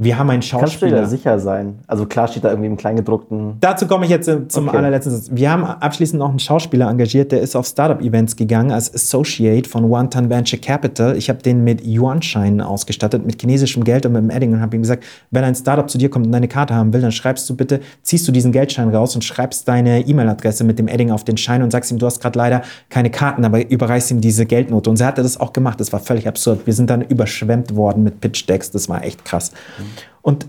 Wir 0.00 0.16
haben 0.16 0.30
einen 0.30 0.42
Schauspieler. 0.42 0.98
Kannst 0.98 1.12
du 1.12 1.16
dir 1.16 1.18
sicher 1.18 1.40
sein? 1.40 1.80
Also 1.88 2.06
klar 2.06 2.28
steht 2.28 2.44
da 2.44 2.50
irgendwie 2.50 2.68
im 2.68 2.76
Kleingedruckten. 2.76 3.56
Dazu 3.58 3.88
komme 3.88 4.04
ich 4.04 4.12
jetzt 4.12 4.28
äh, 4.28 4.46
zum 4.46 4.68
okay. 4.68 4.76
allerletzten 4.76 5.12
Satz. 5.12 5.30
Wir 5.32 5.50
haben 5.50 5.64
abschließend 5.64 6.20
noch 6.20 6.30
einen 6.30 6.38
Schauspieler 6.38 6.88
engagiert, 6.88 7.32
der 7.32 7.40
ist 7.40 7.56
auf 7.56 7.66
Startup-Events 7.66 8.36
gegangen 8.36 8.70
als 8.70 8.94
Associate 8.94 9.68
von 9.68 9.86
One 9.86 10.08
Ton 10.08 10.30
Venture 10.30 10.60
Capital. 10.60 11.16
Ich 11.16 11.28
habe 11.28 11.42
den 11.42 11.64
mit 11.64 11.84
Yuan-Scheinen 11.84 12.60
ausgestattet, 12.60 13.26
mit 13.26 13.40
chinesischem 13.40 13.82
Geld 13.82 14.06
und 14.06 14.12
mit 14.12 14.22
dem 14.22 14.30
Edding 14.30 14.52
und 14.52 14.60
habe 14.60 14.76
ihm 14.76 14.82
gesagt, 14.82 15.02
wenn 15.32 15.42
ein 15.42 15.56
Startup 15.56 15.90
zu 15.90 15.98
dir 15.98 16.08
kommt 16.08 16.26
und 16.26 16.32
deine 16.32 16.46
Karte 16.46 16.76
haben 16.76 16.92
will, 16.92 17.00
dann 17.00 17.10
schreibst 17.10 17.50
du 17.50 17.56
bitte, 17.56 17.80
ziehst 18.02 18.28
du 18.28 18.30
diesen 18.30 18.52
Geldschein 18.52 18.94
raus 18.94 19.16
und 19.16 19.24
schreibst 19.24 19.66
deine 19.66 20.06
E-Mail-Adresse 20.06 20.62
mit 20.62 20.78
dem 20.78 20.86
Edding 20.86 21.10
auf 21.10 21.24
den 21.24 21.36
Schein 21.36 21.60
und 21.60 21.72
sagst 21.72 21.90
ihm, 21.90 21.98
du 21.98 22.06
hast 22.06 22.20
gerade 22.20 22.38
leider 22.38 22.62
keine 22.88 23.10
Karten, 23.10 23.44
aber 23.44 23.68
überreichst 23.68 24.12
ihm 24.12 24.20
diese 24.20 24.46
Geldnote. 24.46 24.90
Und 24.90 24.96
so 24.96 25.04
hat 25.04 25.18
er 25.18 25.24
das 25.24 25.40
auch 25.40 25.52
gemacht. 25.52 25.80
Das 25.80 25.92
war 25.92 25.98
völlig 25.98 26.28
absurd. 26.28 26.66
Wir 26.66 26.72
sind 26.72 26.88
dann 26.88 27.00
überschwemmt 27.00 27.74
worden 27.74 28.04
mit 28.04 28.20
Pitch-Decks. 28.20 28.70
Das 28.70 28.88
war 28.88 29.02
echt 29.02 29.24
krass. 29.24 29.50
Mhm. 29.76 29.87
Und 30.22 30.46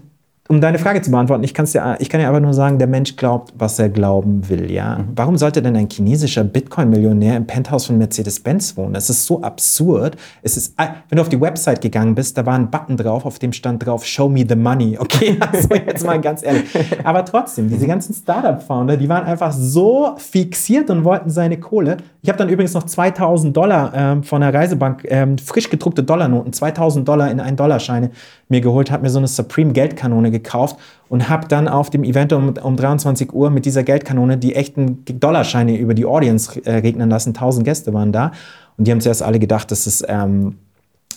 um 0.50 0.62
deine 0.62 0.80
Frage 0.80 1.00
zu 1.04 1.12
beantworten, 1.12 1.44
ich, 1.44 1.54
kann's 1.54 1.74
dir, 1.74 1.98
ich 2.00 2.10
kann 2.10 2.20
ja 2.20 2.28
aber 2.28 2.40
nur 2.40 2.56
sagen, 2.56 2.80
der 2.80 2.88
Mensch 2.88 3.16
glaubt, 3.16 3.54
was 3.56 3.78
er 3.78 3.88
glauben 3.88 4.50
will. 4.50 4.72
Ja? 4.72 4.98
Mhm. 4.98 5.10
Warum 5.16 5.38
sollte 5.38 5.62
denn 5.62 5.76
ein 5.76 5.88
chinesischer 5.88 6.44
Bitcoin-Millionär 6.44 7.38
im 7.38 7.46
Penthouse 7.46 7.86
von 7.86 8.00
Mercedes-Benz 8.00 8.76
wohnen? 8.76 8.96
Das 8.96 9.12
ist 9.12 9.28
so 9.28 9.44
absurd. 9.44 10.18
Es 10.42 10.58
ist, 10.58 10.74
ah, 10.78 10.96
wenn 11.08 11.18
du 11.18 11.22
auf 11.22 11.30
die 11.30 11.40
Website 11.40 11.82
gegangen 11.82 12.16
bist, 12.16 12.36
da 12.36 12.48
war 12.48 12.56
ein 12.56 12.72
Button 12.72 12.98
drauf, 12.98 13.26
auf 13.26 13.38
dem 13.38 13.54
stand 13.54 13.86
drauf, 13.86 14.04
Show 14.04 14.28
me 14.28 14.44
the 14.48 14.56
money. 14.56 14.98
Okay, 15.10 15.38
also 15.40 15.70
jetzt 15.74 16.06
mal 16.06 16.20
ganz 16.22 16.44
ehrlich. 16.44 16.66
Aber 17.04 17.26
trotzdem, 17.26 17.70
diese 17.70 17.88
ganzen 17.88 18.14
Startup-Founder, 18.14 18.96
die 18.96 19.10
waren 19.10 19.26
einfach 19.26 19.52
so 19.52 20.16
fixiert 20.18 20.90
und 20.90 21.04
wollten 21.04 21.30
seine 21.30 21.60
Kohle. 21.60 21.98
Ich 22.22 22.30
habe 22.30 22.38
dann 22.38 22.50
übrigens 22.50 22.74
noch 22.74 22.84
2000 22.84 23.56
Dollar 23.56 23.92
ähm, 23.96 24.24
von 24.24 24.42
der 24.42 24.54
Reisebank, 24.54 25.04
ähm, 25.08 25.38
frisch 25.38 25.70
gedruckte 25.70 26.04
Dollarnoten, 26.04 26.54
2000 26.54 27.08
Dollar 27.08 27.32
in 27.32 27.40
1 27.40 27.56
Dollarscheine 27.56 28.12
mir 28.50 28.62
geholt, 28.62 28.92
habe 28.92 29.04
mir 29.04 29.10
so 29.10 29.20
eine 29.20 29.28
Supreme 29.28 29.74
Geldkanone 29.74 30.32
gekauft 30.32 30.78
und 31.08 31.30
habe 31.30 31.48
dann 31.48 31.68
auf 31.68 31.90
dem 31.90 32.04
Event 32.04 32.34
um, 32.34 32.54
um 32.62 32.76
23 32.76 33.32
Uhr 33.32 33.50
mit 33.50 33.66
dieser 33.66 33.84
Geldkanone 33.84 34.38
die 34.38 34.56
echten 34.56 35.06
Dollarscheine 35.06 35.78
über 35.78 35.94
die 35.94 36.06
Audience 36.06 36.60
äh, 36.66 36.78
regnen 36.78 37.10
lassen. 37.10 37.30
1000 37.30 37.64
Gäste 37.64 37.94
waren 37.94 38.12
da 38.12 38.32
und 38.78 38.88
die 38.88 38.92
haben 38.92 39.02
zuerst 39.02 39.22
alle 39.22 39.40
gedacht, 39.40 39.72
dass 39.72 39.86
es 39.86 40.04
ähm, 40.08 40.56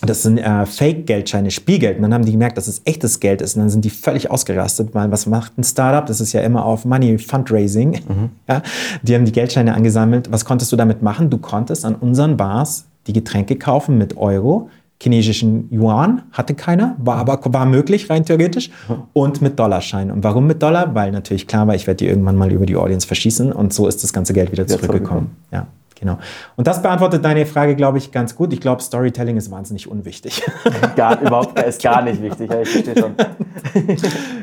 das 0.05 0.23
sind 0.23 0.37
äh, 0.37 0.65
Fake-Geldscheine, 0.65 1.49
Spielgeld. 1.49 1.97
Und 1.97 2.03
dann 2.03 2.13
haben 2.13 2.25
die 2.25 2.33
gemerkt, 2.33 2.57
dass 2.57 2.67
es 2.67 2.81
echtes 2.83 3.19
Geld 3.19 3.41
ist. 3.41 3.55
Und 3.55 3.61
dann 3.61 3.69
sind 3.69 3.85
die 3.85 3.89
völlig 3.89 4.29
ausgerastet, 4.29 4.93
weil 4.93 5.11
was 5.11 5.25
macht 5.27 5.57
ein 5.57 5.63
Startup? 5.63 6.05
Das 6.05 6.19
ist 6.19 6.33
ja 6.33 6.41
immer 6.41 6.65
auf 6.65 6.85
Money 6.85 7.17
Fundraising. 7.17 7.91
Mhm. 7.91 8.29
Ja, 8.49 8.61
die 9.01 9.15
haben 9.15 9.23
die 9.23 9.31
Geldscheine 9.31 9.73
angesammelt. 9.73 10.29
Was 10.29 10.43
konntest 10.43 10.71
du 10.71 10.75
damit 10.75 11.01
machen? 11.01 11.29
Du 11.29 11.37
konntest 11.37 11.85
an 11.85 11.95
unseren 11.95 12.35
Bars 12.35 12.85
die 13.07 13.13
Getränke 13.13 13.55
kaufen 13.55 13.97
mit 13.97 14.17
Euro 14.17 14.69
chinesischen 15.01 15.69
Yuan, 15.71 16.23
hatte 16.31 16.55
keiner, 16.55 16.95
war 16.97 17.17
aber 17.17 17.39
war 17.45 17.65
möglich 17.65 18.09
rein 18.09 18.25
theoretisch 18.25 18.71
und 19.11 19.41
mit 19.41 19.59
Dollarschein. 19.59 20.11
Und 20.11 20.23
warum 20.23 20.47
mit 20.47 20.63
Dollar? 20.63 20.95
Weil 20.95 21.11
natürlich 21.11 21.47
klar 21.47 21.67
war, 21.67 21.75
ich 21.75 21.87
werde 21.87 21.97
die 21.97 22.07
irgendwann 22.07 22.37
mal 22.37 22.51
über 22.51 22.65
die 22.65 22.77
Audience 22.77 23.05
verschießen 23.05 23.51
und 23.51 23.73
so 23.73 23.87
ist 23.87 24.03
das 24.03 24.13
ganze 24.13 24.33
Geld 24.33 24.51
wieder 24.51 24.65
zurückgekommen. 24.65 25.35
Ja, 25.51 25.67
genau. 25.99 26.17
Und 26.55 26.67
das 26.67 26.81
beantwortet 26.81 27.25
deine 27.25 27.45
Frage, 27.45 27.75
glaube 27.75 27.97
ich, 27.97 28.11
ganz 28.11 28.35
gut. 28.35 28.53
Ich 28.53 28.61
glaube, 28.61 28.81
Storytelling 28.81 29.35
ist 29.35 29.51
wahnsinnig 29.51 29.89
unwichtig. 29.89 30.41
Gar, 30.95 31.21
überhaupt 31.21 31.59
ist 31.59 31.83
gar 31.83 32.01
nicht 32.01 32.21
wichtig. 32.21 32.49
Ja, 32.49 32.61
ich 32.61 32.69
verstehe 32.69 32.97
schon. 32.97 33.15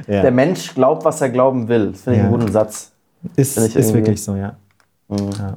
ja. 0.06 0.22
Der 0.22 0.30
Mensch 0.30 0.74
glaubt, 0.74 1.04
was 1.04 1.20
er 1.22 1.30
glauben 1.30 1.68
will. 1.68 1.92
Das 1.92 2.02
finde 2.02 2.18
ich 2.18 2.22
ja. 2.22 2.28
einen 2.28 2.38
guten 2.38 2.52
Satz. 2.52 2.92
Ist, 3.36 3.56
ist 3.56 3.94
wirklich 3.94 4.22
so, 4.22 4.36
ja. 4.36 4.56
Mhm. 5.08 5.30
ja. 5.38 5.56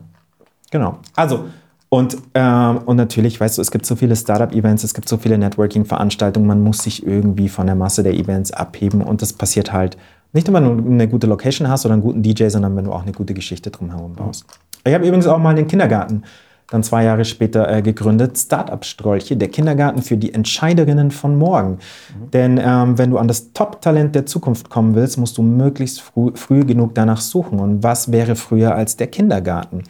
Genau. 0.72 0.98
Also, 1.16 1.46
und, 1.94 2.18
ähm, 2.34 2.80
und 2.88 2.96
natürlich, 2.96 3.40
weißt 3.40 3.60
du, 3.60 3.62
es 3.62 3.70
gibt 3.70 3.86
so 3.86 3.96
viele 3.96 4.16
Startup-Events, 4.16 4.84
es 4.84 4.96
gibt 4.96 5.08
so 5.08 5.18
viele 5.18 5.38
Networking-Veranstaltungen, 5.38 6.48
man 6.48 6.60
muss 6.60 6.80
sich 6.80 7.06
irgendwie 7.06 7.50
von 7.50 7.68
der 7.68 7.76
Masse 7.76 8.02
der 8.02 8.16
Events 8.16 8.52
abheben 8.52 9.04
und 9.04 9.22
das 9.22 9.32
passiert 9.32 9.72
halt 9.72 9.96
nicht 10.32 10.48
nur, 10.48 10.56
wenn 10.60 10.76
du 10.76 10.92
eine 10.92 11.08
gute 11.08 11.28
Location 11.28 11.68
hast 11.68 11.86
oder 11.86 11.94
einen 11.94 12.02
guten 12.02 12.24
DJ, 12.24 12.48
sondern 12.48 12.76
wenn 12.76 12.86
du 12.86 12.92
auch 12.92 13.04
eine 13.04 13.12
gute 13.12 13.36
Geschichte 13.36 13.70
drumherum 13.70 14.16
baust. 14.16 14.44
Ich 14.84 14.92
habe 14.92 15.06
übrigens 15.06 15.28
auch 15.28 15.38
mal 15.38 15.54
den 15.54 15.68
Kindergarten 15.68 16.24
dann 16.72 16.82
zwei 16.82 17.04
Jahre 17.04 17.26
später 17.26 17.72
äh, 17.72 17.84
gegründet, 17.84 18.40
Startup 18.40 18.84
Strolche, 18.84 19.38
der 19.38 19.50
Kindergarten 19.50 20.02
für 20.02 20.18
die 20.18 20.34
Entscheiderinnen 20.34 21.12
von 21.12 21.38
morgen. 21.38 21.74
Mhm. 21.74 22.32
Denn 22.32 22.60
ähm, 22.60 22.98
wenn 22.98 23.12
du 23.12 23.20
an 23.20 23.28
das 23.28 23.54
Top-Talent 23.54 24.16
der 24.16 24.26
Zukunft 24.26 24.72
kommen 24.72 24.96
willst, 24.96 25.20
musst 25.20 25.38
du 25.38 25.44
möglichst 25.44 26.02
früh, 26.02 26.32
früh 26.34 26.66
genug 26.66 26.96
danach 26.96 27.22
suchen. 27.22 27.60
Und 27.60 27.84
was 27.84 28.12
wäre 28.12 28.36
früher 28.36 28.74
als 28.74 28.98
der 28.98 29.06
Kindergarten? 29.06 29.84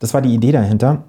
Das 0.00 0.12
war 0.12 0.20
die 0.20 0.34
Idee 0.34 0.50
dahinter. 0.50 1.04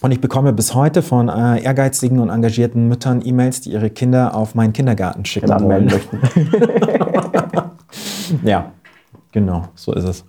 Und 0.00 0.10
ich 0.10 0.20
bekomme 0.20 0.52
bis 0.52 0.74
heute 0.74 1.02
von 1.02 1.28
äh, 1.28 1.62
ehrgeizigen 1.62 2.18
und 2.18 2.28
engagierten 2.28 2.88
Müttern 2.88 3.22
E-Mails, 3.24 3.62
die 3.62 3.70
ihre 3.70 3.90
Kinder 3.90 4.34
auf 4.34 4.54
meinen 4.54 4.72
Kindergarten 4.72 5.24
schicken 5.24 5.46
genau, 5.46 5.62
wollen. 5.62 5.86
möchten. 5.86 6.20
ja, 8.46 8.72
genau, 9.32 9.68
so 9.74 9.92
ist 9.94 10.04
es. 10.04 10.24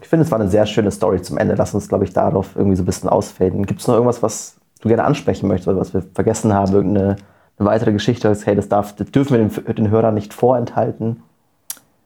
Ich 0.00 0.08
finde, 0.08 0.24
es 0.24 0.30
war 0.30 0.40
eine 0.40 0.48
sehr 0.48 0.64
schöne 0.64 0.90
Story 0.90 1.20
zum 1.20 1.38
Ende. 1.38 1.54
Lass 1.54 1.74
uns, 1.74 1.88
glaube 1.88 2.04
ich, 2.04 2.12
darauf 2.12 2.56
irgendwie 2.56 2.76
so 2.76 2.82
ein 2.82 2.86
bisschen 2.86 3.08
ausfaden. 3.08 3.66
Gibt 3.66 3.80
es 3.80 3.88
noch 3.88 3.94
irgendwas, 3.94 4.22
was 4.22 4.56
du 4.80 4.88
gerne 4.88 5.04
ansprechen 5.04 5.48
möchtest 5.48 5.68
oder 5.68 5.80
was 5.80 5.92
wir 5.92 6.02
vergessen 6.14 6.52
haben? 6.54 6.72
Irgendeine 6.72 7.16
eine 7.58 7.68
weitere 7.68 7.92
Geschichte, 7.92 8.28
dass, 8.28 8.46
hey, 8.46 8.56
das, 8.56 8.68
darf, 8.68 8.96
das 8.96 9.10
dürfen 9.10 9.38
wir 9.38 9.48
den, 9.48 9.74
den 9.74 9.90
Hörern 9.90 10.14
nicht 10.14 10.34
vorenthalten? 10.34 11.22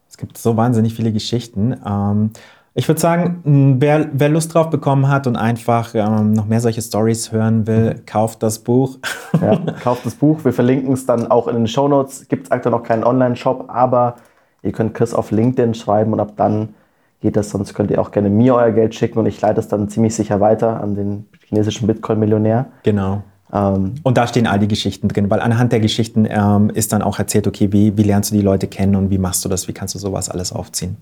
Es 0.08 0.16
gibt 0.16 0.36
so 0.36 0.56
wahnsinnig 0.56 0.94
viele 0.94 1.12
Geschichten. 1.12 1.76
Ähm, 1.86 2.30
ich 2.78 2.86
würde 2.86 3.00
sagen, 3.00 3.76
wer, 3.80 4.08
wer, 4.12 4.28
Lust 4.28 4.54
drauf 4.54 4.70
bekommen 4.70 5.08
hat 5.08 5.26
und 5.26 5.34
einfach 5.34 5.96
ähm, 5.96 6.32
noch 6.32 6.46
mehr 6.46 6.60
solche 6.60 6.80
Stories 6.80 7.32
hören 7.32 7.66
will, 7.66 8.00
kauft 8.06 8.40
das 8.40 8.60
Buch. 8.60 8.98
Ja, 9.42 9.56
kauft 9.82 10.06
das 10.06 10.14
Buch. 10.14 10.44
Wir 10.44 10.52
verlinken 10.52 10.92
es 10.92 11.04
dann 11.04 11.28
auch 11.28 11.48
in 11.48 11.56
den 11.56 11.66
Show 11.66 11.88
Notes. 11.88 12.28
Gibt 12.28 12.46
es 12.46 12.50
aktuell 12.52 12.70
noch 12.70 12.84
keinen 12.84 13.02
Online-Shop, 13.02 13.64
aber 13.66 14.14
ihr 14.62 14.70
könnt 14.70 14.94
Chris 14.94 15.12
auf 15.12 15.32
LinkedIn 15.32 15.74
schreiben 15.74 16.12
und 16.12 16.20
ab 16.20 16.34
dann 16.36 16.68
geht 17.20 17.34
das. 17.34 17.50
Sonst 17.50 17.74
könnt 17.74 17.90
ihr 17.90 18.00
auch 18.00 18.12
gerne 18.12 18.30
mir 18.30 18.54
euer 18.54 18.70
Geld 18.70 18.94
schicken 18.94 19.18
und 19.18 19.26
ich 19.26 19.40
leite 19.40 19.58
es 19.58 19.66
dann 19.66 19.88
ziemlich 19.88 20.14
sicher 20.14 20.38
weiter 20.38 20.80
an 20.80 20.94
den 20.94 21.26
chinesischen 21.48 21.88
Bitcoin-Millionär. 21.88 22.66
Genau. 22.84 23.24
Ähm, 23.52 23.96
und 24.04 24.16
da 24.16 24.28
stehen 24.28 24.46
all 24.46 24.60
die 24.60 24.68
Geschichten 24.68 25.08
drin, 25.08 25.28
weil 25.30 25.40
anhand 25.40 25.72
der 25.72 25.80
Geschichten 25.80 26.28
ähm, 26.30 26.70
ist 26.70 26.92
dann 26.92 27.02
auch 27.02 27.18
erzählt, 27.18 27.48
okay, 27.48 27.72
wie, 27.72 27.96
wie 27.96 28.04
lernst 28.04 28.30
du 28.30 28.36
die 28.36 28.42
Leute 28.42 28.68
kennen 28.68 28.94
und 28.94 29.10
wie 29.10 29.18
machst 29.18 29.44
du 29.44 29.48
das, 29.48 29.66
wie 29.66 29.72
kannst 29.72 29.96
du 29.96 29.98
sowas 29.98 30.28
alles 30.28 30.52
aufziehen. 30.52 30.96